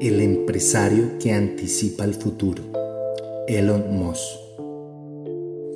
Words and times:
El 0.00 0.22
empresario 0.22 1.18
que 1.20 1.30
anticipa 1.34 2.04
el 2.04 2.14
futuro. 2.14 2.62
Elon 3.46 3.84
Musk. 3.90 4.22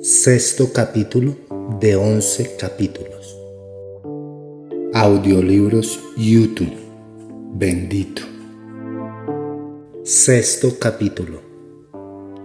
Sexto 0.01 0.73
capítulo 0.73 1.35
de 1.79 1.95
11 1.95 2.55
capítulos. 2.59 3.37
Audiolibros 4.95 5.99
YouTube. 6.17 6.73
Bendito. 7.53 8.23
Sexto 10.03 10.79
capítulo. 10.79 11.41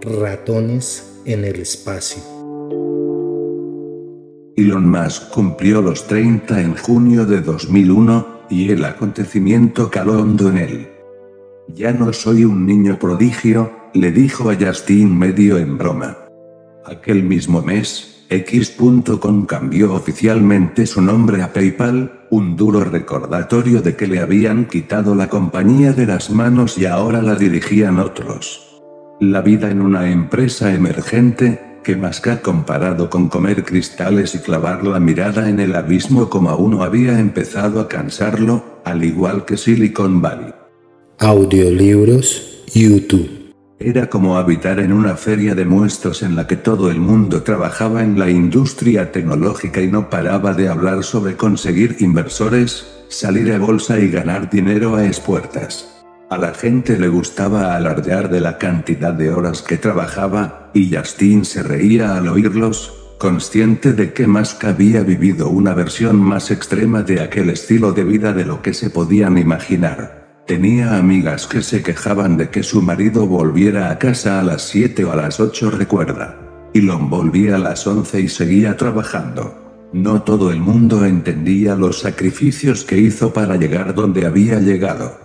Ratones 0.01 1.13
en 1.25 1.45
el 1.45 1.61
espacio. 1.61 2.21
Elon 4.55 4.87
Musk 4.87 5.31
cumplió 5.31 5.81
los 5.81 6.05
30 6.05 6.61
en 6.61 6.75
junio 6.75 7.25
de 7.25 7.41
2001, 7.41 8.41
y 8.51 8.69
el 8.69 8.85
acontecimiento 8.85 9.89
caló 9.89 10.21
hondo 10.21 10.49
en 10.49 10.57
él. 10.59 11.00
Ya 11.75 11.93
no 11.93 12.11
soy 12.11 12.43
un 12.43 12.65
niño 12.65 12.97
prodigio, 12.99 13.71
le 13.93 14.11
dijo 14.11 14.49
a 14.49 14.55
Justin 14.55 15.17
medio 15.17 15.57
en 15.57 15.77
broma. 15.77 16.17
Aquel 16.85 17.23
mismo 17.23 17.61
mes, 17.61 18.25
X.com 18.29 19.45
cambió 19.45 19.93
oficialmente 19.93 20.85
su 20.85 21.01
nombre 21.01 21.43
a 21.43 21.53
PayPal, 21.53 22.25
un 22.29 22.55
duro 22.55 22.83
recordatorio 22.83 23.81
de 23.81 23.95
que 23.95 24.07
le 24.07 24.19
habían 24.19 24.65
quitado 24.65 25.15
la 25.15 25.29
compañía 25.29 25.93
de 25.93 26.07
las 26.07 26.29
manos 26.31 26.77
y 26.77 26.85
ahora 26.85 27.21
la 27.21 27.35
dirigían 27.35 27.99
otros. 27.99 28.81
La 29.19 29.41
vida 29.41 29.69
en 29.69 29.81
una 29.81 30.09
empresa 30.09 30.73
emergente, 30.73 31.77
que 31.83 31.95
más 31.95 32.21
que 32.21 32.39
comparado 32.41 33.09
con 33.09 33.29
comer 33.29 33.63
cristales 33.63 34.35
y 34.35 34.39
clavar 34.39 34.83
la 34.83 34.99
mirada 34.99 35.49
en 35.49 35.59
el 35.59 35.75
abismo 35.75 36.29
como 36.29 36.55
uno 36.55 36.83
había 36.83 37.19
empezado 37.19 37.79
a 37.79 37.87
cansarlo, 37.87 38.81
al 38.83 39.03
igual 39.03 39.45
que 39.45 39.57
Silicon 39.57 40.21
Valley. 40.21 40.60
Audiolibros 41.23 42.63
YouTube. 42.73 43.53
Era 43.77 44.09
como 44.09 44.37
habitar 44.37 44.79
en 44.79 44.91
una 44.91 45.15
feria 45.15 45.53
de 45.53 45.65
muestros 45.65 46.23
en 46.23 46.35
la 46.35 46.47
que 46.47 46.55
todo 46.55 46.89
el 46.89 46.99
mundo 46.99 47.43
trabajaba 47.43 48.01
en 48.01 48.17
la 48.17 48.31
industria 48.31 49.11
tecnológica 49.11 49.81
y 49.81 49.87
no 49.87 50.09
paraba 50.09 50.55
de 50.55 50.67
hablar 50.67 51.03
sobre 51.03 51.37
conseguir 51.37 51.97
inversores, 51.99 52.87
salir 53.09 53.53
a 53.53 53.59
bolsa 53.59 53.99
y 53.99 54.09
ganar 54.09 54.49
dinero 54.49 54.95
a 54.95 55.05
espuertas. 55.05 56.03
A 56.31 56.39
la 56.39 56.55
gente 56.55 56.97
le 56.97 57.07
gustaba 57.07 57.75
alardear 57.75 58.27
de 58.31 58.41
la 58.41 58.57
cantidad 58.57 59.13
de 59.13 59.29
horas 59.29 59.61
que 59.61 59.77
trabajaba, 59.77 60.71
y 60.73 60.91
Justin 60.91 61.45
se 61.45 61.61
reía 61.61 62.17
al 62.17 62.29
oírlos, 62.29 62.95
consciente 63.19 63.93
de 63.93 64.11
que 64.11 64.25
Musk 64.25 64.65
había 64.65 65.03
vivido 65.03 65.49
una 65.49 65.75
versión 65.75 66.15
más 66.15 66.49
extrema 66.49 67.03
de 67.03 67.21
aquel 67.21 67.51
estilo 67.51 67.93
de 67.93 68.05
vida 68.05 68.33
de 68.33 68.45
lo 68.45 68.63
que 68.63 68.73
se 68.73 68.89
podían 68.89 69.37
imaginar. 69.37 70.20
Tenía 70.47 70.97
amigas 70.97 71.47
que 71.47 71.61
se 71.61 71.81
quejaban 71.81 72.35
de 72.35 72.49
que 72.49 72.63
su 72.63 72.81
marido 72.81 73.27
volviera 73.27 73.91
a 73.91 73.99
casa 73.99 74.39
a 74.39 74.43
las 74.43 74.63
7 74.63 75.05
o 75.05 75.11
a 75.11 75.15
las 75.15 75.39
8 75.39 75.71
recuerda. 75.71 76.37
Elon 76.73 77.09
volvía 77.09 77.55
a 77.55 77.59
las 77.59 77.85
11 77.85 78.21
y 78.21 78.27
seguía 78.27 78.75
trabajando. 78.75 79.61
No 79.93 80.23
todo 80.23 80.51
el 80.51 80.59
mundo 80.59 81.05
entendía 81.05 81.75
los 81.75 81.99
sacrificios 81.99 82.83
que 82.85 82.97
hizo 82.97 83.33
para 83.33 83.57
llegar 83.57 83.93
donde 83.93 84.25
había 84.25 84.59
llegado. 84.59 85.19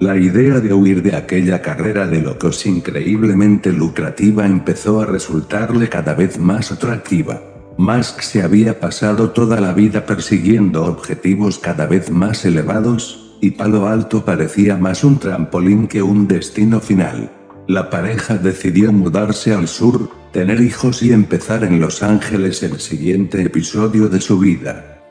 La 0.00 0.16
idea 0.16 0.60
de 0.60 0.74
huir 0.74 1.02
de 1.02 1.16
aquella 1.16 1.62
carrera 1.62 2.06
de 2.06 2.20
locos 2.20 2.66
increíblemente 2.66 3.72
lucrativa 3.72 4.44
empezó 4.44 5.00
a 5.00 5.06
resultarle 5.06 5.88
cada 5.88 6.14
vez 6.14 6.38
más 6.38 6.72
atractiva. 6.72 7.40
Musk 7.78 8.20
se 8.20 8.42
había 8.42 8.80
pasado 8.80 9.30
toda 9.30 9.60
la 9.60 9.72
vida 9.72 10.04
persiguiendo 10.04 10.84
objetivos 10.84 11.58
cada 11.58 11.86
vez 11.86 12.10
más 12.10 12.44
elevados, 12.44 13.25
y 13.40 13.52
Palo 13.52 13.86
Alto 13.86 14.24
parecía 14.24 14.76
más 14.76 15.04
un 15.04 15.18
trampolín 15.18 15.86
que 15.86 16.02
un 16.02 16.26
destino 16.26 16.80
final. 16.80 17.30
La 17.68 17.90
pareja 17.90 18.38
decidió 18.38 18.92
mudarse 18.92 19.52
al 19.52 19.68
sur, 19.68 20.10
tener 20.32 20.60
hijos 20.60 21.02
y 21.02 21.12
empezar 21.12 21.64
en 21.64 21.80
Los 21.80 22.02
Ángeles 22.02 22.62
el 22.62 22.78
siguiente 22.78 23.42
episodio 23.42 24.08
de 24.08 24.20
su 24.20 24.38
vida. 24.38 25.02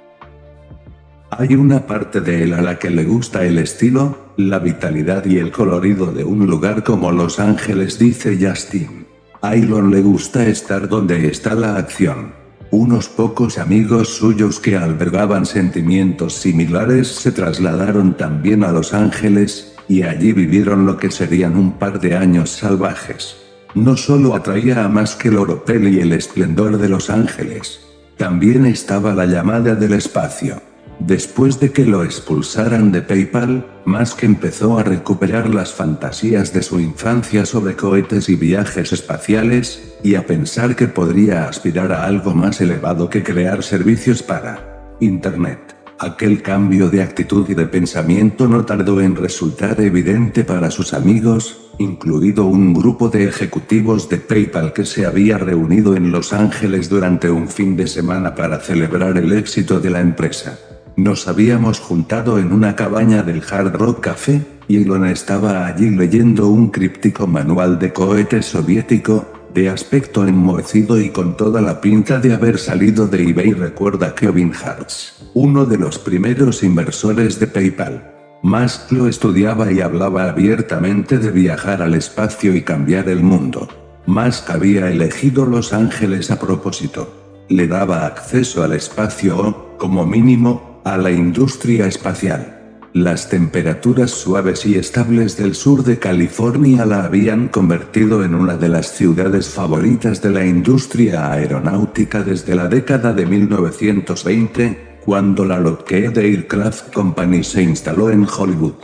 Hay 1.31 1.55
una 1.55 1.85
parte 1.85 2.21
de 2.21 2.43
él 2.43 2.53
a 2.53 2.61
la 2.61 2.79
que 2.79 2.89
le 2.89 3.03
gusta 3.03 3.43
el 3.43 3.57
estilo, 3.57 4.17
la 4.37 4.59
vitalidad 4.59 5.25
y 5.25 5.37
el 5.37 5.51
colorido 5.51 6.13
de 6.13 6.23
un 6.23 6.45
lugar 6.45 6.83
como 6.83 7.11
Los 7.11 7.39
Ángeles, 7.39 7.99
dice 7.99 8.37
Justin. 8.39 9.05
A 9.41 9.55
Elon 9.55 9.91
le 9.91 10.01
gusta 10.01 10.47
estar 10.47 10.87
donde 10.87 11.27
está 11.27 11.53
la 11.55 11.75
acción. 11.75 12.44
Unos 12.77 13.07
pocos 13.07 13.57
amigos 13.57 14.17
suyos 14.17 14.59
que 14.59 14.75
albergaban 14.75 15.45
sentimientos 15.45 16.33
similares 16.33 17.07
se 17.07 17.31
trasladaron 17.31 18.17
también 18.17 18.65
a 18.65 18.73
Los 18.73 18.93
Ángeles, 18.93 19.73
y 19.87 20.03
allí 20.03 20.33
vivieron 20.33 20.85
lo 20.85 20.97
que 20.97 21.09
serían 21.09 21.55
un 21.55 21.79
par 21.79 22.01
de 22.01 22.17
años 22.17 22.49
salvajes. 22.49 23.37
No 23.75 23.95
solo 23.95 24.35
atraía 24.35 24.83
a 24.83 24.89
más 24.89 25.15
que 25.15 25.29
el 25.29 25.37
oropel 25.37 25.87
y 25.87 26.01
el 26.01 26.11
esplendor 26.11 26.77
de 26.77 26.89
Los 26.89 27.09
Ángeles, 27.09 27.79
también 28.17 28.65
estaba 28.65 29.13
la 29.13 29.25
llamada 29.25 29.75
del 29.75 29.93
espacio. 29.93 30.61
Después 30.99 31.59
de 31.59 31.71
que 31.71 31.85
lo 31.85 32.03
expulsaran 32.03 32.91
de 32.91 33.01
PayPal, 33.01 33.65
Musk 33.85 34.23
empezó 34.23 34.79
a 34.79 34.83
recuperar 34.83 35.53
las 35.53 35.73
fantasías 35.73 36.53
de 36.53 36.63
su 36.63 36.79
infancia 36.79 37.45
sobre 37.45 37.75
cohetes 37.75 38.29
y 38.29 38.35
viajes 38.35 38.93
espaciales, 38.93 39.97
y 40.03 40.15
a 40.15 40.25
pensar 40.25 40.75
que 40.75 40.87
podría 40.87 41.47
aspirar 41.47 41.91
a 41.91 42.05
algo 42.05 42.33
más 42.33 42.61
elevado 42.61 43.09
que 43.09 43.23
crear 43.23 43.61
servicios 43.61 44.23
para 44.23 44.95
Internet. 44.99 45.75
Aquel 45.99 46.41
cambio 46.41 46.89
de 46.89 47.01
actitud 47.01 47.49
y 47.49 47.53
de 47.53 47.67
pensamiento 47.67 48.47
no 48.47 48.65
tardó 48.65 48.99
en 48.99 49.15
resultar 49.15 49.79
evidente 49.79 50.43
para 50.43 50.69
sus 50.69 50.93
amigos, 50.93 51.71
incluido 51.77 52.45
un 52.45 52.73
grupo 52.73 53.09
de 53.09 53.25
ejecutivos 53.25 54.09
de 54.09 54.17
PayPal 54.17 54.73
que 54.73 54.85
se 54.85 55.05
había 55.05 55.37
reunido 55.37 55.95
en 55.95 56.11
Los 56.11 56.33
Ángeles 56.33 56.89
durante 56.89 57.29
un 57.29 57.47
fin 57.47 57.77
de 57.77 57.87
semana 57.87 58.35
para 58.35 58.59
celebrar 58.59 59.17
el 59.17 59.31
éxito 59.31 59.79
de 59.79 59.89
la 59.89 60.01
empresa. 60.01 60.59
Nos 60.97 61.27
habíamos 61.27 61.81
juntado 61.81 62.39
en 62.39 62.53
una 62.53 62.77
cabaña 62.77 63.21
del 63.21 63.43
Hard 63.49 63.75
Rock 63.75 63.99
Café, 63.99 64.45
y 64.69 64.77
Elon 64.77 65.05
estaba 65.05 65.67
allí 65.67 65.89
leyendo 65.89 66.47
un 66.47 66.69
críptico 66.69 67.27
manual 67.27 67.77
de 67.79 67.91
cohete 67.91 68.41
soviético, 68.41 69.25
de 69.53 69.69
aspecto 69.69 70.25
enmohecido 70.25 70.99
y 70.99 71.09
con 71.09 71.35
toda 71.35 71.61
la 71.61 71.81
pinta 71.81 72.19
de 72.19 72.33
haber 72.33 72.57
salido 72.57 73.07
de 73.07 73.23
eBay 73.29 73.53
recuerda 73.53 74.15
Kevin 74.15 74.53
Hartz, 74.53 75.21
uno 75.33 75.65
de 75.65 75.77
los 75.77 75.99
primeros 75.99 76.63
inversores 76.63 77.39
de 77.39 77.47
PayPal. 77.47 78.11
Musk 78.41 78.91
lo 78.91 79.07
estudiaba 79.07 79.71
y 79.71 79.81
hablaba 79.81 80.29
abiertamente 80.29 81.17
de 81.17 81.31
viajar 81.31 81.81
al 81.81 81.93
espacio 81.93 82.55
y 82.55 82.61
cambiar 82.61 83.09
el 83.09 83.21
mundo. 83.21 83.67
Musk 84.05 84.49
había 84.49 84.89
elegido 84.89 85.45
Los 85.45 85.73
Ángeles 85.73 86.31
a 86.31 86.39
propósito. 86.39 87.43
Le 87.49 87.67
daba 87.67 88.05
acceso 88.05 88.63
al 88.63 88.73
espacio 88.73 89.37
o, 89.37 89.77
como 89.77 90.05
mínimo, 90.05 90.74
a 90.85 90.97
la 90.97 91.09
industria 91.09 91.87
espacial. 91.87 92.61
Las 92.93 93.27
temperaturas 93.27 94.11
suaves 94.11 94.67
y 94.67 94.75
estables 94.75 95.35
del 95.35 95.55
sur 95.55 95.83
de 95.83 95.97
California 95.97 96.85
la 96.85 97.03
habían 97.03 97.47
convertido 97.47 98.23
en 98.23 98.35
una 98.35 98.55
de 98.55 98.69
las 98.69 98.91
ciudades 98.91 99.49
favoritas 99.49 100.21
de 100.21 100.29
la 100.29 100.45
industria 100.45 101.31
aeronáutica 101.31 102.23
desde 102.23 102.53
la 102.53 102.67
década 102.67 103.13
de 103.13 103.25
1920, 103.25 104.99
cuando 105.03 105.43
la 105.43 105.59
Lockheed 105.59 106.17
Aircraft 106.17 106.93
Company 106.93 107.43
se 107.43 107.63
instaló 107.63 108.11
en 108.11 108.25
Hollywood. 108.25 108.75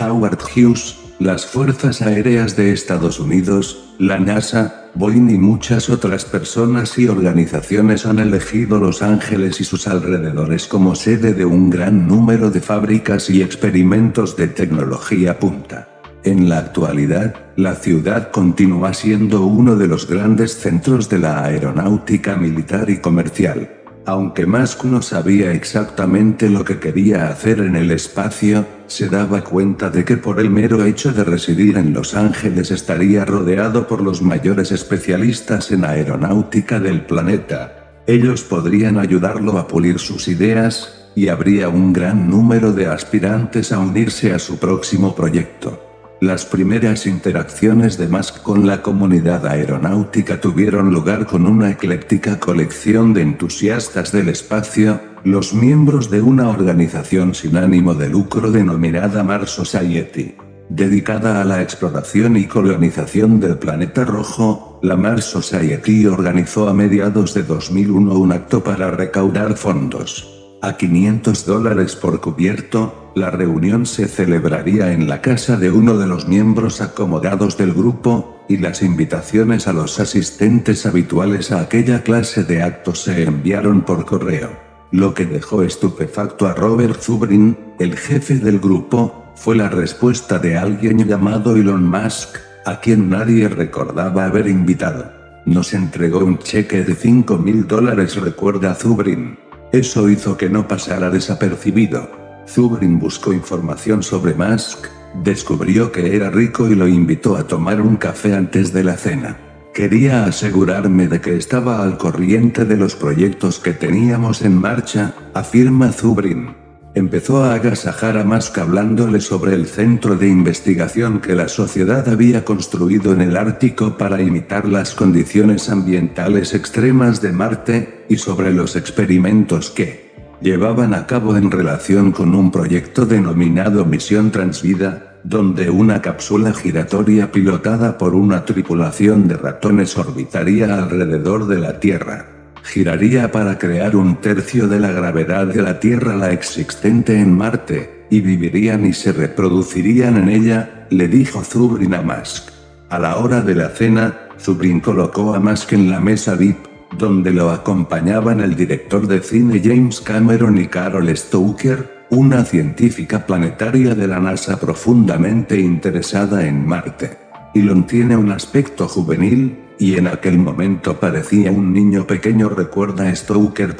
Howard 0.00 0.40
Hughes, 0.54 0.98
las 1.18 1.46
Fuerzas 1.46 2.02
Aéreas 2.02 2.56
de 2.56 2.72
Estados 2.72 3.18
Unidos, 3.18 3.94
la 3.98 4.18
NASA, 4.18 4.90
Boeing 4.94 5.30
y 5.30 5.38
muchas 5.38 5.88
otras 5.88 6.26
personas 6.26 6.98
y 6.98 7.08
organizaciones 7.08 8.04
han 8.04 8.18
elegido 8.18 8.78
Los 8.78 9.02
Ángeles 9.02 9.60
y 9.60 9.64
sus 9.64 9.88
alrededores 9.88 10.66
como 10.66 10.94
sede 10.94 11.32
de 11.32 11.44
un 11.44 11.70
gran 11.70 12.06
número 12.06 12.50
de 12.50 12.60
fábricas 12.60 13.30
y 13.30 13.42
experimentos 13.42 14.36
de 14.36 14.48
tecnología 14.48 15.38
punta. 15.38 15.88
En 16.22 16.48
la 16.48 16.58
actualidad, 16.58 17.34
la 17.56 17.76
ciudad 17.76 18.30
continúa 18.30 18.92
siendo 18.92 19.46
uno 19.46 19.76
de 19.76 19.86
los 19.86 20.08
grandes 20.08 20.56
centros 20.56 21.08
de 21.08 21.20
la 21.20 21.44
aeronáutica 21.44 22.36
militar 22.36 22.90
y 22.90 22.98
comercial. 22.98 23.70
Aunque 24.04 24.44
Musk 24.44 24.84
no 24.84 25.02
sabía 25.02 25.52
exactamente 25.52 26.50
lo 26.50 26.64
que 26.64 26.78
quería 26.78 27.28
hacer 27.28 27.60
en 27.60 27.74
el 27.74 27.90
espacio, 27.90 28.66
se 28.86 29.08
daba 29.08 29.42
cuenta 29.42 29.90
de 29.90 30.04
que 30.04 30.16
por 30.16 30.40
el 30.40 30.50
mero 30.50 30.84
hecho 30.84 31.12
de 31.12 31.24
residir 31.24 31.76
en 31.76 31.92
Los 31.92 32.14
Ángeles 32.14 32.70
estaría 32.70 33.24
rodeado 33.24 33.86
por 33.86 34.00
los 34.00 34.22
mayores 34.22 34.72
especialistas 34.72 35.70
en 35.72 35.84
aeronáutica 35.84 36.80
del 36.80 37.04
planeta. 37.06 37.92
Ellos 38.06 38.42
podrían 38.42 38.98
ayudarlo 38.98 39.58
a 39.58 39.66
pulir 39.66 39.98
sus 39.98 40.28
ideas, 40.28 40.96
y 41.16 41.28
habría 41.28 41.70
un 41.70 41.94
gran 41.94 42.28
número 42.28 42.72
de 42.72 42.86
aspirantes 42.86 43.72
a 43.72 43.78
unirse 43.78 44.32
a 44.34 44.38
su 44.38 44.58
próximo 44.58 45.14
proyecto. 45.14 45.82
Las 46.20 46.44
primeras 46.44 47.06
interacciones 47.06 47.98
de 47.98 48.08
Musk 48.08 48.42
con 48.42 48.66
la 48.66 48.82
comunidad 48.82 49.46
aeronáutica 49.46 50.40
tuvieron 50.40 50.92
lugar 50.92 51.26
con 51.26 51.46
una 51.46 51.70
ecléctica 51.70 52.38
colección 52.38 53.12
de 53.12 53.22
entusiastas 53.22 54.12
del 54.12 54.28
espacio, 54.28 55.00
los 55.26 55.54
miembros 55.54 56.08
de 56.08 56.22
una 56.22 56.48
organización 56.48 57.34
sin 57.34 57.56
ánimo 57.56 57.94
de 57.94 58.08
lucro 58.08 58.52
denominada 58.52 59.24
Mars 59.24 59.50
Society. 59.50 60.36
Dedicada 60.68 61.40
a 61.40 61.44
la 61.44 61.62
exploración 61.62 62.36
y 62.36 62.44
colonización 62.44 63.40
del 63.40 63.58
planeta 63.58 64.04
rojo, 64.04 64.78
la 64.84 64.94
Mars 64.94 65.24
Society 65.24 66.06
organizó 66.06 66.68
a 66.68 66.74
mediados 66.74 67.34
de 67.34 67.42
2001 67.42 68.14
un 68.14 68.30
acto 68.30 68.62
para 68.62 68.92
recaudar 68.92 69.56
fondos. 69.56 70.32
A 70.62 70.76
500 70.76 71.44
dólares 71.44 71.96
por 71.96 72.20
cubierto, 72.20 73.10
la 73.16 73.32
reunión 73.32 73.84
se 73.84 74.06
celebraría 74.06 74.92
en 74.92 75.08
la 75.08 75.22
casa 75.22 75.56
de 75.56 75.72
uno 75.72 75.98
de 75.98 76.06
los 76.06 76.28
miembros 76.28 76.80
acomodados 76.80 77.56
del 77.56 77.72
grupo, 77.72 78.44
y 78.48 78.58
las 78.58 78.80
invitaciones 78.80 79.66
a 79.66 79.72
los 79.72 79.98
asistentes 79.98 80.86
habituales 80.86 81.50
a 81.50 81.62
aquella 81.62 82.04
clase 82.04 82.44
de 82.44 82.62
actos 82.62 83.02
se 83.02 83.24
enviaron 83.24 83.80
por 83.80 84.06
correo. 84.06 84.75
Lo 84.92 85.14
que 85.14 85.26
dejó 85.26 85.62
estupefacto 85.62 86.46
a 86.46 86.54
Robert 86.54 87.00
Zubrin, 87.00 87.56
el 87.78 87.96
jefe 87.96 88.36
del 88.36 88.60
grupo, 88.60 89.24
fue 89.34 89.56
la 89.56 89.68
respuesta 89.68 90.38
de 90.38 90.56
alguien 90.56 91.06
llamado 91.06 91.56
Elon 91.56 91.88
Musk, 91.88 92.38
a 92.64 92.80
quien 92.80 93.10
nadie 93.10 93.48
recordaba 93.48 94.26
haber 94.26 94.46
invitado. 94.48 95.12
Nos 95.44 95.74
entregó 95.74 96.20
un 96.20 96.38
cheque 96.38 96.82
de 96.82 96.94
5 96.94 97.38
mil 97.38 97.66
dólares, 97.66 98.16
recuerda 98.16 98.74
Zubrin. 98.74 99.38
Eso 99.72 100.08
hizo 100.08 100.36
que 100.36 100.48
no 100.48 100.66
pasara 100.66 101.10
desapercibido. 101.10 102.10
Zubrin 102.48 102.98
buscó 102.98 103.32
información 103.32 104.02
sobre 104.02 104.34
Musk, 104.34 104.86
descubrió 105.22 105.92
que 105.92 106.14
era 106.16 106.30
rico 106.30 106.68
y 106.68 106.74
lo 106.74 106.86
invitó 106.86 107.36
a 107.36 107.46
tomar 107.46 107.80
un 107.80 107.96
café 107.96 108.34
antes 108.34 108.72
de 108.72 108.84
la 108.84 108.96
cena. 108.96 109.36
Quería 109.76 110.24
asegurarme 110.24 111.06
de 111.06 111.20
que 111.20 111.36
estaba 111.36 111.82
al 111.82 111.98
corriente 111.98 112.64
de 112.64 112.78
los 112.78 112.94
proyectos 112.94 113.58
que 113.58 113.74
teníamos 113.74 114.40
en 114.40 114.58
marcha, 114.58 115.12
afirma 115.34 115.92
Zubrin. 115.92 116.56
Empezó 116.94 117.44
a 117.44 117.52
agasajar 117.52 118.16
a 118.16 118.24
Musk 118.24 118.56
hablándole 118.56 119.20
sobre 119.20 119.52
el 119.52 119.66
centro 119.66 120.16
de 120.16 120.28
investigación 120.28 121.20
que 121.20 121.34
la 121.34 121.48
sociedad 121.48 122.08
había 122.08 122.42
construido 122.42 123.12
en 123.12 123.20
el 123.20 123.36
Ártico 123.36 123.98
para 123.98 124.22
imitar 124.22 124.66
las 124.66 124.94
condiciones 124.94 125.68
ambientales 125.68 126.54
extremas 126.54 127.20
de 127.20 127.32
Marte, 127.32 128.06
y 128.08 128.16
sobre 128.16 128.54
los 128.54 128.76
experimentos 128.76 129.70
que 129.70 130.10
llevaban 130.40 130.94
a 130.94 131.06
cabo 131.06 131.36
en 131.36 131.50
relación 131.50 132.12
con 132.12 132.34
un 132.34 132.50
proyecto 132.50 133.04
denominado 133.04 133.84
Misión 133.84 134.30
Transvida, 134.30 135.15
donde 135.28 135.70
una 135.70 136.00
cápsula 136.00 136.52
giratoria 136.52 137.32
pilotada 137.32 137.98
por 137.98 138.14
una 138.14 138.44
tripulación 138.44 139.26
de 139.26 139.36
ratones 139.36 139.98
orbitaría 139.98 140.74
alrededor 140.74 141.48
de 141.48 141.58
la 141.58 141.80
Tierra 141.80 142.36
giraría 142.66 143.30
para 143.30 143.58
crear 143.58 143.96
un 143.96 144.16
tercio 144.16 144.66
de 144.66 144.80
la 144.80 144.90
gravedad 144.90 145.46
de 145.46 145.62
la 145.62 145.78
Tierra 145.78 146.16
la 146.16 146.32
existente 146.32 147.18
en 147.18 147.36
Marte, 147.36 148.06
y 148.10 148.20
vivirían 148.20 148.84
y 148.86 148.92
se 148.92 149.12
reproducirían 149.12 150.16
en 150.16 150.28
ella, 150.28 150.86
le 150.90 151.08
dijo 151.08 151.42
Zubrin 151.42 151.94
a 151.94 152.02
Musk. 152.02 152.50
A 152.88 152.98
la 152.98 153.16
hora 153.16 153.40
de 153.40 153.54
la 153.54 153.70
cena, 153.70 154.28
Zubrin 154.38 154.80
colocó 154.80 155.34
a 155.34 155.40
Musk 155.40 155.72
en 155.72 155.90
la 155.90 156.00
mesa 156.00 156.34
VIP, 156.34 156.58
donde 156.98 157.32
lo 157.32 157.50
acompañaban 157.50 158.40
el 158.40 158.54
director 158.54 159.06
de 159.06 159.20
cine 159.20 159.60
James 159.62 160.00
Cameron 160.00 160.58
y 160.58 160.66
Carol 160.66 161.16
Stoker, 161.16 161.95
una 162.10 162.44
científica 162.44 163.26
planetaria 163.26 163.94
de 163.94 164.06
la 164.06 164.20
NASA 164.20 164.60
profundamente 164.60 165.58
interesada 165.58 166.46
en 166.46 166.66
Marte. 166.66 167.18
Elon 167.54 167.86
tiene 167.86 168.16
un 168.16 168.30
aspecto 168.30 168.86
juvenil, 168.86 169.58
y 169.78 169.96
en 169.96 170.06
aquel 170.06 170.38
momento 170.38 170.98
parecía 170.98 171.50
un 171.50 171.72
niño 171.72 172.06
pequeño 172.06 172.48
recuerda 172.48 173.14
Stoker. 173.14 173.76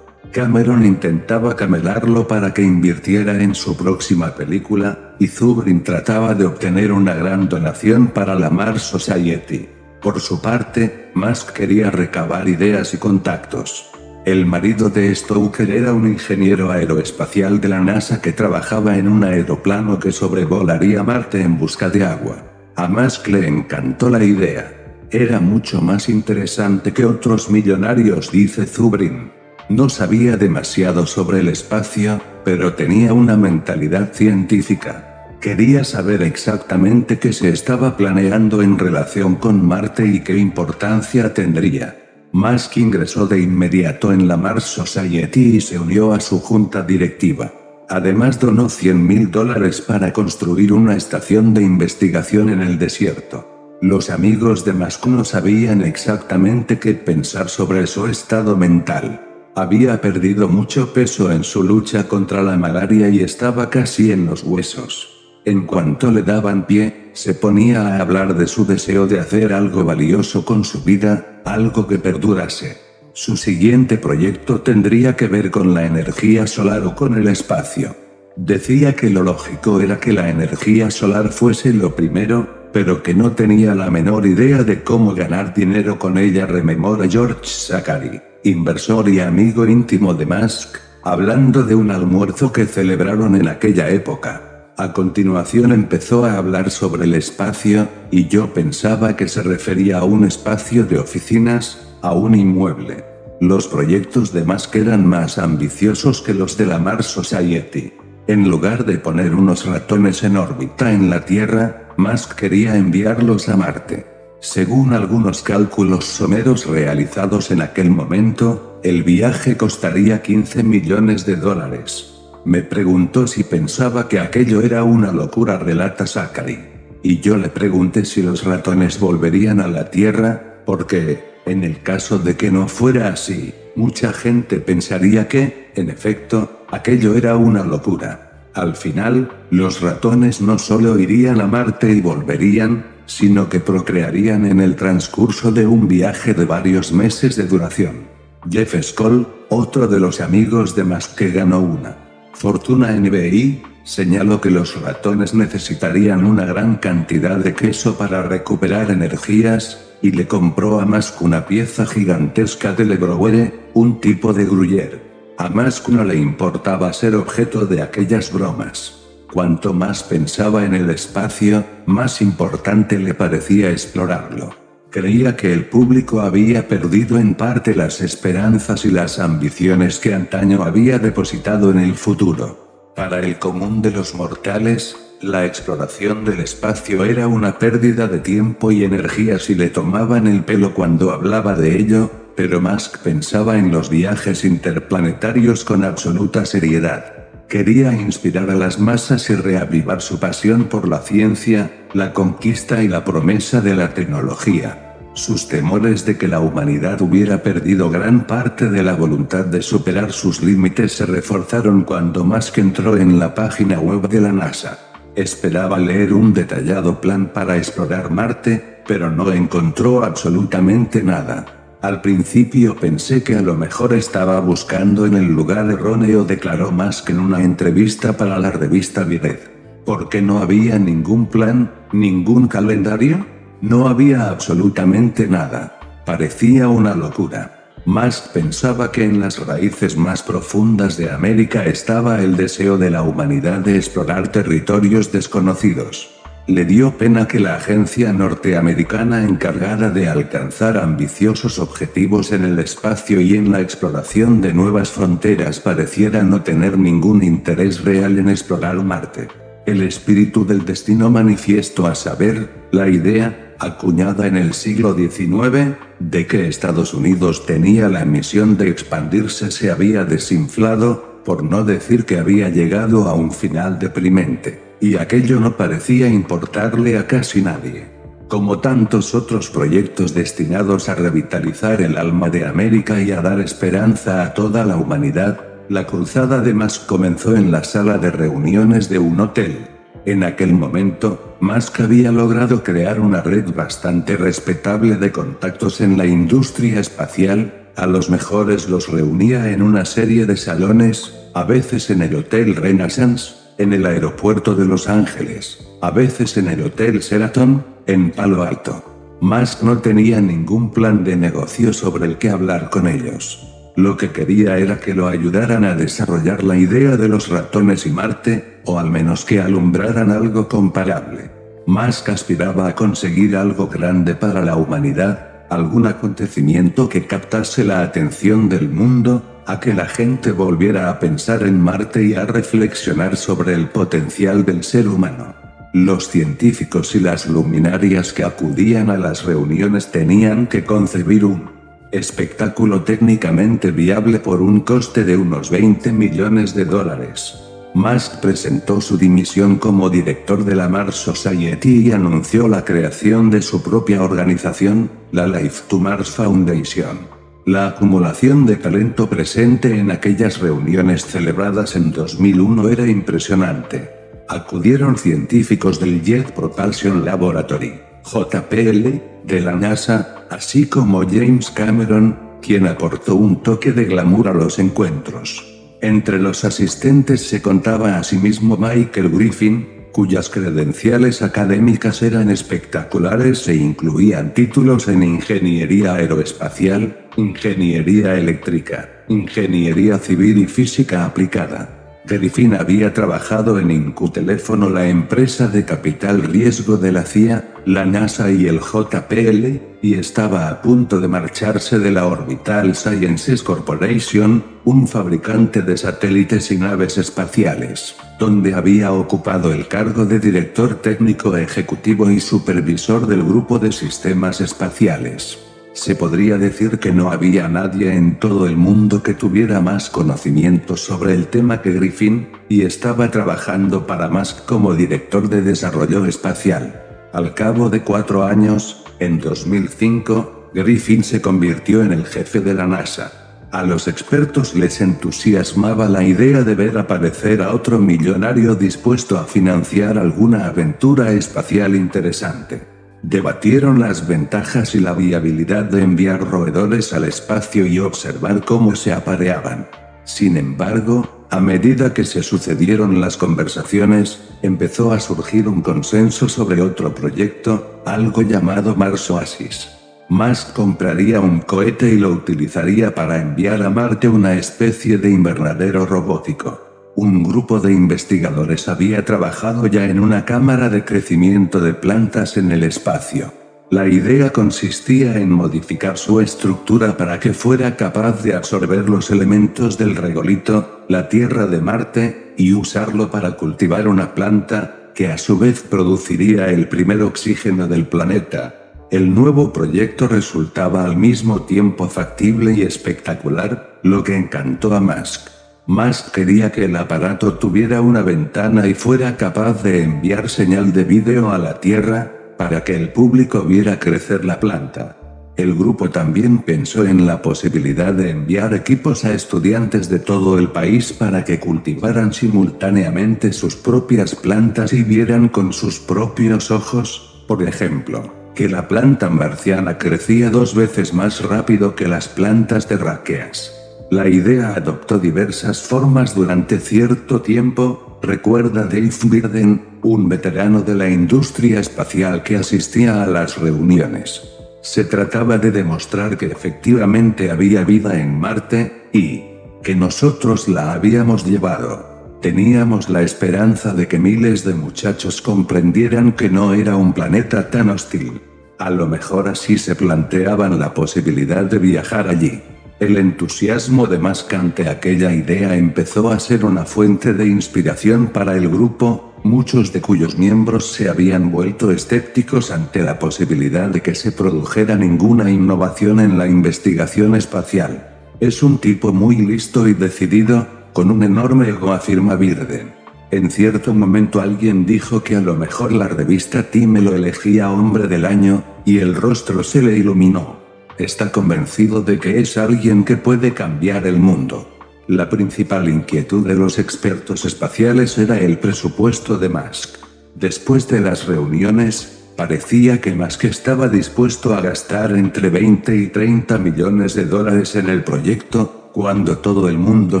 Cameron 0.32 0.84
intentaba 0.84 1.56
camelarlo 1.56 2.28
para 2.28 2.52
que 2.52 2.62
invirtiera 2.62 3.42
en 3.42 3.54
su 3.54 3.76
próxima 3.76 4.34
película, 4.34 5.14
y 5.18 5.28
Zubrin 5.28 5.82
trataba 5.82 6.34
de 6.34 6.46
obtener 6.46 6.92
una 6.92 7.14
gran 7.14 7.48
donación 7.48 8.08
para 8.08 8.34
la 8.34 8.50
Mars 8.50 8.82
Society. 8.82 9.68
Por 10.02 10.20
su 10.20 10.40
parte, 10.40 11.10
Musk 11.14 11.52
quería 11.52 11.90
recabar 11.90 12.48
ideas 12.48 12.92
y 12.94 12.98
contactos. 12.98 13.90
El 14.28 14.44
marido 14.44 14.90
de 14.90 15.14
Stoker 15.14 15.70
era 15.70 15.94
un 15.94 16.06
ingeniero 16.06 16.70
aeroespacial 16.70 17.62
de 17.62 17.68
la 17.68 17.80
NASA 17.80 18.20
que 18.20 18.34
trabajaba 18.34 18.98
en 18.98 19.08
un 19.08 19.24
aeroplano 19.24 19.98
que 19.98 20.12
sobrevolaría 20.12 21.02
Marte 21.02 21.40
en 21.40 21.56
busca 21.56 21.88
de 21.88 22.04
agua. 22.04 22.36
A 22.76 22.88
Musk 22.88 23.28
le 23.28 23.48
encantó 23.48 24.10
la 24.10 24.22
idea. 24.22 24.70
Era 25.10 25.40
mucho 25.40 25.80
más 25.80 26.10
interesante 26.10 26.92
que 26.92 27.06
otros 27.06 27.48
millonarios, 27.48 28.30
dice 28.30 28.66
Zubrin. 28.66 29.32
No 29.70 29.88
sabía 29.88 30.36
demasiado 30.36 31.06
sobre 31.06 31.40
el 31.40 31.48
espacio, 31.48 32.20
pero 32.44 32.74
tenía 32.74 33.14
una 33.14 33.38
mentalidad 33.38 34.12
científica. 34.12 35.24
Quería 35.40 35.84
saber 35.84 36.20
exactamente 36.20 37.18
qué 37.18 37.32
se 37.32 37.48
estaba 37.48 37.96
planeando 37.96 38.60
en 38.60 38.78
relación 38.78 39.36
con 39.36 39.66
Marte 39.66 40.04
y 40.04 40.20
qué 40.20 40.36
importancia 40.36 41.32
tendría. 41.32 42.07
Musk 42.32 42.76
ingresó 42.76 43.26
de 43.26 43.40
inmediato 43.40 44.12
en 44.12 44.28
la 44.28 44.36
Mars 44.36 44.64
Society 44.64 45.56
y 45.56 45.60
se 45.60 45.78
unió 45.78 46.12
a 46.12 46.20
su 46.20 46.40
junta 46.40 46.82
directiva. 46.82 47.52
Además 47.88 48.38
donó 48.38 48.68
100 48.68 49.06
mil 49.06 49.30
dólares 49.30 49.80
para 49.80 50.12
construir 50.12 50.74
una 50.74 50.94
estación 50.94 51.54
de 51.54 51.62
investigación 51.62 52.50
en 52.50 52.60
el 52.60 52.78
desierto. 52.78 53.78
Los 53.80 54.10
amigos 54.10 54.64
de 54.64 54.74
Musk 54.74 55.06
no 55.06 55.24
sabían 55.24 55.80
exactamente 55.82 56.78
qué 56.78 56.94
pensar 56.94 57.48
sobre 57.48 57.86
su 57.86 58.06
estado 58.06 58.56
mental. 58.56 59.24
Había 59.54 60.00
perdido 60.00 60.48
mucho 60.48 60.92
peso 60.92 61.32
en 61.32 61.44
su 61.44 61.62
lucha 61.62 62.08
contra 62.08 62.42
la 62.42 62.58
malaria 62.58 63.08
y 63.08 63.20
estaba 63.20 63.70
casi 63.70 64.12
en 64.12 64.26
los 64.26 64.44
huesos. 64.44 65.17
En 65.48 65.62
cuanto 65.62 66.10
le 66.10 66.22
daban 66.22 66.66
pie, 66.66 67.08
se 67.14 67.32
ponía 67.32 67.80
a 67.80 68.00
hablar 68.02 68.36
de 68.36 68.46
su 68.46 68.66
deseo 68.66 69.06
de 69.06 69.18
hacer 69.18 69.54
algo 69.54 69.82
valioso 69.82 70.44
con 70.44 70.62
su 70.62 70.84
vida, 70.84 71.40
algo 71.46 71.86
que 71.86 71.98
perdurase. 71.98 72.76
Su 73.14 73.34
siguiente 73.34 73.96
proyecto 73.96 74.60
tendría 74.60 75.16
que 75.16 75.26
ver 75.26 75.50
con 75.50 75.72
la 75.72 75.86
energía 75.86 76.46
solar 76.46 76.84
o 76.84 76.94
con 76.94 77.14
el 77.14 77.28
espacio. 77.28 77.96
Decía 78.36 78.94
que 78.94 79.08
lo 79.08 79.22
lógico 79.22 79.80
era 79.80 79.98
que 79.98 80.12
la 80.12 80.28
energía 80.28 80.90
solar 80.90 81.32
fuese 81.32 81.72
lo 81.72 81.96
primero, 81.96 82.68
pero 82.74 83.02
que 83.02 83.14
no 83.14 83.32
tenía 83.32 83.74
la 83.74 83.90
menor 83.90 84.26
idea 84.26 84.62
de 84.64 84.82
cómo 84.84 85.14
ganar 85.14 85.54
dinero 85.54 85.98
con 85.98 86.18
ella, 86.18 86.44
rememora 86.44 87.08
George 87.08 87.40
Zachary, 87.44 88.20
inversor 88.44 89.08
y 89.08 89.20
amigo 89.20 89.66
íntimo 89.66 90.12
de 90.12 90.26
Musk, 90.26 90.76
hablando 91.04 91.62
de 91.62 91.74
un 91.74 91.90
almuerzo 91.90 92.52
que 92.52 92.66
celebraron 92.66 93.34
en 93.34 93.48
aquella 93.48 93.88
época. 93.88 94.47
A 94.80 94.92
continuación 94.92 95.72
empezó 95.72 96.24
a 96.24 96.36
hablar 96.36 96.70
sobre 96.70 97.02
el 97.02 97.14
espacio, 97.14 97.88
y 98.12 98.28
yo 98.28 98.54
pensaba 98.54 99.16
que 99.16 99.26
se 99.26 99.42
refería 99.42 99.98
a 99.98 100.04
un 100.04 100.24
espacio 100.24 100.84
de 100.84 101.00
oficinas, 101.00 101.96
a 102.00 102.12
un 102.12 102.36
inmueble. 102.36 103.04
Los 103.40 103.66
proyectos 103.66 104.32
de 104.32 104.44
Musk 104.44 104.76
eran 104.76 105.04
más 105.04 105.38
ambiciosos 105.38 106.22
que 106.22 106.32
los 106.32 106.56
de 106.56 106.66
la 106.66 106.78
Mars 106.78 107.06
Society. 107.06 107.92
En 108.28 108.48
lugar 108.48 108.86
de 108.86 108.98
poner 108.98 109.34
unos 109.34 109.66
ratones 109.66 110.22
en 110.22 110.36
órbita 110.36 110.92
en 110.92 111.10
la 111.10 111.24
Tierra, 111.24 111.88
Musk 111.96 112.36
quería 112.36 112.76
enviarlos 112.76 113.48
a 113.48 113.56
Marte. 113.56 114.06
Según 114.40 114.92
algunos 114.92 115.42
cálculos 115.42 116.04
someros 116.04 116.66
realizados 116.66 117.50
en 117.50 117.62
aquel 117.62 117.90
momento, 117.90 118.78
el 118.84 119.02
viaje 119.02 119.56
costaría 119.56 120.22
15 120.22 120.62
millones 120.62 121.26
de 121.26 121.34
dólares. 121.34 122.17
Me 122.48 122.62
preguntó 122.62 123.26
si 123.26 123.44
pensaba 123.44 124.08
que 124.08 124.18
aquello 124.18 124.62
era 124.62 124.82
una 124.82 125.12
locura, 125.12 125.58
relata 125.58 126.06
Zachary. 126.06 126.58
Y 127.02 127.20
yo 127.20 127.36
le 127.36 127.50
pregunté 127.50 128.06
si 128.06 128.22
los 128.22 128.44
ratones 128.44 128.98
volverían 128.98 129.60
a 129.60 129.68
la 129.68 129.90
Tierra, 129.90 130.62
porque, 130.64 131.22
en 131.44 131.62
el 131.62 131.82
caso 131.82 132.18
de 132.18 132.38
que 132.38 132.50
no 132.50 132.66
fuera 132.66 133.08
así, 133.08 133.52
mucha 133.76 134.14
gente 134.14 134.60
pensaría 134.60 135.28
que, 135.28 135.72
en 135.74 135.90
efecto, 135.90 136.64
aquello 136.70 137.16
era 137.16 137.36
una 137.36 137.64
locura. 137.64 138.48
Al 138.54 138.76
final, 138.76 139.30
los 139.50 139.82
ratones 139.82 140.40
no 140.40 140.58
solo 140.58 140.98
irían 140.98 141.42
a 141.42 141.46
Marte 141.46 141.92
y 141.92 142.00
volverían, 142.00 142.86
sino 143.04 143.50
que 143.50 143.60
procrearían 143.60 144.46
en 144.46 144.60
el 144.60 144.74
transcurso 144.74 145.52
de 145.52 145.66
un 145.66 145.86
viaje 145.86 146.32
de 146.32 146.46
varios 146.46 146.92
meses 146.92 147.36
de 147.36 147.46
duración. 147.46 148.08
Jeff 148.50 148.74
Skoll, 148.80 149.28
otro 149.50 149.86
de 149.86 150.00
los 150.00 150.22
amigos 150.22 150.74
de 150.74 150.84
Musk 150.84 151.14
que 151.14 151.30
ganó 151.30 151.60
una 151.60 152.07
fortuna 152.38 152.94
eBay, 152.94 153.62
señaló 153.82 154.40
que 154.40 154.50
los 154.50 154.80
ratones 154.80 155.34
necesitarían 155.34 156.24
una 156.24 156.44
gran 156.44 156.76
cantidad 156.76 157.36
de 157.36 157.52
queso 157.52 157.98
para 157.98 158.22
recuperar 158.22 158.92
energías, 158.92 159.84
y 160.00 160.12
le 160.12 160.28
compró 160.28 160.78
a 160.78 160.86
Musk 160.86 161.20
una 161.22 161.46
pieza 161.46 161.84
gigantesca 161.84 162.72
de 162.72 162.84
Lebrowere, 162.84 163.70
un 163.74 164.00
tipo 164.00 164.32
de 164.32 164.44
gruyer. 164.44 165.02
A 165.36 165.48
Musk 165.48 165.88
no 165.88 166.04
le 166.04 166.14
importaba 166.14 166.92
ser 166.92 167.16
objeto 167.16 167.66
de 167.66 167.82
aquellas 167.82 168.32
bromas. 168.32 168.94
Cuanto 169.32 169.74
más 169.74 170.04
pensaba 170.04 170.64
en 170.64 170.74
el 170.74 170.90
espacio, 170.90 171.64
más 171.86 172.22
importante 172.22 172.98
le 172.98 173.14
parecía 173.14 173.70
explorarlo. 173.70 174.67
Creía 174.90 175.36
que 175.36 175.52
el 175.52 175.66
público 175.66 176.22
había 176.22 176.66
perdido 176.66 177.18
en 177.18 177.34
parte 177.34 177.74
las 177.74 178.00
esperanzas 178.00 178.86
y 178.86 178.90
las 178.90 179.18
ambiciones 179.18 179.98
que 179.98 180.14
antaño 180.14 180.62
había 180.62 180.98
depositado 180.98 181.70
en 181.70 181.78
el 181.78 181.94
futuro. 181.94 182.92
Para 182.96 183.20
el 183.20 183.38
común 183.38 183.82
de 183.82 183.90
los 183.90 184.14
mortales, 184.14 184.96
la 185.20 185.44
exploración 185.44 186.24
del 186.24 186.40
espacio 186.40 187.04
era 187.04 187.28
una 187.28 187.58
pérdida 187.58 188.06
de 188.06 188.20
tiempo 188.20 188.70
y 188.72 188.82
energía 188.82 189.38
si 189.38 189.54
le 189.54 189.68
tomaban 189.68 190.26
el 190.26 190.44
pelo 190.44 190.72
cuando 190.72 191.10
hablaba 191.10 191.54
de 191.54 191.76
ello, 191.76 192.10
pero 192.34 192.60
Musk 192.60 192.98
pensaba 192.98 193.58
en 193.58 193.70
los 193.70 193.90
viajes 193.90 194.44
interplanetarios 194.44 195.64
con 195.64 195.84
absoluta 195.84 196.46
seriedad. 196.46 197.18
Quería 197.48 197.92
inspirar 197.92 198.50
a 198.50 198.54
las 198.54 198.78
masas 198.78 199.28
y 199.28 199.34
reavivar 199.34 200.02
su 200.02 200.18
pasión 200.18 200.64
por 200.64 200.86
la 200.86 201.00
ciencia, 201.00 201.72
la 201.94 202.12
conquista 202.12 202.82
y 202.82 202.88
la 202.88 203.04
promesa 203.04 203.60
de 203.60 203.74
la 203.74 203.94
tecnología. 203.94 204.96
Sus 205.14 205.48
temores 205.48 206.04
de 206.04 206.16
que 206.16 206.28
la 206.28 206.40
humanidad 206.40 207.00
hubiera 207.00 207.42
perdido 207.42 207.90
gran 207.90 208.26
parte 208.26 208.70
de 208.70 208.82
la 208.82 208.94
voluntad 208.94 209.44
de 209.44 209.62
superar 209.62 210.12
sus 210.12 210.42
límites 210.42 210.92
se 210.92 211.06
reforzaron 211.06 211.82
cuando 211.82 212.24
Musk 212.24 212.58
entró 212.58 212.96
en 212.96 213.18
la 213.18 213.34
página 213.34 213.80
web 213.80 214.08
de 214.08 214.20
la 214.20 214.32
NASA. 214.32 214.78
Esperaba 215.16 215.78
leer 215.78 216.12
un 216.12 216.32
detallado 216.32 217.00
plan 217.00 217.32
para 217.32 217.56
explorar 217.56 218.10
Marte, 218.10 218.82
pero 218.86 219.10
no 219.10 219.32
encontró 219.32 220.04
absolutamente 220.04 221.02
nada. 221.02 221.46
Al 221.82 222.00
principio 222.00 222.76
pensé 222.76 223.22
que 223.22 223.34
a 223.34 223.42
lo 223.42 223.54
mejor 223.54 223.94
estaba 223.94 224.38
buscando 224.40 225.06
en 225.06 225.14
el 225.14 225.26
lugar 225.26 225.68
erróneo, 225.70 226.24
declaró 226.24 226.70
Musk 226.70 227.10
en 227.10 227.18
una 227.18 227.42
entrevista 227.42 228.16
para 228.16 228.38
la 228.38 228.50
revista 228.50 229.02
Vired. 229.02 229.57
Porque 229.88 230.20
no 230.20 230.40
había 230.40 230.78
ningún 230.78 231.28
plan, 231.28 231.72
ningún 231.94 232.46
calendario? 232.46 233.24
No 233.62 233.88
había 233.88 234.28
absolutamente 234.28 235.26
nada. 235.26 235.80
Parecía 236.04 236.68
una 236.68 236.94
locura. 236.94 237.70
Musk 237.86 238.34
pensaba 238.34 238.92
que 238.92 239.04
en 239.04 239.18
las 239.18 239.46
raíces 239.46 239.96
más 239.96 240.22
profundas 240.22 240.98
de 240.98 241.10
América 241.10 241.64
estaba 241.64 242.20
el 242.20 242.36
deseo 242.36 242.76
de 242.76 242.90
la 242.90 243.00
humanidad 243.00 243.60
de 243.60 243.76
explorar 243.76 244.28
territorios 244.28 245.10
desconocidos. 245.10 246.10
Le 246.46 246.66
dio 246.66 246.98
pena 246.98 247.26
que 247.26 247.40
la 247.40 247.56
agencia 247.56 248.12
norteamericana 248.12 249.24
encargada 249.24 249.88
de 249.88 250.06
alcanzar 250.10 250.76
ambiciosos 250.76 251.58
objetivos 251.58 252.32
en 252.32 252.44
el 252.44 252.58
espacio 252.58 253.22
y 253.22 253.36
en 253.36 253.50
la 253.50 253.62
exploración 253.62 254.42
de 254.42 254.52
nuevas 254.52 254.90
fronteras 254.90 255.60
pareciera 255.60 256.22
no 256.24 256.42
tener 256.42 256.76
ningún 256.76 257.24
interés 257.24 257.82
real 257.82 258.18
en 258.18 258.28
explorar 258.28 258.76
Marte. 258.84 259.47
El 259.68 259.82
espíritu 259.82 260.46
del 260.46 260.64
destino 260.64 261.10
manifiesto 261.10 261.86
a 261.86 261.94
saber, 261.94 262.48
la 262.72 262.88
idea, 262.88 263.54
acuñada 263.58 264.26
en 264.26 264.38
el 264.38 264.54
siglo 264.54 264.94
XIX, 264.94 265.76
de 265.98 266.26
que 266.26 266.48
Estados 266.48 266.94
Unidos 266.94 267.44
tenía 267.44 267.90
la 267.90 268.06
misión 268.06 268.56
de 268.56 268.70
expandirse 268.70 269.50
se 269.50 269.70
había 269.70 270.06
desinflado, 270.06 271.20
por 271.22 271.44
no 271.44 271.64
decir 271.64 272.06
que 272.06 272.16
había 272.16 272.48
llegado 272.48 273.08
a 273.10 273.12
un 273.12 273.30
final 273.30 273.78
deprimente 273.78 274.58
y 274.80 274.96
aquello 274.96 275.38
no 275.38 275.58
parecía 275.58 276.08
importarle 276.08 276.96
a 276.96 277.06
casi 277.06 277.42
nadie. 277.42 277.90
Como 278.28 278.60
tantos 278.60 279.14
otros 279.14 279.50
proyectos 279.50 280.14
destinados 280.14 280.88
a 280.88 280.94
revitalizar 280.94 281.82
el 281.82 281.98
alma 281.98 282.30
de 282.30 282.46
América 282.46 283.02
y 283.02 283.12
a 283.12 283.20
dar 283.20 283.38
esperanza 283.40 284.22
a 284.22 284.32
toda 284.32 284.64
la 284.64 284.76
humanidad, 284.76 285.47
la 285.68 285.86
cruzada 285.86 286.40
de 286.40 286.54
Musk 286.54 286.86
comenzó 286.86 287.36
en 287.36 287.50
la 287.50 287.62
sala 287.62 287.98
de 287.98 288.10
reuniones 288.10 288.88
de 288.88 288.98
un 288.98 289.20
hotel. 289.20 289.66
En 290.06 290.24
aquel 290.24 290.54
momento, 290.54 291.36
Musk 291.40 291.80
había 291.80 292.10
logrado 292.10 292.62
crear 292.62 293.00
una 293.00 293.20
red 293.20 293.52
bastante 293.54 294.16
respetable 294.16 294.96
de 294.96 295.12
contactos 295.12 295.80
en 295.80 295.98
la 295.98 296.06
industria 296.06 296.80
espacial, 296.80 297.70
a 297.76 297.86
los 297.86 298.08
mejores 298.08 298.68
los 298.68 298.88
reunía 298.88 299.50
en 299.52 299.60
una 299.60 299.84
serie 299.84 300.24
de 300.24 300.36
salones, 300.36 301.14
a 301.34 301.44
veces 301.44 301.90
en 301.90 302.02
el 302.02 302.14
Hotel 302.14 302.56
Renaissance, 302.56 303.34
en 303.58 303.72
el 303.72 303.84
aeropuerto 303.84 304.54
de 304.54 304.64
Los 304.64 304.88
Ángeles, 304.88 305.68
a 305.82 305.90
veces 305.90 306.36
en 306.38 306.48
el 306.48 306.62
Hotel 306.62 307.00
Sheraton, 307.00 307.64
en 307.86 308.10
Palo 308.10 308.42
Alto. 308.42 308.82
Musk 309.20 309.62
no 309.62 309.78
tenía 309.78 310.20
ningún 310.20 310.70
plan 310.70 311.04
de 311.04 311.16
negocio 311.16 311.72
sobre 311.72 312.06
el 312.06 312.16
que 312.18 312.30
hablar 312.30 312.70
con 312.70 312.86
ellos. 312.86 313.57
Lo 313.78 313.96
que 313.96 314.10
quería 314.10 314.58
era 314.58 314.80
que 314.80 314.92
lo 314.92 315.06
ayudaran 315.06 315.62
a 315.64 315.76
desarrollar 315.76 316.42
la 316.42 316.56
idea 316.56 316.96
de 316.96 317.08
los 317.08 317.28
ratones 317.28 317.86
y 317.86 317.90
Marte, 317.90 318.58
o 318.64 318.80
al 318.80 318.90
menos 318.90 319.24
que 319.24 319.40
alumbraran 319.40 320.10
algo 320.10 320.48
comparable. 320.48 321.30
Musk 321.64 322.08
aspiraba 322.08 322.66
a 322.66 322.74
conseguir 322.74 323.36
algo 323.36 323.68
grande 323.68 324.16
para 324.16 324.42
la 324.42 324.56
humanidad, 324.56 325.46
algún 325.48 325.86
acontecimiento 325.86 326.88
que 326.88 327.06
captase 327.06 327.62
la 327.62 327.82
atención 327.82 328.48
del 328.48 328.68
mundo, 328.68 329.44
a 329.46 329.60
que 329.60 329.72
la 329.72 329.86
gente 329.86 330.32
volviera 330.32 330.90
a 330.90 330.98
pensar 330.98 331.44
en 331.44 331.60
Marte 331.60 332.02
y 332.02 332.14
a 332.14 332.26
reflexionar 332.26 333.16
sobre 333.16 333.54
el 333.54 333.68
potencial 333.68 334.44
del 334.44 334.64
ser 334.64 334.88
humano. 334.88 335.36
Los 335.72 336.08
científicos 336.08 336.96
y 336.96 336.98
las 336.98 337.28
luminarias 337.28 338.12
que 338.12 338.24
acudían 338.24 338.90
a 338.90 338.96
las 338.96 339.24
reuniones 339.24 339.92
tenían 339.92 340.48
que 340.48 340.64
concebir 340.64 341.24
un 341.24 341.57
espectáculo 341.92 342.82
técnicamente 342.82 343.70
viable 343.70 344.18
por 344.18 344.42
un 344.42 344.60
coste 344.60 345.04
de 345.04 345.16
unos 345.16 345.50
20 345.50 345.92
millones 345.92 346.54
de 346.54 346.64
dólares. 346.64 347.38
Musk 347.74 348.20
presentó 348.20 348.80
su 348.80 348.96
dimisión 348.96 349.56
como 349.56 349.90
director 349.90 350.44
de 350.44 350.56
la 350.56 350.68
Mars 350.68 350.96
Society 350.96 351.88
y 351.88 351.92
anunció 351.92 352.48
la 352.48 352.64
creación 352.64 353.30
de 353.30 353.42
su 353.42 353.62
propia 353.62 354.02
organización, 354.02 354.90
la 355.12 355.26
Life 355.26 355.64
to 355.68 355.78
Mars 355.78 356.10
Foundation. 356.10 356.98
La 357.46 357.68
acumulación 357.68 358.46
de 358.46 358.56
talento 358.56 359.08
presente 359.08 359.78
en 359.78 359.90
aquellas 359.90 360.38
reuniones 360.38 361.06
celebradas 361.06 361.76
en 361.76 361.92
2001 361.92 362.68
era 362.68 362.86
impresionante. 362.86 363.90
Acudieron 364.28 364.98
científicos 364.98 365.80
del 365.80 366.02
Jet 366.02 366.32
Propulsion 366.32 367.04
Laboratory, 367.04 367.87
JPL, 368.12 369.24
de 369.24 369.40
la 369.40 369.52
NASA, 369.52 370.26
así 370.30 370.66
como 370.66 371.00
James 371.00 371.50
Cameron, 371.50 372.18
quien 372.40 372.66
aportó 372.66 373.14
un 373.14 373.42
toque 373.42 373.72
de 373.72 373.84
glamour 373.84 374.28
a 374.28 374.34
los 374.34 374.58
encuentros. 374.58 375.44
Entre 375.80 376.18
los 376.18 376.44
asistentes 376.44 377.28
se 377.28 377.42
contaba 377.42 377.98
asimismo 377.98 378.56
Michael 378.56 379.10
Griffin, 379.10 379.78
cuyas 379.92 380.28
credenciales 380.28 381.22
académicas 381.22 382.02
eran 382.02 382.30
espectaculares 382.30 383.46
e 383.48 383.56
incluían 383.56 384.34
títulos 384.34 384.88
en 384.88 385.02
ingeniería 385.02 385.94
aeroespacial, 385.94 387.08
ingeniería 387.16 388.14
eléctrica, 388.14 389.04
ingeniería 389.08 389.98
civil 389.98 390.38
y 390.38 390.46
física 390.46 391.04
aplicada. 391.04 391.77
Griffin 392.16 392.54
había 392.54 392.94
trabajado 392.94 393.58
en 393.58 393.70
Incuteléfono, 393.70 394.70
la 394.70 394.88
empresa 394.88 395.48
de 395.48 395.64
capital 395.64 396.22
riesgo 396.22 396.76
de 396.76 396.92
la 396.92 397.02
CIA, 397.02 397.54
la 397.66 397.84
NASA 397.84 398.30
y 398.30 398.46
el 398.46 398.60
JPL, 398.60 399.60
y 399.82 399.94
estaba 399.94 400.48
a 400.48 400.62
punto 400.62 401.00
de 401.00 401.08
marcharse 401.08 401.78
de 401.78 401.90
la 401.90 402.06
Orbital 402.06 402.74
Sciences 402.74 403.42
Corporation, 403.42 404.42
un 404.64 404.88
fabricante 404.88 405.62
de 405.62 405.76
satélites 405.76 406.50
y 406.50 406.56
naves 406.56 406.98
espaciales, 406.98 407.94
donde 408.18 408.54
había 408.54 408.92
ocupado 408.92 409.52
el 409.52 409.68
cargo 409.68 410.04
de 410.04 410.18
director 410.18 410.76
técnico 410.76 411.36
ejecutivo 411.36 412.10
y 412.10 412.20
supervisor 412.20 413.06
del 413.06 413.22
grupo 413.22 413.58
de 413.58 413.70
sistemas 413.70 414.40
espaciales. 414.40 415.47
Se 415.78 415.94
podría 415.94 416.38
decir 416.38 416.80
que 416.80 416.90
no 416.90 417.12
había 417.12 417.48
nadie 417.48 417.94
en 417.94 418.18
todo 418.18 418.48
el 418.48 418.56
mundo 418.56 419.00
que 419.04 419.14
tuviera 419.14 419.60
más 419.60 419.90
conocimiento 419.90 420.76
sobre 420.76 421.14
el 421.14 421.28
tema 421.28 421.62
que 421.62 421.70
Griffin, 421.70 422.30
y 422.48 422.62
estaba 422.62 423.12
trabajando 423.12 423.86
para 423.86 424.08
Musk 424.08 424.44
como 424.44 424.74
director 424.74 425.28
de 425.28 425.40
desarrollo 425.40 426.04
espacial. 426.04 426.82
Al 427.12 427.32
cabo 427.32 427.70
de 427.70 427.82
cuatro 427.82 428.24
años, 428.24 428.84
en 428.98 429.20
2005, 429.20 430.50
Griffin 430.52 431.04
se 431.04 431.22
convirtió 431.22 431.80
en 431.82 431.92
el 431.92 432.06
jefe 432.06 432.40
de 432.40 432.54
la 432.54 432.66
NASA. 432.66 433.46
A 433.52 433.62
los 433.62 433.86
expertos 433.86 434.56
les 434.56 434.80
entusiasmaba 434.80 435.88
la 435.88 436.02
idea 436.02 436.42
de 436.42 436.56
ver 436.56 436.76
aparecer 436.76 437.40
a 437.40 437.54
otro 437.54 437.78
millonario 437.78 438.56
dispuesto 438.56 439.16
a 439.16 439.26
financiar 439.26 439.96
alguna 439.96 440.48
aventura 440.48 441.12
espacial 441.12 441.76
interesante. 441.76 442.77
Debatieron 443.02 443.80
las 443.80 444.08
ventajas 444.08 444.74
y 444.74 444.80
la 444.80 444.92
viabilidad 444.92 445.64
de 445.64 445.82
enviar 445.82 446.20
roedores 446.20 446.92
al 446.92 447.04
espacio 447.04 447.66
y 447.66 447.78
observar 447.78 448.44
cómo 448.44 448.74
se 448.74 448.92
apareaban. 448.92 449.68
Sin 450.04 450.36
embargo, 450.36 451.26
a 451.30 451.40
medida 451.40 451.92
que 451.92 452.04
se 452.04 452.22
sucedieron 452.22 453.00
las 453.00 453.16
conversaciones, 453.16 454.20
empezó 454.42 454.92
a 454.92 455.00
surgir 455.00 455.46
un 455.46 455.60
consenso 455.60 456.28
sobre 456.28 456.62
otro 456.62 456.94
proyecto, 456.94 457.82
algo 457.84 458.22
llamado 458.22 458.74
Mars 458.74 459.10
Oasis. 459.10 459.68
Musk 460.08 460.54
compraría 460.54 461.20
un 461.20 461.40
cohete 461.40 461.90
y 461.92 461.98
lo 461.98 462.08
utilizaría 462.08 462.94
para 462.94 463.20
enviar 463.20 463.62
a 463.62 463.68
Marte 463.68 464.08
una 464.08 464.34
especie 464.34 464.96
de 464.96 465.10
invernadero 465.10 465.84
robótico. 465.84 466.67
Un 467.00 467.22
grupo 467.22 467.60
de 467.60 467.72
investigadores 467.72 468.66
había 468.66 469.04
trabajado 469.04 469.68
ya 469.68 469.84
en 469.84 470.00
una 470.00 470.24
cámara 470.24 470.68
de 470.68 470.84
crecimiento 470.84 471.60
de 471.60 471.72
plantas 471.72 472.36
en 472.36 472.50
el 472.50 472.64
espacio. 472.64 473.32
La 473.70 473.86
idea 473.86 474.30
consistía 474.30 475.16
en 475.20 475.30
modificar 475.30 475.96
su 475.96 476.20
estructura 476.20 476.96
para 476.96 477.20
que 477.20 477.34
fuera 477.34 477.76
capaz 477.76 478.24
de 478.24 478.34
absorber 478.34 478.88
los 478.88 479.12
elementos 479.12 479.78
del 479.78 479.94
regolito, 479.94 480.86
la 480.88 481.08
Tierra 481.08 481.46
de 481.46 481.60
Marte, 481.60 482.34
y 482.36 482.52
usarlo 482.52 483.12
para 483.12 483.36
cultivar 483.36 483.86
una 483.86 484.12
planta, 484.16 484.90
que 484.92 485.06
a 485.06 485.18
su 485.18 485.38
vez 485.38 485.62
produciría 485.62 486.48
el 486.50 486.66
primer 486.66 487.02
oxígeno 487.02 487.68
del 487.68 487.86
planeta. 487.86 488.72
El 488.90 489.14
nuevo 489.14 489.52
proyecto 489.52 490.08
resultaba 490.08 490.84
al 490.84 490.96
mismo 490.96 491.42
tiempo 491.42 491.88
factible 491.88 492.54
y 492.54 492.62
espectacular, 492.62 493.78
lo 493.84 494.02
que 494.02 494.16
encantó 494.16 494.74
a 494.74 494.80
Musk. 494.80 495.37
Musk 495.68 496.12
quería 496.12 496.50
que 496.50 496.64
el 496.64 496.74
aparato 496.76 497.34
tuviera 497.34 497.82
una 497.82 498.00
ventana 498.00 498.66
y 498.66 498.72
fuera 498.72 499.18
capaz 499.18 499.62
de 499.62 499.82
enviar 499.82 500.30
señal 500.30 500.72
de 500.72 500.84
vídeo 500.84 501.30
a 501.30 501.36
la 501.36 501.60
Tierra, 501.60 502.10
para 502.38 502.64
que 502.64 502.74
el 502.74 502.90
público 502.90 503.42
viera 503.42 503.78
crecer 503.78 504.24
la 504.24 504.40
planta. 504.40 504.96
El 505.36 505.54
grupo 505.54 505.90
también 505.90 506.38
pensó 506.38 506.86
en 506.86 507.06
la 507.06 507.20
posibilidad 507.20 507.92
de 507.92 508.08
enviar 508.08 508.54
equipos 508.54 509.04
a 509.04 509.12
estudiantes 509.12 509.90
de 509.90 509.98
todo 509.98 510.38
el 510.38 510.48
país 510.52 510.94
para 510.94 511.22
que 511.22 511.38
cultivaran 511.38 512.14
simultáneamente 512.14 513.34
sus 513.34 513.54
propias 513.54 514.14
plantas 514.14 514.72
y 514.72 514.82
vieran 514.82 515.28
con 515.28 515.52
sus 515.52 515.80
propios 515.80 516.50
ojos, 516.50 517.22
por 517.28 517.42
ejemplo, 517.42 518.10
que 518.34 518.48
la 518.48 518.68
planta 518.68 519.10
marciana 519.10 519.76
crecía 519.76 520.30
dos 520.30 520.54
veces 520.54 520.94
más 520.94 521.22
rápido 521.22 521.74
que 521.74 521.88
las 521.88 522.08
plantas 522.08 522.66
terráqueas. 522.66 523.57
La 523.90 524.06
idea 524.06 524.52
adoptó 524.54 524.98
diversas 524.98 525.62
formas 525.62 526.14
durante 526.14 526.58
cierto 526.58 527.22
tiempo, 527.22 527.98
recuerda 528.02 528.64
Dave 528.64 528.90
Birden, 529.04 529.62
un 529.82 530.10
veterano 530.10 530.60
de 530.60 530.74
la 530.74 530.90
industria 530.90 531.60
espacial 531.60 532.22
que 532.22 532.36
asistía 532.36 533.02
a 533.02 533.06
las 533.06 533.38
reuniones. 533.38 534.28
Se 534.60 534.84
trataba 534.84 535.38
de 535.38 535.52
demostrar 535.52 536.18
que 536.18 536.26
efectivamente 536.26 537.30
había 537.30 537.64
vida 537.64 537.98
en 537.98 538.20
Marte, 538.20 538.90
y 538.92 539.24
que 539.62 539.74
nosotros 539.74 540.48
la 540.48 540.72
habíamos 540.72 541.24
llevado. 541.24 542.18
Teníamos 542.20 542.90
la 542.90 543.02
esperanza 543.02 543.72
de 543.72 543.88
que 543.88 543.98
miles 543.98 544.44
de 544.44 544.52
muchachos 544.52 545.22
comprendieran 545.22 546.12
que 546.12 546.28
no 546.28 546.52
era 546.52 546.76
un 546.76 546.92
planeta 546.92 547.48
tan 547.50 547.70
hostil. 547.70 548.20
A 548.58 548.70
lo 548.70 548.86
mejor 548.86 549.28
así 549.28 549.56
se 549.56 549.76
planteaban 549.76 550.58
la 550.58 550.74
posibilidad 550.74 551.44
de 551.44 551.58
viajar 551.58 552.08
allí. 552.08 552.42
El 552.80 552.96
entusiasmo 552.96 553.88
de 553.88 553.98
Musk 553.98 554.34
ante 554.34 554.68
aquella 554.68 555.12
idea 555.12 555.56
empezó 555.56 556.10
a 556.10 556.20
ser 556.20 556.44
una 556.44 556.64
fuente 556.64 557.12
de 557.12 557.26
inspiración 557.26 558.06
para 558.06 558.36
el 558.36 558.48
grupo, 558.48 559.14
muchos 559.24 559.72
de 559.72 559.80
cuyos 559.80 560.16
miembros 560.16 560.70
se 560.70 560.88
habían 560.88 561.32
vuelto 561.32 561.72
escépticos 561.72 562.52
ante 562.52 562.84
la 562.84 563.00
posibilidad 563.00 563.68
de 563.68 563.82
que 563.82 563.96
se 563.96 564.12
produjera 564.12 564.76
ninguna 564.76 565.28
innovación 565.28 565.98
en 565.98 566.18
la 566.18 566.28
investigación 566.28 567.16
espacial. 567.16 567.96
Es 568.20 568.44
un 568.44 568.58
tipo 568.58 568.92
muy 568.92 569.16
listo 569.16 569.66
y 569.66 569.74
decidido, 569.74 570.46
con 570.72 570.92
un 570.92 571.02
enorme 571.02 571.48
ego 571.48 571.72
afirma 571.72 572.14
Birden. 572.14 572.74
En 573.10 573.32
cierto 573.32 573.74
momento 573.74 574.20
alguien 574.20 574.66
dijo 574.66 575.02
que 575.02 575.16
a 575.16 575.20
lo 575.20 575.34
mejor 575.34 575.72
la 575.72 575.88
revista 575.88 576.44
Time 576.44 576.80
lo 576.80 576.94
elegía 576.94 577.50
hombre 577.50 577.88
del 577.88 578.04
año, 578.04 578.44
y 578.64 578.78
el 578.78 578.94
rostro 578.94 579.42
se 579.42 579.62
le 579.62 579.76
iluminó 579.76 580.37
está 580.78 581.12
convencido 581.12 581.82
de 581.82 581.98
que 581.98 582.20
es 582.20 582.36
alguien 582.36 582.84
que 582.84 582.96
puede 582.96 583.34
cambiar 583.34 583.86
el 583.86 583.98
mundo. 583.98 584.48
La 584.86 585.10
principal 585.10 585.68
inquietud 585.68 586.26
de 586.26 586.34
los 586.34 586.58
expertos 586.58 587.24
espaciales 587.24 587.98
era 587.98 588.18
el 588.18 588.38
presupuesto 588.38 589.18
de 589.18 589.28
Musk. 589.28 589.76
Después 590.14 590.66
de 590.68 590.80
las 590.80 591.06
reuniones, 591.06 592.12
parecía 592.16 592.80
que 592.80 592.94
Musk 592.94 593.24
estaba 593.24 593.68
dispuesto 593.68 594.34
a 594.34 594.40
gastar 594.40 594.92
entre 594.92 595.28
20 595.28 595.76
y 595.76 595.86
30 595.88 596.38
millones 596.38 596.94
de 596.94 597.04
dólares 597.04 597.54
en 597.56 597.68
el 597.68 597.84
proyecto, 597.84 598.70
cuando 598.72 599.18
todo 599.18 599.48
el 599.48 599.58
mundo 599.58 600.00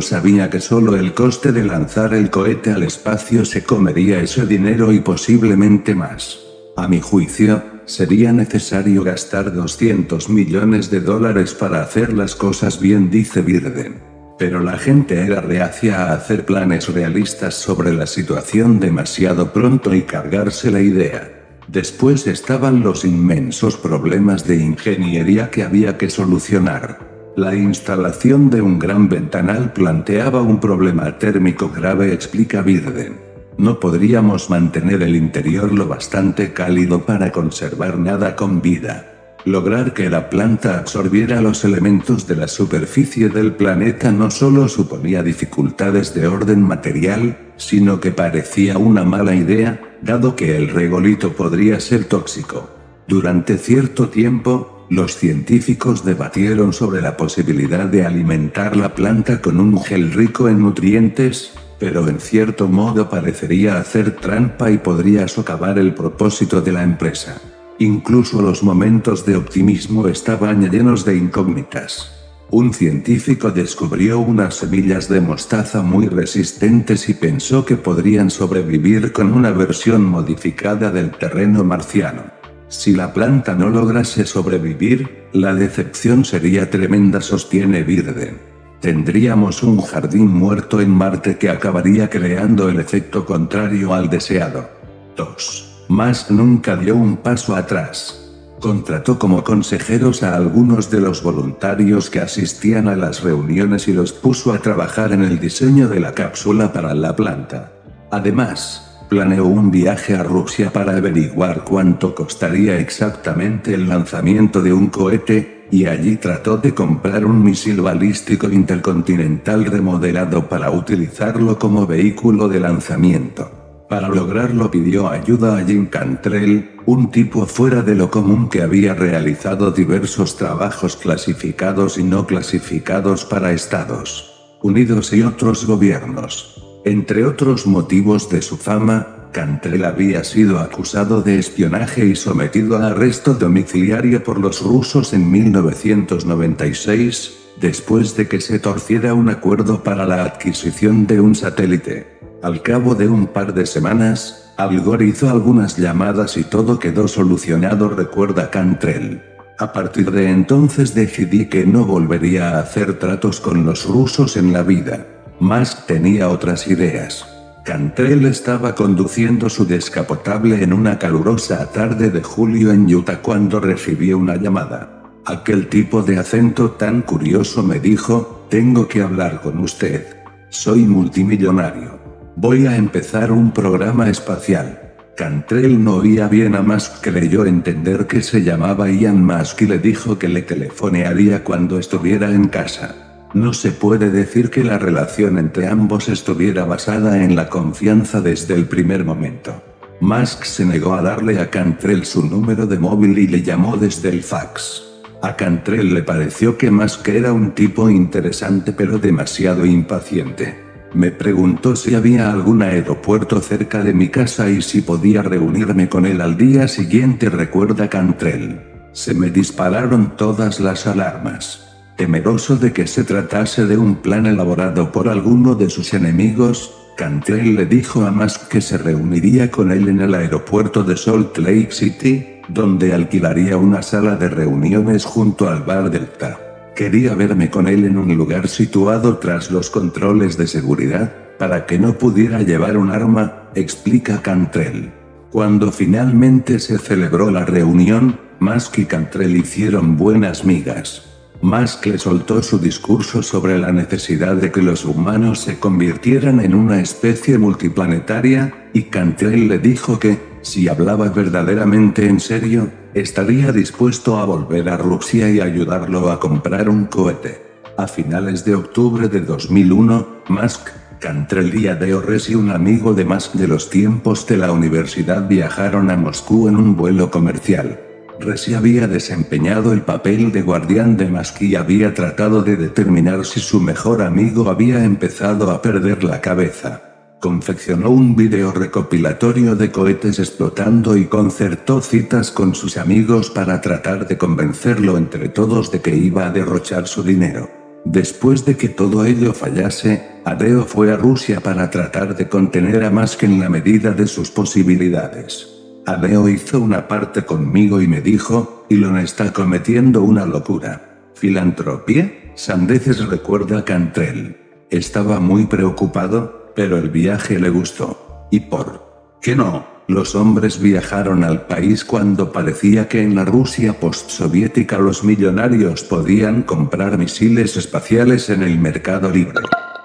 sabía 0.00 0.48
que 0.48 0.60
solo 0.60 0.96
el 0.96 1.12
coste 1.12 1.52
de 1.52 1.64
lanzar 1.64 2.14
el 2.14 2.30
cohete 2.30 2.72
al 2.72 2.82
espacio 2.82 3.44
se 3.44 3.64
comería 3.64 4.20
ese 4.20 4.46
dinero 4.46 4.92
y 4.92 5.00
posiblemente 5.00 5.94
más. 5.94 6.38
A 6.76 6.88
mi 6.88 7.00
juicio, 7.00 7.62
sería 7.88 8.32
necesario 8.32 9.02
gastar 9.02 9.52
200 9.52 10.28
millones 10.28 10.90
de 10.90 11.00
dólares 11.00 11.54
para 11.54 11.82
hacer 11.82 12.12
las 12.12 12.36
cosas 12.36 12.80
bien, 12.80 13.10
dice 13.10 13.40
Birden. 13.40 13.96
Pero 14.38 14.60
la 14.60 14.78
gente 14.78 15.20
era 15.20 15.40
reacia 15.40 16.04
a 16.04 16.12
hacer 16.12 16.44
planes 16.44 16.92
realistas 16.92 17.54
sobre 17.54 17.92
la 17.92 18.06
situación 18.06 18.78
demasiado 18.78 19.52
pronto 19.52 19.94
y 19.94 20.02
cargarse 20.02 20.70
la 20.70 20.80
idea. 20.80 21.32
Después 21.66 22.26
estaban 22.26 22.82
los 22.82 23.04
inmensos 23.04 23.76
problemas 23.76 24.46
de 24.46 24.56
ingeniería 24.56 25.50
que 25.50 25.64
había 25.64 25.98
que 25.98 26.08
solucionar. 26.08 27.00
La 27.36 27.54
instalación 27.54 28.50
de 28.50 28.62
un 28.62 28.78
gran 28.78 29.08
ventanal 29.08 29.72
planteaba 29.72 30.42
un 30.42 30.60
problema 30.60 31.18
térmico 31.18 31.70
grave, 31.70 32.12
explica 32.12 32.62
Birden. 32.62 33.27
No 33.58 33.80
podríamos 33.80 34.50
mantener 34.50 35.02
el 35.02 35.16
interior 35.16 35.72
lo 35.72 35.88
bastante 35.88 36.52
cálido 36.52 37.04
para 37.04 37.32
conservar 37.32 37.98
nada 37.98 38.36
con 38.36 38.62
vida. 38.62 39.36
Lograr 39.44 39.94
que 39.94 40.08
la 40.08 40.30
planta 40.30 40.78
absorbiera 40.78 41.42
los 41.42 41.64
elementos 41.64 42.28
de 42.28 42.36
la 42.36 42.46
superficie 42.46 43.28
del 43.28 43.54
planeta 43.54 44.12
no 44.12 44.30
solo 44.30 44.68
suponía 44.68 45.24
dificultades 45.24 46.14
de 46.14 46.28
orden 46.28 46.62
material, 46.62 47.36
sino 47.56 47.98
que 47.98 48.12
parecía 48.12 48.78
una 48.78 49.04
mala 49.04 49.34
idea, 49.34 49.80
dado 50.02 50.36
que 50.36 50.56
el 50.56 50.68
regolito 50.68 51.32
podría 51.32 51.80
ser 51.80 52.04
tóxico. 52.04 52.70
Durante 53.08 53.58
cierto 53.58 54.08
tiempo, 54.08 54.86
los 54.88 55.16
científicos 55.16 56.04
debatieron 56.04 56.72
sobre 56.72 57.02
la 57.02 57.16
posibilidad 57.16 57.86
de 57.86 58.06
alimentar 58.06 58.76
la 58.76 58.94
planta 58.94 59.40
con 59.40 59.58
un 59.58 59.82
gel 59.82 60.12
rico 60.12 60.48
en 60.48 60.60
nutrientes, 60.60 61.54
pero 61.78 62.08
en 62.08 62.20
cierto 62.20 62.68
modo 62.68 63.08
parecería 63.08 63.78
hacer 63.78 64.16
trampa 64.16 64.70
y 64.70 64.78
podría 64.78 65.28
socavar 65.28 65.78
el 65.78 65.94
propósito 65.94 66.60
de 66.60 66.72
la 66.72 66.82
empresa. 66.82 67.40
Incluso 67.78 68.42
los 68.42 68.62
momentos 68.62 69.24
de 69.24 69.36
optimismo 69.36 70.08
estaban 70.08 70.68
llenos 70.70 71.04
de 71.04 71.16
incógnitas. 71.16 72.12
Un 72.50 72.72
científico 72.72 73.50
descubrió 73.50 74.20
unas 74.20 74.54
semillas 74.54 75.08
de 75.08 75.20
mostaza 75.20 75.82
muy 75.82 76.08
resistentes 76.08 77.08
y 77.08 77.14
pensó 77.14 77.64
que 77.64 77.76
podrían 77.76 78.30
sobrevivir 78.30 79.12
con 79.12 79.32
una 79.32 79.50
versión 79.50 80.04
modificada 80.04 80.90
del 80.90 81.10
terreno 81.10 81.62
marciano. 81.62 82.24
Si 82.68 82.94
la 82.94 83.12
planta 83.12 83.54
no 83.54 83.68
lograse 83.68 84.24
sobrevivir, 84.24 85.28
la 85.32 85.54
decepción 85.54 86.24
sería 86.24 86.70
tremenda, 86.70 87.20
sostiene 87.20 87.82
Birden. 87.82 88.47
Tendríamos 88.80 89.64
un 89.64 89.80
jardín 89.80 90.28
muerto 90.28 90.80
en 90.80 90.90
Marte 90.90 91.36
que 91.36 91.50
acabaría 91.50 92.08
creando 92.08 92.68
el 92.68 92.78
efecto 92.78 93.26
contrario 93.26 93.92
al 93.92 94.08
deseado. 94.08 94.70
2. 95.16 95.86
Más 95.88 96.30
nunca 96.30 96.76
dio 96.76 96.94
un 96.94 97.16
paso 97.16 97.56
atrás. 97.56 98.24
Contrató 98.60 99.18
como 99.18 99.42
consejeros 99.42 100.22
a 100.22 100.36
algunos 100.36 100.90
de 100.90 101.00
los 101.00 101.22
voluntarios 101.24 102.08
que 102.08 102.20
asistían 102.20 102.86
a 102.86 102.94
las 102.94 103.22
reuniones 103.22 103.88
y 103.88 103.92
los 103.92 104.12
puso 104.12 104.52
a 104.52 104.58
trabajar 104.58 105.12
en 105.12 105.24
el 105.24 105.40
diseño 105.40 105.88
de 105.88 105.98
la 105.98 106.12
cápsula 106.12 106.72
para 106.72 106.94
la 106.94 107.16
planta. 107.16 107.72
Además, 108.12 109.04
planeó 109.08 109.46
un 109.46 109.70
viaje 109.72 110.14
a 110.14 110.22
Rusia 110.22 110.72
para 110.72 110.96
averiguar 110.96 111.64
cuánto 111.64 112.14
costaría 112.14 112.78
exactamente 112.78 113.74
el 113.74 113.88
lanzamiento 113.88 114.62
de 114.62 114.72
un 114.72 114.88
cohete, 114.88 115.57
y 115.70 115.86
allí 115.86 116.16
trató 116.16 116.56
de 116.56 116.74
comprar 116.74 117.24
un 117.24 117.42
misil 117.42 117.80
balístico 117.80 118.48
intercontinental 118.48 119.64
remodelado 119.66 120.48
para 120.48 120.70
utilizarlo 120.70 121.58
como 121.58 121.86
vehículo 121.86 122.48
de 122.48 122.60
lanzamiento. 122.60 123.50
Para 123.88 124.08
lograrlo 124.08 124.70
pidió 124.70 125.08
ayuda 125.08 125.58
a 125.58 125.64
Jim 125.64 125.86
Cantrell, 125.86 126.72
un 126.84 127.10
tipo 127.10 127.46
fuera 127.46 127.82
de 127.82 127.94
lo 127.94 128.10
común 128.10 128.48
que 128.50 128.60
había 128.60 128.92
realizado 128.94 129.70
diversos 129.70 130.36
trabajos 130.36 130.96
clasificados 130.96 131.96
y 131.96 132.04
no 132.04 132.26
clasificados 132.26 133.24
para 133.24 133.52
Estados 133.52 134.34
Unidos 134.62 135.12
y 135.12 135.22
otros 135.22 135.66
gobiernos. 135.66 136.62
Entre 136.84 137.24
otros 137.24 137.66
motivos 137.66 138.28
de 138.28 138.42
su 138.42 138.56
fama, 138.56 139.17
Cantrell 139.32 139.84
había 139.84 140.24
sido 140.24 140.58
acusado 140.58 141.22
de 141.22 141.38
espionaje 141.38 142.06
y 142.06 142.16
sometido 142.16 142.76
a 142.76 142.88
arresto 142.88 143.34
domiciliario 143.34 144.24
por 144.24 144.40
los 144.40 144.62
rusos 144.62 145.12
en 145.12 145.30
1996, 145.30 147.34
después 147.60 148.16
de 148.16 148.28
que 148.28 148.40
se 148.40 148.58
torciera 148.58 149.14
un 149.14 149.28
acuerdo 149.28 149.82
para 149.82 150.06
la 150.06 150.24
adquisición 150.24 151.06
de 151.06 151.20
un 151.20 151.34
satélite. 151.34 152.18
Al 152.42 152.62
cabo 152.62 152.94
de 152.94 153.08
un 153.08 153.26
par 153.26 153.52
de 153.52 153.66
semanas, 153.66 154.54
Al 154.56 154.80
Gore 154.80 155.06
hizo 155.06 155.28
algunas 155.28 155.76
llamadas 155.76 156.36
y 156.36 156.44
todo 156.44 156.78
quedó 156.78 157.08
solucionado, 157.08 157.88
recuerda 157.88 158.50
Cantrell. 158.50 159.22
A 159.58 159.72
partir 159.72 160.12
de 160.12 160.30
entonces 160.30 160.94
decidí 160.94 161.48
que 161.48 161.66
no 161.66 161.84
volvería 161.84 162.50
a 162.50 162.60
hacer 162.60 162.98
tratos 162.98 163.40
con 163.40 163.66
los 163.66 163.86
rusos 163.86 164.36
en 164.36 164.52
la 164.52 164.62
vida. 164.62 165.04
Musk 165.40 165.86
tenía 165.86 166.28
otras 166.28 166.68
ideas. 166.68 167.37
Cantrell 167.68 168.24
estaba 168.24 168.74
conduciendo 168.74 169.50
su 169.50 169.66
descapotable 169.66 170.62
en 170.64 170.72
una 170.72 170.98
calurosa 170.98 171.70
tarde 171.70 172.08
de 172.08 172.22
julio 172.22 172.72
en 172.72 172.86
Utah 172.86 173.20
cuando 173.20 173.60
recibió 173.60 174.16
una 174.16 174.36
llamada. 174.36 175.02
Aquel 175.26 175.68
tipo 175.68 176.02
de 176.02 176.16
acento 176.16 176.70
tan 176.70 177.02
curioso 177.02 177.62
me 177.62 177.78
dijo, 177.78 178.46
tengo 178.48 178.88
que 178.88 179.02
hablar 179.02 179.42
con 179.42 179.58
usted. 179.58 180.06
Soy 180.48 180.86
multimillonario. 180.86 181.98
Voy 182.36 182.66
a 182.66 182.74
empezar 182.74 183.30
un 183.30 183.52
programa 183.52 184.08
espacial. 184.08 184.94
Cantrell 185.14 185.84
no 185.84 185.96
oía 185.96 186.26
bien 186.26 186.54
a 186.54 186.62
Musk, 186.62 187.02
creyó 187.02 187.44
entender 187.44 188.06
que 188.06 188.22
se 188.22 188.42
llamaba 188.42 188.88
Ian 188.88 189.22
Musk 189.22 189.60
y 189.60 189.66
le 189.66 189.78
dijo 189.78 190.18
que 190.18 190.28
le 190.28 190.40
telefonearía 190.40 191.44
cuando 191.44 191.78
estuviera 191.78 192.30
en 192.30 192.48
casa. 192.48 193.07
No 193.34 193.52
se 193.52 193.72
puede 193.72 194.10
decir 194.10 194.48
que 194.48 194.64
la 194.64 194.78
relación 194.78 195.38
entre 195.38 195.66
ambos 195.68 196.08
estuviera 196.08 196.64
basada 196.64 197.22
en 197.22 197.36
la 197.36 197.50
confianza 197.50 198.22
desde 198.22 198.54
el 198.54 198.66
primer 198.66 199.04
momento. 199.04 199.62
Musk 200.00 200.44
se 200.44 200.64
negó 200.64 200.94
a 200.94 201.02
darle 201.02 201.38
a 201.38 201.50
Cantrell 201.50 202.06
su 202.06 202.24
número 202.24 202.66
de 202.66 202.78
móvil 202.78 203.18
y 203.18 203.26
le 203.26 203.42
llamó 203.42 203.76
desde 203.76 204.08
el 204.08 204.22
fax. 204.22 204.82
A 205.22 205.36
Cantrell 205.36 205.92
le 205.92 206.02
pareció 206.04 206.56
que 206.56 206.70
Musk 206.70 207.08
era 207.08 207.32
un 207.32 207.50
tipo 207.50 207.90
interesante 207.90 208.72
pero 208.72 208.98
demasiado 208.98 209.66
impaciente. 209.66 210.68
Me 210.94 211.10
preguntó 211.10 211.76
si 211.76 211.94
había 211.94 212.30
algún 212.30 212.62
aeropuerto 212.62 213.40
cerca 213.40 213.82
de 213.82 213.92
mi 213.92 214.08
casa 214.08 214.48
y 214.48 214.62
si 214.62 214.80
podía 214.80 215.20
reunirme 215.20 215.88
con 215.90 216.06
él 216.06 216.22
al 216.22 216.38
día 216.38 216.66
siguiente, 216.66 217.28
recuerda 217.28 217.88
Cantrell. 217.88 218.60
Se 218.92 219.12
me 219.12 219.28
dispararon 219.30 220.16
todas 220.16 220.60
las 220.60 220.86
alarmas. 220.86 221.67
Temeroso 221.98 222.56
de 222.56 222.72
que 222.72 222.86
se 222.86 223.02
tratase 223.02 223.66
de 223.66 223.76
un 223.76 223.96
plan 223.96 224.26
elaborado 224.26 224.92
por 224.92 225.08
alguno 225.08 225.56
de 225.56 225.68
sus 225.68 225.92
enemigos, 225.94 226.72
Cantrell 226.96 227.56
le 227.56 227.66
dijo 227.66 228.06
a 228.06 228.12
Musk 228.12 228.46
que 228.46 228.60
se 228.60 228.78
reuniría 228.78 229.50
con 229.50 229.72
él 229.72 229.88
en 229.88 230.00
el 230.00 230.14
aeropuerto 230.14 230.84
de 230.84 230.96
Salt 230.96 231.36
Lake 231.38 231.72
City, 231.72 232.24
donde 232.46 232.94
alquilaría 232.94 233.56
una 233.56 233.82
sala 233.82 234.14
de 234.14 234.28
reuniones 234.28 235.04
junto 235.04 235.48
al 235.48 235.64
bar 235.64 235.90
Delta. 235.90 236.38
Quería 236.76 237.16
verme 237.16 237.50
con 237.50 237.66
él 237.66 237.84
en 237.84 237.98
un 237.98 238.16
lugar 238.16 238.46
situado 238.46 239.18
tras 239.18 239.50
los 239.50 239.68
controles 239.68 240.38
de 240.38 240.46
seguridad, 240.46 241.12
para 241.36 241.66
que 241.66 241.80
no 241.80 241.98
pudiera 241.98 242.42
llevar 242.42 242.76
un 242.76 242.92
arma, 242.92 243.50
explica 243.56 244.22
Cantrell. 244.22 244.92
Cuando 245.32 245.72
finalmente 245.72 246.60
se 246.60 246.78
celebró 246.78 247.32
la 247.32 247.44
reunión, 247.44 248.20
Musk 248.38 248.78
y 248.78 248.84
Cantrell 248.84 249.36
hicieron 249.36 249.96
buenas 249.96 250.44
migas. 250.44 251.07
Musk 251.40 251.86
le 251.86 251.98
soltó 251.98 252.42
su 252.42 252.58
discurso 252.58 253.22
sobre 253.22 253.58
la 253.58 253.70
necesidad 253.70 254.34
de 254.34 254.50
que 254.50 254.60
los 254.60 254.84
humanos 254.84 255.38
se 255.40 255.60
convirtieran 255.60 256.40
en 256.40 256.52
una 256.52 256.80
especie 256.80 257.38
multiplanetaria, 257.38 258.70
y 258.72 258.84
Cantrell 258.84 259.48
le 259.48 259.58
dijo 259.60 260.00
que, 260.00 260.18
si 260.42 260.68
hablaba 260.68 261.08
verdaderamente 261.10 262.08
en 262.08 262.18
serio, 262.18 262.70
estaría 262.92 263.52
dispuesto 263.52 264.18
a 264.18 264.24
volver 264.24 264.68
a 264.68 264.76
Rusia 264.76 265.30
y 265.30 265.40
ayudarlo 265.40 266.10
a 266.10 266.18
comprar 266.18 266.68
un 266.68 266.86
cohete. 266.86 267.40
A 267.76 267.86
finales 267.86 268.44
de 268.44 268.56
octubre 268.56 269.08
de 269.08 269.20
2001, 269.20 270.22
Musk, 270.28 270.70
Cantrell 270.98 271.54
y 271.54 271.68
Adeores 271.68 272.28
y 272.28 272.34
un 272.34 272.50
amigo 272.50 272.94
de 272.94 273.04
Musk 273.04 273.34
de 273.34 273.46
los 273.46 273.70
tiempos 273.70 274.26
de 274.26 274.38
la 274.38 274.50
universidad 274.50 275.28
viajaron 275.28 275.88
a 275.92 275.96
Moscú 275.96 276.48
en 276.48 276.56
un 276.56 276.74
vuelo 276.74 277.12
comercial. 277.12 277.87
Resi 278.20 278.54
había 278.54 278.88
desempeñado 278.88 279.72
el 279.72 279.82
papel 279.82 280.32
de 280.32 280.42
guardián 280.42 280.96
de 280.96 281.06
Musk 281.06 281.42
y 281.42 281.54
había 281.54 281.94
tratado 281.94 282.42
de 282.42 282.56
determinar 282.56 283.24
si 283.24 283.38
su 283.38 283.60
mejor 283.60 284.02
amigo 284.02 284.50
había 284.50 284.84
empezado 284.84 285.52
a 285.52 285.62
perder 285.62 286.02
la 286.02 286.20
cabeza. 286.20 286.82
Confeccionó 287.20 287.90
un 287.90 288.16
video 288.16 288.52
recopilatorio 288.52 289.54
de 289.54 289.70
cohetes 289.70 290.18
explotando 290.18 290.96
y 290.96 291.06
concertó 291.06 291.80
citas 291.80 292.30
con 292.30 292.54
sus 292.54 292.76
amigos 292.76 293.30
para 293.30 293.60
tratar 293.60 294.06
de 294.08 294.18
convencerlo 294.18 294.98
entre 294.98 295.28
todos 295.28 295.70
de 295.70 295.80
que 295.80 295.96
iba 295.96 296.26
a 296.26 296.30
derrochar 296.30 296.88
su 296.88 297.02
dinero. 297.02 297.48
Después 297.84 298.44
de 298.44 298.56
que 298.56 298.68
todo 298.68 299.04
ello 299.04 299.32
fallase, 299.32 300.20
Adeo 300.24 300.64
fue 300.64 300.92
a 300.92 300.96
Rusia 300.96 301.40
para 301.40 301.70
tratar 301.70 302.16
de 302.16 302.28
contener 302.28 302.84
a 302.84 302.90
Musk 302.90 303.22
en 303.22 303.38
la 303.38 303.48
medida 303.48 303.92
de 303.92 304.06
sus 304.06 304.30
posibilidades. 304.30 305.57
Adeo 305.88 306.28
hizo 306.28 306.60
una 306.60 306.86
parte 306.86 307.24
conmigo 307.24 307.80
y 307.80 307.86
me 307.86 308.02
dijo, 308.02 308.66
Elon 308.68 308.98
está 308.98 309.32
cometiendo 309.32 310.02
una 310.02 310.26
locura. 310.26 310.98
¿Filantropía? 311.14 312.12
Sandeces 312.34 313.06
recuerda 313.06 313.64
Cantrell. 313.64 314.36
Estaba 314.68 315.18
muy 315.18 315.46
preocupado, 315.46 316.52
pero 316.54 316.76
el 316.76 316.90
viaje 316.90 317.38
le 317.38 317.48
gustó. 317.48 318.26
¿Y 318.30 318.40
por 318.40 319.16
qué 319.22 319.34
no? 319.34 319.66
Los 319.88 320.14
hombres 320.14 320.60
viajaron 320.60 321.24
al 321.24 321.46
país 321.46 321.86
cuando 321.86 322.32
parecía 322.32 322.86
que 322.86 323.00
en 323.00 323.14
la 323.14 323.24
Rusia 323.24 323.80
postsoviética 323.80 324.76
los 324.76 325.04
millonarios 325.04 325.84
podían 325.84 326.42
comprar 326.42 326.98
misiles 326.98 327.56
espaciales 327.56 328.28
en 328.28 328.42
el 328.42 328.58
mercado 328.58 329.08
libre. 329.08 329.40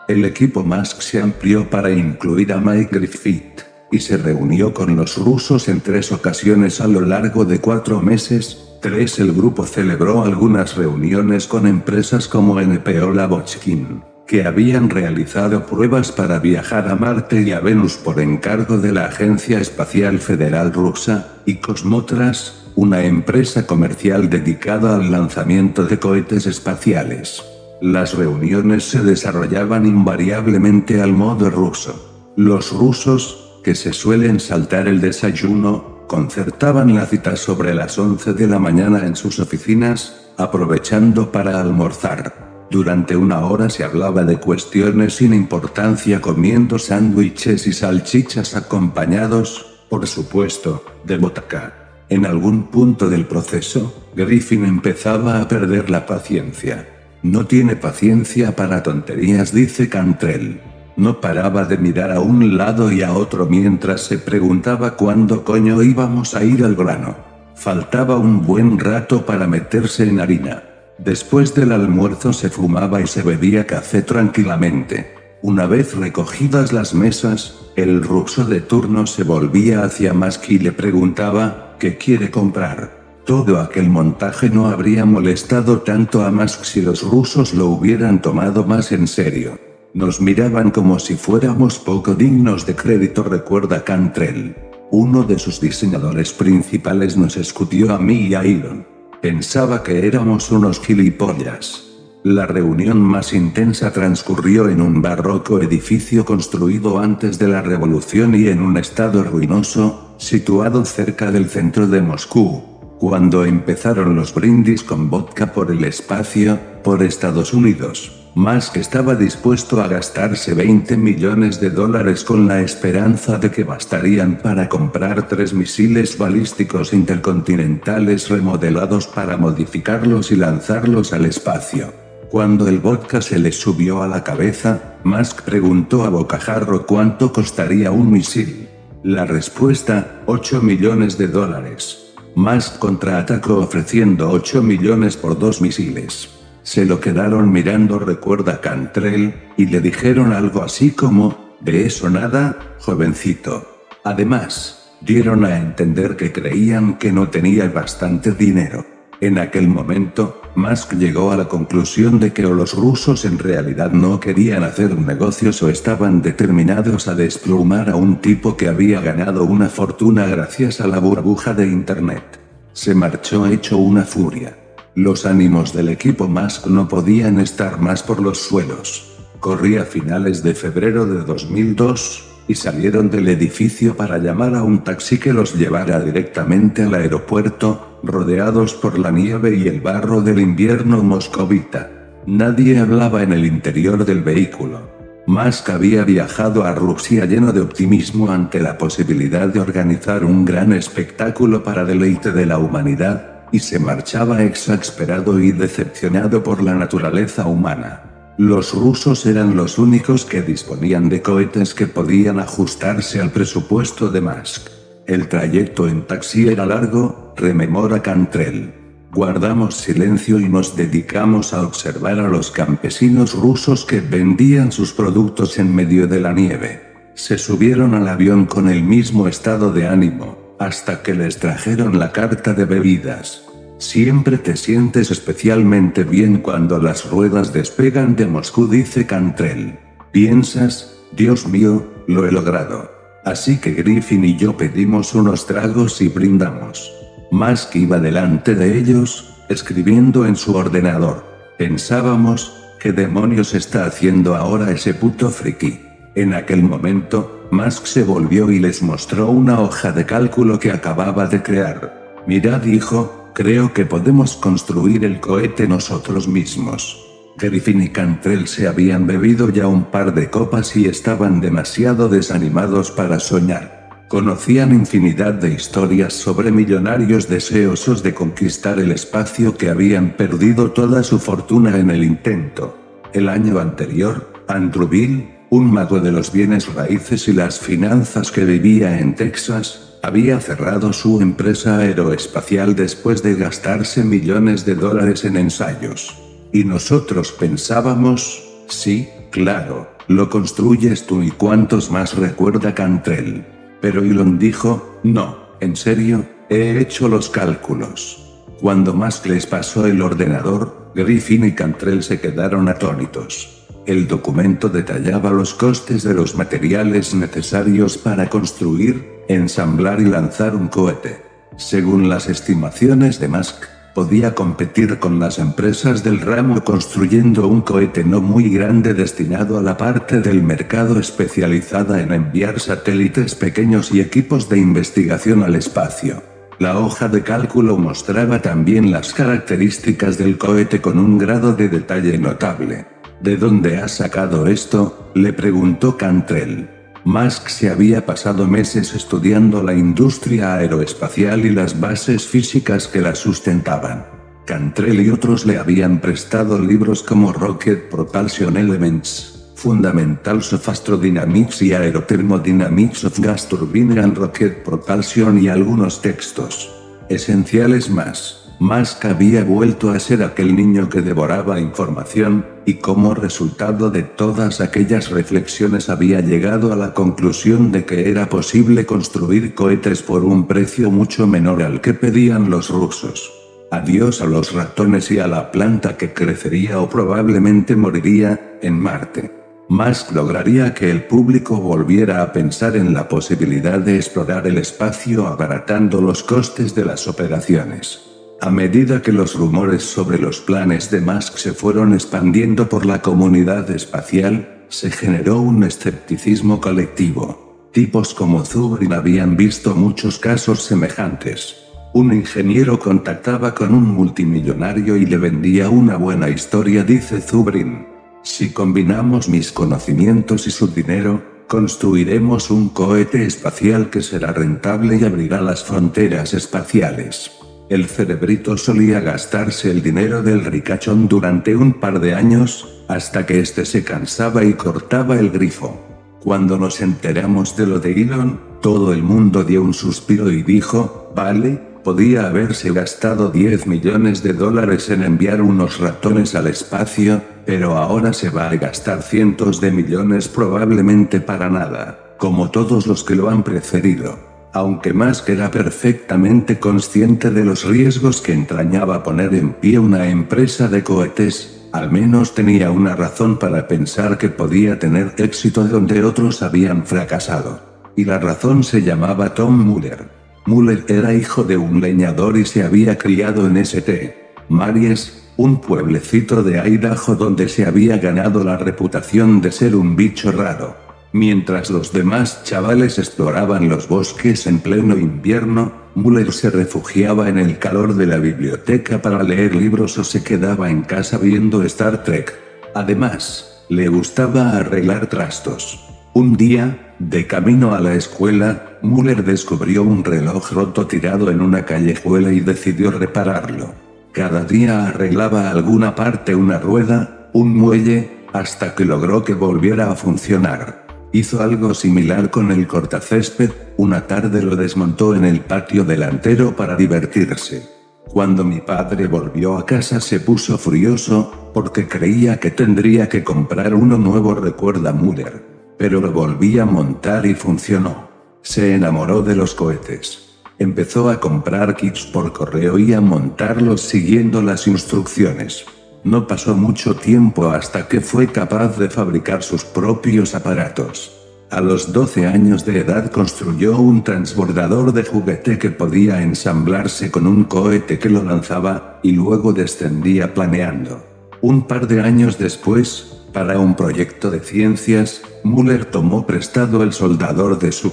El 0.09 0.25
equipo 0.25 0.63
Musk 0.63 0.99
se 0.99 1.21
amplió 1.21 1.69
para 1.69 1.91
incluir 1.91 2.51
a 2.51 2.57
Mike 2.57 2.89
Griffith 2.91 3.72
y 3.93 3.99
se 3.99 4.17
reunió 4.17 4.73
con 4.73 4.95
los 4.95 5.17
rusos 5.17 5.69
en 5.69 5.79
tres 5.79 6.11
ocasiones 6.11 6.81
a 6.81 6.87
lo 6.87 7.01
largo 7.01 7.45
de 7.45 7.61
cuatro 7.61 8.01
meses. 8.01 8.57
Tres 8.81 9.19
El 9.19 9.33
grupo 9.33 9.67
celebró 9.67 10.23
algunas 10.23 10.75
reuniones 10.75 11.45
con 11.45 11.67
empresas 11.67 12.27
como 12.27 12.59
NPO 12.59 13.11
Lavochkin, 13.11 14.03
que 14.25 14.45
habían 14.45 14.89
realizado 14.89 15.67
pruebas 15.67 16.11
para 16.11 16.39
viajar 16.39 16.89
a 16.89 16.95
Marte 16.95 17.43
y 17.43 17.51
a 17.51 17.59
Venus 17.59 17.93
por 17.97 18.19
encargo 18.19 18.79
de 18.79 18.93
la 18.93 19.05
Agencia 19.05 19.59
Espacial 19.59 20.17
Federal 20.17 20.73
Rusa, 20.73 21.27
y 21.45 21.55
Cosmotras, 21.57 22.71
una 22.75 23.05
empresa 23.05 23.67
comercial 23.67 24.27
dedicada 24.27 24.95
al 24.95 25.11
lanzamiento 25.11 25.85
de 25.85 25.99
cohetes 25.99 26.47
espaciales. 26.47 27.43
Las 27.79 28.15
reuniones 28.15 28.85
se 28.85 29.03
desarrollaban 29.03 29.85
invariablemente 29.85 30.99
al 30.99 31.13
modo 31.13 31.51
ruso. 31.51 32.33
Los 32.35 32.71
rusos, 32.71 33.52
que 33.63 33.75
se 33.75 33.93
suelen 33.93 34.39
saltar 34.39 34.87
el 34.87 34.99
desayuno, 34.99 36.05
concertaban 36.07 36.93
la 36.93 37.05
cita 37.05 37.35
sobre 37.35 37.73
las 37.73 37.97
11 37.97 38.33
de 38.33 38.47
la 38.47 38.59
mañana 38.59 39.05
en 39.05 39.15
sus 39.15 39.39
oficinas, 39.39 40.31
aprovechando 40.37 41.31
para 41.31 41.61
almorzar. 41.61 42.67
Durante 42.69 43.15
una 43.15 43.45
hora 43.45 43.69
se 43.69 43.83
hablaba 43.83 44.23
de 44.23 44.37
cuestiones 44.37 45.15
sin 45.15 45.33
importancia 45.33 46.21
comiendo 46.21 46.79
sándwiches 46.79 47.67
y 47.67 47.73
salchichas 47.73 48.55
acompañados, 48.55 49.83
por 49.89 50.07
supuesto, 50.07 50.83
de 51.03 51.17
botaca. 51.17 51.83
En 52.09 52.25
algún 52.25 52.67
punto 52.67 53.09
del 53.09 53.25
proceso, 53.25 54.09
Griffin 54.15 54.65
empezaba 54.65 55.39
a 55.39 55.47
perder 55.47 55.89
la 55.89 56.05
paciencia. 56.05 56.89
No 57.21 57.45
tiene 57.45 57.75
paciencia 57.75 58.55
para 58.55 58.83
tonterías, 58.83 59.53
dice 59.53 59.87
Cantrell. 59.87 60.72
No 60.95 61.19
paraba 61.19 61.65
de 61.65 61.77
mirar 61.77 62.11
a 62.11 62.19
un 62.19 62.55
lado 62.57 62.91
y 62.91 63.01
a 63.01 63.13
otro 63.13 63.47
mientras 63.47 64.01
se 64.01 64.19
preguntaba 64.19 64.95
cuándo 64.95 65.43
coño 65.43 65.81
íbamos 65.81 66.35
a 66.35 66.43
ir 66.43 66.63
al 66.63 66.75
grano. 66.75 67.15
Faltaba 67.55 68.17
un 68.17 68.45
buen 68.45 68.77
rato 68.77 69.25
para 69.25 69.47
meterse 69.47 70.03
en 70.03 70.19
harina. 70.19 70.63
Después 70.99 71.55
del 71.55 71.71
almuerzo 71.71 72.31
se 72.31 72.49
fumaba 72.49 73.01
y 73.01 73.07
se 73.07 73.23
bebía 73.23 73.65
café 73.65 74.03
tranquilamente. 74.03 75.15
Una 75.41 75.65
vez 75.65 75.95
recogidas 75.95 76.71
las 76.71 76.93
mesas, 76.93 77.59
el 77.75 78.03
ruso 78.03 78.45
de 78.45 78.61
turno 78.61 79.07
se 79.07 79.23
volvía 79.23 79.83
hacia 79.83 80.13
Musk 80.13 80.51
y 80.51 80.59
le 80.59 80.71
preguntaba, 80.71 81.75
¿qué 81.79 81.97
quiere 81.97 82.29
comprar? 82.29 83.01
Todo 83.25 83.59
aquel 83.59 83.89
montaje 83.89 84.49
no 84.49 84.67
habría 84.67 85.05
molestado 85.05 85.79
tanto 85.81 86.23
a 86.23 86.31
Musk 86.31 86.63
si 86.63 86.81
los 86.81 87.01
rusos 87.01 87.53
lo 87.53 87.65
hubieran 87.67 88.21
tomado 88.21 88.63
más 88.63 88.91
en 88.91 89.07
serio. 89.07 89.72
Nos 89.93 90.19
miraban 90.19 90.71
como 90.71 90.97
si 90.97 91.15
fuéramos 91.15 91.77
poco 91.77 92.15
dignos 92.15 92.65
de 92.65 92.75
crédito, 92.75 93.21
recuerda 93.21 93.83
Cantrell. 93.83 94.55
Uno 94.89 95.21
de 95.23 95.37
sus 95.37 95.61
diseñadores 95.61 96.33
principales 96.33 97.15
nos 97.15 97.37
escutió 97.37 97.93
a 97.93 97.99
mí 97.99 98.27
y 98.27 98.33
a 98.33 98.41
Elon. 98.41 98.87
Pensaba 99.21 99.83
que 99.83 100.07
éramos 100.07 100.51
unos 100.51 100.79
gilipollas. 100.79 101.91
La 102.23 102.47
reunión 102.47 103.01
más 103.01 103.33
intensa 103.33 103.93
transcurrió 103.93 104.67
en 104.67 104.81
un 104.81 104.99
barroco 105.01 105.61
edificio 105.61 106.25
construido 106.25 106.97
antes 106.97 107.37
de 107.37 107.49
la 107.49 107.61
revolución 107.61 108.33
y 108.33 108.47
en 108.47 108.61
un 108.61 108.77
estado 108.77 109.23
ruinoso, 109.23 110.15
situado 110.17 110.85
cerca 110.85 111.31
del 111.31 111.49
centro 111.49 111.85
de 111.85 112.01
Moscú. 112.01 112.63
Cuando 112.97 113.45
empezaron 113.45 114.15
los 114.15 114.33
brindis 114.33 114.83
con 114.83 115.11
vodka 115.11 115.53
por 115.53 115.69
el 115.69 115.83
espacio, 115.83 116.57
por 116.83 117.03
Estados 117.03 117.53
Unidos. 117.53 118.22
Musk 118.35 118.77
estaba 118.77 119.13
dispuesto 119.13 119.79
a 119.79 119.87
gastarse 119.87 120.55
20 120.55 120.97
millones 120.97 121.61
de 121.61 121.69
dólares 121.69 122.23
con 122.23 122.47
la 122.47 122.61
esperanza 122.61 123.37
de 123.37 123.51
que 123.51 123.63
bastarían 123.63 124.39
para 124.39 124.67
comprar 124.67 125.27
tres 125.27 125.53
misiles 125.53 126.17
balísticos 126.17 126.93
intercontinentales 126.93 128.29
remodelados 128.29 129.05
para 129.05 129.37
modificarlos 129.37 130.31
y 130.31 130.35
lanzarlos 130.35 131.13
al 131.13 131.25
espacio. 131.25 131.93
Cuando 132.31 132.67
el 132.67 132.79
vodka 132.79 133.21
se 133.21 133.37
le 133.37 133.51
subió 133.51 134.01
a 134.01 134.07
la 134.07 134.23
cabeza, 134.23 134.95
Musk 135.03 135.43
preguntó 135.43 136.03
a 136.03 136.09
Bocajarro 136.09 136.87
cuánto 136.87 137.31
costaría 137.31 137.91
un 137.91 138.09
misil. 138.09 138.67
La 139.03 139.25
respuesta, 139.25 140.23
8 140.25 140.59
millones 140.63 141.19
de 141.19 141.27
dólares. 141.27 142.15
Musk 142.33 142.79
contraatacó 142.79 143.57
ofreciendo 143.57 144.31
8 144.31 144.63
millones 144.63 145.17
por 145.17 145.37
dos 145.37 145.61
misiles. 145.61 146.32
Se 146.63 146.85
lo 146.85 147.01
quedaron 147.01 147.51
mirando, 147.51 147.99
recuerda 147.99 148.61
Cantrell, 148.61 149.33
y 149.57 149.65
le 149.65 149.81
dijeron 149.81 150.31
algo 150.31 150.63
así 150.63 150.91
como, 150.91 151.57
de 151.59 151.85
eso 151.85 152.09
nada, 152.09 152.57
jovencito. 152.79 153.81
Además, 154.05 154.91
dieron 155.01 155.43
a 155.43 155.57
entender 155.57 156.15
que 156.15 156.31
creían 156.31 156.97
que 156.97 157.11
no 157.11 157.29
tenía 157.29 157.67
bastante 157.67 158.31
dinero. 158.31 158.85
En 159.19 159.37
aquel 159.39 159.67
momento, 159.67 160.41
Musk 160.55 160.93
llegó 160.93 161.31
a 161.31 161.37
la 161.37 161.49
conclusión 161.49 162.19
de 162.19 162.31
que 162.31 162.45
o 162.45 162.53
los 162.53 162.73
rusos 162.73 163.25
en 163.25 163.39
realidad 163.39 163.91
no 163.91 164.19
querían 164.19 164.63
hacer 164.63 164.97
negocios 164.97 165.61
o 165.63 165.69
estaban 165.69 166.21
determinados 166.21 167.07
a 167.07 167.15
desplumar 167.15 167.89
a 167.89 167.95
un 167.95 168.21
tipo 168.21 168.55
que 168.55 168.67
había 168.67 169.01
ganado 169.01 169.43
una 169.43 169.67
fortuna 169.69 170.25
gracias 170.27 170.79
a 170.79 170.87
la 170.87 170.99
burbuja 170.99 171.53
de 171.53 171.67
Internet. 171.67 172.39
Se 172.71 172.95
marchó 172.95 173.47
hecho 173.47 173.77
una 173.77 174.03
furia. 174.03 174.62
Los 174.95 175.25
ánimos 175.25 175.73
del 175.73 175.89
equipo 175.89 176.27
Musk 176.27 176.67
no 176.67 176.87
podían 176.87 177.39
estar 177.39 177.79
más 177.79 178.03
por 178.03 178.21
los 178.21 178.37
suelos. 178.37 179.17
Corría 179.39 179.85
finales 179.85 180.43
de 180.43 180.53
febrero 180.53 181.07
de 181.07 181.23
2002, 181.23 182.33
y 182.47 182.55
salieron 182.55 183.09
del 183.09 183.27
edificio 183.29 183.95
para 183.95 184.17
llamar 184.17 184.53
a 184.55 184.63
un 184.63 184.83
taxi 184.83 185.17
que 185.17 185.33
los 185.33 185.55
llevara 185.55 185.99
directamente 185.99 186.83
al 186.83 186.93
aeropuerto, 186.93 187.99
rodeados 188.03 188.73
por 188.75 188.99
la 188.99 189.11
nieve 189.11 189.55
y 189.55 189.67
el 189.67 189.81
barro 189.81 190.21
del 190.21 190.39
invierno 190.39 191.01
moscovita. 191.01 191.89
Nadie 192.25 192.77
hablaba 192.77 193.23
en 193.23 193.33
el 193.33 193.45
interior 193.45 194.05
del 194.05 194.21
vehículo. 194.21 194.91
Musk 195.25 195.69
había 195.69 196.03
viajado 196.03 196.65
a 196.65 196.75
Rusia 196.75 197.25
lleno 197.25 197.53
de 197.53 197.61
optimismo 197.61 198.29
ante 198.29 198.59
la 198.59 198.77
posibilidad 198.77 199.47
de 199.47 199.61
organizar 199.61 200.25
un 200.25 200.43
gran 200.43 200.73
espectáculo 200.73 201.63
para 201.63 201.85
deleite 201.85 202.31
de 202.31 202.45
la 202.45 202.57
humanidad, 202.57 203.32
y 203.53 203.59
se 203.59 203.79
marchaba 203.79 204.43
exasperado 204.43 205.39
y 205.39 205.51
decepcionado 205.51 206.43
por 206.43 206.61
la 206.61 206.73
naturaleza 206.73 207.45
humana. 207.45 208.33
Los 208.39 208.73
rusos 208.73 209.27
eran 209.27 209.55
los 209.55 209.77
únicos 209.77 210.25
que 210.25 210.41
disponían 210.41 211.07
de 211.07 211.21
cohetes 211.21 211.75
que 211.75 211.85
podían 211.85 212.39
ajustarse 212.39 213.21
al 213.21 213.29
presupuesto 213.29 214.09
de 214.09 214.21
Musk. 214.21 214.69
El 215.05 215.27
trayecto 215.27 215.87
en 215.87 216.07
taxi 216.07 216.47
era 216.47 216.65
largo, 216.65 217.35
rememora 217.37 218.01
Cantrell. 218.01 218.73
Guardamos 219.11 219.75
silencio 219.75 220.39
y 220.39 220.49
nos 220.49 220.75
dedicamos 220.75 221.53
a 221.53 221.61
observar 221.61 222.19
a 222.19 222.27
los 222.27 222.49
campesinos 222.49 223.35
rusos 223.35 223.85
que 223.85 224.01
vendían 224.01 224.71
sus 224.71 224.93
productos 224.93 225.59
en 225.59 225.75
medio 225.75 226.07
de 226.07 226.19
la 226.19 226.33
nieve. 226.33 226.81
Se 227.13 227.37
subieron 227.37 227.93
al 227.93 228.07
avión 228.07 228.47
con 228.47 228.67
el 228.67 228.81
mismo 228.81 229.27
estado 229.27 229.71
de 229.71 229.87
ánimo, 229.87 230.42
hasta 230.59 231.01
que 231.01 231.13
les 231.13 231.39
trajeron 231.39 231.99
la 231.99 232.11
carta 232.11 232.53
de 232.53 232.65
bebidas. 232.65 233.43
Siempre 233.77 234.37
te 234.37 234.55
sientes 234.55 235.11
especialmente 235.11 236.03
bien 236.03 236.37
cuando 236.37 236.77
las 236.79 237.09
ruedas 237.09 237.51
despegan 237.51 238.15
de 238.15 238.27
Moscú, 238.27 238.67
dice 238.67 239.05
Cantrell. 239.05 239.77
Piensas, 240.11 240.95
Dios 241.11 241.47
mío, 241.47 241.85
lo 242.07 242.27
he 242.27 242.31
logrado. 242.31 242.91
Así 243.25 243.59
que 243.59 243.71
Griffin 243.71 244.25
y 244.25 244.37
yo 244.37 244.55
pedimos 244.55 245.15
unos 245.15 245.47
tragos 245.47 246.01
y 246.01 246.07
brindamos. 246.07 246.91
Musk 247.31 247.75
iba 247.75 247.99
delante 247.99 248.55
de 248.55 248.77
ellos, 248.77 249.43
escribiendo 249.49 250.25
en 250.25 250.35
su 250.35 250.55
ordenador. 250.55 251.25
Pensábamos, 251.57 252.53
¿qué 252.79 252.91
demonios 252.91 253.53
está 253.53 253.85
haciendo 253.85 254.35
ahora 254.35 254.71
ese 254.71 254.93
puto 254.93 255.29
friki? 255.29 255.92
En 256.15 256.33
aquel 256.33 256.63
momento, 256.63 257.47
Musk 257.51 257.85
se 257.85 258.03
volvió 258.03 258.51
y 258.51 258.59
les 258.59 258.81
mostró 258.81 259.29
una 259.29 259.59
hoja 259.59 259.91
de 259.91 260.05
cálculo 260.05 260.59
que 260.59 260.71
acababa 260.71 261.27
de 261.27 261.41
crear. 261.41 262.21
Mirad, 262.27 262.63
hijo, 262.65 263.23
Creo 263.33 263.73
que 263.73 263.87
podemos 263.87 264.35
construir 264.35 265.03
el 265.03 265.19
cohete 265.19 265.67
nosotros 265.67 266.27
mismos. 266.27 267.03
Griffin 267.39 267.81
y 267.81 267.89
Cantrell 267.89 268.47
se 268.47 268.67
habían 268.67 269.07
bebido 269.07 269.49
ya 269.49 269.65
un 269.65 269.85
par 269.85 270.13
de 270.13 270.29
copas 270.29 270.75
y 270.75 270.85
estaban 270.85 271.41
demasiado 271.41 272.09
desanimados 272.09 272.91
para 272.91 273.19
soñar. 273.19 274.05
Conocían 274.07 274.71
infinidad 274.71 275.33
de 275.33 275.51
historias 275.51 276.13
sobre 276.13 276.51
millonarios 276.51 277.27
deseosos 277.27 278.03
de 278.03 278.13
conquistar 278.13 278.77
el 278.77 278.91
espacio 278.91 279.57
que 279.57 279.71
habían 279.71 280.11
perdido 280.15 280.69
toda 280.69 281.01
su 281.01 281.17
fortuna 281.17 281.79
en 281.79 281.89
el 281.89 282.03
intento. 282.03 282.77
El 283.13 283.29
año 283.29 283.57
anterior, 283.57 284.31
Andrew 284.47 284.87
Bill, 284.87 285.27
un 285.53 285.71
mago 285.71 285.99
de 285.99 286.11
los 286.11 286.31
bienes 286.31 286.73
raíces 286.73 287.27
y 287.27 287.31
las 287.31 287.59
finanzas 287.59 288.31
que 288.31 288.43
vivía 288.43 288.99
en 288.99 289.13
Texas, 289.13 289.99
había 290.01 290.39
cerrado 290.39 290.91
su 290.93 291.21
empresa 291.21 291.77
aeroespacial 291.77 292.75
después 292.75 293.21
de 293.21 293.35
gastarse 293.35 294.03
millones 294.03 294.65
de 294.65 294.73
dólares 294.73 295.25
en 295.25 295.37
ensayos. 295.37 296.17
Y 296.51 296.63
nosotros 296.63 297.31
pensábamos, 297.33 298.43
sí, 298.67 299.07
claro, 299.29 299.91
lo 300.07 300.27
construyes 300.27 301.05
tú 301.05 301.21
y 301.21 301.29
cuantos 301.29 301.91
más 301.91 302.17
recuerda 302.17 302.73
Cantrell. 302.73 303.45
Pero 303.79 304.01
Elon 304.01 304.39
dijo, 304.39 304.99
no, 305.03 305.37
en 305.59 305.75
serio, 305.75 306.25
he 306.49 306.79
hecho 306.79 307.07
los 307.07 307.29
cálculos. 307.29 308.41
Cuando 308.59 308.95
más 308.95 309.23
les 309.27 309.45
pasó 309.45 309.85
el 309.85 310.01
ordenador, 310.01 310.89
Griffin 310.95 311.45
y 311.45 311.51
Cantrell 311.51 312.01
se 312.01 312.19
quedaron 312.19 312.69
atónitos. 312.69 313.52
El 313.85 314.07
documento 314.07 314.69
detallaba 314.69 315.31
los 315.31 315.53
costes 315.53 316.03
de 316.03 316.13
los 316.13 316.35
materiales 316.35 317.13
necesarios 317.13 317.97
para 317.97 318.29
construir, 318.29 319.05
ensamblar 319.27 319.99
y 319.99 320.05
lanzar 320.05 320.55
un 320.55 320.69
cohete. 320.69 321.21
Según 321.57 322.07
las 322.07 322.29
estimaciones 322.29 323.19
de 323.19 323.27
Musk, 323.27 323.65
podía 323.93 324.33
competir 324.33 324.99
con 324.99 325.19
las 325.19 325.37
empresas 325.37 326.01
del 326.01 326.21
ramo 326.21 326.63
construyendo 326.63 327.47
un 327.47 327.61
cohete 327.61 328.05
no 328.05 328.21
muy 328.21 328.49
grande 328.49 328.93
destinado 328.93 329.59
a 329.59 329.61
la 329.61 329.75
parte 329.75 330.21
del 330.21 330.41
mercado 330.41 330.97
especializada 330.97 332.01
en 332.01 332.13
enviar 332.13 332.61
satélites 332.61 333.35
pequeños 333.35 333.91
y 333.91 333.99
equipos 333.99 334.47
de 334.47 334.59
investigación 334.59 335.43
al 335.43 335.55
espacio. 335.55 336.23
La 336.57 336.79
hoja 336.79 337.09
de 337.09 337.21
cálculo 337.21 337.77
mostraba 337.77 338.41
también 338.41 338.91
las 338.91 339.13
características 339.13 340.17
del 340.17 340.37
cohete 340.37 340.79
con 340.79 340.97
un 340.97 341.17
grado 341.17 341.53
de 341.53 341.67
detalle 341.67 342.17
notable. 342.17 342.85
¿De 343.23 343.37
dónde 343.37 343.77
has 343.77 343.93
sacado 343.93 344.47
esto? 344.47 345.09
le 345.15 345.31
preguntó 345.31 345.95
Cantrell. 345.95 346.67
Musk 347.05 347.47
se 347.47 347.69
había 347.69 348.05
pasado 348.05 348.47
meses 348.47 348.93
estudiando 348.93 349.63
la 349.63 349.73
industria 349.73 350.55
aeroespacial 350.55 351.45
y 351.45 351.51
las 351.51 351.79
bases 351.79 352.27
físicas 352.27 352.89
que 352.89 352.99
la 352.99 353.15
sustentaban. 353.15 354.05
Cantrell 354.45 354.99
y 354.99 355.09
otros 355.09 355.45
le 355.45 355.57
habían 355.57 356.01
prestado 356.01 356.59
libros 356.59 357.01
como 357.01 357.31
Rocket 357.31 357.89
Propulsion 357.89 358.57
Elements, 358.57 359.53
Fundamentals 359.55 360.51
of 360.51 360.67
Astrodynamics 360.67 361.61
y 361.61 361.71
Aerothermodynamics 361.71 363.05
of 363.05 363.17
Gas 363.19 363.47
Turbine 363.47 364.01
and 364.01 364.17
Rocket 364.17 364.65
Propulsion 364.65 365.41
y 365.41 365.47
algunos 365.47 366.01
textos 366.01 366.69
esenciales 367.07 367.89
más. 367.89 368.42
Musk 368.63 369.03
había 369.03 369.43
vuelto 369.43 369.89
a 369.89 369.99
ser 369.99 370.23
aquel 370.23 370.55
niño 370.55 370.87
que 370.87 371.01
devoraba 371.01 371.59
información, 371.59 372.45
y 372.65 372.75
como 372.75 373.13
resultado 373.13 373.89
de 373.89 374.03
todas 374.03 374.61
aquellas 374.61 375.09
reflexiones 375.09 375.89
había 375.89 376.21
llegado 376.21 376.71
a 376.71 376.77
la 376.77 376.93
conclusión 376.93 377.73
de 377.73 377.83
que 377.83 378.09
era 378.09 378.29
posible 378.29 378.85
construir 378.85 379.53
cohetes 379.53 380.01
por 380.01 380.23
un 380.23 380.47
precio 380.47 380.91
mucho 380.91 381.27
menor 381.27 381.61
al 381.61 381.81
que 381.81 381.93
pedían 381.93 382.49
los 382.49 382.69
rusos. 382.69 383.33
Adiós 383.69 384.21
a 384.21 384.27
los 384.27 384.53
ratones 384.53 385.11
y 385.11 385.19
a 385.19 385.27
la 385.27 385.51
planta 385.51 385.97
que 385.97 386.13
crecería 386.13 386.79
o 386.79 386.87
probablemente 386.87 387.75
moriría, 387.75 388.59
en 388.61 388.79
Marte. 388.79 389.29
Musk 389.67 390.13
lograría 390.13 390.73
que 390.73 390.89
el 390.89 391.03
público 391.03 391.57
volviera 391.57 392.21
a 392.21 392.31
pensar 392.31 392.77
en 392.77 392.93
la 392.93 393.09
posibilidad 393.09 393.79
de 393.79 393.97
explorar 393.97 394.47
el 394.47 394.57
espacio 394.57 395.27
abaratando 395.27 395.99
los 395.99 396.23
costes 396.23 396.73
de 396.73 396.85
las 396.85 397.09
operaciones. 397.09 398.12
A 398.41 398.49
medida 398.49 399.01
que 399.01 399.11
los 399.11 399.35
rumores 399.35 399.83
sobre 399.83 400.17
los 400.17 400.41
planes 400.41 400.91
de 400.91 400.99
Musk 400.99 401.37
se 401.37 401.53
fueron 401.53 401.93
expandiendo 401.93 402.67
por 402.67 402.85
la 402.85 403.01
comunidad 403.01 403.69
espacial, 403.71 404.65
se 404.67 404.91
generó 404.91 405.39
un 405.39 405.63
escepticismo 405.63 406.59
colectivo. 406.59 407.69
Tipos 407.71 408.13
como 408.13 408.43
Zubrin 408.43 408.93
habían 408.93 409.37
visto 409.37 409.75
muchos 409.75 410.19
casos 410.19 410.63
semejantes. 410.63 411.55
Un 411.93 412.11
ingeniero 412.11 412.79
contactaba 412.79 413.53
con 413.53 413.73
un 413.73 413.85
multimillonario 413.85 414.97
y 414.97 415.05
le 415.05 415.17
vendía 415.17 415.69
una 415.69 415.95
buena 415.95 416.29
historia, 416.29 416.83
dice 416.83 417.21
Zubrin. 417.21 417.85
Si 418.23 418.51
combinamos 418.51 419.29
mis 419.29 419.51
conocimientos 419.51 420.47
y 420.47 420.51
su 420.51 420.67
dinero, 420.67 421.23
construiremos 421.47 422.49
un 422.49 422.69
cohete 422.69 423.25
espacial 423.25 423.89
que 423.89 424.01
será 424.01 424.33
rentable 424.33 424.97
y 424.97 425.03
abrirá 425.03 425.39
las 425.41 425.63
fronteras 425.63 426.33
espaciales. 426.33 427.31
El 427.73 427.87
cerebrito 427.87 428.55
solía 428.55 428.99
gastarse 428.99 429.71
el 429.71 429.81
dinero 429.81 430.21
del 430.21 430.45
ricachón 430.45 431.07
durante 431.07 431.55
un 431.55 431.73
par 431.73 431.99
de 431.99 432.13
años, 432.13 432.83
hasta 432.87 433.25
que 433.25 433.39
éste 433.39 433.65
se 433.65 433.83
cansaba 433.83 434.43
y 434.43 434.53
cortaba 434.53 435.17
el 435.17 435.31
grifo. 435.31 435.83
Cuando 436.19 436.59
nos 436.59 436.81
enteramos 436.81 437.57
de 437.57 437.65
lo 437.65 437.79
de 437.79 437.93
Elon, 437.93 438.39
todo 438.61 438.93
el 438.93 439.01
mundo 439.01 439.43
dio 439.43 439.63
un 439.63 439.73
suspiro 439.73 440.29
y 440.29 440.43
dijo, 440.43 441.11
vale, 441.15 441.59
podía 441.83 442.27
haberse 442.27 442.71
gastado 442.71 443.31
10 443.31 443.65
millones 443.65 444.21
de 444.21 444.33
dólares 444.33 444.91
en 444.91 445.01
enviar 445.01 445.41
unos 445.41 445.79
ratones 445.79 446.35
al 446.35 446.45
espacio, 446.45 447.23
pero 447.43 447.75
ahora 447.75 448.13
se 448.13 448.29
va 448.29 448.51
a 448.51 448.55
gastar 448.55 449.01
cientos 449.01 449.59
de 449.59 449.71
millones 449.71 450.27
probablemente 450.27 451.21
para 451.21 451.49
nada, 451.49 452.13
como 452.19 452.51
todos 452.51 452.85
los 452.85 453.03
que 453.03 453.15
lo 453.15 453.31
han 453.31 453.41
precedido 453.41 454.32
aunque 454.53 454.93
Musk 454.93 455.29
era 455.29 455.49
perfectamente 455.49 456.59
consciente 456.59 457.31
de 457.31 457.43
los 457.43 457.65
riesgos 457.65 458.21
que 458.21 458.33
entrañaba 458.33 459.01
poner 459.01 459.33
en 459.33 459.53
pie 459.53 459.79
una 459.79 460.07
empresa 460.07 460.67
de 460.67 460.83
cohetes, 460.83 461.67
al 461.71 461.91
menos 461.91 462.35
tenía 462.35 462.69
una 462.69 462.95
razón 462.95 463.39
para 463.39 463.67
pensar 463.67 464.19
que 464.19 464.29
podía 464.29 464.77
tener 464.77 465.15
éxito 465.17 465.63
donde 465.65 466.03
otros 466.03 466.43
habían 466.43 466.85
fracasado. 466.85 467.61
Y 467.95 468.05
la 468.05 468.19
razón 468.19 468.63
se 468.63 468.83
llamaba 468.83 469.33
Tom 469.33 469.57
Muller. 469.57 470.09
Muller 470.45 470.85
era 470.87 471.15
hijo 471.15 471.43
de 471.43 471.57
un 471.57 471.81
leñador 471.81 472.37
y 472.37 472.45
se 472.45 472.63
había 472.63 472.99
criado 472.99 473.47
en 473.47 473.57
St. 473.57 474.15
Maries, 474.49 475.31
un 475.35 475.61
pueblecito 475.61 476.43
de 476.43 476.59
Idaho 476.59 477.15
donde 477.15 477.49
se 477.49 477.65
había 477.65 477.97
ganado 477.97 478.43
la 478.43 478.57
reputación 478.57 479.41
de 479.41 479.51
ser 479.51 479.75
un 479.75 479.95
bicho 479.95 480.31
raro. 480.31 480.82
Mientras 481.13 481.69
los 481.69 481.93
demás 481.93 482.43
chavales 482.43 482.97
exploraban 482.97 483.69
los 483.69 483.87
bosques 483.87 484.47
en 484.47 484.57
pleno 484.57 484.97
invierno, 484.97 485.71
Muller 485.93 486.33
se 486.33 486.49
refugiaba 486.49 487.29
en 487.29 487.37
el 487.37 487.59
calor 487.59 487.93
de 487.93 488.07
la 488.07 488.17
biblioteca 488.17 488.99
para 488.99 489.21
leer 489.21 489.53
libros 489.53 489.99
o 489.99 490.03
se 490.03 490.23
quedaba 490.23 490.71
en 490.71 490.81
casa 490.81 491.19
viendo 491.19 491.61
Star 491.61 492.03
Trek. 492.03 492.33
Además, 492.73 493.63
le 493.69 493.89
gustaba 493.89 494.57
arreglar 494.57 495.05
trastos. 495.05 495.85
Un 496.15 496.35
día, 496.35 496.95
de 496.97 497.27
camino 497.27 497.75
a 497.75 497.79
la 497.79 497.93
escuela, 497.93 498.79
Muller 498.81 499.23
descubrió 499.23 499.83
un 499.83 500.03
reloj 500.03 500.51
roto 500.51 500.87
tirado 500.87 501.29
en 501.29 501.41
una 501.41 501.63
callejuela 501.63 502.31
y 502.31 502.39
decidió 502.39 502.89
repararlo. 502.89 503.75
Cada 504.13 504.45
día 504.45 504.87
arreglaba 504.87 505.51
alguna 505.51 505.93
parte 505.93 506.33
una 506.33 506.57
rueda, 506.57 507.29
un 507.33 507.55
muelle, 507.55 508.25
hasta 508.33 508.73
que 508.73 508.83
logró 508.83 509.23
que 509.23 509.35
volviera 509.35 509.91
a 509.91 509.95
funcionar. 509.95 510.82
Hizo 511.13 511.43
algo 511.43 511.75
similar 511.75 512.31
con 512.31 512.51
el 512.51 512.65
cortacésped, 512.65 513.51
una 513.77 514.07
tarde 514.07 514.41
lo 514.41 514.55
desmontó 514.55 515.13
en 515.13 515.25
el 515.25 515.41
patio 515.41 515.85
delantero 515.85 516.55
para 516.55 516.75
divertirse. 516.75 517.69
Cuando 518.07 518.43
mi 518.43 518.61
padre 518.61 519.05
volvió 519.05 519.59
a 519.59 519.65
casa 519.65 520.01
se 520.01 520.19
puso 520.19 520.57
furioso, 520.57 521.51
porque 521.53 521.87
creía 521.87 522.39
que 522.39 522.49
tendría 522.49 523.09
que 523.09 523.23
comprar 523.23 523.75
uno 523.75 523.99
nuevo 523.99 524.33
recuerda 524.33 524.91
Muller. 524.91 525.45
Pero 525.77 526.01
lo 526.01 526.11
volví 526.11 526.57
a 526.57 526.65
montar 526.65 527.27
y 527.27 527.35
funcionó. 527.35 528.09
Se 528.41 528.73
enamoró 528.73 529.21
de 529.21 529.35
los 529.35 529.53
cohetes. 529.53 530.39
Empezó 530.57 531.11
a 531.11 531.19
comprar 531.19 531.75
kits 531.75 532.05
por 532.05 532.33
correo 532.33 532.79
y 532.79 532.91
a 532.91 533.01
montarlos 533.01 533.81
siguiendo 533.81 534.41
las 534.41 534.65
instrucciones. 534.65 535.63
No 536.03 536.27
pasó 536.27 536.55
mucho 536.55 536.95
tiempo 536.95 537.49
hasta 537.49 537.87
que 537.87 538.01
fue 538.01 538.27
capaz 538.27 538.77
de 538.77 538.89
fabricar 538.89 539.41
sus 539.41 539.63
propios 539.63 540.35
aparatos. 540.35 541.23
A 541.49 541.61
los 541.61 541.93
12 541.93 542.25
años 542.25 542.65
de 542.65 542.79
edad 542.79 543.09
construyó 543.11 543.77
un 543.77 544.03
transbordador 544.03 544.91
de 544.91 545.03
juguete 545.03 545.57
que 545.57 545.69
podía 545.69 546.21
ensamblarse 546.21 547.09
con 547.09 547.25
un 547.25 547.43
cohete 547.43 547.99
que 547.99 548.09
lo 548.09 548.23
lanzaba, 548.23 548.99
y 549.03 549.11
luego 549.11 549.53
descendía 549.53 550.33
planeando. 550.33 551.05
Un 551.41 551.67
par 551.67 551.87
de 551.87 552.01
años 552.01 552.37
después, 552.37 553.21
para 553.31 553.59
un 553.59 553.75
proyecto 553.75 554.31
de 554.31 554.39
ciencias, 554.39 555.21
Müller 555.43 555.85
tomó 555.85 556.25
prestado 556.25 556.83
el 556.83 556.91
soldador 556.91 557.59
de 557.59 557.71
su 557.71 557.91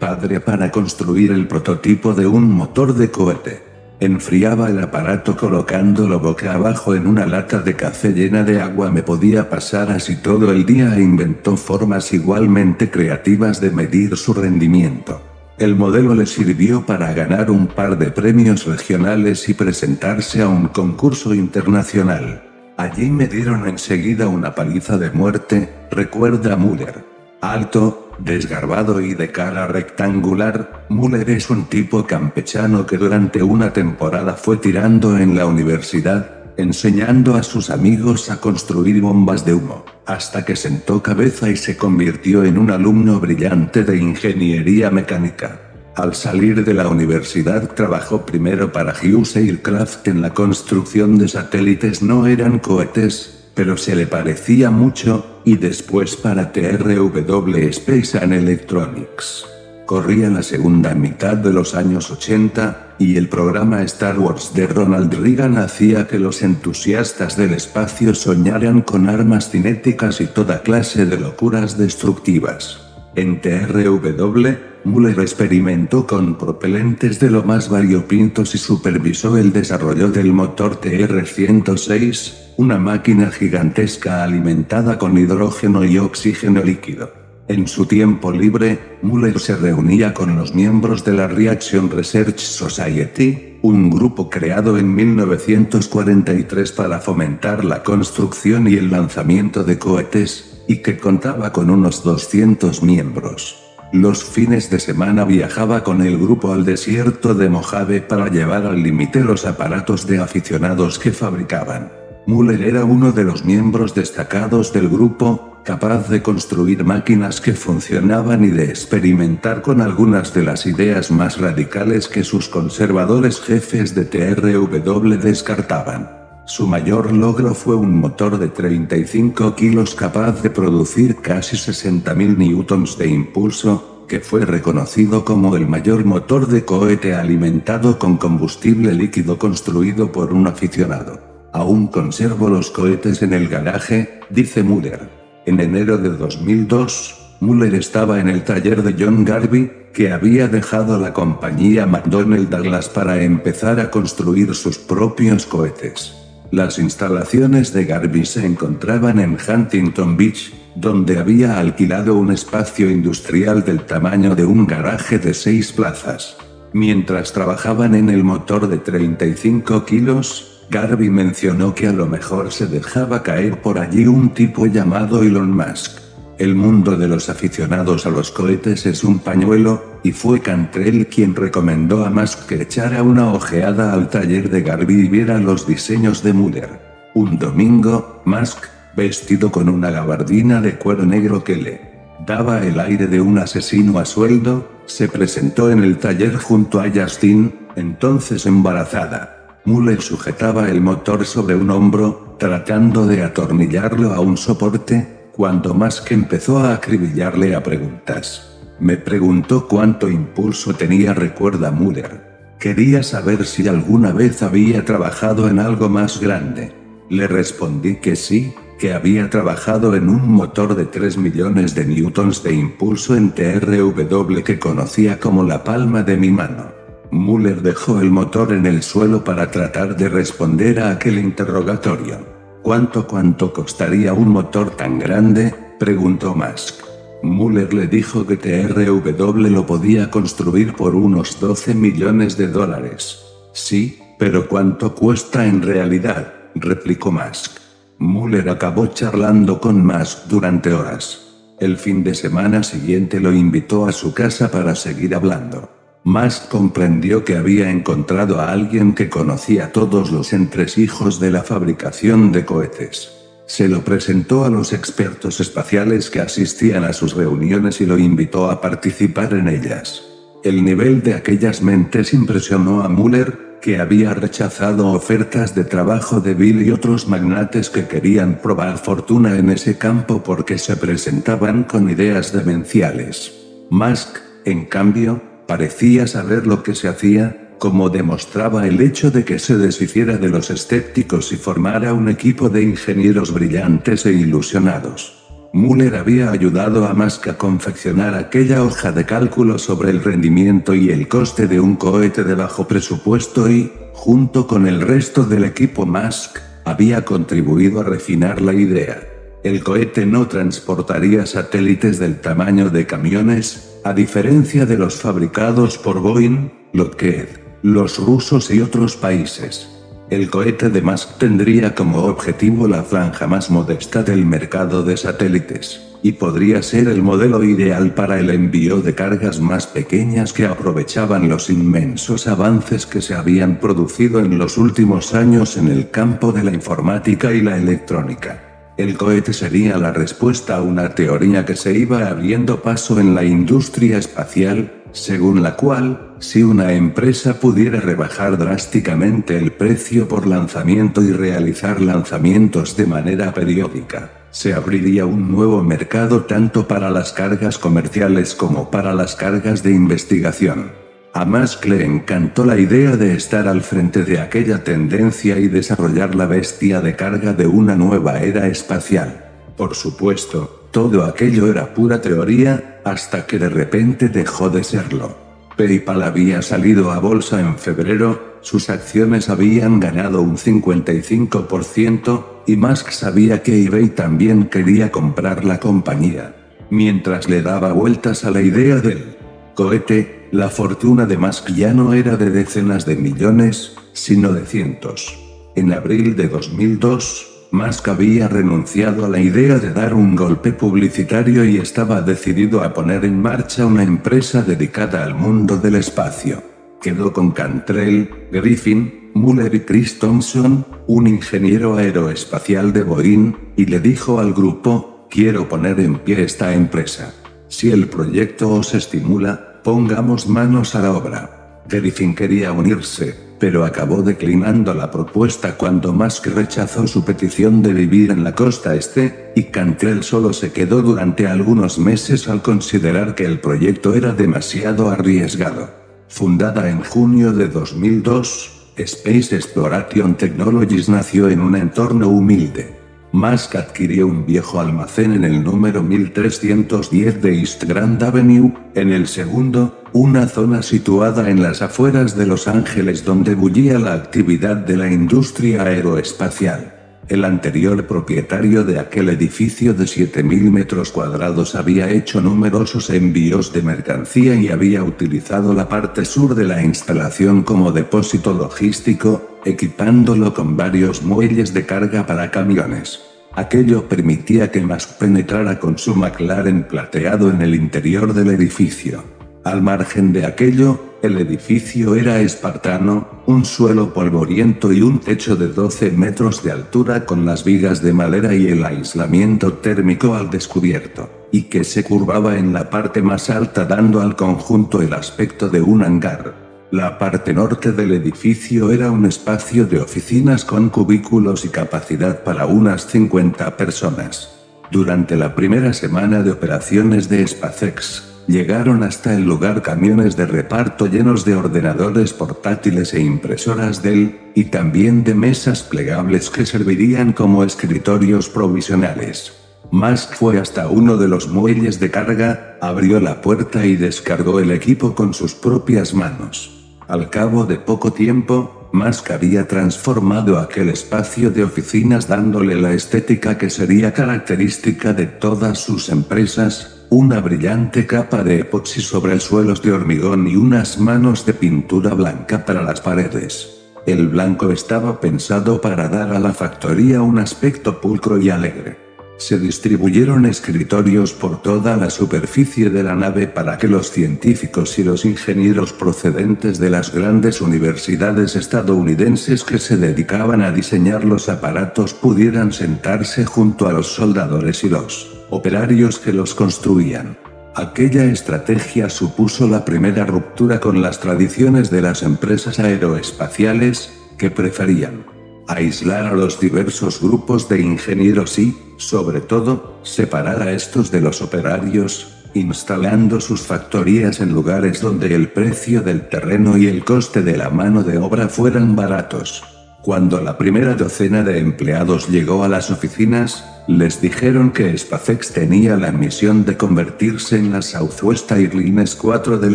padre 0.00 0.40
para 0.40 0.70
construir 0.72 1.30
el 1.30 1.46
prototipo 1.46 2.14
de 2.14 2.26
un 2.26 2.50
motor 2.50 2.94
de 2.94 3.10
cohete. 3.10 3.71
Enfriaba 4.02 4.68
el 4.68 4.80
aparato 4.80 5.36
colocándolo 5.36 6.18
boca 6.18 6.54
abajo 6.54 6.96
en 6.96 7.06
una 7.06 7.24
lata 7.24 7.60
de 7.60 7.76
café 7.76 8.08
llena 8.08 8.42
de 8.42 8.60
agua. 8.60 8.90
Me 8.90 9.04
podía 9.04 9.48
pasar 9.48 9.92
así 9.92 10.16
todo 10.16 10.50
el 10.50 10.66
día 10.66 10.96
e 10.96 11.00
inventó 11.00 11.56
formas 11.56 12.12
igualmente 12.12 12.90
creativas 12.90 13.60
de 13.60 13.70
medir 13.70 14.16
su 14.16 14.34
rendimiento. 14.34 15.22
El 15.56 15.76
modelo 15.76 16.16
le 16.16 16.26
sirvió 16.26 16.84
para 16.84 17.12
ganar 17.12 17.48
un 17.48 17.68
par 17.68 17.96
de 17.96 18.10
premios 18.10 18.66
regionales 18.66 19.48
y 19.48 19.54
presentarse 19.54 20.42
a 20.42 20.48
un 20.48 20.66
concurso 20.66 21.32
internacional. 21.32 22.42
Allí 22.76 23.08
me 23.08 23.28
dieron 23.28 23.68
enseguida 23.68 24.26
una 24.26 24.52
paliza 24.52 24.98
de 24.98 25.12
muerte, 25.12 25.72
recuerda 25.92 26.56
Müller. 26.56 27.04
Alto, 27.40 28.01
desgarbado 28.18 29.00
y 29.00 29.14
de 29.14 29.30
cara 29.30 29.66
rectangular, 29.66 30.86
Muller 30.88 31.28
es 31.30 31.50
un 31.50 31.64
tipo 31.64 32.06
campechano 32.06 32.86
que 32.86 32.98
durante 32.98 33.42
una 33.42 33.72
temporada 33.72 34.34
fue 34.34 34.56
tirando 34.56 35.18
en 35.18 35.36
la 35.36 35.46
universidad, 35.46 36.42
enseñando 36.56 37.34
a 37.34 37.42
sus 37.42 37.70
amigos 37.70 38.30
a 38.30 38.40
construir 38.40 39.00
bombas 39.00 39.44
de 39.44 39.54
humo, 39.54 39.84
hasta 40.06 40.44
que 40.44 40.56
sentó 40.56 41.02
cabeza 41.02 41.48
y 41.48 41.56
se 41.56 41.76
convirtió 41.76 42.44
en 42.44 42.58
un 42.58 42.70
alumno 42.70 43.20
brillante 43.20 43.84
de 43.84 43.96
ingeniería 43.96 44.90
mecánica. 44.90 45.60
Al 45.94 46.14
salir 46.14 46.64
de 46.64 46.72
la 46.72 46.88
universidad 46.88 47.68
trabajó 47.74 48.24
primero 48.24 48.72
para 48.72 48.94
Hughes 48.94 49.36
Aircraft 49.36 50.08
en 50.08 50.22
la 50.22 50.32
construcción 50.32 51.18
de 51.18 51.28
satélites 51.28 52.02
no 52.02 52.26
eran 52.26 52.60
cohetes, 52.60 53.41
pero 53.54 53.76
se 53.76 53.94
le 53.94 54.06
parecía 54.06 54.70
mucho, 54.70 55.40
y 55.44 55.56
después 55.56 56.16
para 56.16 56.52
TRW 56.52 57.56
Space 57.68 58.18
and 58.18 58.32
Electronics. 58.32 59.46
Corría 59.86 60.30
la 60.30 60.42
segunda 60.42 60.94
mitad 60.94 61.36
de 61.36 61.52
los 61.52 61.74
años 61.74 62.10
80, 62.10 62.94
y 62.98 63.16
el 63.16 63.28
programa 63.28 63.82
Star 63.82 64.18
Wars 64.18 64.54
de 64.54 64.66
Ronald 64.66 65.12
Reagan 65.14 65.58
hacía 65.58 66.06
que 66.06 66.18
los 66.18 66.42
entusiastas 66.42 67.36
del 67.36 67.52
espacio 67.52 68.14
soñaran 68.14 68.82
con 68.82 69.08
armas 69.08 69.50
cinéticas 69.50 70.20
y 70.20 70.26
toda 70.26 70.62
clase 70.62 71.04
de 71.04 71.18
locuras 71.18 71.76
destructivas. 71.76 72.91
En 73.14 73.42
TRW, 73.42 74.48
Muller 74.84 75.20
experimentó 75.20 76.06
con 76.06 76.38
propelentes 76.38 77.20
de 77.20 77.30
lo 77.30 77.42
más 77.42 77.68
variopintos 77.68 78.54
y 78.54 78.58
supervisó 78.58 79.36
el 79.36 79.52
desarrollo 79.52 80.08
del 80.08 80.32
motor 80.32 80.80
TR-106, 80.80 82.54
una 82.56 82.78
máquina 82.78 83.30
gigantesca 83.30 84.24
alimentada 84.24 84.98
con 84.98 85.18
hidrógeno 85.18 85.84
y 85.84 85.98
oxígeno 85.98 86.64
líquido. 86.64 87.12
En 87.48 87.68
su 87.68 87.84
tiempo 87.84 88.32
libre, 88.32 88.98
Muller 89.02 89.38
se 89.38 89.56
reunía 89.56 90.14
con 90.14 90.34
los 90.36 90.54
miembros 90.54 91.04
de 91.04 91.12
la 91.12 91.28
Reaction 91.28 91.90
Research 91.90 92.38
Society, 92.38 93.58
un 93.60 93.90
grupo 93.90 94.30
creado 94.30 94.78
en 94.78 94.94
1943 94.94 96.72
para 96.72 96.98
fomentar 96.98 97.64
la 97.64 97.82
construcción 97.82 98.68
y 98.68 98.74
el 98.74 98.90
lanzamiento 98.90 99.64
de 99.64 99.78
cohetes, 99.78 100.51
y 100.72 100.76
que 100.78 100.96
contaba 100.96 101.52
con 101.52 101.68
unos 101.68 102.02
200 102.02 102.82
miembros. 102.82 103.62
Los 103.92 104.24
fines 104.24 104.70
de 104.70 104.80
semana 104.80 105.26
viajaba 105.26 105.84
con 105.84 106.00
el 106.00 106.16
grupo 106.16 106.54
al 106.54 106.64
desierto 106.64 107.34
de 107.34 107.50
Mojave 107.50 108.00
para 108.00 108.28
llevar 108.28 108.64
al 108.64 108.82
límite 108.82 109.20
los 109.20 109.44
aparatos 109.44 110.06
de 110.06 110.18
aficionados 110.18 110.98
que 110.98 111.12
fabricaban. 111.12 111.92
Muller 112.26 112.62
era 112.62 112.86
uno 112.86 113.12
de 113.12 113.24
los 113.24 113.44
miembros 113.44 113.94
destacados 113.94 114.72
del 114.72 114.88
grupo, 114.88 115.60
capaz 115.62 116.08
de 116.08 116.22
construir 116.22 116.84
máquinas 116.84 117.42
que 117.42 117.52
funcionaban 117.52 118.44
y 118.44 118.48
de 118.48 118.64
experimentar 118.64 119.60
con 119.60 119.82
algunas 119.82 120.32
de 120.32 120.44
las 120.44 120.64
ideas 120.64 121.10
más 121.10 121.38
radicales 121.38 122.08
que 122.08 122.24
sus 122.24 122.48
conservadores 122.48 123.42
jefes 123.42 123.94
de 123.94 124.06
TRW 124.06 125.18
descartaban. 125.18 126.21
Su 126.44 126.66
mayor 126.66 127.12
logro 127.12 127.54
fue 127.54 127.76
un 127.76 128.00
motor 128.00 128.36
de 128.36 128.48
35 128.48 129.54
kilos 129.54 129.94
capaz 129.94 130.42
de 130.42 130.50
producir 130.50 131.16
casi 131.16 131.56
60.000 131.56 132.36
newtons 132.36 132.98
de 132.98 133.08
impulso, 133.08 134.04
que 134.08 134.18
fue 134.18 134.44
reconocido 134.44 135.24
como 135.24 135.56
el 135.56 135.68
mayor 135.68 136.04
motor 136.04 136.48
de 136.48 136.64
cohete 136.64 137.14
alimentado 137.14 137.96
con 137.98 138.16
combustible 138.16 138.92
líquido 138.92 139.38
construido 139.38 140.10
por 140.10 140.32
un 140.32 140.48
aficionado. 140.48 141.20
Aún 141.52 141.86
conservo 141.86 142.48
los 142.48 142.70
cohetes 142.70 143.22
en 143.22 143.34
el 143.34 143.48
garaje, 143.48 144.20
dice 144.28 144.64
Muller. 144.64 145.08
En 145.46 145.60
enero 145.60 145.96
de 145.96 146.10
2002, 146.10 147.36
Muller 147.40 147.74
estaba 147.76 148.18
en 148.18 148.28
el 148.28 148.42
taller 148.42 148.82
de 148.82 148.96
John 148.98 149.24
Garvey, 149.24 149.70
que 149.94 150.10
había 150.10 150.48
dejado 150.48 150.98
la 150.98 151.12
compañía 151.12 151.86
McDonnell 151.86 152.50
Douglas 152.50 152.88
para 152.88 153.22
empezar 153.22 153.78
a 153.78 153.90
construir 153.90 154.54
sus 154.54 154.78
propios 154.78 155.46
cohetes. 155.46 156.21
Las 156.52 156.78
instalaciones 156.78 157.72
de 157.72 157.86
Garvey 157.86 158.26
se 158.26 158.44
encontraban 158.44 159.18
en 159.20 159.38
Huntington 159.38 160.18
Beach, 160.18 160.52
donde 160.74 161.18
había 161.18 161.58
alquilado 161.58 162.14
un 162.14 162.30
espacio 162.30 162.90
industrial 162.90 163.64
del 163.64 163.86
tamaño 163.86 164.34
de 164.34 164.44
un 164.44 164.66
garaje 164.66 165.18
de 165.18 165.32
seis 165.32 165.72
plazas. 165.72 166.36
Mientras 166.74 167.32
trabajaban 167.32 167.94
en 167.94 168.10
el 168.10 168.22
motor 168.22 168.68
de 168.68 168.76
35 168.76 169.86
kilos, 169.86 170.66
Garvey 170.68 171.08
mencionó 171.08 171.74
que 171.74 171.88
a 171.88 171.92
lo 171.92 172.06
mejor 172.06 172.52
se 172.52 172.66
dejaba 172.66 173.22
caer 173.22 173.62
por 173.62 173.78
allí 173.78 174.06
un 174.06 174.34
tipo 174.34 174.66
llamado 174.66 175.22
Elon 175.22 175.56
Musk. 175.56 176.01
El 176.42 176.56
mundo 176.56 176.96
de 176.96 177.06
los 177.06 177.28
aficionados 177.28 178.04
a 178.04 178.10
los 178.10 178.32
cohetes 178.32 178.84
es 178.86 179.04
un 179.04 179.20
pañuelo, 179.20 180.00
y 180.02 180.10
fue 180.10 180.40
Cantrell 180.40 181.06
quien 181.06 181.36
recomendó 181.36 182.04
a 182.04 182.10
Musk 182.10 182.46
que 182.46 182.60
echara 182.60 183.04
una 183.04 183.32
ojeada 183.32 183.92
al 183.92 184.10
taller 184.10 184.50
de 184.50 184.62
Garvey 184.62 185.02
y 185.02 185.08
viera 185.08 185.38
los 185.38 185.68
diseños 185.68 186.24
de 186.24 186.32
Muller. 186.32 186.80
Un 187.14 187.38
domingo, 187.38 188.22
Musk, 188.24 188.64
vestido 188.96 189.52
con 189.52 189.68
una 189.68 189.92
gabardina 189.92 190.60
de 190.60 190.74
cuero 190.78 191.06
negro 191.06 191.44
que 191.44 191.54
le 191.54 191.80
daba 192.26 192.66
el 192.66 192.80
aire 192.80 193.06
de 193.06 193.20
un 193.20 193.38
asesino 193.38 194.00
a 194.00 194.04
sueldo, 194.04 194.68
se 194.86 195.06
presentó 195.06 195.70
en 195.70 195.84
el 195.84 195.98
taller 195.98 196.34
junto 196.38 196.80
a 196.80 196.90
Justin, 196.92 197.54
entonces 197.76 198.46
embarazada. 198.46 199.60
Muller 199.64 200.02
sujetaba 200.02 200.68
el 200.68 200.80
motor 200.80 201.24
sobre 201.24 201.54
un 201.54 201.70
hombro, 201.70 202.34
tratando 202.40 203.06
de 203.06 203.22
atornillarlo 203.22 204.12
a 204.12 204.18
un 204.18 204.36
soporte, 204.36 205.21
cuando 205.32 205.72
Musk 205.72 206.12
empezó 206.12 206.58
a 206.58 206.74
acribillarle 206.74 207.54
a 207.54 207.62
preguntas. 207.62 208.58
Me 208.78 208.96
preguntó 208.96 209.66
cuánto 209.66 210.10
impulso 210.10 210.74
tenía, 210.74 211.14
recuerda 211.14 211.70
Muller. 211.70 212.56
Quería 212.58 213.02
saber 213.02 213.46
si 213.46 213.66
alguna 213.66 214.12
vez 214.12 214.42
había 214.42 214.84
trabajado 214.84 215.48
en 215.48 215.58
algo 215.58 215.88
más 215.88 216.20
grande. 216.20 216.72
Le 217.08 217.26
respondí 217.26 217.96
que 217.96 218.14
sí, 218.14 218.54
que 218.78 218.92
había 218.92 219.30
trabajado 219.30 219.94
en 219.94 220.08
un 220.08 220.28
motor 220.28 220.74
de 220.74 220.84
3 220.84 221.16
millones 221.16 221.74
de 221.74 221.86
newtons 221.86 222.42
de 222.42 222.54
impulso 222.54 223.16
en 223.16 223.30
TRW 223.30 224.42
que 224.44 224.58
conocía 224.58 225.18
como 225.18 225.44
la 225.44 225.64
palma 225.64 226.02
de 226.02 226.16
mi 226.16 226.30
mano. 226.30 226.72
Muller 227.10 227.62
dejó 227.62 228.00
el 228.00 228.10
motor 228.10 228.52
en 228.52 228.66
el 228.66 228.82
suelo 228.82 229.22
para 229.22 229.50
tratar 229.50 229.96
de 229.96 230.08
responder 230.08 230.80
a 230.80 230.90
aquel 230.90 231.18
interrogatorio. 231.18 232.41
¿Cuánto 232.62 233.08
cuánto 233.08 233.52
costaría 233.52 234.12
un 234.12 234.28
motor 234.28 234.76
tan 234.76 235.00
grande? 235.00 235.52
preguntó 235.80 236.36
Musk. 236.36 236.84
Muller 237.24 237.74
le 237.74 237.88
dijo 237.88 238.24
que 238.24 238.36
TRW 238.36 239.48
lo 239.48 239.66
podía 239.66 240.10
construir 240.12 240.72
por 240.74 240.94
unos 240.94 241.40
12 241.40 241.74
millones 241.74 242.36
de 242.36 242.46
dólares. 242.46 243.18
Sí, 243.52 243.98
pero 244.16 244.48
¿cuánto 244.48 244.94
cuesta 244.94 245.44
en 245.44 245.60
realidad? 245.60 246.34
replicó 246.54 247.10
Musk. 247.10 247.58
Muller 247.98 248.48
acabó 248.48 248.86
charlando 248.86 249.60
con 249.60 249.84
Musk 249.84 250.28
durante 250.28 250.72
horas. 250.72 251.32
El 251.58 251.76
fin 251.76 252.04
de 252.04 252.14
semana 252.14 252.62
siguiente 252.62 253.18
lo 253.18 253.32
invitó 253.32 253.86
a 253.86 253.92
su 253.92 254.14
casa 254.14 254.52
para 254.52 254.76
seguir 254.76 255.16
hablando. 255.16 255.81
Musk 256.04 256.48
comprendió 256.48 257.24
que 257.24 257.36
había 257.36 257.70
encontrado 257.70 258.40
a 258.40 258.50
alguien 258.50 258.92
que 258.92 259.08
conocía 259.08 259.70
todos 259.72 260.10
los 260.10 260.32
entresijos 260.32 261.20
de 261.20 261.30
la 261.30 261.44
fabricación 261.44 262.32
de 262.32 262.44
cohetes. 262.44 263.12
Se 263.46 263.68
lo 263.68 263.84
presentó 263.84 264.44
a 264.44 264.50
los 264.50 264.72
expertos 264.72 265.38
espaciales 265.38 266.10
que 266.10 266.20
asistían 266.20 266.84
a 266.84 266.92
sus 266.92 267.14
reuniones 267.14 267.80
y 267.80 267.86
lo 267.86 267.98
invitó 267.98 268.50
a 268.50 268.60
participar 268.60 269.32
en 269.34 269.46
ellas. 269.46 270.02
El 270.42 270.64
nivel 270.64 271.02
de 271.02 271.14
aquellas 271.14 271.62
mentes 271.62 272.12
impresionó 272.14 272.82
a 272.82 272.88
Muller, 272.88 273.58
que 273.60 273.78
había 273.78 274.12
rechazado 274.12 274.88
ofertas 274.88 275.54
de 275.54 275.62
trabajo 275.62 276.20
de 276.20 276.34
Bill 276.34 276.66
y 276.66 276.72
otros 276.72 277.06
magnates 277.06 277.70
que 277.70 277.86
querían 277.86 278.40
probar 278.42 278.76
fortuna 278.78 279.38
en 279.38 279.50
ese 279.50 279.78
campo 279.78 280.20
porque 280.24 280.58
se 280.58 280.76
presentaban 280.76 281.62
con 281.62 281.88
ideas 281.88 282.32
demenciales. 282.32 283.32
Musk, 283.70 284.18
en 284.44 284.64
cambio, 284.64 285.31
parecía 285.52 286.06
saber 286.06 286.46
lo 286.46 286.62
que 286.62 286.74
se 286.74 286.88
hacía, 286.88 287.50
como 287.58 287.90
demostraba 287.90 288.66
el 288.66 288.80
hecho 288.80 289.10
de 289.10 289.22
que 289.22 289.38
se 289.38 289.58
deshiciera 289.58 290.16
de 290.16 290.30
los 290.30 290.48
escépticos 290.48 291.30
y 291.30 291.36
formara 291.36 291.92
un 291.92 292.08
equipo 292.08 292.48
de 292.48 292.62
ingenieros 292.62 293.34
brillantes 293.34 294.06
e 294.06 294.12
ilusionados. 294.14 295.12
Muller 295.52 295.96
había 295.96 296.30
ayudado 296.30 296.86
a 296.86 296.94
Musk 296.94 297.28
a 297.28 297.36
confeccionar 297.36 298.14
aquella 298.14 298.62
hoja 298.62 298.92
de 298.92 299.04
cálculo 299.04 299.58
sobre 299.58 299.90
el 299.90 300.02
rendimiento 300.02 300.74
y 300.74 300.88
el 300.88 301.06
coste 301.06 301.46
de 301.46 301.60
un 301.60 301.76
cohete 301.76 302.24
de 302.24 302.34
bajo 302.34 302.66
presupuesto 302.66 303.50
y, 303.50 303.70
junto 303.92 304.46
con 304.46 304.66
el 304.66 304.80
resto 304.80 305.24
del 305.24 305.44
equipo 305.44 305.84
Musk, 305.84 306.38
había 306.64 307.04
contribuido 307.04 307.82
a 307.82 307.84
refinar 307.84 308.40
la 308.40 308.54
idea. 308.54 309.02
El 309.44 309.62
cohete 309.62 310.06
no 310.06 310.28
transportaría 310.28 311.26
satélites 311.26 311.98
del 311.98 312.22
tamaño 312.22 312.70
de 312.70 312.86
camiones, 312.86 313.71
a 313.84 313.92
diferencia 313.92 314.64
de 314.64 314.78
los 314.78 314.96
fabricados 314.96 315.76
por 315.76 316.00
Boeing, 316.00 316.50
Lockheed, 316.72 317.26
los 317.62 317.98
rusos 317.98 318.50
y 318.50 318.60
otros 318.60 318.96
países. 318.96 319.68
El 320.10 320.30
cohete 320.30 320.68
de 320.68 320.82
Musk 320.82 321.18
tendría 321.18 321.74
como 321.74 322.04
objetivo 322.04 322.68
la 322.68 322.82
franja 322.82 323.26
más 323.26 323.50
modesta 323.50 324.02
del 324.02 324.26
mercado 324.26 324.82
de 324.82 324.96
satélites, 324.96 325.80
y 326.02 326.12
podría 326.12 326.62
ser 326.62 326.88
el 326.88 327.02
modelo 327.02 327.42
ideal 327.42 327.94
para 327.94 328.18
el 328.20 328.30
envío 328.30 328.82
de 328.82 328.94
cargas 328.94 329.40
más 329.40 329.66
pequeñas 329.66 330.32
que 330.32 330.46
aprovechaban 330.46 331.28
los 331.28 331.50
inmensos 331.50 332.26
avances 332.26 332.86
que 332.86 333.00
se 333.00 333.14
habían 333.14 333.58
producido 333.58 334.20
en 334.20 334.38
los 334.38 334.58
últimos 334.58 335.14
años 335.14 335.56
en 335.56 335.68
el 335.68 335.90
campo 335.90 336.32
de 336.32 336.44
la 336.44 336.52
informática 336.52 337.32
y 337.32 337.40
la 337.40 337.56
electrónica. 337.56 338.51
El 338.76 338.96
cohete 338.96 339.34
sería 339.34 339.76
la 339.76 339.92
respuesta 339.92 340.56
a 340.56 340.62
una 340.62 340.94
teoría 340.94 341.44
que 341.44 341.56
se 341.56 341.74
iba 341.74 342.08
abriendo 342.08 342.62
paso 342.62 342.98
en 342.98 343.14
la 343.14 343.22
industria 343.22 343.98
espacial, 343.98 344.82
según 344.92 345.42
la 345.42 345.56
cual, 345.56 346.14
si 346.20 346.42
una 346.42 346.72
empresa 346.72 347.38
pudiera 347.38 347.80
rebajar 347.80 348.38
drásticamente 348.38 349.36
el 349.36 349.52
precio 349.52 350.08
por 350.08 350.26
lanzamiento 350.26 351.02
y 351.02 351.12
realizar 351.12 351.80
lanzamientos 351.82 352.76
de 352.76 352.86
manera 352.86 353.34
periódica, 353.34 354.10
se 354.30 354.54
abriría 354.54 355.04
un 355.04 355.30
nuevo 355.30 355.62
mercado 355.62 356.22
tanto 356.22 356.66
para 356.66 356.90
las 356.90 357.12
cargas 357.12 357.58
comerciales 357.58 358.34
como 358.34 358.70
para 358.70 358.94
las 358.94 359.16
cargas 359.16 359.62
de 359.62 359.72
investigación. 359.72 360.81
A 361.14 361.26
Musk 361.26 361.66
le 361.66 361.84
encantó 361.84 362.46
la 362.46 362.58
idea 362.58 362.96
de 362.96 363.14
estar 363.14 363.46
al 363.46 363.60
frente 363.60 364.02
de 364.02 364.18
aquella 364.18 364.64
tendencia 364.64 365.38
y 365.38 365.46
desarrollar 365.48 366.14
la 366.14 366.24
bestia 366.24 366.80
de 366.80 366.96
carga 366.96 367.34
de 367.34 367.46
una 367.46 367.76
nueva 367.76 368.20
era 368.20 368.46
espacial. 368.46 369.26
Por 369.58 369.74
supuesto, 369.74 370.68
todo 370.70 371.04
aquello 371.04 371.50
era 371.50 371.74
pura 371.74 372.00
teoría, 372.00 372.80
hasta 372.84 373.26
que 373.26 373.38
de 373.38 373.50
repente 373.50 374.08
dejó 374.08 374.48
de 374.48 374.64
serlo. 374.64 375.14
PayPal 375.58 376.02
había 376.02 376.40
salido 376.40 376.90
a 376.90 376.98
bolsa 376.98 377.40
en 377.40 377.58
febrero, 377.58 378.38
sus 378.40 378.70
acciones 378.70 379.28
habían 379.28 379.80
ganado 379.80 380.22
un 380.22 380.38
55%, 380.38 382.24
y 382.46 382.56
Musk 382.56 382.90
sabía 382.90 383.42
que 383.42 383.62
eBay 383.66 383.90
también 383.90 384.46
quería 384.46 384.90
comprar 384.90 385.44
la 385.44 385.60
compañía. 385.60 386.34
Mientras 386.70 387.28
le 387.28 387.42
daba 387.42 387.74
vueltas 387.74 388.24
a 388.24 388.30
la 388.30 388.40
idea 388.40 388.76
del 388.76 389.18
cohete, 389.54 390.21
la 390.32 390.48
fortuna 390.48 391.04
de 391.04 391.18
Musk 391.18 391.50
ya 391.50 391.74
no 391.74 391.92
era 391.92 392.16
de 392.16 392.30
decenas 392.30 392.86
de 392.86 392.96
millones, 392.96 393.76
sino 393.92 394.32
de 394.32 394.46
cientos. 394.46 395.18
En 395.54 395.74
abril 395.74 396.16
de 396.16 396.26
2002, 396.28 397.48
Musk 397.50 397.88
había 397.88 398.28
renunciado 398.28 399.04
a 399.04 399.10
la 399.10 399.20
idea 399.20 399.58
de 399.58 399.74
dar 399.74 399.92
un 399.92 400.16
golpe 400.16 400.54
publicitario 400.54 401.44
y 401.44 401.58
estaba 401.58 402.00
decidido 402.00 402.62
a 402.62 402.72
poner 402.72 403.04
en 403.04 403.20
marcha 403.20 403.66
una 403.66 403.82
empresa 403.82 404.40
dedicada 404.40 405.04
al 405.04 405.14
mundo 405.14 405.58
del 405.58 405.74
espacio. 405.74 406.42
Quedó 406.80 407.12
con 407.12 407.32
Cantrell, 407.32 408.08
Griffin, 408.32 409.10
Muller 409.12 409.54
y 409.54 409.60
Chris 409.60 409.98
Thompson, 409.98 410.64
un 410.86 411.08
ingeniero 411.08 411.76
aeroespacial 411.76 412.72
de 412.72 412.84
Boeing, 412.84 413.34
y 413.58 413.66
le 413.66 413.80
dijo 413.80 414.18
al 414.18 414.32
grupo, 414.32 415.08
quiero 415.10 415.46
poner 415.46 415.78
en 415.80 415.98
pie 415.98 416.22
esta 416.22 416.54
empresa. 416.54 417.12
Si 417.48 417.70
el 417.70 417.88
proyecto 417.88 418.48
os 418.48 418.74
estimula, 418.74 419.51
pongamos 419.62 420.26
manos 420.26 420.74
a 420.74 420.82
la 420.82 420.92
obra. 420.92 421.62
Griffin 421.68 422.14
quería 422.14 422.52
unirse, 422.52 423.16
pero 423.38 423.64
acabó 423.64 424.02
declinando 424.02 424.74
la 424.74 424.90
propuesta 424.90 425.56
cuando 425.56 425.92
Musk 425.92 426.26
rechazó 426.28 426.86
su 426.86 427.04
petición 427.04 427.62
de 427.62 427.72
vivir 427.72 428.10
en 428.10 428.24
la 428.24 428.34
costa 428.34 428.74
este, 428.74 429.32
y 429.34 429.44
Cantrell 429.44 430.02
solo 430.02 430.32
se 430.32 430.52
quedó 430.52 430.82
durante 430.82 431.26
algunos 431.26 431.78
meses 431.78 432.28
al 432.28 432.42
considerar 432.42 433.14
que 433.14 433.24
el 433.24 433.40
proyecto 433.40 433.94
era 433.94 434.12
demasiado 434.12 434.90
arriesgado. 434.90 435.70
Fundada 436.08 436.68
en 436.68 436.82
junio 436.82 437.32
de 437.32 437.48
2002, 437.48 438.72
Space 438.76 439.34
Exploration 439.34 440.16
Technologies 440.16 440.88
nació 440.88 441.28
en 441.28 441.40
un 441.40 441.56
entorno 441.56 442.08
humilde. 442.08 442.81
Musk 443.12 443.56
adquirió 443.56 444.06
un 444.06 444.24
viejo 444.24 444.58
almacén 444.58 445.12
en 445.12 445.24
el 445.24 445.44
número 445.44 445.82
1310 445.82 447.20
de 447.20 447.38
East 447.38 447.64
Grand 447.64 448.02
Avenue, 448.02 448.54
en 448.74 448.90
el 448.90 449.06
segundo, 449.06 449.82
una 449.92 450.26
zona 450.26 450.62
situada 450.62 451.28
en 451.28 451.42
las 451.42 451.60
afueras 451.60 452.16
de 452.16 452.24
Los 452.24 452.48
Ángeles 452.48 453.04
donde 453.04 453.34
bullía 453.34 453.78
la 453.78 453.92
actividad 453.92 454.56
de 454.56 454.78
la 454.78 454.90
industria 454.90 455.62
aeroespacial. 455.62 456.71
El 457.08 457.24
anterior 457.24 457.84
propietario 457.86 458.64
de 458.64 458.78
aquel 458.78 459.08
edificio 459.08 459.74
de 459.74 459.84
7.000 459.84 460.50
metros 460.50 460.92
cuadrados 460.92 461.56
había 461.56 461.90
hecho 461.90 462.20
numerosos 462.20 462.90
envíos 462.90 463.52
de 463.52 463.62
mercancía 463.62 464.36
y 464.36 464.48
había 464.48 464.84
utilizado 464.84 465.52
la 465.52 465.68
parte 465.68 466.04
sur 466.04 466.34
de 466.36 466.44
la 466.44 466.62
instalación 466.62 467.42
como 467.42 467.72
depósito 467.72 468.32
logístico, 468.32 469.40
equipándolo 469.44 470.32
con 470.32 470.56
varios 470.56 471.02
muelles 471.02 471.52
de 471.52 471.66
carga 471.66 472.06
para 472.06 472.30
camiones. 472.30 473.00
Aquello 473.34 473.88
permitía 473.88 474.50
que 474.50 474.60
Musk 474.60 474.98
penetrara 474.98 475.58
con 475.58 475.78
su 475.78 475.96
McLaren 475.96 476.64
plateado 476.68 477.30
en 477.30 477.42
el 477.42 477.54
interior 477.54 478.12
del 478.14 478.30
edificio. 478.30 479.02
Al 479.44 479.60
margen 479.60 480.12
de 480.12 480.24
aquello, 480.24 480.80
el 481.02 481.18
edificio 481.18 481.96
era 481.96 482.20
espartano, 482.20 483.08
un 483.26 483.44
suelo 483.44 483.92
polvoriento 483.92 484.72
y 484.72 484.82
un 484.82 485.00
techo 485.00 485.34
de 485.34 485.48
12 485.48 485.90
metros 485.90 486.44
de 486.44 486.52
altura 486.52 487.04
con 487.06 487.26
las 487.26 487.42
vigas 487.42 487.82
de 487.82 487.92
madera 487.92 488.36
y 488.36 488.46
el 488.46 488.64
aislamiento 488.64 489.54
térmico 489.54 490.14
al 490.14 490.30
descubierto, 490.30 491.10
y 491.32 491.42
que 491.44 491.64
se 491.64 491.82
curvaba 491.82 492.38
en 492.38 492.52
la 492.52 492.70
parte 492.70 493.02
más 493.02 493.30
alta 493.30 493.64
dando 493.64 494.00
al 494.00 494.14
conjunto 494.14 494.80
el 494.80 494.92
aspecto 494.92 495.48
de 495.48 495.60
un 495.60 495.82
hangar. 495.82 496.34
La 496.70 496.96
parte 496.96 497.34
norte 497.34 497.72
del 497.72 497.92
edificio 497.94 498.70
era 498.70 498.92
un 498.92 499.06
espacio 499.06 499.66
de 499.66 499.80
oficinas 499.80 500.44
con 500.44 500.70
cubículos 500.70 501.44
y 501.44 501.48
capacidad 501.48 502.22
para 502.22 502.46
unas 502.46 502.86
50 502.86 503.56
personas. 503.56 504.38
Durante 504.70 505.16
la 505.16 505.34
primera 505.34 505.72
semana 505.72 506.22
de 506.22 506.30
operaciones 506.30 507.08
de 507.08 507.26
SpaceX, 507.26 508.11
Llegaron 508.28 508.82
hasta 508.82 509.14
el 509.14 509.24
lugar 509.24 509.62
camiones 509.62 510.16
de 510.16 510.26
reparto 510.26 510.86
llenos 510.86 511.24
de 511.24 511.34
ordenadores 511.34 512.12
portátiles 512.12 512.94
e 512.94 513.00
impresoras 513.00 513.82
Dell, 513.82 514.20
y 514.34 514.44
también 514.44 515.04
de 515.04 515.14
mesas 515.14 515.62
plegables 515.62 516.30
que 516.30 516.46
servirían 516.46 517.12
como 517.12 517.44
escritorios 517.44 518.28
provisionales. 518.28 519.32
Musk 519.70 520.14
fue 520.14 520.38
hasta 520.38 520.68
uno 520.68 520.96
de 520.96 521.08
los 521.08 521.28
muelles 521.28 521.80
de 521.80 521.90
carga, 521.90 522.58
abrió 522.60 523.00
la 523.00 523.20
puerta 523.20 523.64
y 523.64 523.76
descargó 523.76 524.38
el 524.38 524.50
equipo 524.50 524.94
con 524.94 525.14
sus 525.14 525.34
propias 525.34 525.94
manos. 525.94 526.76
Al 526.88 527.10
cabo 527.10 527.44
de 527.44 527.56
poco 527.56 527.92
tiempo, 527.92 528.68
Musk 528.72 529.10
había 529.10 529.46
transformado 529.48 530.38
aquel 530.38 530.68
espacio 530.70 531.30
de 531.30 531.44
oficinas 531.44 532.08
dándole 532.08 532.54
la 532.54 532.72
estética 532.72 533.36
que 533.36 533.50
sería 533.50 533.92
característica 533.92 534.92
de 534.92 535.06
todas 535.06 535.58
sus 535.58 535.88
empresas, 535.90 536.71
una 536.92 537.20
brillante 537.20 537.86
capa 537.86 538.22
de 538.22 538.40
epoxi 538.40 538.82
sobre 538.82 539.18
suelos 539.18 539.62
de 539.62 539.72
hormigón 539.72 540.28
y 540.28 540.36
unas 540.36 540.78
manos 540.78 541.24
de 541.24 541.32
pintura 541.32 541.94
blanca 541.94 542.44
para 542.44 542.62
las 542.62 542.82
paredes. 542.82 543.62
El 543.86 544.08
blanco 544.08 544.52
estaba 544.52 545.00
pensado 545.00 545.58
para 545.58 545.88
dar 545.88 546.12
a 546.12 546.18
la 546.18 546.34
factoría 546.34 547.00
un 547.00 547.18
aspecto 547.18 547.80
pulcro 547.80 548.20
y 548.20 548.28
alegre. 548.28 548.76
Se 549.16 549.38
distribuyeron 549.38 550.26
escritorios 550.26 551.14
por 551.14 551.40
toda 551.40 551.78
la 551.78 551.88
superficie 551.88 552.68
de 552.68 552.82
la 552.82 552.94
nave 552.94 553.26
para 553.26 553.56
que 553.56 553.68
los 553.68 553.90
científicos 553.90 554.78
y 554.78 554.84
los 554.84 555.06
ingenieros 555.06 555.72
procedentes 555.72 556.58
de 556.58 556.68
las 556.68 556.92
grandes 556.92 557.40
universidades 557.40 558.36
estadounidenses 558.36 559.44
que 559.44 559.58
se 559.58 559.78
dedicaban 559.78 560.42
a 560.42 560.52
diseñar 560.52 561.06
los 561.06 561.30
aparatos 561.30 561.94
pudieran 561.94 562.52
sentarse 562.52 563.24
junto 563.24 563.66
a 563.66 563.72
los 563.72 563.94
soldadores 563.94 564.62
y 564.62 564.68
los 564.68 565.11
operarios 565.32 565.98
que 565.98 566.12
los 566.12 566.34
construían. 566.34 567.16
Aquella 567.54 568.04
estrategia 568.04 568.90
supuso 568.90 569.48
la 569.48 569.64
primera 569.64 570.04
ruptura 570.04 570.60
con 570.60 570.82
las 570.82 571.00
tradiciones 571.00 571.70
de 571.70 571.80
las 571.80 572.02
empresas 572.02 572.58
aeroespaciales, 572.58 573.94
que 574.18 574.30
preferían 574.30 575.06
aislar 575.48 576.06
a 576.06 576.12
los 576.12 576.38
diversos 576.38 577.00
grupos 577.00 577.48
de 577.48 577.62
ingenieros 577.62 578.38
y, 578.38 578.56
sobre 578.76 579.20
todo, 579.20 579.80
separar 579.82 580.42
a 580.42 580.52
estos 580.52 580.90
de 580.90 581.00
los 581.00 581.22
operarios, 581.22 582.12
instalando 582.34 583.20
sus 583.20 583.40
factorías 583.40 584.20
en 584.20 584.34
lugares 584.34 584.80
donde 584.82 585.14
el 585.14 585.30
precio 585.30 585.80
del 585.80 586.08
terreno 586.08 586.58
y 586.58 586.66
el 586.66 586.84
coste 586.84 587.22
de 587.22 587.38
la 587.38 587.50
mano 587.50 587.82
de 587.82 587.98
obra 587.98 588.28
fueran 588.28 588.76
baratos. 588.76 589.42
Cuando 589.82 590.20
la 590.20 590.38
primera 590.38 590.74
docena 590.74 591.22
de 591.22 591.38
empleados 591.38 592.08
llegó 592.08 592.44
a 592.44 592.48
las 592.48 592.70
oficinas, 592.70 593.44
les 593.68 594.00
dijeron 594.00 594.50
que 594.50 594.76
SpaceX 594.76 595.32
tenía 595.32 595.76
la 595.76 595.92
misión 595.92 596.44
de 596.44 596.56
convertirse 596.56 597.36
en 597.36 597.52
la 597.52 597.62
Southwest 597.62 598.30
Airlines 598.32 598.96
4 598.96 599.38
del 599.38 599.54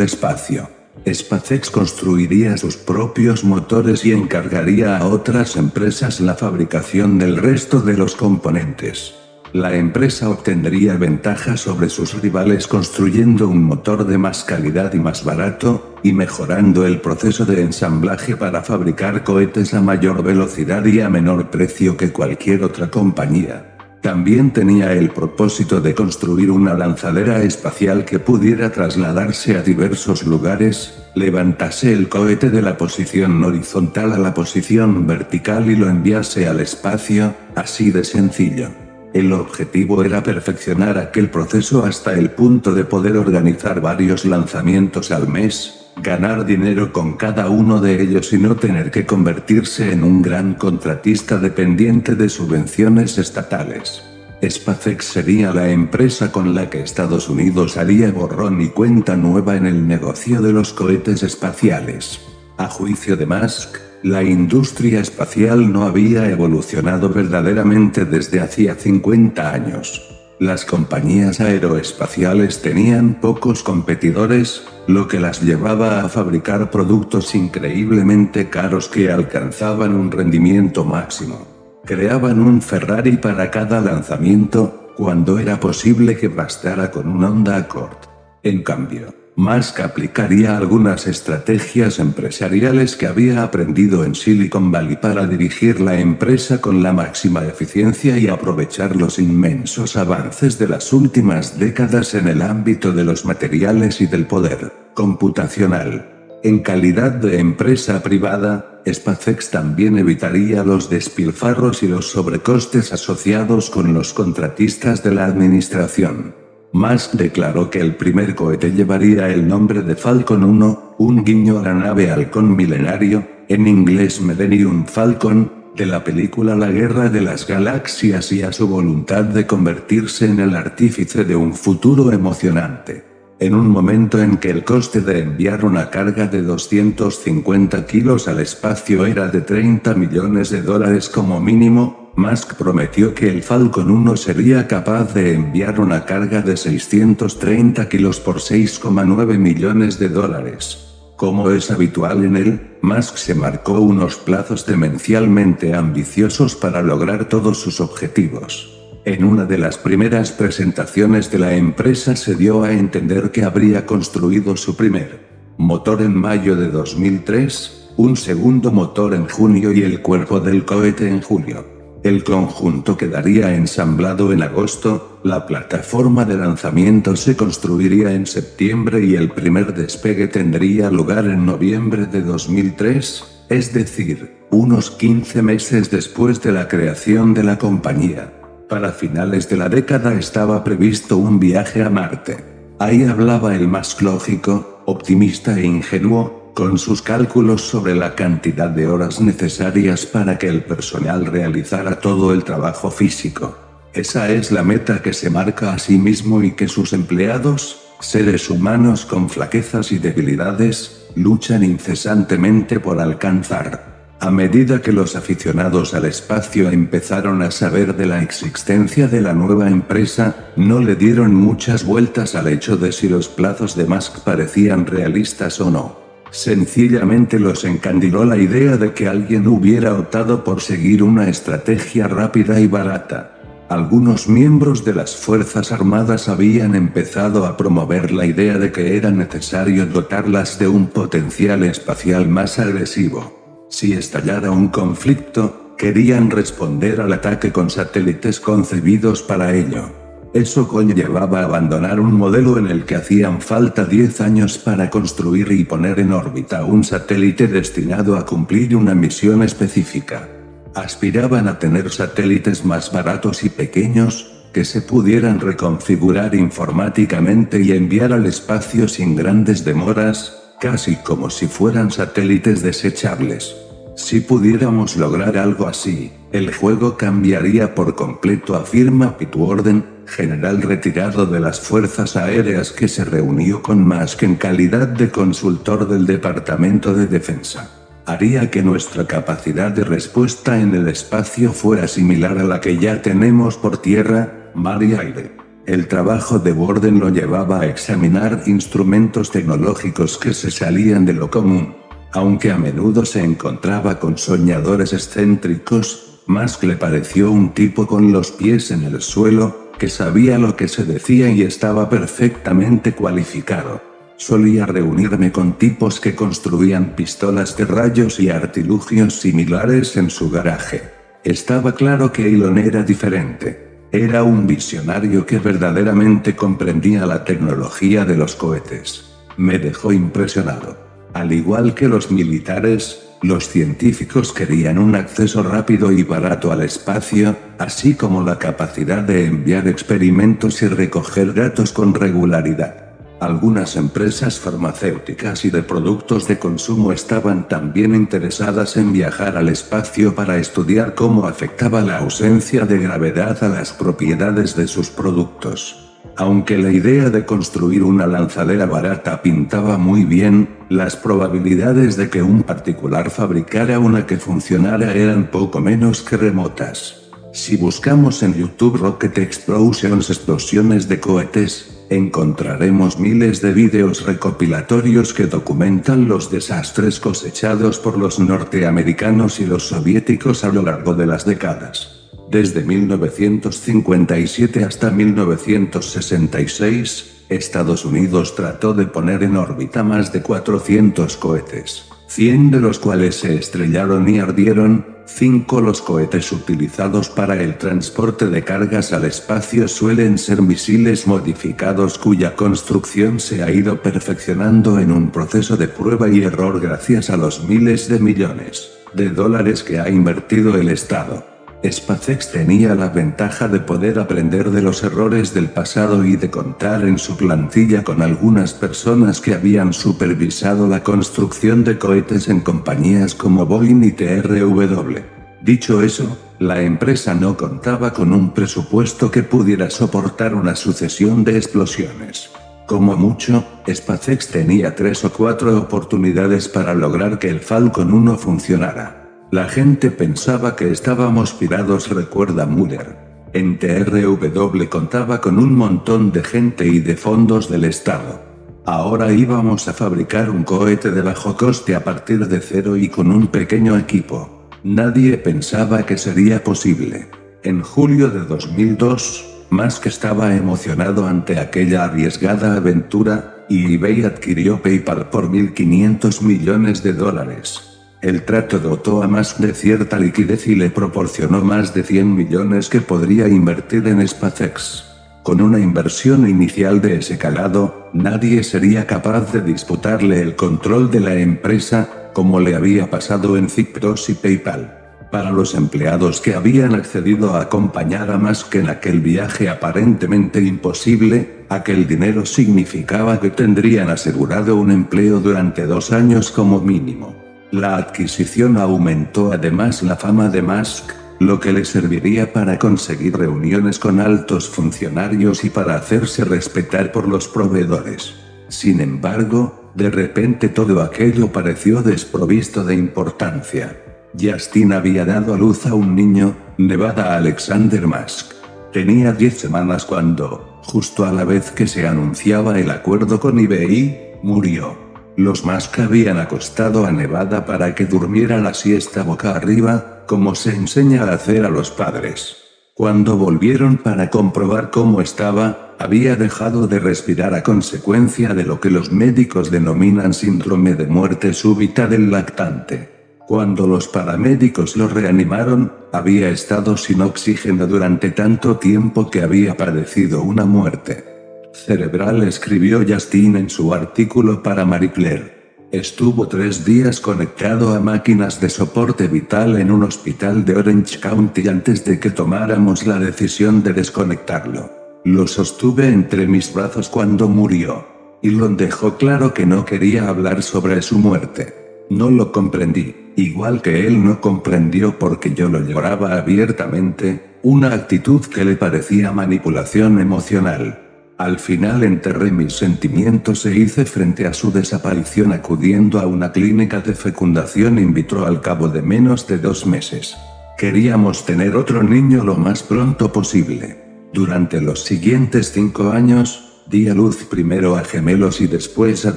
espacio. 0.00 0.70
SpaceX 1.06 1.70
construiría 1.70 2.56
sus 2.56 2.76
propios 2.76 3.44
motores 3.44 4.04
y 4.04 4.12
encargaría 4.12 4.96
a 4.96 5.06
otras 5.06 5.56
empresas 5.56 6.20
la 6.20 6.34
fabricación 6.34 7.18
del 7.18 7.36
resto 7.36 7.80
de 7.80 7.96
los 7.96 8.16
componentes. 8.16 9.14
La 9.52 9.74
empresa 9.74 10.28
obtendría 10.28 10.96
ventajas 10.96 11.60
sobre 11.60 11.88
sus 11.88 12.20
rivales 12.20 12.66
construyendo 12.66 13.48
un 13.48 13.62
motor 13.62 14.06
de 14.06 14.18
más 14.18 14.44
calidad 14.44 14.92
y 14.92 14.98
más 14.98 15.24
barato, 15.24 15.94
y 16.02 16.12
mejorando 16.12 16.86
el 16.86 17.00
proceso 17.00 17.46
de 17.46 17.62
ensamblaje 17.62 18.36
para 18.36 18.62
fabricar 18.62 19.24
cohetes 19.24 19.72
a 19.72 19.80
mayor 19.80 20.22
velocidad 20.22 20.84
y 20.84 21.00
a 21.00 21.08
menor 21.08 21.50
precio 21.50 21.96
que 21.96 22.12
cualquier 22.12 22.62
otra 22.62 22.90
compañía. 22.90 23.77
También 24.02 24.52
tenía 24.52 24.92
el 24.92 25.10
propósito 25.10 25.80
de 25.80 25.94
construir 25.94 26.52
una 26.52 26.74
lanzadera 26.74 27.42
espacial 27.42 28.04
que 28.04 28.20
pudiera 28.20 28.70
trasladarse 28.70 29.56
a 29.56 29.62
diversos 29.62 30.22
lugares, 30.22 31.02
levantase 31.16 31.92
el 31.92 32.08
cohete 32.08 32.50
de 32.50 32.62
la 32.62 32.76
posición 32.76 33.42
horizontal 33.42 34.12
a 34.12 34.18
la 34.18 34.34
posición 34.34 35.06
vertical 35.06 35.68
y 35.68 35.74
lo 35.74 35.88
enviase 35.88 36.46
al 36.46 36.60
espacio, 36.60 37.34
así 37.56 37.90
de 37.90 38.04
sencillo. 38.04 38.68
El 39.14 39.32
objetivo 39.32 40.04
era 40.04 40.22
perfeccionar 40.22 40.96
aquel 40.98 41.28
proceso 41.30 41.84
hasta 41.84 42.12
el 42.12 42.30
punto 42.30 42.74
de 42.74 42.84
poder 42.84 43.16
organizar 43.16 43.80
varios 43.80 44.24
lanzamientos 44.24 45.10
al 45.10 45.28
mes, 45.28 45.77
ganar 46.02 46.44
dinero 46.44 46.92
con 46.92 47.14
cada 47.14 47.48
uno 47.48 47.80
de 47.80 48.00
ellos 48.00 48.32
y 48.32 48.38
no 48.38 48.56
tener 48.56 48.90
que 48.90 49.06
convertirse 49.06 49.92
en 49.92 50.04
un 50.04 50.22
gran 50.22 50.54
contratista 50.54 51.38
dependiente 51.38 52.14
de 52.14 52.28
subvenciones 52.28 53.18
estatales. 53.18 54.02
SpaceX 54.46 55.04
sería 55.04 55.52
la 55.52 55.70
empresa 55.70 56.30
con 56.30 56.54
la 56.54 56.70
que 56.70 56.80
Estados 56.80 57.28
Unidos 57.28 57.76
haría 57.76 58.12
borrón 58.12 58.60
y 58.60 58.68
cuenta 58.68 59.16
nueva 59.16 59.56
en 59.56 59.66
el 59.66 59.88
negocio 59.88 60.40
de 60.40 60.52
los 60.52 60.72
cohetes 60.72 61.24
espaciales. 61.24 62.20
A 62.56 62.68
juicio 62.68 63.16
de 63.16 63.26
Musk, 63.26 63.78
la 64.04 64.22
industria 64.22 65.00
espacial 65.00 65.72
no 65.72 65.82
había 65.82 66.30
evolucionado 66.30 67.08
verdaderamente 67.08 68.04
desde 68.04 68.40
hacía 68.40 68.76
50 68.76 69.52
años. 69.52 70.08
Las 70.38 70.64
compañías 70.64 71.40
aeroespaciales 71.40 72.62
tenían 72.62 73.14
pocos 73.14 73.64
competidores, 73.64 74.62
lo 74.88 75.06
que 75.06 75.20
las 75.20 75.42
llevaba 75.42 76.00
a 76.00 76.08
fabricar 76.08 76.70
productos 76.70 77.34
increíblemente 77.34 78.48
caros 78.48 78.88
que 78.88 79.12
alcanzaban 79.12 79.94
un 79.94 80.10
rendimiento 80.10 80.82
máximo. 80.82 81.46
Creaban 81.84 82.40
un 82.40 82.62
Ferrari 82.62 83.18
para 83.18 83.50
cada 83.50 83.82
lanzamiento, 83.82 84.94
cuando 84.96 85.38
era 85.38 85.60
posible 85.60 86.16
que 86.16 86.28
bastara 86.28 86.90
con 86.90 87.06
un 87.06 87.22
Honda 87.22 87.56
Accord. 87.56 87.98
En 88.42 88.62
cambio, 88.62 89.14
Musk 89.38 89.78
aplicaría 89.78 90.56
algunas 90.56 91.06
estrategias 91.06 92.00
empresariales 92.00 92.96
que 92.96 93.06
había 93.06 93.44
aprendido 93.44 94.02
en 94.02 94.16
Silicon 94.16 94.72
Valley 94.72 94.96
para 94.96 95.28
dirigir 95.28 95.80
la 95.80 96.00
empresa 96.00 96.60
con 96.60 96.82
la 96.82 96.92
máxima 96.92 97.46
eficiencia 97.46 98.18
y 98.18 98.26
aprovechar 98.26 98.96
los 98.96 99.20
inmensos 99.20 99.96
avances 99.96 100.58
de 100.58 100.66
las 100.66 100.92
últimas 100.92 101.56
décadas 101.56 102.14
en 102.14 102.26
el 102.26 102.42
ámbito 102.42 102.90
de 102.90 103.04
los 103.04 103.24
materiales 103.24 104.00
y 104.00 104.06
del 104.06 104.26
poder 104.26 104.72
computacional. 104.94 106.10
En 106.42 106.58
calidad 106.58 107.12
de 107.12 107.38
empresa 107.38 108.02
privada, 108.02 108.82
SpaceX 108.92 109.50
también 109.52 109.98
evitaría 109.98 110.64
los 110.64 110.90
despilfarros 110.90 111.84
y 111.84 111.86
los 111.86 112.10
sobrecostes 112.10 112.92
asociados 112.92 113.70
con 113.70 113.94
los 113.94 114.12
contratistas 114.14 115.04
de 115.04 115.14
la 115.14 115.26
administración. 115.26 116.37
Musk 116.72 117.12
declaró 117.12 117.70
que 117.70 117.80
el 117.80 117.94
primer 117.96 118.34
cohete 118.34 118.70
llevaría 118.72 119.28
el 119.28 119.48
nombre 119.48 119.82
de 119.82 119.96
Falcon 119.96 120.44
1, 120.44 120.96
un 120.98 121.24
guiño 121.24 121.58
a 121.58 121.62
la 121.62 121.74
nave 121.74 122.10
halcón 122.10 122.54
milenario, 122.54 123.26
en 123.48 123.66
inglés 123.66 124.20
Millennium 124.20 124.84
Falcon, 124.84 125.50
de 125.74 125.86
la 125.86 126.04
película 126.04 126.54
La 126.56 126.70
Guerra 126.70 127.08
de 127.08 127.22
las 127.22 127.46
Galaxias 127.46 128.32
y 128.32 128.42
a 128.42 128.52
su 128.52 128.68
voluntad 128.68 129.24
de 129.24 129.46
convertirse 129.46 130.26
en 130.26 130.40
el 130.40 130.56
artífice 130.56 131.24
de 131.24 131.36
un 131.36 131.54
futuro 131.54 132.12
emocionante. 132.12 133.04
En 133.40 133.54
un 133.54 133.68
momento 133.68 134.20
en 134.20 134.36
que 134.38 134.50
el 134.50 134.64
coste 134.64 135.00
de 135.00 135.20
enviar 135.20 135.64
una 135.64 135.90
carga 135.90 136.26
de 136.26 136.42
250 136.42 137.86
kilos 137.86 138.26
al 138.26 138.40
espacio 138.40 139.06
era 139.06 139.28
de 139.28 139.40
30 139.40 139.94
millones 139.94 140.50
de 140.50 140.60
dólares 140.60 141.08
como 141.08 141.40
mínimo, 141.40 141.97
Musk 142.18 142.54
prometió 142.54 143.14
que 143.14 143.30
el 143.30 143.44
Falcon 143.44 143.92
1 143.92 144.16
sería 144.16 144.66
capaz 144.66 145.14
de 145.14 145.34
enviar 145.34 145.78
una 145.78 146.04
carga 146.04 146.42
de 146.42 146.56
630 146.56 147.88
kilos 147.88 148.18
por 148.18 148.40
6,9 148.40 149.38
millones 149.38 150.00
de 150.00 150.08
dólares. 150.08 151.12
Como 151.14 151.52
es 151.52 151.70
habitual 151.70 152.24
en 152.24 152.36
él, 152.36 152.76
Musk 152.82 153.18
se 153.18 153.36
marcó 153.36 153.78
unos 153.78 154.16
plazos 154.16 154.66
demencialmente 154.66 155.76
ambiciosos 155.76 156.56
para 156.56 156.82
lograr 156.82 157.28
todos 157.28 157.58
sus 157.58 157.80
objetivos. 157.80 158.68
En 159.04 159.22
una 159.22 159.44
de 159.44 159.58
las 159.58 159.78
primeras 159.78 160.32
presentaciones 160.32 161.30
de 161.30 161.38
la 161.38 161.54
empresa 161.54 162.16
se 162.16 162.34
dio 162.34 162.64
a 162.64 162.72
entender 162.72 163.30
que 163.30 163.44
habría 163.44 163.86
construido 163.86 164.56
su 164.56 164.74
primer 164.74 165.54
motor 165.56 166.02
en 166.02 166.16
mayo 166.16 166.56
de 166.56 166.68
2003, 166.68 167.92
un 167.96 168.16
segundo 168.16 168.72
motor 168.72 169.14
en 169.14 169.28
junio 169.28 169.70
y 169.72 169.84
el 169.84 170.02
cuerpo 170.02 170.40
del 170.40 170.64
cohete 170.64 171.06
en 171.08 171.22
julio. 171.22 171.77
El 172.04 172.22
conjunto 172.22 172.96
quedaría 172.96 173.54
ensamblado 173.54 174.32
en 174.32 174.42
agosto, 174.42 175.18
la 175.24 175.46
plataforma 175.46 176.24
de 176.24 176.36
lanzamiento 176.36 177.16
se 177.16 177.36
construiría 177.36 178.12
en 178.12 178.24
septiembre 178.24 179.04
y 179.04 179.16
el 179.16 179.30
primer 179.30 179.74
despegue 179.74 180.28
tendría 180.28 180.90
lugar 180.90 181.26
en 181.26 181.44
noviembre 181.44 182.06
de 182.06 182.22
2003, 182.22 183.46
es 183.48 183.74
decir, 183.74 184.38
unos 184.50 184.92
15 184.92 185.42
meses 185.42 185.90
después 185.90 186.40
de 186.40 186.52
la 186.52 186.68
creación 186.68 187.34
de 187.34 187.42
la 187.42 187.58
compañía. 187.58 188.32
Para 188.68 188.92
finales 188.92 189.48
de 189.48 189.56
la 189.56 189.68
década 189.68 190.14
estaba 190.14 190.62
previsto 190.62 191.16
un 191.16 191.40
viaje 191.40 191.82
a 191.82 191.90
Marte. 191.90 192.44
Ahí 192.78 193.02
hablaba 193.02 193.56
el 193.56 193.66
más 193.66 194.00
lógico, 194.00 194.82
optimista 194.86 195.58
e 195.58 195.66
ingenuo, 195.66 196.37
con 196.58 196.76
sus 196.76 197.02
cálculos 197.02 197.62
sobre 197.62 197.94
la 197.94 198.16
cantidad 198.16 198.68
de 198.68 198.88
horas 198.88 199.20
necesarias 199.20 200.06
para 200.06 200.38
que 200.38 200.48
el 200.48 200.64
personal 200.64 201.26
realizara 201.26 202.00
todo 202.00 202.34
el 202.34 202.42
trabajo 202.42 202.90
físico. 202.90 203.56
Esa 203.92 204.28
es 204.30 204.50
la 204.50 204.64
meta 204.64 205.00
que 205.00 205.12
se 205.12 205.30
marca 205.30 205.72
a 205.72 205.78
sí 205.78 205.98
mismo 205.98 206.42
y 206.42 206.56
que 206.56 206.66
sus 206.66 206.92
empleados, 206.94 207.78
seres 208.00 208.50
humanos 208.50 209.06
con 209.06 209.30
flaquezas 209.30 209.92
y 209.92 209.98
debilidades, 209.98 211.06
luchan 211.14 211.62
incesantemente 211.62 212.80
por 212.80 212.98
alcanzar. 212.98 214.16
A 214.18 214.32
medida 214.32 214.82
que 214.82 214.90
los 214.90 215.14
aficionados 215.14 215.94
al 215.94 216.06
espacio 216.06 216.72
empezaron 216.72 217.40
a 217.42 217.52
saber 217.52 217.94
de 217.94 218.06
la 218.06 218.20
existencia 218.20 219.06
de 219.06 219.20
la 219.20 219.32
nueva 219.32 219.68
empresa, 219.68 220.34
no 220.56 220.80
le 220.80 220.96
dieron 220.96 221.36
muchas 221.36 221.84
vueltas 221.84 222.34
al 222.34 222.48
hecho 222.48 222.76
de 222.76 222.90
si 222.90 223.08
los 223.08 223.28
plazos 223.28 223.76
de 223.76 223.84
Musk 223.84 224.24
parecían 224.24 224.86
realistas 224.86 225.60
o 225.60 225.70
no. 225.70 226.07
Sencillamente 226.30 227.38
los 227.38 227.64
encandiló 227.64 228.24
la 228.24 228.36
idea 228.36 228.76
de 228.76 228.92
que 228.92 229.08
alguien 229.08 229.46
hubiera 229.46 229.94
optado 229.94 230.44
por 230.44 230.60
seguir 230.60 231.02
una 231.02 231.28
estrategia 231.28 232.06
rápida 232.08 232.60
y 232.60 232.66
barata. 232.66 233.34
Algunos 233.68 234.28
miembros 234.28 234.84
de 234.84 234.94
las 234.94 235.16
Fuerzas 235.16 235.72
Armadas 235.72 236.28
habían 236.28 236.74
empezado 236.74 237.44
a 237.44 237.56
promover 237.56 238.12
la 238.12 238.24
idea 238.24 238.58
de 238.58 238.72
que 238.72 238.96
era 238.96 239.10
necesario 239.10 239.84
dotarlas 239.84 240.58
de 240.58 240.68
un 240.68 240.86
potencial 240.86 241.62
espacial 241.64 242.28
más 242.28 242.58
agresivo. 242.58 243.66
Si 243.68 243.92
estallara 243.92 244.50
un 244.50 244.68
conflicto, 244.68 245.74
querían 245.76 246.30
responder 246.30 247.00
al 247.00 247.12
ataque 247.12 247.52
con 247.52 247.68
satélites 247.68 248.40
concebidos 248.40 249.22
para 249.22 249.54
ello. 249.54 249.97
Eso 250.34 250.68
conllevaba 250.68 251.42
abandonar 251.42 252.00
un 252.00 252.14
modelo 252.14 252.58
en 252.58 252.66
el 252.66 252.84
que 252.84 252.96
hacían 252.96 253.40
falta 253.40 253.86
10 253.86 254.20
años 254.20 254.58
para 254.58 254.90
construir 254.90 255.50
y 255.52 255.64
poner 255.64 256.00
en 256.00 256.12
órbita 256.12 256.64
un 256.64 256.84
satélite 256.84 257.48
destinado 257.48 258.16
a 258.16 258.26
cumplir 258.26 258.76
una 258.76 258.94
misión 258.94 259.42
específica. 259.42 260.28
Aspiraban 260.74 261.48
a 261.48 261.58
tener 261.58 261.90
satélites 261.90 262.64
más 262.64 262.92
baratos 262.92 263.42
y 263.42 263.48
pequeños, 263.48 264.34
que 264.52 264.64
se 264.64 264.82
pudieran 264.82 265.40
reconfigurar 265.40 266.34
informáticamente 266.34 267.60
y 267.60 267.72
enviar 267.72 268.12
al 268.12 268.26
espacio 268.26 268.86
sin 268.86 269.16
grandes 269.16 269.64
demoras, 269.64 270.54
casi 270.60 270.96
como 270.96 271.30
si 271.30 271.46
fueran 271.46 271.90
satélites 271.90 272.62
desechables. 272.62 273.67
Si 273.98 274.20
pudiéramos 274.20 274.96
lograr 274.96 275.36
algo 275.36 275.66
así, 275.66 276.12
el 276.30 276.54
juego 276.54 276.96
cambiaría 276.96 277.74
por 277.74 277.96
completo, 277.96 278.54
afirma 278.54 279.18
Pitwarden, 279.18 279.84
general 280.06 280.62
retirado 280.62 281.26
de 281.26 281.40
las 281.40 281.60
Fuerzas 281.60 282.16
Aéreas 282.16 282.70
que 282.70 282.86
se 282.86 283.04
reunió 283.04 283.60
con 283.60 283.86
Musk 283.86 284.22
en 284.22 284.36
calidad 284.36 284.86
de 284.86 285.10
consultor 285.10 285.88
del 285.88 286.06
Departamento 286.06 286.94
de 286.94 287.08
Defensa. 287.08 287.70
Haría 288.06 288.52
que 288.52 288.62
nuestra 288.62 289.04
capacidad 289.04 289.72
de 289.72 289.82
respuesta 289.82 290.60
en 290.60 290.76
el 290.76 290.86
espacio 290.86 291.52
fuera 291.52 291.88
similar 291.88 292.38
a 292.38 292.44
la 292.44 292.60
que 292.60 292.78
ya 292.78 293.02
tenemos 293.02 293.56
por 293.56 293.78
tierra, 293.78 294.52
mar 294.54 294.80
y 294.80 294.94
aire. 294.94 295.32
El 295.66 295.88
trabajo 295.88 296.38
de 296.38 296.52
Borden 296.52 297.00
lo 297.00 297.08
llevaba 297.08 297.62
a 297.62 297.66
examinar 297.66 298.44
instrumentos 298.46 299.32
tecnológicos 299.32 300.18
que 300.18 300.32
se 300.34 300.52
salían 300.52 301.04
de 301.04 301.14
lo 301.14 301.32
común. 301.32 301.87
Aunque 302.12 302.50
a 302.50 302.58
menudo 302.58 303.04
se 303.04 303.22
encontraba 303.22 303.98
con 303.98 304.16
soñadores 304.16 304.92
excéntricos, 304.92 306.20
Musk 306.26 306.64
le 306.64 306.76
pareció 306.76 307.30
un 307.30 307.54
tipo 307.54 307.86
con 307.86 308.12
los 308.12 308.30
pies 308.30 308.70
en 308.70 308.84
el 308.84 309.00
suelo, 309.00 309.70
que 309.78 309.88
sabía 309.88 310.38
lo 310.38 310.56
que 310.56 310.68
se 310.68 310.84
decía 310.84 311.30
y 311.30 311.42
estaba 311.42 311.88
perfectamente 311.88 312.92
cualificado. 312.92 313.80
Solía 314.16 314.66
reunirme 314.66 315.30
con 315.30 315.58
tipos 315.58 316.00
que 316.00 316.14
construían 316.14 316.96
pistolas 316.96 317.56
de 317.56 317.64
rayos 317.66 318.18
y 318.18 318.30
artilugios 318.30 319.20
similares 319.20 319.96
en 319.96 320.10
su 320.10 320.28
garaje. 320.30 320.90
Estaba 321.24 321.74
claro 321.74 322.12
que 322.12 322.26
Elon 322.26 322.58
era 322.58 322.82
diferente. 322.82 323.86
Era 323.92 324.22
un 324.22 324.46
visionario 324.46 325.24
que 325.24 325.38
verdaderamente 325.38 326.34
comprendía 326.34 327.06
la 327.06 327.24
tecnología 327.24 328.04
de 328.04 328.16
los 328.16 328.34
cohetes. 328.34 329.04
Me 329.36 329.58
dejó 329.58 329.92
impresionado. 329.92 330.87
Al 331.14 331.32
igual 331.32 331.74
que 331.74 331.88
los 331.88 332.10
militares, 332.10 333.08
los 333.22 333.48
científicos 333.48 334.32
querían 334.32 334.78
un 334.78 334.94
acceso 334.94 335.42
rápido 335.42 335.90
y 335.90 336.04
barato 336.04 336.52
al 336.52 336.62
espacio, 336.62 337.36
así 337.58 337.94
como 337.94 338.22
la 338.22 338.38
capacidad 338.38 339.02
de 339.02 339.26
enviar 339.26 339.66
experimentos 339.66 340.62
y 340.62 340.68
recoger 340.68 341.34
datos 341.34 341.72
con 341.72 341.94
regularidad. 341.94 342.88
Algunas 343.20 343.74
empresas 343.74 344.38
farmacéuticas 344.38 345.44
y 345.44 345.50
de 345.50 345.64
productos 345.64 346.28
de 346.28 346.38
consumo 346.38 346.92
estaban 346.92 347.48
también 347.48 347.96
interesadas 347.96 348.76
en 348.76 348.92
viajar 348.92 349.36
al 349.36 349.48
espacio 349.48 350.14
para 350.14 350.36
estudiar 350.36 350.94
cómo 350.94 351.26
afectaba 351.26 351.80
la 351.80 351.98
ausencia 351.98 352.64
de 352.64 352.78
gravedad 352.78 353.42
a 353.42 353.48
las 353.48 353.72
propiedades 353.72 354.54
de 354.54 354.68
sus 354.68 354.90
productos. 354.90 355.87
Aunque 356.20 356.58
la 356.58 356.72
idea 356.72 357.10
de 357.10 357.24
construir 357.24 357.84
una 357.84 358.08
lanzadera 358.08 358.66
barata 358.66 359.22
pintaba 359.22 359.78
muy 359.78 360.02
bien, 360.02 360.48
las 360.68 360.96
probabilidades 360.96 361.96
de 361.96 362.10
que 362.10 362.24
un 362.24 362.42
particular 362.42 363.08
fabricara 363.10 363.78
una 363.78 364.04
que 364.04 364.16
funcionara 364.16 364.94
eran 364.94 365.30
poco 365.30 365.60
menos 365.60 366.02
que 366.02 366.16
remotas. 366.16 367.08
Si 367.32 367.56
buscamos 367.56 368.24
en 368.24 368.34
YouTube 368.34 368.78
Rocket 368.78 369.16
Explosions 369.16 370.10
explosiones 370.10 370.88
de 370.88 370.98
cohetes, 370.98 371.86
encontraremos 371.88 372.98
miles 372.98 373.40
de 373.40 373.52
vídeos 373.52 374.04
recopilatorios 374.04 375.14
que 375.14 375.26
documentan 375.26 376.08
los 376.08 376.32
desastres 376.32 376.98
cosechados 376.98 377.78
por 377.78 377.96
los 377.96 378.18
norteamericanos 378.18 379.38
y 379.38 379.46
los 379.46 379.68
soviéticos 379.68 380.42
a 380.42 380.48
lo 380.48 380.62
largo 380.62 380.94
de 380.94 381.06
las 381.06 381.24
décadas. 381.24 381.97
Desde 382.30 382.62
1957 382.62 384.64
hasta 384.64 384.90
1966, 384.90 387.24
Estados 387.30 387.86
Unidos 387.86 388.34
trató 388.34 388.74
de 388.74 388.84
poner 388.86 389.22
en 389.22 389.36
órbita 389.36 389.82
más 389.82 390.12
de 390.12 390.20
400 390.20 391.16
cohetes, 391.16 391.86
100 392.08 392.50
de 392.50 392.60
los 392.60 392.78
cuales 392.78 393.14
se 393.16 393.34
estrellaron 393.34 394.06
y 394.10 394.18
ardieron, 394.18 394.98
5 395.06 395.62
los 395.62 395.80
cohetes 395.80 396.30
utilizados 396.30 397.08
para 397.08 397.42
el 397.42 397.56
transporte 397.56 398.26
de 398.26 398.44
cargas 398.44 398.92
al 398.92 399.06
espacio 399.06 399.66
suelen 399.66 400.18
ser 400.18 400.42
misiles 400.42 401.06
modificados 401.06 401.96
cuya 401.96 402.36
construcción 402.36 403.20
se 403.20 403.42
ha 403.42 403.50
ido 403.50 403.80
perfeccionando 403.80 404.78
en 404.78 404.92
un 404.92 405.10
proceso 405.10 405.56
de 405.56 405.68
prueba 405.68 406.10
y 406.10 406.24
error 406.24 406.60
gracias 406.60 407.08
a 407.08 407.16
los 407.16 407.44
miles 407.44 407.88
de 407.88 408.00
millones 408.00 408.68
de 408.92 409.08
dólares 409.08 409.62
que 409.62 409.78
ha 409.78 409.88
invertido 409.88 410.54
el 410.56 410.68
Estado. 410.68 411.37
SpaceX 411.64 412.30
tenía 412.30 412.76
la 412.76 412.88
ventaja 412.88 413.48
de 413.48 413.58
poder 413.58 413.98
aprender 413.98 414.50
de 414.50 414.62
los 414.62 414.84
errores 414.84 415.34
del 415.34 415.48
pasado 415.48 416.04
y 416.04 416.14
de 416.14 416.30
contar 416.30 416.84
en 416.84 416.98
su 416.98 417.16
plantilla 417.16 417.82
con 417.82 418.00
algunas 418.00 418.54
personas 418.54 419.20
que 419.20 419.34
habían 419.34 419.72
supervisado 419.72 420.68
la 420.68 420.84
construcción 420.84 421.64
de 421.64 421.76
cohetes 421.76 422.28
en 422.28 422.40
compañías 422.40 423.14
como 423.14 423.44
Boeing 423.44 423.82
y 423.82 423.90
TRW. 423.90 424.98
Dicho 425.42 425.82
eso, 425.82 426.16
la 426.38 426.62
empresa 426.62 427.14
no 427.14 427.36
contaba 427.36 427.92
con 427.92 428.12
un 428.12 428.32
presupuesto 428.32 429.10
que 429.10 429.24
pudiera 429.24 429.68
soportar 429.68 430.36
una 430.36 430.54
sucesión 430.54 431.24
de 431.24 431.36
explosiones. 431.36 432.30
Como 432.66 432.96
mucho, 432.96 433.44
SpaceX 433.68 434.28
tenía 434.28 434.76
tres 434.76 435.04
o 435.04 435.12
cuatro 435.12 435.58
oportunidades 435.58 436.48
para 436.48 436.74
lograr 436.74 437.18
que 437.18 437.30
el 437.30 437.40
Falcon 437.40 437.92
1 437.92 438.16
funcionara. 438.16 438.97
La 439.30 439.46
gente 439.46 439.90
pensaba 439.90 440.56
que 440.56 440.70
estábamos 440.70 441.34
pirados, 441.34 441.90
recuerda 441.90 442.46
Muller. 442.46 442.96
En 443.34 443.58
TRW 443.58 444.68
contaba 444.70 445.20
con 445.20 445.38
un 445.38 445.54
montón 445.54 446.12
de 446.12 446.24
gente 446.24 446.66
y 446.66 446.80
de 446.80 446.96
fondos 446.96 447.50
del 447.50 447.64
Estado. 447.64 448.22
Ahora 448.64 449.12
íbamos 449.12 449.68
a 449.68 449.74
fabricar 449.74 450.30
un 450.30 450.44
cohete 450.44 450.90
de 450.92 451.02
bajo 451.02 451.36
coste 451.36 451.74
a 451.74 451.84
partir 451.84 452.26
de 452.26 452.40
cero 452.40 452.78
y 452.78 452.88
con 452.88 453.10
un 453.10 453.26
pequeño 453.26 453.76
equipo. 453.76 454.48
Nadie 454.64 455.18
pensaba 455.18 455.84
que 455.84 455.98
sería 455.98 456.42
posible. 456.42 457.08
En 457.42 457.60
julio 457.60 458.08
de 458.08 458.20
2002, 458.20 459.44
Musk 459.50 459.86
estaba 459.88 460.34
emocionado 460.36 461.06
ante 461.06 461.38
aquella 461.38 461.84
arriesgada 461.84 462.56
aventura, 462.56 463.44
y 463.50 463.74
eBay 463.74 464.04
adquirió 464.04 464.62
PayPal 464.62 465.10
por 465.10 465.30
1.500 465.30 466.22
millones 466.22 466.82
de 466.82 466.94
dólares. 466.94 467.67
El 468.00 468.24
trato 468.24 468.60
dotó 468.60 469.02
a 469.02 469.08
Musk 469.08 469.38
de 469.38 469.52
cierta 469.54 469.98
liquidez 469.98 470.46
y 470.46 470.54
le 470.54 470.70
proporcionó 470.70 471.42
más 471.42 471.74
de 471.74 471.82
100 471.82 472.14
millones 472.14 472.68
que 472.68 472.80
podría 472.80 473.26
invertir 473.26 473.88
en 473.88 474.06
SpaceX. 474.06 474.84
Con 475.24 475.40
una 475.40 475.58
inversión 475.58 476.28
inicial 476.28 476.80
de 476.80 476.98
ese 476.98 477.18
calado, 477.18 477.90
nadie 477.92 478.44
sería 478.44 478.86
capaz 478.86 479.32
de 479.32 479.40
disputarle 479.40 480.22
el 480.22 480.36
control 480.36 480.92
de 480.92 481.00
la 481.00 481.16
empresa, 481.16 482.10
como 482.14 482.38
le 482.38 482.54
había 482.54 482.88
pasado 482.88 483.36
en 483.36 483.48
Zipros 483.48 484.08
y 484.08 484.14
PayPal. 484.14 484.78
Para 485.10 485.32
los 485.32 485.54
empleados 485.54 486.20
que 486.20 486.34
habían 486.34 486.76
accedido 486.76 487.34
a 487.34 487.42
acompañar 487.42 488.12
a 488.12 488.18
Musk 488.18 488.54
en 488.54 488.68
aquel 488.68 489.00
viaje 489.00 489.48
aparentemente 489.48 490.40
imposible, 490.40 491.44
aquel 491.48 491.88
dinero 491.88 492.24
significaba 492.24 493.18
que 493.18 493.30
tendrían 493.30 493.90
asegurado 493.90 494.54
un 494.54 494.70
empleo 494.70 495.18
durante 495.18 495.66
dos 495.66 495.92
años 495.92 496.30
como 496.30 496.60
mínimo. 496.60 497.27
La 497.50 497.76
adquisición 497.76 498.58
aumentó 498.58 499.32
además 499.32 499.82
la 499.82 499.96
fama 499.96 500.28
de 500.28 500.42
Musk, 500.42 500.92
lo 501.18 501.40
que 501.40 501.52
le 501.54 501.64
serviría 501.64 502.30
para 502.32 502.58
conseguir 502.58 503.16
reuniones 503.16 503.78
con 503.78 504.00
altos 504.00 504.50
funcionarios 504.50 505.44
y 505.44 505.50
para 505.50 505.76
hacerse 505.76 506.24
respetar 506.26 506.92
por 506.92 507.08
los 507.08 507.26
proveedores. 507.26 508.14
Sin 508.48 508.80
embargo, 508.80 509.72
de 509.74 509.88
repente 509.88 510.50
todo 510.50 510.82
aquello 510.82 511.32
pareció 511.32 511.82
desprovisto 511.82 512.64
de 512.64 512.74
importancia. 512.74 513.80
Justin 514.20 514.74
había 514.74 515.06
dado 515.06 515.32
a 515.32 515.38
luz 515.38 515.64
a 515.64 515.72
un 515.72 515.96
niño, 515.96 516.36
Nevada 516.58 517.16
Alexander 517.16 517.86
Musk. 517.86 518.34
Tenía 518.74 519.12
10 519.12 519.38
semanas 519.38 519.86
cuando, 519.86 520.60
justo 520.64 521.06
a 521.06 521.12
la 521.12 521.24
vez 521.24 521.50
que 521.50 521.66
se 521.66 521.86
anunciaba 521.86 522.58
el 522.58 522.70
acuerdo 522.70 523.18
con 523.18 523.38
eBay, 523.38 524.18
murió. 524.22 524.87
Los 525.18 525.44
Musk 525.44 525.80
habían 525.80 526.18
acostado 526.18 526.86
a 526.86 526.92
Nevada 526.92 527.44
para 527.44 527.74
que 527.74 527.86
durmiera 527.86 528.38
la 528.38 528.54
siesta 528.54 529.02
boca 529.02 529.32
arriba, 529.32 530.04
como 530.06 530.36
se 530.36 530.54
enseña 530.54 531.02
a 531.02 531.14
hacer 531.14 531.44
a 531.44 531.50
los 531.50 531.72
padres. 531.72 532.36
Cuando 532.72 533.16
volvieron 533.16 533.78
para 533.78 534.10
comprobar 534.10 534.70
cómo 534.70 535.00
estaba, 535.00 535.74
había 535.80 536.14
dejado 536.14 536.68
de 536.68 536.78
respirar 536.78 537.34
a 537.34 537.42
consecuencia 537.42 538.32
de 538.32 538.44
lo 538.44 538.60
que 538.60 538.70
los 538.70 538.92
médicos 538.92 539.50
denominan 539.50 540.14
síndrome 540.14 540.74
de 540.76 540.86
muerte 540.86 541.34
súbita 541.34 541.88
del 541.88 542.12
lactante. 542.12 543.16
Cuando 543.26 543.66
los 543.66 543.88
paramédicos 543.88 544.76
lo 544.76 544.86
reanimaron, 544.86 545.72
había 545.92 546.28
estado 546.28 546.76
sin 546.76 547.02
oxígeno 547.02 547.66
durante 547.66 548.12
tanto 548.12 548.58
tiempo 548.58 549.10
que 549.10 549.22
había 549.22 549.56
padecido 549.56 550.22
una 550.22 550.44
muerte 550.44 551.17
cerebral 551.66 552.22
escribió 552.22 552.84
Justin 552.86 553.36
en 553.36 553.50
su 553.50 553.74
artículo 553.74 554.42
para 554.42 554.64
Marie 554.64 554.92
Claire. 554.92 555.38
Estuvo 555.70 556.26
tres 556.28 556.64
días 556.64 556.98
conectado 556.98 557.74
a 557.74 557.80
máquinas 557.80 558.40
de 558.40 558.48
soporte 558.48 559.06
vital 559.06 559.58
en 559.58 559.70
un 559.70 559.82
hospital 559.82 560.44
de 560.44 560.56
Orange 560.56 560.98
County 560.98 561.46
antes 561.46 561.84
de 561.84 562.00
que 562.00 562.10
tomáramos 562.10 562.86
la 562.86 562.98
decisión 562.98 563.62
de 563.62 563.74
desconectarlo. 563.74 564.70
Lo 565.04 565.26
sostuve 565.26 565.88
entre 565.88 566.26
mis 566.26 566.54
brazos 566.54 566.88
cuando 566.88 567.28
murió. 567.28 567.86
Elon 568.22 568.56
dejó 568.56 568.96
claro 568.96 569.34
que 569.34 569.44
no 569.44 569.64
quería 569.64 570.08
hablar 570.08 570.42
sobre 570.42 570.80
su 570.80 570.98
muerte. 570.98 571.86
No 571.90 572.10
lo 572.10 572.32
comprendí, 572.32 573.12
igual 573.16 573.60
que 573.60 573.86
él 573.86 574.02
no 574.02 574.20
comprendió 574.20 574.98
porque 574.98 575.34
yo 575.34 575.48
lo 575.48 575.60
lloraba 575.60 576.16
abiertamente, 576.16 577.36
una 577.42 577.74
actitud 577.74 578.24
que 578.24 578.44
le 578.44 578.56
parecía 578.56 579.12
manipulación 579.12 580.00
emocional. 580.00 580.87
Al 581.18 581.40
final 581.40 581.82
enterré 581.82 582.30
mis 582.30 582.52
sentimientos 582.52 583.44
e 583.44 583.56
hice 583.58 583.84
frente 583.84 584.28
a 584.28 584.32
su 584.32 584.52
desaparición 584.52 585.32
acudiendo 585.32 585.98
a 585.98 586.06
una 586.06 586.30
clínica 586.30 586.80
de 586.80 586.94
fecundación 586.94 587.80
in 587.80 587.92
vitro 587.92 588.24
al 588.24 588.40
cabo 588.40 588.68
de 588.68 588.82
menos 588.82 589.26
de 589.26 589.38
dos 589.38 589.66
meses. 589.66 590.16
Queríamos 590.56 591.26
tener 591.26 591.56
otro 591.56 591.82
niño 591.82 592.22
lo 592.22 592.36
más 592.36 592.62
pronto 592.62 593.12
posible. 593.12 593.84
Durante 594.12 594.60
los 594.60 594.84
siguientes 594.84 595.50
cinco 595.50 595.90
años, 595.90 596.62
di 596.70 596.88
a 596.88 596.94
luz 596.94 597.24
primero 597.24 597.76
a 597.76 597.82
gemelos 597.82 598.40
y 598.40 598.46
después 598.46 599.04
a 599.04 599.16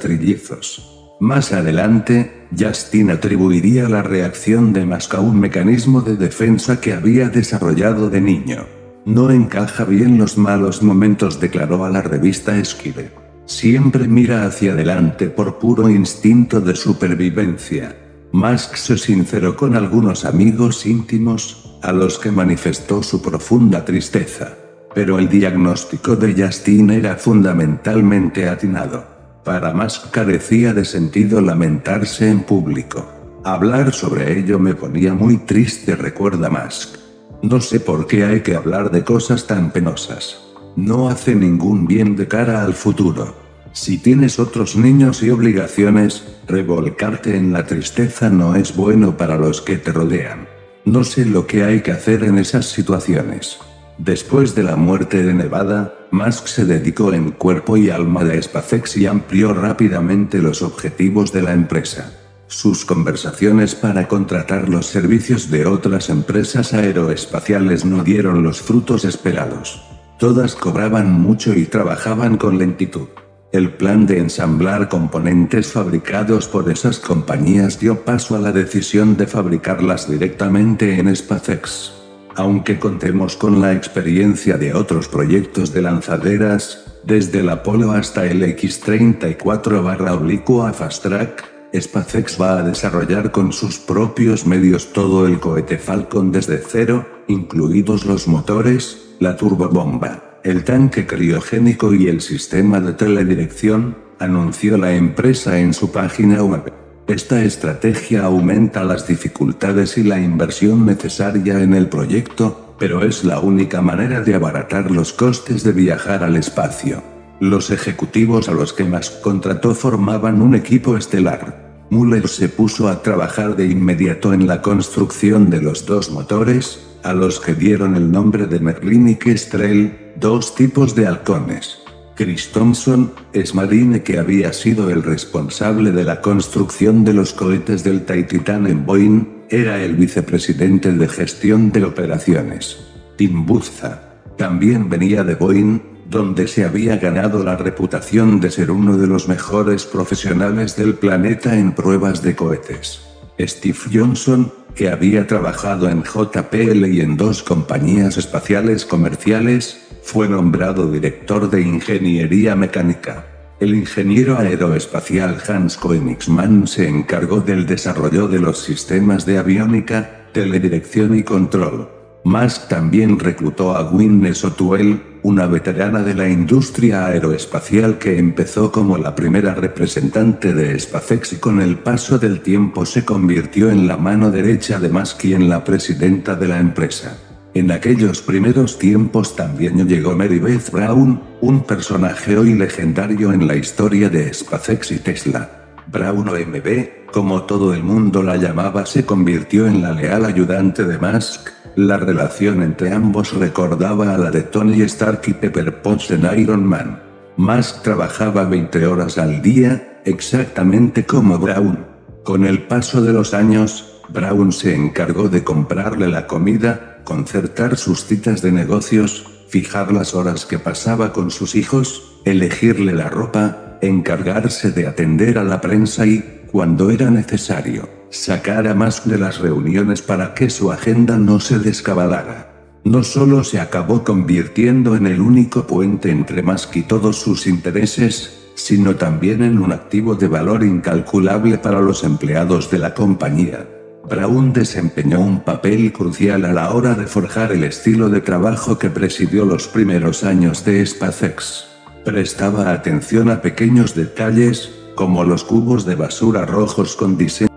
trillizos. 0.00 1.14
Más 1.20 1.52
adelante, 1.52 2.48
Justin 2.58 3.12
atribuiría 3.12 3.88
la 3.88 4.02
reacción 4.02 4.72
de 4.72 4.84
Musk 4.86 5.14
a 5.14 5.20
un 5.20 5.38
mecanismo 5.38 6.00
de 6.00 6.16
defensa 6.16 6.80
que 6.80 6.94
había 6.94 7.28
desarrollado 7.28 8.10
de 8.10 8.20
niño. 8.20 8.81
No 9.04 9.30
encaja 9.30 9.84
bien 9.84 10.16
los 10.16 10.38
malos 10.38 10.82
momentos, 10.82 11.40
declaró 11.40 11.84
a 11.84 11.90
la 11.90 12.02
revista 12.02 12.56
Esquive. 12.56 13.10
Siempre 13.46 14.06
mira 14.06 14.46
hacia 14.46 14.72
adelante 14.72 15.28
por 15.28 15.58
puro 15.58 15.88
instinto 15.88 16.60
de 16.60 16.76
supervivencia. 16.76 17.96
Musk 18.30 18.76
se 18.76 18.96
sinceró 18.96 19.56
con 19.56 19.74
algunos 19.74 20.24
amigos 20.24 20.86
íntimos, 20.86 21.78
a 21.82 21.90
los 21.92 22.20
que 22.20 22.30
manifestó 22.30 23.02
su 23.02 23.20
profunda 23.20 23.84
tristeza. 23.84 24.56
Pero 24.94 25.18
el 25.18 25.28
diagnóstico 25.28 26.14
de 26.14 26.40
Justin 26.40 26.90
era 26.90 27.16
fundamentalmente 27.16 28.48
atinado. 28.48 29.04
Para 29.44 29.74
Musk 29.74 30.12
carecía 30.12 30.72
de 30.72 30.84
sentido 30.84 31.40
lamentarse 31.40 32.30
en 32.30 32.44
público. 32.44 33.04
Hablar 33.42 33.92
sobre 33.92 34.38
ello 34.38 34.60
me 34.60 34.76
ponía 34.76 35.12
muy 35.12 35.38
triste, 35.38 35.96
recuerda 35.96 36.48
Musk. 36.48 37.01
No 37.42 37.60
sé 37.60 37.80
por 37.80 38.06
qué 38.06 38.24
hay 38.24 38.40
que 38.42 38.54
hablar 38.54 38.92
de 38.92 39.02
cosas 39.02 39.48
tan 39.48 39.72
penosas. 39.72 40.40
No 40.76 41.08
hace 41.08 41.34
ningún 41.34 41.88
bien 41.88 42.14
de 42.14 42.28
cara 42.28 42.62
al 42.62 42.72
futuro. 42.72 43.34
Si 43.72 43.98
tienes 43.98 44.38
otros 44.38 44.76
niños 44.76 45.24
y 45.24 45.30
obligaciones, 45.30 46.24
revolcarte 46.46 47.36
en 47.36 47.52
la 47.52 47.66
tristeza 47.66 48.30
no 48.30 48.54
es 48.54 48.76
bueno 48.76 49.16
para 49.16 49.36
los 49.38 49.60
que 49.60 49.76
te 49.76 49.90
rodean. 49.90 50.46
No 50.84 51.02
sé 51.02 51.26
lo 51.26 51.48
que 51.48 51.64
hay 51.64 51.80
que 51.80 51.90
hacer 51.90 52.22
en 52.22 52.38
esas 52.38 52.66
situaciones. 52.66 53.58
Después 53.98 54.54
de 54.54 54.62
la 54.62 54.76
muerte 54.76 55.24
de 55.24 55.34
Nevada, 55.34 55.94
Musk 56.12 56.46
se 56.46 56.64
dedicó 56.64 57.12
en 57.12 57.32
cuerpo 57.32 57.76
y 57.76 57.90
alma 57.90 58.20
a 58.20 58.40
SpaceX 58.40 58.96
y 58.96 59.06
amplió 59.06 59.52
rápidamente 59.52 60.38
los 60.38 60.62
objetivos 60.62 61.32
de 61.32 61.42
la 61.42 61.52
empresa. 61.52 62.21
Sus 62.52 62.84
conversaciones 62.84 63.74
para 63.74 64.08
contratar 64.08 64.68
los 64.68 64.84
servicios 64.84 65.50
de 65.50 65.64
otras 65.64 66.10
empresas 66.10 66.74
aeroespaciales 66.74 67.86
no 67.86 68.04
dieron 68.04 68.42
los 68.42 68.60
frutos 68.60 69.06
esperados. 69.06 69.82
Todas 70.18 70.54
cobraban 70.54 71.10
mucho 71.10 71.54
y 71.54 71.64
trabajaban 71.64 72.36
con 72.36 72.58
lentitud. 72.58 73.08
El 73.52 73.72
plan 73.72 74.06
de 74.06 74.18
ensamblar 74.18 74.90
componentes 74.90 75.72
fabricados 75.72 76.46
por 76.46 76.70
esas 76.70 76.98
compañías 76.98 77.80
dio 77.80 78.04
paso 78.04 78.36
a 78.36 78.38
la 78.38 78.52
decisión 78.52 79.16
de 79.16 79.26
fabricarlas 79.26 80.10
directamente 80.10 80.98
en 80.98 81.16
SpaceX. 81.16 81.94
Aunque 82.36 82.78
contemos 82.78 83.34
con 83.34 83.62
la 83.62 83.72
experiencia 83.72 84.58
de 84.58 84.74
otros 84.74 85.08
proyectos 85.08 85.72
de 85.72 85.80
lanzaderas, 85.80 86.84
desde 87.02 87.40
el 87.40 87.48
Apolo 87.48 87.92
hasta 87.92 88.26
el 88.26 88.42
X-34 88.42 89.82
barra 89.82 90.12
oblicua 90.12 90.74
Fast 90.74 91.04
Track, 91.04 91.61
SpaceX 91.74 92.40
va 92.40 92.58
a 92.58 92.62
desarrollar 92.62 93.30
con 93.30 93.52
sus 93.52 93.78
propios 93.78 94.46
medios 94.46 94.92
todo 94.92 95.26
el 95.26 95.40
cohete 95.40 95.78
Falcon 95.78 96.30
desde 96.30 96.58
cero, 96.58 97.06
incluidos 97.28 98.04
los 98.04 98.28
motores, 98.28 99.14
la 99.20 99.36
turbobomba, 99.36 100.40
el 100.44 100.64
tanque 100.64 101.06
criogénico 101.06 101.94
y 101.94 102.08
el 102.08 102.20
sistema 102.20 102.80
de 102.80 102.92
teledirección, 102.92 103.96
anunció 104.18 104.76
la 104.76 104.92
empresa 104.94 105.58
en 105.58 105.72
su 105.72 105.90
página 105.90 106.42
web. 106.42 106.72
Esta 107.06 107.42
estrategia 107.42 108.24
aumenta 108.24 108.84
las 108.84 109.06
dificultades 109.06 109.98
y 109.98 110.04
la 110.04 110.20
inversión 110.20 110.86
necesaria 110.86 111.58
en 111.60 111.74
el 111.74 111.88
proyecto, 111.88 112.76
pero 112.78 113.02
es 113.02 113.24
la 113.24 113.40
única 113.40 113.80
manera 113.80 114.20
de 114.20 114.34
abaratar 114.34 114.90
los 114.90 115.12
costes 115.12 115.64
de 115.64 115.72
viajar 115.72 116.22
al 116.22 116.36
espacio. 116.36 117.02
Los 117.42 117.72
ejecutivos 117.72 118.48
a 118.48 118.52
los 118.52 118.72
que 118.72 118.84
más 118.84 119.10
contrató 119.10 119.74
formaban 119.74 120.40
un 120.42 120.54
equipo 120.54 120.96
estelar. 120.96 121.88
Muller 121.90 122.28
se 122.28 122.48
puso 122.48 122.86
a 122.86 123.02
trabajar 123.02 123.56
de 123.56 123.66
inmediato 123.66 124.32
en 124.32 124.46
la 124.46 124.62
construcción 124.62 125.50
de 125.50 125.60
los 125.60 125.84
dos 125.84 126.12
motores, 126.12 126.86
a 127.02 127.12
los 127.12 127.40
que 127.40 127.54
dieron 127.54 127.96
el 127.96 128.12
nombre 128.12 128.46
de 128.46 128.60
Merlin 128.60 129.08
y 129.08 129.16
Kestrel, 129.16 130.12
dos 130.14 130.54
tipos 130.54 130.94
de 130.94 131.08
halcones. 131.08 131.80
Chris 132.14 132.52
Thompson, 132.52 133.12
marine 133.54 134.04
que 134.04 134.20
había 134.20 134.52
sido 134.52 134.88
el 134.88 135.02
responsable 135.02 135.90
de 135.90 136.04
la 136.04 136.20
construcción 136.20 137.02
de 137.02 137.14
los 137.14 137.32
cohetes 137.32 137.82
del 137.82 138.04
Titan 138.04 138.68
en 138.68 138.86
Boeing, 138.86 139.24
era 139.50 139.82
el 139.82 139.96
vicepresidente 139.96 140.92
de 140.92 141.08
gestión 141.08 141.72
de 141.72 141.82
operaciones. 141.82 142.78
Tim 143.16 143.44
Buzza. 143.44 144.20
También 144.38 144.88
venía 144.88 145.24
de 145.24 145.34
Boeing, 145.34 145.91
donde 146.12 146.46
se 146.46 146.64
había 146.64 146.98
ganado 146.98 147.42
la 147.42 147.56
reputación 147.56 148.38
de 148.38 148.50
ser 148.52 148.70
uno 148.70 148.96
de 148.96 149.08
los 149.08 149.28
mejores 149.28 149.84
profesionales 149.84 150.76
del 150.76 150.94
planeta 150.94 151.58
en 151.58 151.72
pruebas 151.72 152.22
de 152.22 152.36
cohetes. 152.36 153.00
Steve 153.40 153.78
Johnson, 153.92 154.52
que 154.76 154.90
había 154.90 155.26
trabajado 155.26 155.88
en 155.88 156.04
JPL 156.04 156.84
y 156.86 157.00
en 157.00 157.16
dos 157.16 157.42
compañías 157.42 158.18
espaciales 158.18 158.84
comerciales, 158.84 159.88
fue 160.02 160.28
nombrado 160.28 160.90
director 160.90 161.50
de 161.50 161.62
ingeniería 161.62 162.54
mecánica. 162.54 163.26
El 163.58 163.74
ingeniero 163.74 164.38
aeroespacial 164.38 165.38
Hans 165.48 165.78
Koenigsmann 165.78 166.66
se 166.66 166.88
encargó 166.88 167.40
del 167.40 167.64
desarrollo 167.66 168.28
de 168.28 168.38
los 168.38 168.58
sistemas 168.58 169.24
de 169.24 169.38
aviónica, 169.38 170.28
teledirección 170.32 171.16
y 171.16 171.22
control. 171.22 172.01
Musk 172.24 172.68
también 172.68 173.18
reclutó 173.18 173.74
a 173.76 173.82
Gwyneth 173.82 174.44
O'Toole, 174.44 175.00
una 175.24 175.46
veterana 175.46 176.02
de 176.02 176.14
la 176.14 176.28
industria 176.28 177.06
aeroespacial 177.06 177.98
que 177.98 178.18
empezó 178.18 178.70
como 178.70 178.96
la 178.96 179.14
primera 179.14 179.54
representante 179.54 180.52
de 180.52 180.78
SpaceX 180.78 181.32
y 181.32 181.36
con 181.36 181.60
el 181.60 181.78
paso 181.78 182.18
del 182.18 182.40
tiempo 182.40 182.86
se 182.86 183.04
convirtió 183.04 183.70
en 183.70 183.88
la 183.88 183.96
mano 183.96 184.30
derecha 184.30 184.78
de 184.78 184.88
Musk 184.88 185.24
y 185.24 185.34
en 185.34 185.48
la 185.48 185.64
presidenta 185.64 186.36
de 186.36 186.48
la 186.48 186.60
empresa. 186.60 187.18
En 187.54 187.70
aquellos 187.70 188.22
primeros 188.22 188.78
tiempos 188.78 189.36
también 189.36 189.86
llegó 189.86 190.16
Mary 190.16 190.38
Beth 190.38 190.70
Brown, 190.70 191.20
un 191.40 191.64
personaje 191.64 192.38
hoy 192.38 192.54
legendario 192.54 193.32
en 193.32 193.46
la 193.46 193.56
historia 193.56 194.08
de 194.08 194.32
SpaceX 194.32 194.92
y 194.92 194.98
Tesla. 195.00 195.50
Brown 195.86 196.28
o 196.28 196.32
MB, 196.32 197.10
como 197.12 197.42
todo 197.42 197.74
el 197.74 197.82
mundo 197.82 198.22
la 198.22 198.36
llamaba, 198.36 198.86
se 198.86 199.04
convirtió 199.04 199.66
en 199.66 199.82
la 199.82 199.92
leal 199.92 200.24
ayudante 200.24 200.84
de 200.84 200.98
Musk. 200.98 201.50
La 201.76 201.96
relación 201.96 202.62
entre 202.62 202.92
ambos 202.92 203.32
recordaba 203.32 204.14
a 204.14 204.18
la 204.18 204.30
de 204.30 204.42
Tony 204.42 204.82
Stark 204.82 205.22
y 205.26 205.32
Pepper 205.32 205.80
Potts 205.80 206.10
en 206.10 206.28
Iron 206.38 206.66
Man. 206.66 207.02
Musk 207.38 207.82
trabajaba 207.82 208.44
20 208.44 208.86
horas 208.86 209.16
al 209.16 209.40
día, 209.40 210.00
exactamente 210.04 211.06
como 211.06 211.38
Brown. 211.38 211.86
Con 212.24 212.44
el 212.44 212.64
paso 212.64 213.00
de 213.00 213.14
los 213.14 213.32
años, 213.32 214.02
Brown 214.10 214.52
se 214.52 214.74
encargó 214.74 215.30
de 215.30 215.44
comprarle 215.44 216.08
la 216.08 216.26
comida, 216.26 217.00
concertar 217.04 217.78
sus 217.78 218.04
citas 218.04 218.42
de 218.42 218.52
negocios, 218.52 219.26
fijar 219.48 219.92
las 219.92 220.14
horas 220.14 220.44
que 220.44 220.58
pasaba 220.58 221.14
con 221.14 221.30
sus 221.30 221.54
hijos, 221.54 222.20
elegirle 222.26 222.92
la 222.92 223.08
ropa, 223.08 223.78
encargarse 223.80 224.72
de 224.72 224.86
atender 224.86 225.38
a 225.38 225.44
la 225.44 225.62
prensa 225.62 226.04
y, 226.04 226.41
cuando 226.52 226.90
era 226.90 227.10
necesario, 227.10 227.88
sacar 228.10 228.68
a 228.68 228.74
más 228.74 229.08
de 229.08 229.16
las 229.16 229.38
reuniones 229.38 230.02
para 230.02 230.34
que 230.34 230.50
su 230.50 230.70
agenda 230.70 231.16
no 231.16 231.40
se 231.40 231.58
descabalara. 231.58 232.52
No 232.84 233.02
solo 233.02 233.42
se 233.42 233.58
acabó 233.58 234.04
convirtiendo 234.04 234.94
en 234.94 235.06
el 235.06 235.20
único 235.22 235.66
puente 235.66 236.10
entre 236.10 236.42
Musk 236.42 236.76
y 236.76 236.82
todos 236.82 237.16
sus 237.16 237.46
intereses, 237.46 238.50
sino 238.54 238.96
también 238.96 239.42
en 239.42 239.58
un 239.58 239.72
activo 239.72 240.14
de 240.14 240.28
valor 240.28 240.62
incalculable 240.62 241.56
para 241.56 241.80
los 241.80 242.04
empleados 242.04 242.70
de 242.70 242.78
la 242.78 242.92
compañía. 242.92 243.66
Brown 244.10 244.52
desempeñó 244.52 245.20
un 245.20 245.40
papel 245.40 245.90
crucial 245.92 246.44
a 246.44 246.52
la 246.52 246.72
hora 246.72 246.94
de 246.94 247.06
forjar 247.06 247.52
el 247.52 247.64
estilo 247.64 248.10
de 248.10 248.20
trabajo 248.20 248.78
que 248.78 248.90
presidió 248.90 249.46
los 249.46 249.68
primeros 249.68 250.22
años 250.22 250.64
de 250.66 250.84
SpaceX. 250.84 251.64
Prestaba 252.04 252.72
atención 252.72 253.30
a 253.30 253.40
pequeños 253.40 253.94
detalles, 253.94 254.81
como 254.94 255.24
los 255.24 255.44
cubos 255.44 255.84
de 255.84 255.94
basura 255.94 256.44
rojos 256.44 256.96
con 256.96 257.16
diseño 257.16 257.48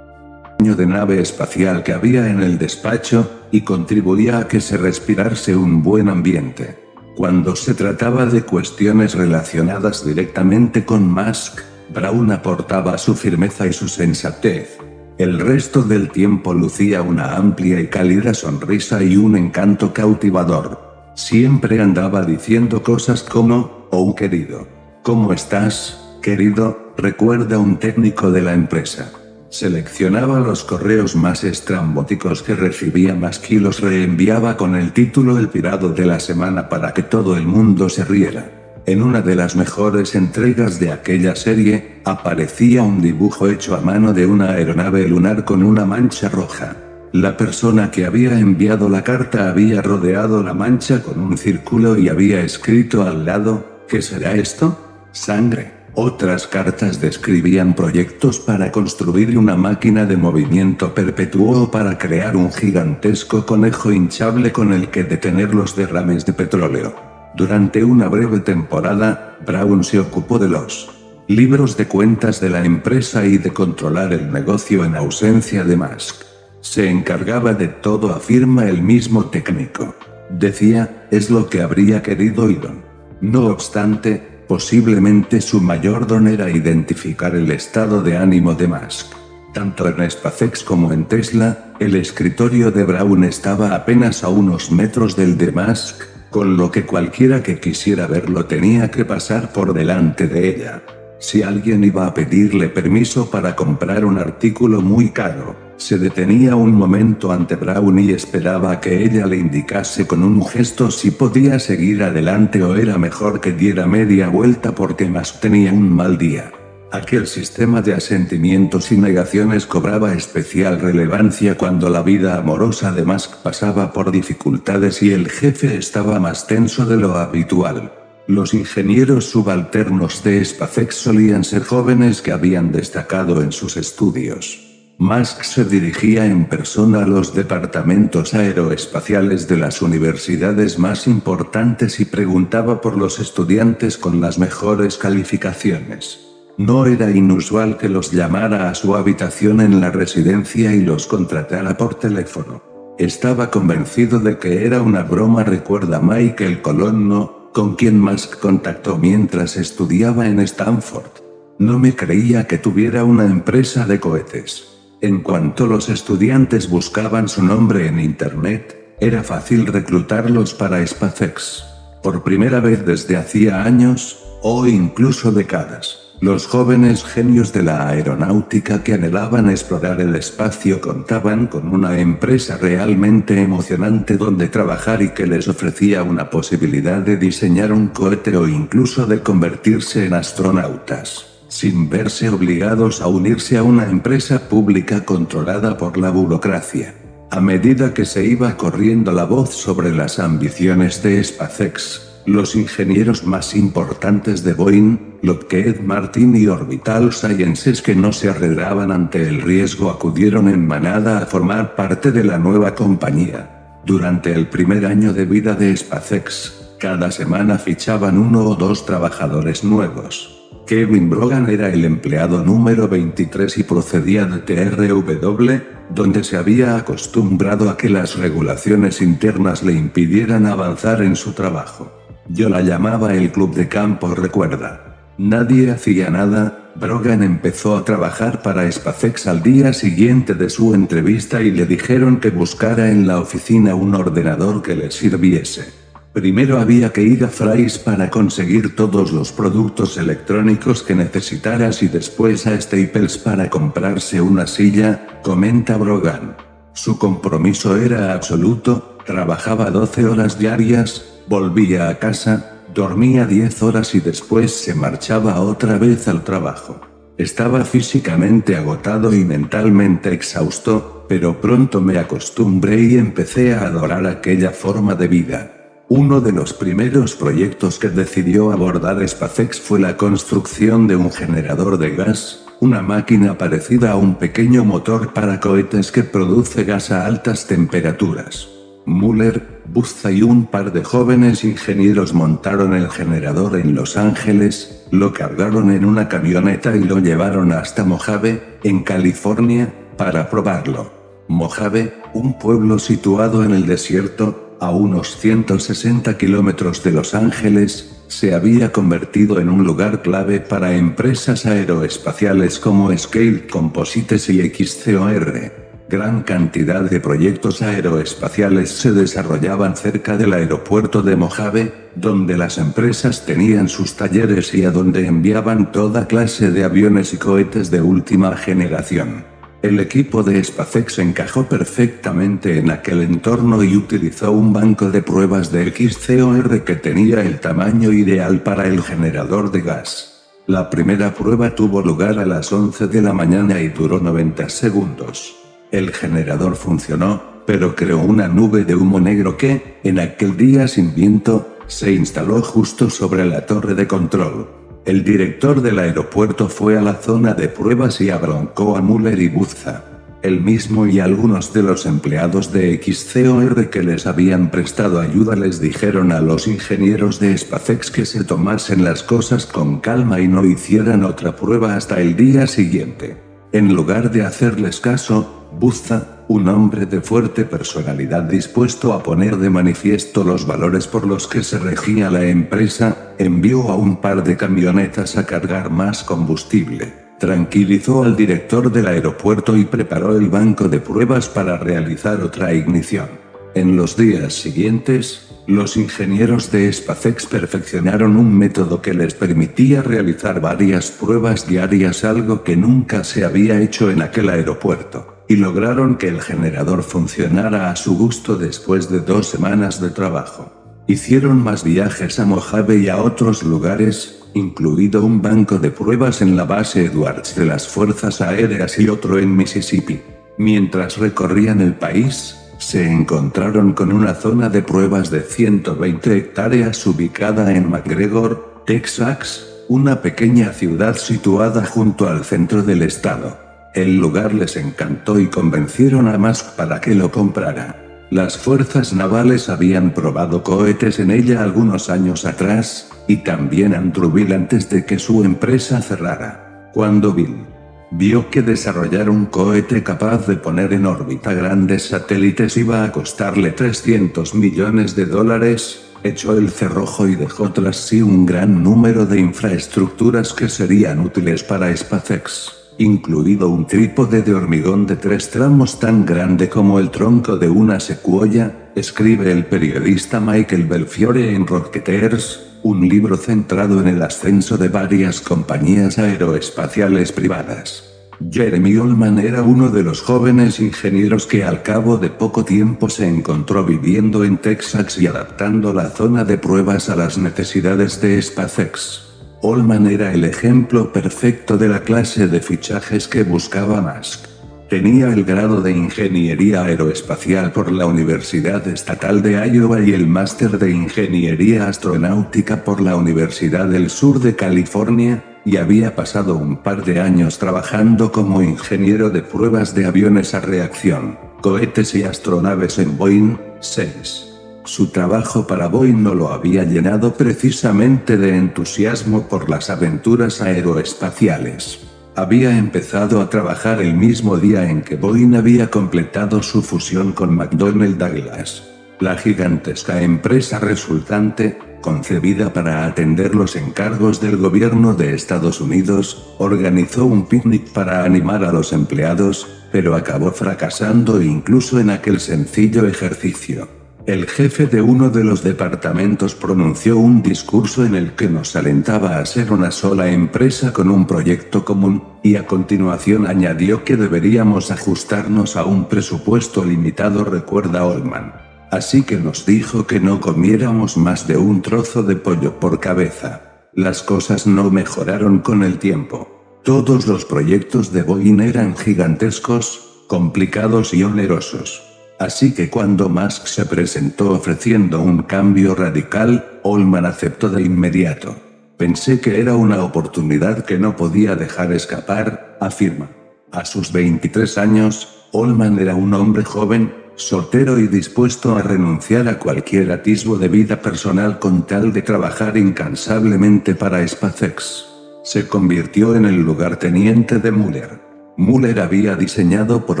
de 0.58 0.86
nave 0.86 1.20
espacial 1.20 1.82
que 1.82 1.92
había 1.92 2.28
en 2.28 2.42
el 2.42 2.58
despacho, 2.58 3.30
y 3.50 3.62
contribuía 3.62 4.38
a 4.38 4.48
que 4.48 4.60
se 4.60 4.76
respirase 4.76 5.56
un 5.56 5.82
buen 5.82 6.08
ambiente. 6.08 6.78
Cuando 7.16 7.56
se 7.56 7.74
trataba 7.74 8.26
de 8.26 8.42
cuestiones 8.42 9.14
relacionadas 9.14 10.04
directamente 10.04 10.84
con 10.84 11.10
Musk, 11.10 11.60
Brown 11.92 12.30
aportaba 12.30 12.98
su 12.98 13.14
firmeza 13.14 13.66
y 13.66 13.72
su 13.72 13.88
sensatez. 13.88 14.78
El 15.16 15.40
resto 15.40 15.82
del 15.82 16.10
tiempo 16.10 16.54
lucía 16.54 17.02
una 17.02 17.34
amplia 17.34 17.80
y 17.80 17.88
cálida 17.88 18.34
sonrisa 18.34 19.02
y 19.02 19.16
un 19.16 19.36
encanto 19.36 19.92
cautivador. 19.92 21.12
Siempre 21.16 21.80
andaba 21.80 22.24
diciendo 22.24 22.82
cosas 22.82 23.24
como, 23.24 23.88
oh 23.90 24.14
querido. 24.14 24.68
¿Cómo 25.02 25.32
estás, 25.32 26.07
querido? 26.28 26.92
recuerda 26.98 27.58
un 27.58 27.78
técnico 27.78 28.30
de 28.30 28.42
la 28.42 28.52
empresa. 28.52 29.10
Seleccionaba 29.48 30.40
los 30.40 30.62
correos 30.62 31.16
más 31.16 31.42
estrambóticos 31.42 32.42
que 32.42 32.54
recibía 32.54 33.14
más 33.14 33.40
y 33.50 33.58
los 33.58 33.80
reenviaba 33.80 34.58
con 34.58 34.74
el 34.76 34.92
título 34.92 35.38
El 35.38 35.48
pirado 35.48 35.88
de 35.88 36.04
la 36.04 36.20
semana 36.20 36.68
para 36.68 36.92
que 36.92 37.02
todo 37.02 37.34
el 37.34 37.46
mundo 37.46 37.88
se 37.88 38.04
riera. 38.04 38.74
En 38.84 39.02
una 39.02 39.22
de 39.22 39.36
las 39.36 39.56
mejores 39.56 40.14
entregas 40.14 40.78
de 40.78 40.92
aquella 40.92 41.34
serie, 41.34 42.02
aparecía 42.04 42.82
un 42.82 43.00
dibujo 43.00 43.48
hecho 43.48 43.74
a 43.74 43.80
mano 43.80 44.12
de 44.12 44.26
una 44.26 44.50
aeronave 44.50 45.08
lunar 45.08 45.46
con 45.46 45.62
una 45.62 45.86
mancha 45.86 46.28
roja. 46.28 46.76
La 47.12 47.38
persona 47.38 47.90
que 47.90 48.04
había 48.04 48.38
enviado 48.38 48.90
la 48.90 49.02
carta 49.02 49.48
había 49.48 49.80
rodeado 49.80 50.42
la 50.42 50.52
mancha 50.52 51.02
con 51.02 51.20
un 51.20 51.38
círculo 51.38 51.96
y 51.96 52.10
había 52.10 52.42
escrito 52.42 53.04
al 53.04 53.24
lado, 53.24 53.84
¿qué 53.88 54.02
será 54.02 54.34
esto? 54.34 54.78
Sangre. 55.12 55.77
Otras 56.00 56.46
cartas 56.46 57.00
describían 57.00 57.74
proyectos 57.74 58.38
para 58.38 58.70
construir 58.70 59.36
una 59.36 59.56
máquina 59.56 60.06
de 60.06 60.16
movimiento 60.16 60.94
perpetuo 60.94 61.62
o 61.62 61.70
para 61.72 61.98
crear 61.98 62.36
un 62.36 62.52
gigantesco 62.52 63.44
conejo 63.44 63.90
hinchable 63.90 64.52
con 64.52 64.72
el 64.72 64.90
que 64.90 65.02
detener 65.02 65.52
los 65.56 65.74
derrames 65.74 66.24
de 66.24 66.34
petróleo. 66.34 66.94
Durante 67.34 67.82
una 67.82 68.06
breve 68.06 68.38
temporada, 68.38 69.38
Brown 69.44 69.82
se 69.82 69.98
ocupó 69.98 70.38
de 70.38 70.48
los 70.48 70.88
libros 71.26 71.76
de 71.76 71.88
cuentas 71.88 72.40
de 72.40 72.50
la 72.50 72.64
empresa 72.64 73.26
y 73.26 73.36
de 73.36 73.52
controlar 73.52 74.12
el 74.12 74.32
negocio 74.32 74.84
en 74.84 74.94
ausencia 74.94 75.64
de 75.64 75.76
Musk. 75.76 76.22
Se 76.60 76.88
encargaba 76.88 77.54
de 77.54 77.66
todo, 77.66 78.14
afirma 78.14 78.68
el 78.68 78.82
mismo 78.82 79.24
técnico. 79.24 79.96
Decía, 80.30 81.08
es 81.10 81.28
lo 81.28 81.48
que 81.48 81.60
habría 81.60 82.02
querido 82.02 82.44
Elon. 82.44 82.86
No 83.20 83.46
obstante, 83.46 84.27
posiblemente 84.48 85.42
su 85.42 85.60
mayor 85.60 86.06
don 86.06 86.26
era 86.26 86.50
identificar 86.50 87.36
el 87.36 87.50
estado 87.50 88.02
de 88.02 88.16
ánimo 88.16 88.54
de 88.54 88.66
Musk. 88.66 89.12
Tanto 89.52 89.86
en 89.86 90.10
SpaceX 90.10 90.64
como 90.64 90.92
en 90.92 91.04
Tesla, 91.04 91.72
el 91.78 91.94
escritorio 91.94 92.70
de 92.70 92.84
Brown 92.84 93.24
estaba 93.24 93.74
apenas 93.74 94.24
a 94.24 94.28
unos 94.28 94.72
metros 94.72 95.14
del 95.16 95.36
de 95.36 95.52
Musk, 95.52 96.02
con 96.30 96.56
lo 96.56 96.70
que 96.70 96.84
cualquiera 96.84 97.42
que 97.42 97.60
quisiera 97.60 98.06
verlo 98.06 98.46
tenía 98.46 98.90
que 98.90 99.04
pasar 99.04 99.52
por 99.52 99.74
delante 99.74 100.26
de 100.26 100.48
ella. 100.48 100.82
Si 101.18 101.42
alguien 101.42 101.82
iba 101.82 102.06
a 102.06 102.14
pedirle 102.14 102.68
permiso 102.68 103.30
para 103.30 103.56
comprar 103.56 104.04
un 104.04 104.18
artículo 104.18 104.80
muy 104.80 105.10
caro, 105.10 105.56
se 105.76 105.98
detenía 105.98 106.54
un 106.54 106.72
momento 106.74 107.32
ante 107.32 107.56
Brown 107.56 107.98
y 107.98 108.10
esperaba 108.10 108.80
que 108.80 109.04
ella 109.04 109.26
le 109.26 109.36
indicase 109.36 110.06
con 110.06 110.22
un 110.22 110.44
gesto 110.44 110.90
si 110.90 111.10
podía 111.10 111.58
seguir 111.58 112.02
adelante 112.02 112.62
o 112.62 112.76
era 112.76 112.98
mejor 112.98 113.40
que 113.40 113.52
diera 113.52 113.86
media 113.86 114.28
vuelta 114.28 114.74
porque 114.74 115.08
más 115.08 115.40
tenía 115.40 115.72
un 115.72 115.90
mal 115.90 116.18
día. 116.18 116.52
Aquel 116.90 117.26
sistema 117.26 117.82
de 117.82 117.94
asentimientos 117.94 118.90
y 118.92 118.96
negaciones 118.96 119.66
cobraba 119.66 120.14
especial 120.14 120.80
relevancia 120.80 121.58
cuando 121.58 121.90
la 121.90 122.02
vida 122.02 122.38
amorosa 122.38 122.92
de 122.92 123.04
Musk 123.04 123.42
pasaba 123.42 123.92
por 123.92 124.10
dificultades 124.10 125.02
y 125.02 125.12
el 125.12 125.28
jefe 125.28 125.76
estaba 125.76 126.18
más 126.18 126.46
tenso 126.46 126.86
de 126.86 126.96
lo 126.96 127.16
habitual. 127.16 127.92
Los 128.28 128.52
ingenieros 128.52 129.30
subalternos 129.30 130.22
de 130.22 130.44
SpaceX 130.44 130.96
solían 130.96 131.44
ser 131.44 131.64
jóvenes 131.64 132.20
que 132.20 132.30
habían 132.30 132.70
destacado 132.72 133.40
en 133.42 133.52
sus 133.52 133.78
estudios. 133.78 134.68
Musk 134.98 135.44
se 135.44 135.64
dirigía 135.64 136.26
en 136.26 136.44
persona 136.44 137.04
a 137.04 137.06
los 137.06 137.34
departamentos 137.34 138.34
aeroespaciales 138.34 139.48
de 139.48 139.56
las 139.56 139.80
universidades 139.80 140.78
más 140.78 141.06
importantes 141.06 142.00
y 142.00 142.04
preguntaba 142.04 142.82
por 142.82 142.98
los 142.98 143.18
estudiantes 143.18 143.96
con 143.96 144.20
las 144.20 144.38
mejores 144.38 144.98
calificaciones. 144.98 146.20
No 146.58 146.84
era 146.84 147.10
inusual 147.10 147.78
que 147.78 147.88
los 147.88 148.12
llamara 148.12 148.68
a 148.68 148.74
su 148.74 148.94
habitación 148.94 149.62
en 149.62 149.80
la 149.80 149.90
residencia 149.90 150.74
y 150.74 150.82
los 150.82 151.06
contratara 151.06 151.78
por 151.78 151.94
teléfono. 151.94 152.60
Estaba 152.98 153.50
convencido 153.50 154.18
de 154.18 154.36
que 154.36 154.66
era 154.66 154.82
una 154.82 155.02
broma, 155.02 155.44
recuerda 155.44 155.98
Michael 156.02 156.60
Colonno, 156.60 157.37
con 157.58 157.74
quien 157.74 157.98
Musk 157.98 158.38
contactó 158.38 158.98
mientras 158.98 159.56
estudiaba 159.56 160.28
en 160.28 160.38
Stanford. 160.38 161.10
No 161.58 161.80
me 161.80 161.96
creía 161.96 162.46
que 162.46 162.56
tuviera 162.56 163.02
una 163.02 163.24
empresa 163.24 163.84
de 163.84 163.98
cohetes. 163.98 164.78
En 165.00 165.22
cuanto 165.22 165.66
los 165.66 165.88
estudiantes 165.88 166.70
buscaban 166.70 167.28
su 167.28 167.42
nombre 167.42 167.88
en 167.88 167.98
Internet, 167.98 168.94
era 169.00 169.24
fácil 169.24 169.66
reclutarlos 169.66 170.54
para 170.54 170.86
SpaceX. 170.86 171.64
Por 172.00 172.22
primera 172.22 172.60
vez 172.60 172.86
desde 172.86 173.16
hacía 173.16 173.64
años, 173.64 174.20
o 174.40 174.64
incluso 174.68 175.32
décadas. 175.32 176.07
Los 176.20 176.48
jóvenes 176.48 177.04
genios 177.04 177.52
de 177.52 177.62
la 177.62 177.88
aeronáutica 177.88 178.82
que 178.82 178.94
anhelaban 178.94 179.48
explorar 179.50 180.00
el 180.00 180.16
espacio 180.16 180.80
contaban 180.80 181.46
con 181.46 181.68
una 181.68 182.00
empresa 182.00 182.56
realmente 182.56 183.40
emocionante 183.40 184.16
donde 184.16 184.48
trabajar 184.48 185.00
y 185.00 185.10
que 185.10 185.28
les 185.28 185.46
ofrecía 185.46 186.02
una 186.02 186.28
posibilidad 186.28 187.00
de 187.02 187.16
diseñar 187.16 187.72
un 187.72 187.88
cohete 187.88 188.36
o 188.36 188.48
incluso 188.48 189.06
de 189.06 189.22
convertirse 189.22 190.06
en 190.06 190.14
astronautas 190.14 191.28
sin 191.48 191.88
verse 191.88 192.28
obligados 192.28 193.00
a 193.00 193.08
unirse 193.08 193.56
a 193.56 193.62
una 193.62 193.88
empresa 193.88 194.48
pública 194.48 195.04
controlada 195.04 195.78
por 195.78 195.96
la 195.96 196.10
burocracia. 196.10 196.94
A 197.30 197.40
medida 197.40 197.94
que 197.94 198.04
se 198.04 198.24
iba 198.24 198.56
corriendo 198.56 199.12
la 199.12 199.24
voz 199.24 199.54
sobre 199.54 199.94
las 199.94 200.18
ambiciones 200.18 201.02
de 201.02 201.22
SpaceX, 201.24 202.07
los 202.28 202.54
ingenieros 202.54 203.24
más 203.24 203.56
importantes 203.56 204.44
de 204.44 204.52
Boeing, 204.52 204.98
Lockheed 205.22 205.80
Martin 205.80 206.36
y 206.36 206.46
Orbital 206.46 207.12
Sciences 207.12 207.80
que 207.80 207.94
no 207.94 208.12
se 208.12 208.28
arredraban 208.28 208.92
ante 208.92 209.26
el 209.26 209.40
riesgo 209.40 209.90
acudieron 209.90 210.48
en 210.48 210.66
manada 210.66 211.18
a 211.18 211.26
formar 211.26 211.74
parte 211.74 212.12
de 212.12 212.24
la 212.24 212.38
nueva 212.38 212.74
compañía. 212.74 213.80
Durante 213.84 214.32
el 214.32 214.48
primer 214.48 214.84
año 214.84 215.14
de 215.14 215.24
vida 215.24 215.54
de 215.54 215.74
SpaceX, 215.74 216.76
cada 216.78 217.10
semana 217.10 217.58
fichaban 217.58 218.18
uno 218.18 218.44
o 218.44 218.54
dos 218.54 218.84
trabajadores 218.84 219.64
nuevos. 219.64 220.34
Kevin 220.66 221.08
Brogan 221.08 221.48
era 221.48 221.72
el 221.72 221.86
empleado 221.86 222.44
número 222.44 222.88
23 222.88 223.56
y 223.56 223.62
procedía 223.62 224.26
de 224.26 224.40
TRW, 224.40 225.62
donde 225.94 226.22
se 226.22 226.36
había 226.36 226.76
acostumbrado 226.76 227.70
a 227.70 227.78
que 227.78 227.88
las 227.88 228.18
regulaciones 228.18 229.00
internas 229.00 229.62
le 229.62 229.72
impidieran 229.72 230.44
avanzar 230.44 231.00
en 231.02 231.16
su 231.16 231.32
trabajo. 231.32 231.97
Yo 232.28 232.50
la 232.50 232.60
llamaba 232.60 233.14
el 233.14 233.32
club 233.32 233.54
de 233.54 233.68
campo, 233.68 234.14
recuerda. 234.14 234.96
Nadie 235.16 235.70
hacía 235.70 236.10
nada, 236.10 236.72
Brogan 236.74 237.22
empezó 237.22 237.76
a 237.76 237.84
trabajar 237.84 238.42
para 238.42 238.70
SpaceX 238.70 239.26
al 239.26 239.42
día 239.42 239.72
siguiente 239.72 240.34
de 240.34 240.50
su 240.50 240.74
entrevista 240.74 241.42
y 241.42 241.50
le 241.50 241.64
dijeron 241.64 242.20
que 242.20 242.30
buscara 242.30 242.90
en 242.90 243.06
la 243.06 243.18
oficina 243.18 243.74
un 243.74 243.94
ordenador 243.94 244.62
que 244.62 244.76
le 244.76 244.90
sirviese. 244.90 245.72
Primero 246.12 246.58
había 246.58 246.92
que 246.92 247.02
ir 247.02 247.24
a 247.24 247.28
Fry's 247.28 247.78
para 247.78 248.10
conseguir 248.10 248.76
todos 248.76 249.10
los 249.12 249.32
productos 249.32 249.96
electrónicos 249.96 250.82
que 250.82 250.94
necesitaras 250.94 251.82
y 251.82 251.88
después 251.88 252.46
a 252.46 252.60
Staples 252.60 253.18
para 253.18 253.48
comprarse 253.48 254.20
una 254.20 254.46
silla, 254.46 255.20
comenta 255.22 255.76
Brogan. 255.76 256.36
Su 256.74 256.98
compromiso 256.98 257.76
era 257.76 258.12
absoluto, 258.12 258.98
trabajaba 259.04 259.70
12 259.70 260.06
horas 260.06 260.38
diarias, 260.38 261.17
volvía 261.28 261.88
a 261.88 261.98
casa, 261.98 262.54
dormía 262.74 263.26
10 263.26 263.62
horas 263.62 263.94
y 263.94 264.00
después 264.00 264.52
se 264.52 264.74
marchaba 264.74 265.40
otra 265.40 265.78
vez 265.78 266.08
al 266.08 266.24
trabajo. 266.24 266.80
Estaba 267.18 267.64
físicamente 267.64 268.56
agotado 268.56 269.12
y 269.12 269.24
mentalmente 269.24 270.12
exhausto, 270.12 271.04
pero 271.08 271.40
pronto 271.40 271.80
me 271.80 271.98
acostumbré 271.98 272.80
y 272.80 272.96
empecé 272.96 273.54
a 273.54 273.66
adorar 273.66 274.06
aquella 274.06 274.50
forma 274.50 274.94
de 274.94 275.08
vida. 275.08 275.54
Uno 275.88 276.20
de 276.20 276.32
los 276.32 276.52
primeros 276.52 277.16
proyectos 277.16 277.78
que 277.78 277.88
decidió 277.88 278.52
abordar 278.52 279.06
SpaceX 279.08 279.58
fue 279.58 279.80
la 279.80 279.96
construcción 279.96 280.86
de 280.86 280.96
un 280.96 281.10
generador 281.10 281.78
de 281.78 281.96
gas, 281.96 282.44
una 282.60 282.82
máquina 282.82 283.38
parecida 283.38 283.92
a 283.92 283.96
un 283.96 284.16
pequeño 284.16 284.64
motor 284.64 285.12
para 285.12 285.40
cohetes 285.40 285.90
que 285.90 286.04
produce 286.04 286.64
gas 286.64 286.90
a 286.90 287.06
altas 287.06 287.46
temperaturas. 287.46 288.48
Muller, 288.84 289.57
Buzza 289.72 290.10
y 290.10 290.22
un 290.22 290.46
par 290.46 290.72
de 290.72 290.82
jóvenes 290.82 291.44
ingenieros 291.44 292.14
montaron 292.14 292.72
el 292.72 292.88
generador 292.88 293.56
en 293.56 293.74
Los 293.74 293.98
Ángeles, 293.98 294.86
lo 294.90 295.12
cargaron 295.12 295.70
en 295.70 295.84
una 295.84 296.08
camioneta 296.08 296.74
y 296.74 296.84
lo 296.84 296.98
llevaron 297.00 297.52
hasta 297.52 297.84
Mojave, 297.84 298.58
en 298.64 298.82
California, 298.82 299.72
para 299.98 300.30
probarlo. 300.30 300.90
Mojave, 301.28 301.94
un 302.14 302.38
pueblo 302.38 302.78
situado 302.78 303.44
en 303.44 303.52
el 303.52 303.66
desierto, 303.66 304.56
a 304.60 304.70
unos 304.70 305.16
160 305.18 306.16
kilómetros 306.16 306.82
de 306.82 306.92
Los 306.92 307.14
Ángeles, 307.14 308.04
se 308.08 308.34
había 308.34 308.72
convertido 308.72 309.38
en 309.38 309.50
un 309.50 309.64
lugar 309.64 310.00
clave 310.00 310.40
para 310.40 310.74
empresas 310.74 311.44
aeroespaciales 311.44 312.58
como 312.58 312.96
Scale 312.96 313.46
Composites 313.46 314.30
y 314.30 314.40
XCOR. 314.48 315.67
Gran 315.90 316.22
cantidad 316.22 316.82
de 316.82 317.00
proyectos 317.00 317.62
aeroespaciales 317.62 318.68
se 318.68 318.92
desarrollaban 318.92 319.74
cerca 319.74 320.18
del 320.18 320.34
aeropuerto 320.34 321.00
de 321.00 321.16
Mojave, 321.16 321.72
donde 321.94 322.36
las 322.36 322.58
empresas 322.58 323.24
tenían 323.24 323.70
sus 323.70 323.94
talleres 323.94 324.52
y 324.52 324.66
a 324.66 324.70
donde 324.70 325.06
enviaban 325.06 325.72
toda 325.72 326.06
clase 326.06 326.50
de 326.50 326.64
aviones 326.64 327.14
y 327.14 327.16
cohetes 327.16 327.70
de 327.70 327.80
última 327.80 328.36
generación. 328.36 329.24
El 329.62 329.80
equipo 329.80 330.22
de 330.22 330.44
SpaceX 330.44 330.98
encajó 330.98 331.48
perfectamente 331.48 332.58
en 332.58 332.70
aquel 332.70 333.00
entorno 333.00 333.64
y 333.64 333.74
utilizó 333.74 334.30
un 334.30 334.52
banco 334.52 334.90
de 334.90 335.00
pruebas 335.00 335.50
de 335.50 335.72
XCOR 335.72 336.64
que 336.64 336.76
tenía 336.76 337.22
el 337.22 337.40
tamaño 337.40 337.92
ideal 337.92 338.42
para 338.42 338.66
el 338.66 338.82
generador 338.82 339.50
de 339.50 339.62
gas. 339.62 340.18
La 340.46 340.68
primera 340.68 341.14
prueba 341.14 341.54
tuvo 341.54 341.80
lugar 341.80 342.18
a 342.18 342.26
las 342.26 342.52
11 342.52 342.88
de 342.88 343.00
la 343.00 343.14
mañana 343.14 343.58
y 343.58 343.68
duró 343.68 343.98
90 344.00 344.50
segundos. 344.50 345.37
El 345.70 345.92
generador 345.92 346.56
funcionó, 346.56 347.22
pero 347.46 347.74
creó 347.74 347.98
una 347.98 348.26
nube 348.26 348.64
de 348.64 348.74
humo 348.74 349.00
negro 349.00 349.36
que, 349.36 349.78
en 349.84 349.98
aquel 349.98 350.36
día 350.36 350.66
sin 350.66 350.94
viento, 350.94 351.56
se 351.66 351.92
instaló 351.92 352.40
justo 352.40 352.88
sobre 352.88 353.26
la 353.26 353.44
torre 353.44 353.74
de 353.74 353.86
control. 353.86 354.48
El 354.86 355.04
director 355.04 355.60
del 355.60 355.78
aeropuerto 355.78 356.48
fue 356.48 356.78
a 356.78 356.80
la 356.80 356.94
zona 356.94 357.34
de 357.34 357.48
pruebas 357.48 358.00
y 358.00 358.08
abroncó 358.08 358.78
a 358.78 358.80
Muller 358.80 359.20
y 359.20 359.28
Buzza. 359.28 359.84
El 360.22 360.40
mismo 360.40 360.86
y 360.86 361.00
algunos 361.00 361.52
de 361.52 361.62
los 361.62 361.84
empleados 361.84 362.50
de 362.50 362.80
XCOR 362.82 363.68
que 363.68 363.82
les 363.82 364.06
habían 364.06 364.50
prestado 364.50 365.00
ayuda 365.00 365.36
les 365.36 365.60
dijeron 365.60 366.10
a 366.10 366.20
los 366.20 366.48
ingenieros 366.48 367.20
de 367.20 367.36
SpaceX 367.36 367.90
que 367.90 368.06
se 368.06 368.24
tomasen 368.24 368.82
las 368.82 369.02
cosas 369.02 369.44
con 369.44 369.80
calma 369.80 370.18
y 370.20 370.28
no 370.28 370.44
hicieran 370.46 371.04
otra 371.04 371.36
prueba 371.36 371.76
hasta 371.76 372.00
el 372.00 372.16
día 372.16 372.46
siguiente. 372.46 373.27
En 373.52 373.74
lugar 373.74 374.10
de 374.10 374.22
hacerles 374.22 374.78
caso, 374.78 375.48
Buzza, 375.58 376.18
un 376.28 376.48
hombre 376.48 376.84
de 376.84 377.00
fuerte 377.00 377.44
personalidad 377.46 378.24
dispuesto 378.24 378.92
a 378.92 379.02
poner 379.02 379.38
de 379.38 379.48
manifiesto 379.48 380.22
los 380.22 380.46
valores 380.46 380.86
por 380.86 381.06
los 381.06 381.26
que 381.26 381.42
se 381.42 381.58
regía 381.58 382.10
la 382.10 382.24
empresa, 382.24 383.14
envió 383.18 383.70
a 383.70 383.76
un 383.76 384.02
par 384.02 384.22
de 384.22 384.36
camionetas 384.36 385.16
a 385.16 385.24
cargar 385.24 385.70
más 385.70 386.04
combustible. 386.04 386.92
Tranquilizó 387.18 388.04
al 388.04 388.14
director 388.14 388.70
del 388.70 388.86
aeropuerto 388.86 389.56
y 389.56 389.64
preparó 389.64 390.16
el 390.16 390.28
banco 390.28 390.68
de 390.68 390.80
pruebas 390.80 391.30
para 391.30 391.56
realizar 391.56 392.20
otra 392.20 392.52
ignición. 392.52 393.08
En 393.54 393.76
los 393.76 393.96
días 393.96 394.34
siguientes, 394.34 395.27
los 395.48 395.78
ingenieros 395.78 396.52
de 396.52 396.70
SpaceX 396.70 397.24
perfeccionaron 397.24 398.18
un 398.18 398.36
método 398.36 398.82
que 398.82 398.92
les 398.92 399.14
permitía 399.14 399.80
realizar 399.80 400.42
varias 400.42 400.90
pruebas 400.90 401.48
diarias, 401.48 402.04
algo 402.04 402.44
que 402.44 402.54
nunca 402.54 403.02
se 403.02 403.24
había 403.24 403.58
hecho 403.58 403.90
en 403.90 404.02
aquel 404.02 404.28
aeropuerto 404.28 405.24
y 405.26 405.36
lograron 405.36 405.96
que 405.96 406.08
el 406.08 406.20
generador 406.20 406.82
funcionara 406.82 407.70
a 407.70 407.76
su 407.76 407.96
gusto 407.96 408.36
después 408.36 408.90
de 408.90 409.00
dos 409.00 409.28
semanas 409.28 409.80
de 409.80 409.88
trabajo. 409.88 410.52
Hicieron 410.86 411.42
más 411.42 411.64
viajes 411.64 412.18
a 412.18 412.26
Mojave 412.26 412.78
y 412.78 412.88
a 412.88 413.02
otros 413.02 413.42
lugares, 413.42 414.20
incluido 414.34 415.04
un 415.04 415.20
banco 415.22 415.58
de 415.58 415.70
pruebas 415.70 416.20
en 416.20 416.36
la 416.36 416.44
base 416.44 416.86
Edwards 416.86 417.34
de 417.36 417.46
las 417.46 417.68
Fuerzas 417.68 418.20
Aéreas 418.20 418.78
y 418.78 418.88
otro 418.88 419.18
en 419.18 419.34
Mississippi. 419.34 420.00
Mientras 420.38 420.98
recorrían 420.98 421.60
el 421.62 421.74
país, 421.74 422.37
se 422.58 422.90
encontraron 422.90 423.72
con 423.72 423.92
una 423.92 424.14
zona 424.14 424.48
de 424.48 424.62
pruebas 424.62 425.10
de 425.10 425.22
120 425.22 426.16
hectáreas 426.16 426.84
ubicada 426.86 427.54
en 427.54 427.70
McGregor, 427.70 428.62
Texas, 428.66 429.46
una 429.68 430.02
pequeña 430.02 430.52
ciudad 430.52 430.96
situada 430.96 431.64
junto 431.64 432.08
al 432.08 432.24
centro 432.24 432.62
del 432.62 432.82
estado. 432.82 433.38
El 433.74 433.98
lugar 433.98 434.34
les 434.34 434.56
encantó 434.56 435.20
y 435.20 435.28
convencieron 435.28 436.08
a 436.08 436.18
Musk 436.18 436.56
para 436.56 436.80
que 436.80 436.94
lo 436.94 437.12
comprara. 437.12 437.76
Las 438.10 438.38
fuerzas 438.38 438.92
navales 438.92 439.48
habían 439.48 439.92
probado 439.92 440.42
cohetes 440.42 440.98
en 440.98 441.10
ella 441.10 441.42
algunos 441.42 441.90
años 441.90 442.24
atrás, 442.24 442.90
y 443.06 443.18
también 443.18 443.74
Andrew 443.74 444.10
Bill 444.10 444.32
antes 444.32 444.68
de 444.68 444.84
que 444.84 444.98
su 444.98 445.22
empresa 445.22 445.80
cerrara. 445.80 446.70
Cuando 446.72 447.12
Bill 447.12 447.46
vio 447.90 448.30
que 448.30 448.42
desarrollar 448.42 449.08
un 449.08 449.26
cohete 449.26 449.82
capaz 449.82 450.26
de 450.26 450.36
poner 450.36 450.72
en 450.72 450.86
órbita 450.86 451.32
grandes 451.32 451.88
satélites 451.88 452.56
iba 452.56 452.84
a 452.84 452.92
costarle 452.92 453.52
300 453.52 454.34
millones 454.34 454.94
de 454.94 455.06
dólares, 455.06 455.90
echó 456.02 456.36
el 456.36 456.50
cerrojo 456.50 457.08
y 457.08 457.16
dejó 457.16 457.50
tras 457.52 457.76
sí 457.76 458.02
un 458.02 458.26
gran 458.26 458.62
número 458.62 459.06
de 459.06 459.20
infraestructuras 459.20 460.32
que 460.32 460.48
serían 460.48 461.00
útiles 461.00 461.42
para 461.42 461.74
SpaceX 461.76 462.58
incluido 462.78 463.48
un 463.48 463.66
trípode 463.66 464.22
de 464.22 464.34
hormigón 464.34 464.86
de 464.86 464.96
tres 464.96 465.30
tramos 465.30 465.80
tan 465.80 466.06
grande 466.06 466.48
como 466.48 466.78
el 466.78 466.90
tronco 466.90 467.36
de 467.36 467.48
una 467.48 467.80
secuoya, 467.80 468.70
escribe 468.76 469.32
el 469.32 469.46
periodista 469.46 470.20
Michael 470.20 470.64
Belfiore 470.66 471.34
en 471.34 471.46
Rocketeers, 471.46 472.47
un 472.62 472.88
libro 472.88 473.16
centrado 473.16 473.80
en 473.80 473.88
el 473.88 474.02
ascenso 474.02 474.56
de 474.56 474.68
varias 474.68 475.20
compañías 475.20 475.98
aeroespaciales 475.98 477.12
privadas. 477.12 477.84
Jeremy 478.30 478.76
Ullman 478.76 479.20
era 479.20 479.42
uno 479.42 479.68
de 479.68 479.84
los 479.84 480.00
jóvenes 480.00 480.58
ingenieros 480.58 481.26
que 481.26 481.44
al 481.44 481.62
cabo 481.62 481.98
de 481.98 482.10
poco 482.10 482.44
tiempo 482.44 482.88
se 482.88 483.06
encontró 483.06 483.64
viviendo 483.64 484.24
en 484.24 484.38
Texas 484.38 484.98
y 484.98 485.06
adaptando 485.06 485.72
la 485.72 485.90
zona 485.90 486.24
de 486.24 486.36
pruebas 486.36 486.88
a 486.88 486.96
las 486.96 487.16
necesidades 487.16 488.00
de 488.00 488.20
SpaceX. 488.20 489.02
Ullman 489.40 489.86
era 489.86 490.12
el 490.12 490.24
ejemplo 490.24 490.92
perfecto 490.92 491.56
de 491.56 491.68
la 491.68 491.82
clase 491.82 492.26
de 492.26 492.40
fichajes 492.40 493.06
que 493.06 493.22
buscaba 493.22 493.80
Musk. 493.80 494.37
Tenía 494.68 495.08
el 495.08 495.24
grado 495.24 495.62
de 495.62 495.72
Ingeniería 495.72 496.62
Aeroespacial 496.62 497.52
por 497.52 497.72
la 497.72 497.86
Universidad 497.86 498.68
Estatal 498.68 499.22
de 499.22 499.32
Iowa 499.48 499.80
y 499.80 499.94
el 499.94 500.06
máster 500.06 500.58
de 500.58 500.70
Ingeniería 500.70 501.68
Astronáutica 501.68 502.64
por 502.64 502.82
la 502.82 502.94
Universidad 502.94 503.64
del 503.66 503.88
Sur 503.88 504.20
de 504.20 504.36
California, 504.36 505.24
y 505.46 505.56
había 505.56 505.96
pasado 505.96 506.36
un 506.36 506.58
par 506.58 506.84
de 506.84 507.00
años 507.00 507.38
trabajando 507.38 508.12
como 508.12 508.42
ingeniero 508.42 509.08
de 509.08 509.22
pruebas 509.22 509.74
de 509.74 509.86
aviones 509.86 510.34
a 510.34 510.40
reacción, 510.40 511.18
cohetes 511.40 511.94
y 511.94 512.02
astronaves 512.02 512.78
en 512.78 512.98
Boeing 512.98 513.38
6. 513.60 514.26
Su 514.64 514.88
trabajo 514.88 515.46
para 515.46 515.68
Boeing 515.68 516.02
no 516.02 516.14
lo 516.14 516.30
había 516.30 516.64
llenado 516.64 517.14
precisamente 517.14 518.18
de 518.18 518.36
entusiasmo 518.36 519.28
por 519.28 519.48
las 519.48 519.70
aventuras 519.70 520.42
aeroespaciales. 520.42 521.87
Había 522.18 522.58
empezado 522.58 523.20
a 523.20 523.30
trabajar 523.30 523.80
el 523.80 523.94
mismo 523.94 524.38
día 524.38 524.68
en 524.68 524.82
que 524.82 524.96
Boeing 524.96 525.36
había 525.36 525.70
completado 525.70 526.42
su 526.42 526.62
fusión 526.62 527.12
con 527.12 527.32
McDonnell 527.32 527.96
Douglas. 527.96 528.64
La 528.98 529.16
gigantesca 529.16 530.02
empresa 530.02 530.58
resultante, 530.58 531.56
concebida 531.80 532.52
para 532.52 532.86
atender 532.86 533.36
los 533.36 533.54
encargos 533.54 534.20
del 534.20 534.36
gobierno 534.36 534.94
de 534.94 535.14
Estados 535.14 535.60
Unidos, 535.60 536.34
organizó 536.38 537.06
un 537.06 537.28
picnic 537.28 537.70
para 537.70 538.02
animar 538.02 538.42
a 538.42 538.50
los 538.50 538.72
empleados, 538.72 539.46
pero 539.70 539.94
acabó 539.94 540.32
fracasando 540.32 541.22
incluso 541.22 541.78
en 541.78 541.90
aquel 541.90 542.18
sencillo 542.18 542.88
ejercicio. 542.88 543.68
El 544.08 544.26
jefe 544.26 544.64
de 544.64 544.80
uno 544.80 545.10
de 545.10 545.22
los 545.22 545.42
departamentos 545.42 546.34
pronunció 546.34 546.96
un 546.96 547.22
discurso 547.22 547.84
en 547.84 547.94
el 547.94 548.12
que 548.12 548.30
nos 548.30 548.56
alentaba 548.56 549.18
a 549.18 549.26
ser 549.26 549.52
una 549.52 549.70
sola 549.70 550.10
empresa 550.10 550.72
con 550.72 550.90
un 550.90 551.06
proyecto 551.06 551.62
común, 551.62 552.02
y 552.22 552.36
a 552.36 552.46
continuación 552.46 553.26
añadió 553.26 553.84
que 553.84 553.98
deberíamos 553.98 554.70
ajustarnos 554.70 555.56
a 555.56 555.66
un 555.66 555.90
presupuesto 555.90 556.64
limitado, 556.64 557.22
recuerda 557.22 557.84
Olman. 557.84 558.32
Así 558.70 559.02
que 559.02 559.18
nos 559.18 559.44
dijo 559.44 559.86
que 559.86 560.00
no 560.00 560.22
comiéramos 560.22 560.96
más 560.96 561.28
de 561.28 561.36
un 561.36 561.60
trozo 561.60 562.02
de 562.02 562.16
pollo 562.16 562.58
por 562.58 562.80
cabeza. 562.80 563.68
Las 563.74 564.02
cosas 564.02 564.46
no 564.46 564.70
mejoraron 564.70 565.40
con 565.40 565.62
el 565.62 565.78
tiempo. 565.78 566.60
Todos 566.64 567.06
los 567.06 567.26
proyectos 567.26 567.92
de 567.92 568.04
Boeing 568.04 568.40
eran 568.40 568.74
gigantescos, 568.74 570.06
complicados 570.08 570.94
y 570.94 571.04
onerosos. 571.04 571.87
Así 572.18 572.52
que 572.52 572.68
cuando 572.68 573.08
Musk 573.08 573.46
se 573.46 573.64
presentó 573.64 574.32
ofreciendo 574.32 575.00
un 575.00 575.22
cambio 575.22 575.74
radical, 575.76 576.60
Olman 576.64 577.06
aceptó 577.06 577.48
de 577.48 577.62
inmediato. 577.62 578.34
Pensé 578.76 579.20
que 579.20 579.40
era 579.40 579.54
una 579.54 579.84
oportunidad 579.84 580.64
que 580.64 580.78
no 580.78 580.96
podía 580.96 581.36
dejar 581.36 581.72
escapar, 581.72 582.58
afirma. 582.60 583.08
A 583.52 583.64
sus 583.64 583.92
23 583.92 584.58
años, 584.58 585.26
Olman 585.32 585.78
era 585.78 585.94
un 585.94 586.12
hombre 586.12 586.44
joven, 586.44 586.92
soltero 587.14 587.78
y 587.78 587.86
dispuesto 587.86 588.56
a 588.56 588.62
renunciar 588.62 589.28
a 589.28 589.38
cualquier 589.38 589.90
atisbo 589.92 590.38
de 590.38 590.48
vida 590.48 590.80
personal 590.80 591.38
con 591.38 591.66
tal 591.66 591.92
de 591.92 592.02
trabajar 592.02 592.56
incansablemente 592.56 593.74
para 593.74 594.06
SpaceX. 594.06 594.86
Se 595.22 595.46
convirtió 595.46 596.14
en 596.16 596.24
el 596.24 596.36
lugarteniente 596.36 597.38
de 597.38 597.50
Muller. 597.52 598.07
Muller 598.38 598.78
había 598.78 599.16
diseñado 599.16 599.84
por 599.84 600.00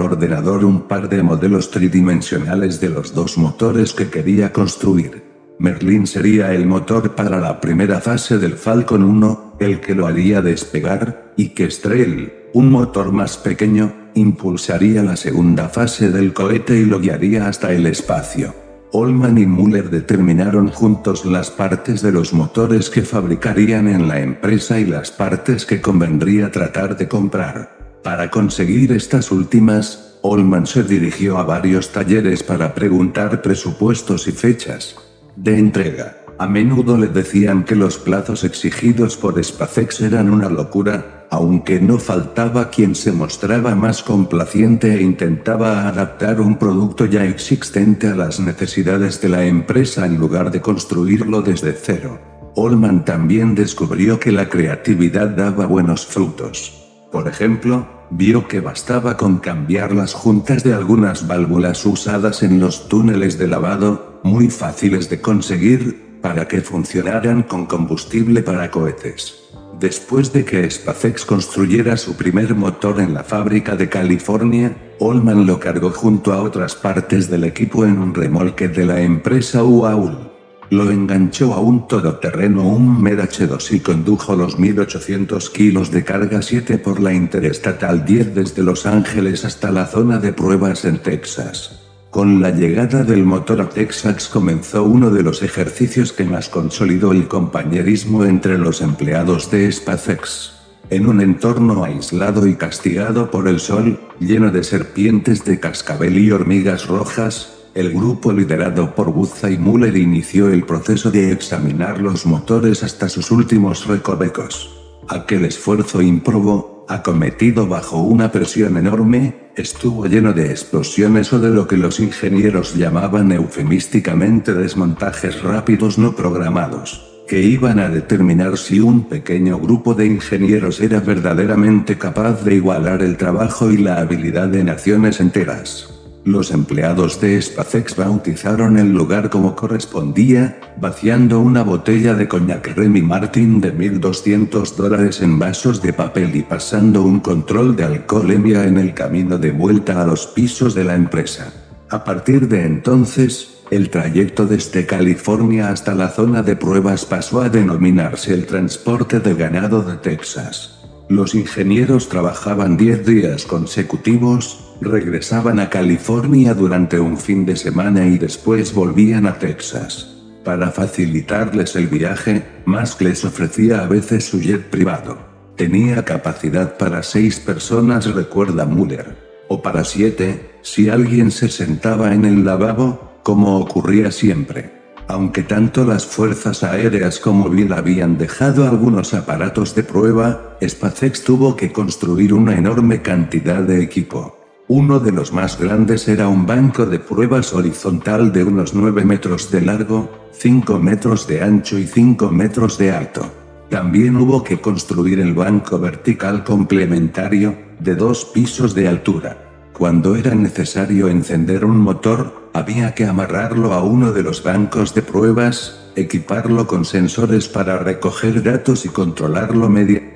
ordenador 0.00 0.64
un 0.64 0.82
par 0.82 1.08
de 1.08 1.24
modelos 1.24 1.72
tridimensionales 1.72 2.80
de 2.80 2.88
los 2.88 3.12
dos 3.12 3.36
motores 3.36 3.92
que 3.92 4.10
quería 4.10 4.52
construir. 4.52 5.24
Merlin 5.58 6.06
sería 6.06 6.54
el 6.54 6.64
motor 6.64 7.16
para 7.16 7.40
la 7.40 7.60
primera 7.60 8.00
fase 8.00 8.38
del 8.38 8.52
Falcon 8.52 9.02
1, 9.02 9.56
el 9.58 9.80
que 9.80 9.96
lo 9.96 10.06
haría 10.06 10.40
despegar, 10.40 11.32
y 11.36 11.48
Kestrel, 11.48 12.32
un 12.52 12.70
motor 12.70 13.10
más 13.10 13.36
pequeño, 13.38 13.92
impulsaría 14.14 15.02
la 15.02 15.16
segunda 15.16 15.68
fase 15.68 16.10
del 16.10 16.32
cohete 16.32 16.78
y 16.78 16.84
lo 16.84 17.00
guiaría 17.00 17.48
hasta 17.48 17.72
el 17.72 17.86
espacio. 17.86 18.54
Olman 18.92 19.36
y 19.36 19.46
Muller 19.46 19.90
determinaron 19.90 20.68
juntos 20.68 21.24
las 21.24 21.50
partes 21.50 22.02
de 22.02 22.12
los 22.12 22.32
motores 22.32 22.88
que 22.88 23.02
fabricarían 23.02 23.88
en 23.88 24.06
la 24.06 24.20
empresa 24.20 24.78
y 24.78 24.84
las 24.84 25.10
partes 25.10 25.66
que 25.66 25.80
convendría 25.80 26.52
tratar 26.52 26.96
de 26.96 27.08
comprar. 27.08 27.77
Para 28.08 28.30
conseguir 28.30 28.92
estas 28.92 29.30
últimas, 29.30 30.16
Olman 30.22 30.66
se 30.66 30.82
dirigió 30.82 31.36
a 31.36 31.42
varios 31.42 31.92
talleres 31.92 32.42
para 32.42 32.74
preguntar 32.74 33.42
presupuestos 33.42 34.26
y 34.28 34.32
fechas 34.32 34.96
de 35.36 35.58
entrega. 35.58 36.16
A 36.38 36.48
menudo 36.48 36.96
le 36.96 37.08
decían 37.08 37.64
que 37.64 37.74
los 37.74 37.98
plazos 37.98 38.44
exigidos 38.44 39.18
por 39.18 39.44
SpaceX 39.44 40.00
eran 40.00 40.30
una 40.30 40.48
locura, 40.48 41.26
aunque 41.30 41.80
no 41.80 41.98
faltaba 41.98 42.70
quien 42.70 42.94
se 42.94 43.12
mostraba 43.12 43.74
más 43.74 44.02
complaciente 44.02 44.94
e 44.94 45.02
intentaba 45.02 45.86
adaptar 45.86 46.40
un 46.40 46.56
producto 46.56 47.04
ya 47.04 47.26
existente 47.26 48.06
a 48.08 48.16
las 48.16 48.40
necesidades 48.40 49.20
de 49.20 49.28
la 49.28 49.44
empresa 49.44 50.06
en 50.06 50.16
lugar 50.16 50.50
de 50.50 50.62
construirlo 50.62 51.42
desde 51.42 51.74
cero. 51.74 52.18
Olman 52.54 53.04
también 53.04 53.54
descubrió 53.54 54.18
que 54.18 54.32
la 54.32 54.48
creatividad 54.48 55.28
daba 55.28 55.66
buenos 55.66 56.06
frutos. 56.06 56.86
Por 57.12 57.28
ejemplo, 57.28 57.97
vio 58.10 58.48
que 58.48 58.60
bastaba 58.60 59.16
con 59.16 59.38
cambiar 59.38 59.92
las 59.92 60.14
juntas 60.14 60.64
de 60.64 60.74
algunas 60.74 61.26
válvulas 61.26 61.84
usadas 61.86 62.42
en 62.42 62.60
los 62.60 62.88
túneles 62.88 63.38
de 63.38 63.48
lavado, 63.48 64.20
muy 64.24 64.48
fáciles 64.48 65.08
de 65.10 65.20
conseguir, 65.20 66.18
para 66.22 66.48
que 66.48 66.60
funcionaran 66.60 67.42
con 67.42 67.66
combustible 67.66 68.42
para 68.42 68.70
cohetes. 68.70 69.44
Después 69.78 70.32
de 70.32 70.44
que 70.44 70.68
SpaceX 70.68 71.24
construyera 71.24 71.96
su 71.96 72.16
primer 72.16 72.54
motor 72.56 73.00
en 73.00 73.14
la 73.14 73.22
fábrica 73.22 73.76
de 73.76 73.88
California, 73.88 74.76
Olman 74.98 75.46
lo 75.46 75.60
cargó 75.60 75.90
junto 75.90 76.32
a 76.32 76.42
otras 76.42 76.74
partes 76.74 77.30
del 77.30 77.44
equipo 77.44 77.84
en 77.84 77.98
un 77.98 78.12
remolque 78.12 78.66
de 78.66 78.84
la 78.84 79.00
empresa 79.00 79.62
UAUL. 79.62 80.27
Lo 80.70 80.90
enganchó 80.90 81.54
a 81.54 81.60
un 81.60 81.88
todoterreno 81.88 82.68
un 82.68 83.02
Med 83.02 83.20
H2 83.20 83.72
y 83.72 83.80
condujo 83.80 84.36
los 84.36 84.58
1800 84.58 85.48
kilos 85.48 85.90
de 85.90 86.04
carga 86.04 86.42
7 86.42 86.76
por 86.76 87.00
la 87.00 87.14
Interestatal 87.14 88.04
10 88.04 88.34
desde 88.34 88.62
Los 88.62 88.84
Ángeles 88.84 89.46
hasta 89.46 89.70
la 89.72 89.86
zona 89.86 90.18
de 90.18 90.34
pruebas 90.34 90.84
en 90.84 90.98
Texas. 90.98 91.80
Con 92.10 92.42
la 92.42 92.50
llegada 92.50 93.02
del 93.02 93.24
motor 93.24 93.62
a 93.62 93.68
Texas 93.70 94.28
comenzó 94.28 94.84
uno 94.84 95.10
de 95.10 95.22
los 95.22 95.42
ejercicios 95.42 96.12
que 96.12 96.24
más 96.24 96.50
consolidó 96.50 97.12
el 97.12 97.28
compañerismo 97.28 98.24
entre 98.24 98.58
los 98.58 98.82
empleados 98.82 99.50
de 99.50 99.72
SpaceX. 99.72 100.52
En 100.90 101.06
un 101.06 101.20
entorno 101.20 101.84
aislado 101.84 102.46
y 102.46 102.56
castigado 102.56 103.30
por 103.30 103.48
el 103.48 103.60
sol, 103.60 104.00
lleno 104.20 104.50
de 104.50 104.64
serpientes 104.64 105.44
de 105.44 105.60
cascabel 105.60 106.18
y 106.18 106.30
hormigas 106.30 106.86
rojas, 106.86 107.57
el 107.78 107.92
grupo 107.92 108.32
liderado 108.32 108.92
por 108.92 109.12
Buzza 109.12 109.48
y 109.48 109.56
Muller 109.56 109.96
inició 109.96 110.48
el 110.48 110.64
proceso 110.64 111.12
de 111.12 111.30
examinar 111.30 112.00
los 112.00 112.26
motores 112.26 112.82
hasta 112.82 113.08
sus 113.08 113.30
últimos 113.30 113.86
recovecos. 113.86 114.68
Aquel 115.06 115.44
esfuerzo 115.44 116.02
improbo, 116.02 116.84
acometido 116.88 117.68
bajo 117.68 117.98
una 118.02 118.32
presión 118.32 118.78
enorme, 118.78 119.52
estuvo 119.54 120.06
lleno 120.06 120.32
de 120.32 120.50
explosiones 120.50 121.32
o 121.32 121.38
de 121.38 121.50
lo 121.50 121.68
que 121.68 121.76
los 121.76 122.00
ingenieros 122.00 122.74
llamaban 122.74 123.30
eufemísticamente 123.30 124.54
desmontajes 124.54 125.40
rápidos 125.44 125.98
no 125.98 126.16
programados, 126.16 127.22
que 127.28 127.42
iban 127.42 127.78
a 127.78 127.88
determinar 127.88 128.58
si 128.58 128.80
un 128.80 129.04
pequeño 129.04 129.56
grupo 129.60 129.94
de 129.94 130.06
ingenieros 130.06 130.80
era 130.80 130.98
verdaderamente 130.98 131.96
capaz 131.96 132.42
de 132.42 132.56
igualar 132.56 133.02
el 133.02 133.16
trabajo 133.16 133.70
y 133.70 133.76
la 133.76 134.00
habilidad 134.00 134.48
de 134.48 134.64
naciones 134.64 135.20
enteras. 135.20 135.97
Los 136.24 136.50
empleados 136.50 137.20
de 137.20 137.40
SpaceX 137.40 137.96
bautizaron 137.96 138.76
el 138.76 138.92
lugar 138.92 139.30
como 139.30 139.54
correspondía, 139.56 140.60
vaciando 140.80 141.40
una 141.40 141.62
botella 141.62 142.14
de 142.14 142.28
coñac 142.28 142.76
Remy 142.76 143.02
Martin 143.02 143.60
de 143.60 143.72
1200 143.72 144.76
dólares 144.76 145.22
en 145.22 145.38
vasos 145.38 145.80
de 145.80 145.92
papel 145.92 146.36
y 146.36 146.42
pasando 146.42 147.02
un 147.02 147.20
control 147.20 147.76
de 147.76 147.84
alcoholemia 147.84 148.64
en 148.64 148.78
el 148.78 148.94
camino 148.94 149.38
de 149.38 149.52
vuelta 149.52 150.02
a 150.02 150.06
los 150.06 150.26
pisos 150.26 150.74
de 150.74 150.84
la 150.84 150.96
empresa. 150.96 151.52
A 151.88 152.04
partir 152.04 152.48
de 152.48 152.66
entonces, 152.66 153.62
el 153.70 153.88
trayecto 153.88 154.46
desde 154.46 154.86
California 154.86 155.70
hasta 155.70 155.94
la 155.94 156.08
zona 156.08 156.42
de 156.42 156.56
pruebas 156.56 157.06
pasó 157.06 157.40
a 157.40 157.48
denominarse 157.48 158.34
el 158.34 158.46
transporte 158.46 159.20
de 159.20 159.34
ganado 159.34 159.82
de 159.82 159.96
Texas. 159.96 160.74
Los 161.08 161.34
ingenieros 161.34 162.08
trabajaban 162.10 162.76
10 162.76 163.06
días 163.06 163.46
consecutivos, 163.46 164.67
regresaban 164.80 165.58
a 165.60 165.70
California 165.70 166.54
durante 166.54 167.00
un 167.00 167.18
fin 167.18 167.44
de 167.44 167.56
semana 167.56 168.06
y 168.06 168.18
después 168.18 168.72
volvían 168.74 169.26
a 169.26 169.38
Texas. 169.38 170.14
Para 170.44 170.70
facilitarles 170.70 171.76
el 171.76 171.88
viaje, 171.88 172.42
Musk 172.64 173.02
les 173.02 173.24
ofrecía 173.24 173.80
a 173.80 173.86
veces 173.86 174.24
su 174.24 174.40
jet 174.40 174.70
privado. 174.70 175.18
Tenía 175.56 176.04
capacidad 176.04 176.78
para 176.78 177.02
seis 177.02 177.40
personas, 177.40 178.14
recuerda 178.14 178.64
Muller. 178.64 179.16
O 179.48 179.60
para 179.60 179.84
siete, 179.84 180.52
si 180.62 180.88
alguien 180.88 181.30
se 181.30 181.48
sentaba 181.48 182.14
en 182.14 182.24
el 182.24 182.44
lavabo, 182.44 183.20
como 183.22 183.58
ocurría 183.58 184.12
siempre. 184.12 184.78
Aunque 185.08 185.42
tanto 185.42 185.84
las 185.84 186.06
fuerzas 186.06 186.62
aéreas 186.62 187.18
como 187.18 187.48
Bill 187.48 187.72
habían 187.72 188.18
dejado 188.18 188.68
algunos 188.68 189.14
aparatos 189.14 189.74
de 189.74 189.82
prueba, 189.82 190.56
SpaceX 190.62 191.24
tuvo 191.24 191.56
que 191.56 191.72
construir 191.72 192.34
una 192.34 192.56
enorme 192.56 193.02
cantidad 193.02 193.62
de 193.62 193.82
equipo. 193.82 194.37
Uno 194.70 195.00
de 195.00 195.12
los 195.12 195.32
más 195.32 195.58
grandes 195.58 196.08
era 196.08 196.28
un 196.28 196.44
banco 196.44 196.84
de 196.84 196.98
pruebas 196.98 197.54
horizontal 197.54 198.32
de 198.32 198.44
unos 198.44 198.74
9 198.74 199.02
metros 199.02 199.50
de 199.50 199.62
largo, 199.62 200.28
5 200.32 200.78
metros 200.78 201.26
de 201.26 201.42
ancho 201.42 201.78
y 201.78 201.86
5 201.86 202.30
metros 202.30 202.76
de 202.76 202.90
alto. 202.90 203.22
También 203.70 204.18
hubo 204.18 204.44
que 204.44 204.60
construir 204.60 205.20
el 205.20 205.32
banco 205.32 205.78
vertical 205.78 206.44
complementario, 206.44 207.56
de 207.80 207.94
dos 207.94 208.26
pisos 208.26 208.74
de 208.74 208.88
altura. 208.88 209.38
Cuando 209.72 210.16
era 210.16 210.34
necesario 210.34 211.08
encender 211.08 211.64
un 211.64 211.78
motor, 211.78 212.50
había 212.52 212.94
que 212.94 213.06
amarrarlo 213.06 213.72
a 213.72 213.82
uno 213.82 214.12
de 214.12 214.22
los 214.22 214.42
bancos 214.42 214.92
de 214.94 215.00
pruebas, 215.00 215.92
equiparlo 215.96 216.66
con 216.66 216.84
sensores 216.84 217.48
para 217.48 217.78
recoger 217.78 218.42
datos 218.42 218.84
y 218.84 218.90
controlarlo 218.90 219.70
mediante 219.70 220.12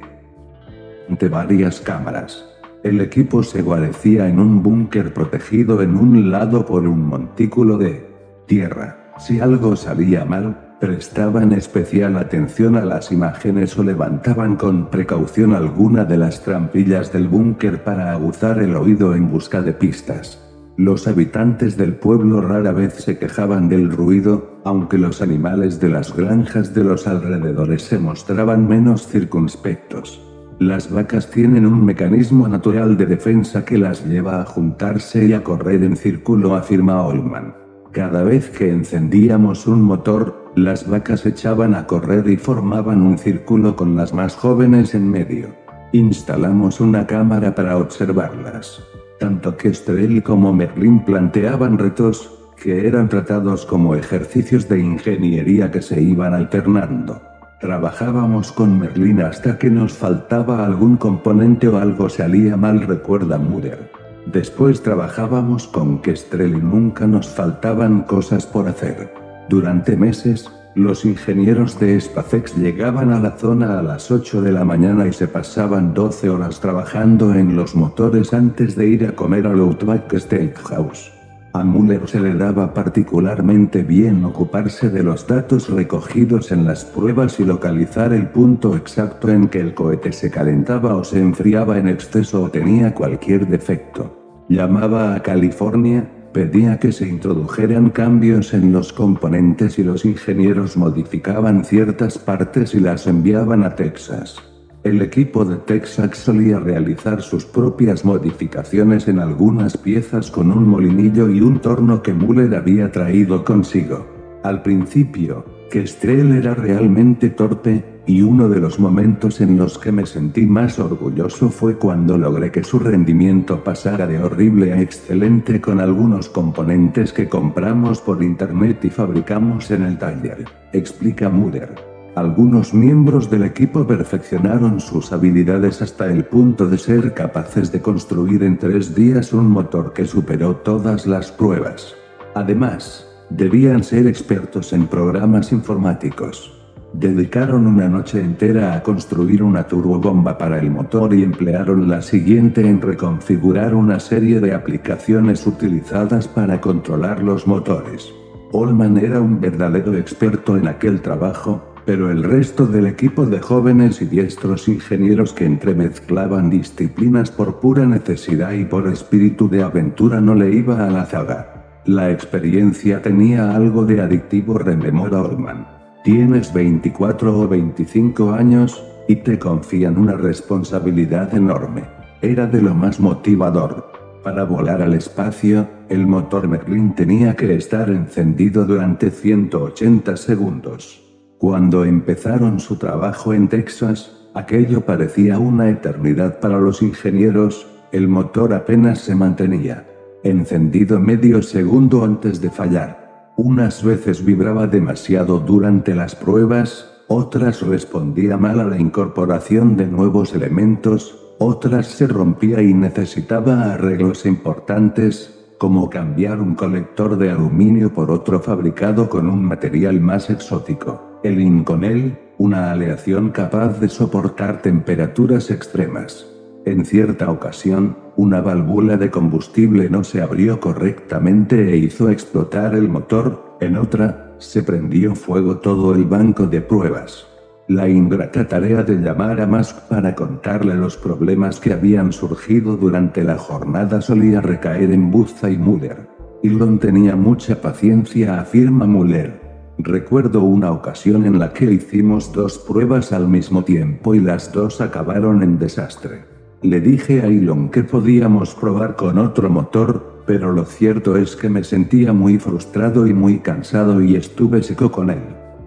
varias 1.31 1.81
cámaras. 1.81 2.52
El 2.83 3.01
equipo 3.01 3.45
se 3.45 3.63
guarecía 3.63 4.29
en 4.29 4.41
un 4.41 4.61
búnker 4.61 5.15
protegido 5.15 5.83
en 5.83 5.97
un 5.97 6.33
lado 6.33 6.67
por 6.67 6.85
un 6.89 7.07
montículo 7.07 7.79
de 7.79 8.11
tierra. 8.47 9.13
Si 9.19 9.39
algo 9.39 9.77
salía 9.77 10.25
mal, 10.25 10.77
prestaban 10.81 11.53
especial 11.53 12.17
atención 12.17 12.75
a 12.75 12.85
las 12.85 13.13
imágenes 13.13 13.79
o 13.79 13.85
levantaban 13.85 14.57
con 14.57 14.91
precaución 14.91 15.55
alguna 15.55 16.05
de 16.05 16.17
las 16.17 16.43
trampillas 16.43 17.13
del 17.13 17.29
búnker 17.29 17.85
para 17.85 18.11
aguzar 18.11 18.61
el 18.61 18.75
oído 18.75 19.15
en 19.15 19.31
busca 19.31 19.63
de 19.63 19.75
pistas. 19.75 20.41
Los 20.77 21.07
habitantes 21.07 21.77
del 21.77 21.95
pueblo 21.95 22.41
rara 22.41 22.73
vez 22.73 22.95
se 22.95 23.17
quejaban 23.17 23.69
del 23.69 23.93
ruido, 23.93 24.61
aunque 24.65 24.99
los 24.99 25.23
animales 25.23 25.79
de 25.79 25.91
las 25.91 26.17
granjas 26.17 26.75
de 26.75 26.83
los 26.83 27.07
alrededores 27.07 27.83
se 27.83 28.01
mostraban 28.01 28.67
menos 28.67 29.07
circunspectos. 29.07 30.32
Las 30.59 30.91
vacas 30.91 31.31
tienen 31.31 31.67
un 31.67 31.85
mecanismo 31.85 32.47
natural 32.47 32.97
de 32.97 33.07
defensa 33.07 33.65
que 33.65 33.79
las 33.79 34.07
lleva 34.07 34.41
a 34.41 34.45
juntarse 34.45 35.27
y 35.27 35.33
a 35.33 35.43
correr 35.43 35.83
en 35.83 35.97
círculo, 35.97 36.55
afirma 36.55 37.03
Olman. 37.03 37.55
Cada 37.91 38.23
vez 38.23 38.49
que 38.51 38.71
encendíamos 38.71 39.67
un 39.67 39.83
motor, 39.83 40.51
las 40.55 40.89
vacas 40.89 41.27
echaban 41.27 41.75
a 41.75 41.87
correr 41.87 42.29
y 42.29 42.37
formaban 42.37 43.03
un 43.03 43.19
círculo 43.19 43.77
con 43.77 43.97
las 43.97 44.15
más 44.15 44.35
jóvenes 44.37 44.95
en 44.95 45.11
medio. 45.11 45.49
Instalamos 45.93 46.81
una 46.81 47.07
cámara 47.07 47.55
para 47.55 47.77
observarlas. 47.77 48.83
Tanto 49.19 49.57
que 49.57 49.69
Kestrel 49.69 50.23
como 50.23 50.53
Merlin 50.53 51.05
planteaban 51.05 51.79
retos, 51.79 52.39
que 52.57 52.87
eran 52.87 53.09
tratados 53.09 53.67
como 53.67 53.95
ejercicios 53.95 54.69
de 54.69 54.81
ingeniería 54.81 55.71
que 55.71 55.83
se 55.83 56.01
iban 56.01 56.35
alternando. 56.35 57.21
Trabajábamos 57.63 58.51
con 58.51 58.77
Merlin 58.77 59.21
hasta 59.21 59.57
que 59.57 59.71
nos 59.71 59.93
faltaba 59.93 60.67
algún 60.67 60.97
componente 60.97 61.69
o 61.69 61.79
algo 61.79 62.09
salía 62.09 62.57
mal, 62.57 62.81
recuerda 62.89 63.39
Murer. 63.39 63.89
Después 64.27 64.83
trabajábamos 64.83 65.69
con 65.69 66.03
Kestrel 66.03 66.57
y 66.57 66.61
nunca 66.61 67.07
nos 67.07 67.29
faltaban 67.29 68.03
cosas 68.03 68.47
por 68.47 68.67
hacer. 68.67 69.15
Durante 69.49 69.97
meses, 69.97 70.51
los 70.75 71.05
ingenieros 71.05 71.79
de 71.79 72.01
SpaceX 72.01 72.57
llegaban 72.57 73.13
a 73.13 73.21
la 73.21 73.31
zona 73.39 73.79
a 73.79 73.83
las 73.83 74.11
8 74.11 74.43
de 74.43 74.51
la 74.51 74.65
mañana 74.65 75.07
y 75.07 75.13
se 75.13 75.29
pasaban 75.29 75.95
12 75.95 76.31
horas 76.31 76.59
trabajando 76.59 77.33
en 77.33 77.55
los 77.55 77.77
motores 77.77 78.35
antes 78.35 78.75
de 78.75 78.89
ir 78.89 79.07
a 79.07 79.13
comer 79.13 79.47
al 79.47 79.61
Outback 79.61 80.13
Steakhouse. 80.19 81.22
A 81.55 81.65
Muller 81.65 82.09
se 82.09 82.19
le 82.19 82.33
daba 82.33 82.73
particularmente 82.73 83.83
bien 83.83 84.25
ocuparse 84.25 84.89
de 84.89 85.03
los 85.03 85.27
datos 85.27 85.69
recogidos 85.69 86.51
en 86.51 86.65
las 86.65 86.87
pruebas 86.87 87.39
y 87.41 87.45
localizar 87.45 88.15
el 88.15 88.29
punto 88.29 88.75
exacto 88.75 89.29
en 89.29 89.49
que 89.49 89.61
el 89.61 89.75
cohete 89.75 90.13
se 90.13 90.31
calentaba 90.31 90.95
o 90.95 91.05
se 91.05 91.21
enfriaba 91.21 91.77
en 91.77 91.89
exceso 91.89 92.45
o 92.45 92.51
tenía 92.51 92.95
cualquier 92.95 93.47
defecto. 93.47 94.45
Llamaba 94.49 95.15
a 95.15 95.23
California, 95.23 96.09
pedía 96.33 96.79
que 96.79 96.91
se 96.91 97.07
introdujeran 97.07 97.91
cambios 97.91 98.55
en 98.55 98.73
los 98.73 98.95
componentes 98.95 99.79
y 99.79 99.85
los 99.85 100.07
ingenieros 100.07 100.79
modificaban 100.79 101.67
ciertas 101.67 102.17
partes 102.17 102.75
y 102.75 102.81
las 102.81 103.07
enviaban 103.07 103.63
a 103.63 103.77
Texas. 103.77 104.52
El 104.85 105.01
equipo 105.01 105.45
de 105.45 105.59
Texas 105.59 106.19
solía 106.19 106.59
realizar 106.59 107.23
sus 107.23 107.45
propias 107.45 108.05
modificaciones 108.05 109.07
en 109.07 109.21
algunas 109.21 109.77
piezas 109.77 110.29
con 110.29 110.51
un 110.51 110.67
molinillo 110.67 111.29
y 111.29 111.41
un 111.41 111.61
torno 111.61 112.03
que 112.03 112.13
Muller 112.13 112.53
había 112.57 112.91
traído 112.91 113.45
consigo. 113.45 114.05
Al 114.43 114.61
principio, 114.63 115.45
Kestrel 115.71 116.33
era 116.33 116.55
realmente 116.57 117.31
torpe, 117.31 117.85
y 118.07 118.23
uno 118.23 118.49
de 118.49 118.59
los 118.59 118.81
momentos 118.81 119.41
en 119.41 119.57
los 119.57 119.79
que 119.79 119.93
me 119.93 120.05
sentí 120.05 120.47
más 120.47 120.81
orgulloso 120.81 121.49
fue 121.51 121.79
cuando 121.79 122.19
logré 122.19 122.51
que 122.51 122.65
su 122.65 122.81
rendimiento 122.81 123.63
pasara 123.63 124.09
de 124.09 124.19
horrible 124.19 124.73
a 124.73 124.81
excelente 124.81 125.61
con 125.61 125.79
algunos 125.79 126.29
componentes 126.29 127.13
que 127.13 127.29
compramos 127.29 128.01
por 128.01 128.21
internet 128.21 128.85
y 128.85 128.91
fabricamos 128.91 129.71
en 129.71 129.85
el 129.85 129.97
taller, 129.97 130.45
explica 130.73 131.29
Muller. 131.29 131.92
Algunos 132.15 132.75
miembros 132.75 133.31
del 133.31 133.43
equipo 133.43 133.87
perfeccionaron 133.87 134.81
sus 134.81 135.13
habilidades 135.13 135.81
hasta 135.81 136.13
el 136.13 136.27
punto 136.27 136.67
de 136.69 136.77
ser 136.77 137.15
capaces 137.15 137.73
de 137.73 137.81
construir 137.81 138.43
en 138.43 138.59
tres 138.59 138.95
días 138.95 139.33
un 139.33 139.51
motor 139.51 139.95
que 139.95 140.05
superó 140.05 140.57
todas 140.57 141.07
las 141.07 141.33
pruebas. 141.33 141.95
Además, 142.35 143.09
debían 143.31 143.83
ser 143.83 144.07
expertos 144.07 144.75
en 144.75 144.89
programas 144.89 145.53
informáticos. 145.53 146.53
Dedicaron 146.93 147.67
una 147.67 147.89
noche 147.89 148.21
entera 148.21 148.75
a 148.75 148.83
construir 148.83 149.43
una 149.43 149.67
turbobomba 149.67 150.37
para 150.37 150.59
el 150.59 150.71
motor 150.71 151.15
y 151.15 151.23
emplearon 151.23 151.89
la 151.89 152.03
siguiente 152.03 152.69
en 152.69 152.83
reconfigurar 152.83 153.75
una 153.75 153.99
serie 153.99 154.39
de 154.41 154.53
aplicaciones 154.53 155.47
utilizadas 155.47 156.29
para 156.29 156.61
controlar 156.61 157.23
los 157.23 157.47
motores. 157.47 158.13
Olman 158.53 158.99
era 158.99 159.23
un 159.23 159.41
verdadero 159.41 159.97
experto 159.97 160.59
en 160.59 160.69
aquel 160.69 161.01
trabajo, 161.01 161.72
pero 161.85 162.11
el 162.11 162.23
resto 162.23 162.67
del 162.67 162.87
equipo 162.87 163.27
de 163.27 163.41
jóvenes 163.41 164.01
y 164.03 164.07
diestros 164.07 164.69
ingenieros 164.69 165.33
que 165.33 165.45
entremezclaban 165.45 166.51
disciplinas 166.51 167.31
por 167.31 167.61
pura 167.61 167.87
necesidad 167.87 168.53
y 168.53 168.65
por 168.65 168.87
espíritu 168.89 169.49
de 169.49 169.63
aventura 169.63 170.21
no 170.21 170.35
le 170.35 170.53
iba 170.55 170.87
a 170.87 170.91
la 170.91 171.07
zaga. 171.07 171.81
La 171.85 172.11
experiencia 172.11 173.03
tenía 173.03 173.55
algo 173.55 173.85
de 173.85 174.01
adictivo, 174.01 174.59
rememora 174.59 175.21
Orman. 175.21 175.67
Tienes 176.05 176.53
24 176.53 177.41
o 177.41 177.49
25 177.49 178.33
años, 178.33 178.85
y 179.09 179.17
te 179.17 179.39
confían 179.39 179.99
una 179.99 180.15
responsabilidad 180.15 181.35
enorme. 181.35 181.85
Era 182.21 182.47
de 182.47 182.63
lo 182.63 182.75
más 182.75 183.01
motivador. 183.01 183.93
Para 184.23 184.45
volar 184.45 184.81
al 184.81 184.95
espacio, 184.95 185.69
el 185.89 186.07
motor 186.07 186.47
Merlin 186.47 186.95
tenía 186.95 187.35
que 187.35 187.55
estar 187.55 187.91
encendido 187.91 188.65
durante 188.65 189.11
180 189.11 190.17
segundos. 190.17 191.12
Cuando 191.43 191.85
empezaron 191.85 192.61
su 192.61 192.77
trabajo 192.77 193.35
en 193.35 193.49
Texas, 193.49 194.13
aquello 194.33 194.83
parecía 194.83 195.41
una 195.41 195.71
eternidad 195.71 196.39
para 196.39 196.61
los 196.61 196.83
ingenieros, 196.83 197.67
el 197.91 198.07
motor 198.07 198.55
apenas 198.55 199.01
se 199.01 199.17
mantenía 199.17 199.85
encendido 200.23 201.01
medio 201.01 201.43
segundo 201.43 202.05
antes 202.05 202.41
de 202.41 202.49
fallar. 202.49 203.33
Unas 203.37 203.83
veces 203.83 204.25
vibraba 204.25 204.69
demasiado 204.69 205.41
durante 205.41 205.97
las 205.97 206.15
pruebas, 206.15 207.03
otras 207.09 207.61
respondía 207.63 208.37
mal 208.37 208.61
a 208.61 208.65
la 208.65 208.79
incorporación 208.79 209.77
de 209.77 209.89
nuevos 209.89 210.37
elementos, 210.37 211.35
otras 211.41 211.89
se 211.89 212.07
rompía 212.07 212.63
y 212.63 212.73
necesitaba 212.73 213.73
arreglos 213.73 214.27
importantes, 214.27 215.57
como 215.59 215.91
cambiar 215.91 216.41
un 216.41 216.55
colector 216.55 217.19
de 217.19 217.33
aluminio 217.33 217.93
por 217.93 218.13
otro 218.13 218.39
fabricado 218.39 219.09
con 219.09 219.29
un 219.29 219.43
material 219.45 220.01
más 220.01 220.31
exótico. 220.31 221.12
El 221.23 221.41
Inconel, 221.41 222.19
una 222.39 222.73
aleación 222.73 223.31
capaz 223.31 223.79
de 223.79 223.89
soportar 223.89 224.61
temperaturas 224.61 225.53
extremas. 225.53 226.27
En 226.65 226.85
cierta 226.85 227.31
ocasión, 227.31 227.97
una 228.17 228.41
válvula 228.41 228.97
de 228.97 229.11
combustible 229.11 229.89
no 229.89 230.03
se 230.03 230.21
abrió 230.21 230.59
correctamente 230.59 231.73
e 231.73 231.77
hizo 231.77 232.11
explotar 232.11 232.75
el 232.75 232.89
motor, 232.89 233.57
en 233.61 233.77
otra, 233.77 234.35
se 234.39 234.65
prendió 234.65 235.15
fuego 235.15 235.59
todo 235.59 235.95
el 235.95 236.05
banco 236.05 236.49
de 236.49 236.61
pruebas. 236.61 237.29
La 237.69 237.89
ingrata 237.89 238.49
tarea 238.49 238.83
de 238.83 238.97
llamar 238.97 239.41
a 239.41 239.47
Musk 239.47 239.79
para 239.89 240.17
contarle 240.17 240.75
los 240.75 240.97
problemas 240.97 241.61
que 241.61 241.73
habían 241.73 242.13
surgido 242.13 242.77
durante 242.77 243.23
la 243.23 243.39
jornada 243.39 244.01
solía 244.01 244.41
recaer 244.41 244.91
en 244.91 245.13
Buzza 245.13 245.49
y 245.49 245.57
Muller. 245.57 246.09
Elon 246.43 246.81
tenía 246.81 247.15
mucha 247.15 247.61
paciencia, 247.61 248.41
afirma 248.41 248.87
Muller. 248.87 249.42
Recuerdo 249.79 250.43
una 250.43 250.71
ocasión 250.71 251.25
en 251.25 251.39
la 251.39 251.53
que 251.53 251.73
hicimos 251.73 252.33
dos 252.33 252.59
pruebas 252.59 253.13
al 253.13 253.27
mismo 253.27 253.65
tiempo 253.65 254.15
y 254.15 254.21
las 254.21 254.53
dos 254.53 254.81
acabaron 254.81 255.43
en 255.43 255.59
desastre. 255.59 256.25
Le 256.63 256.81
dije 256.81 257.23
a 257.23 257.27
Elon 257.27 257.71
que 257.71 257.83
podíamos 257.83 258.55
probar 258.55 258.97
con 258.97 259.19
otro 259.19 259.49
motor, 259.49 260.23
pero 260.27 260.53
lo 260.53 260.65
cierto 260.65 261.17
es 261.17 261.35
que 261.35 261.49
me 261.49 261.65
sentía 261.65 262.13
muy 262.13 262.39
frustrado 262.39 263.07
y 263.07 263.15
muy 263.15 263.39
cansado 263.39 264.01
y 264.01 264.15
estuve 264.15 264.63
seco 264.63 264.93
con 264.93 265.11
él. 265.11 265.23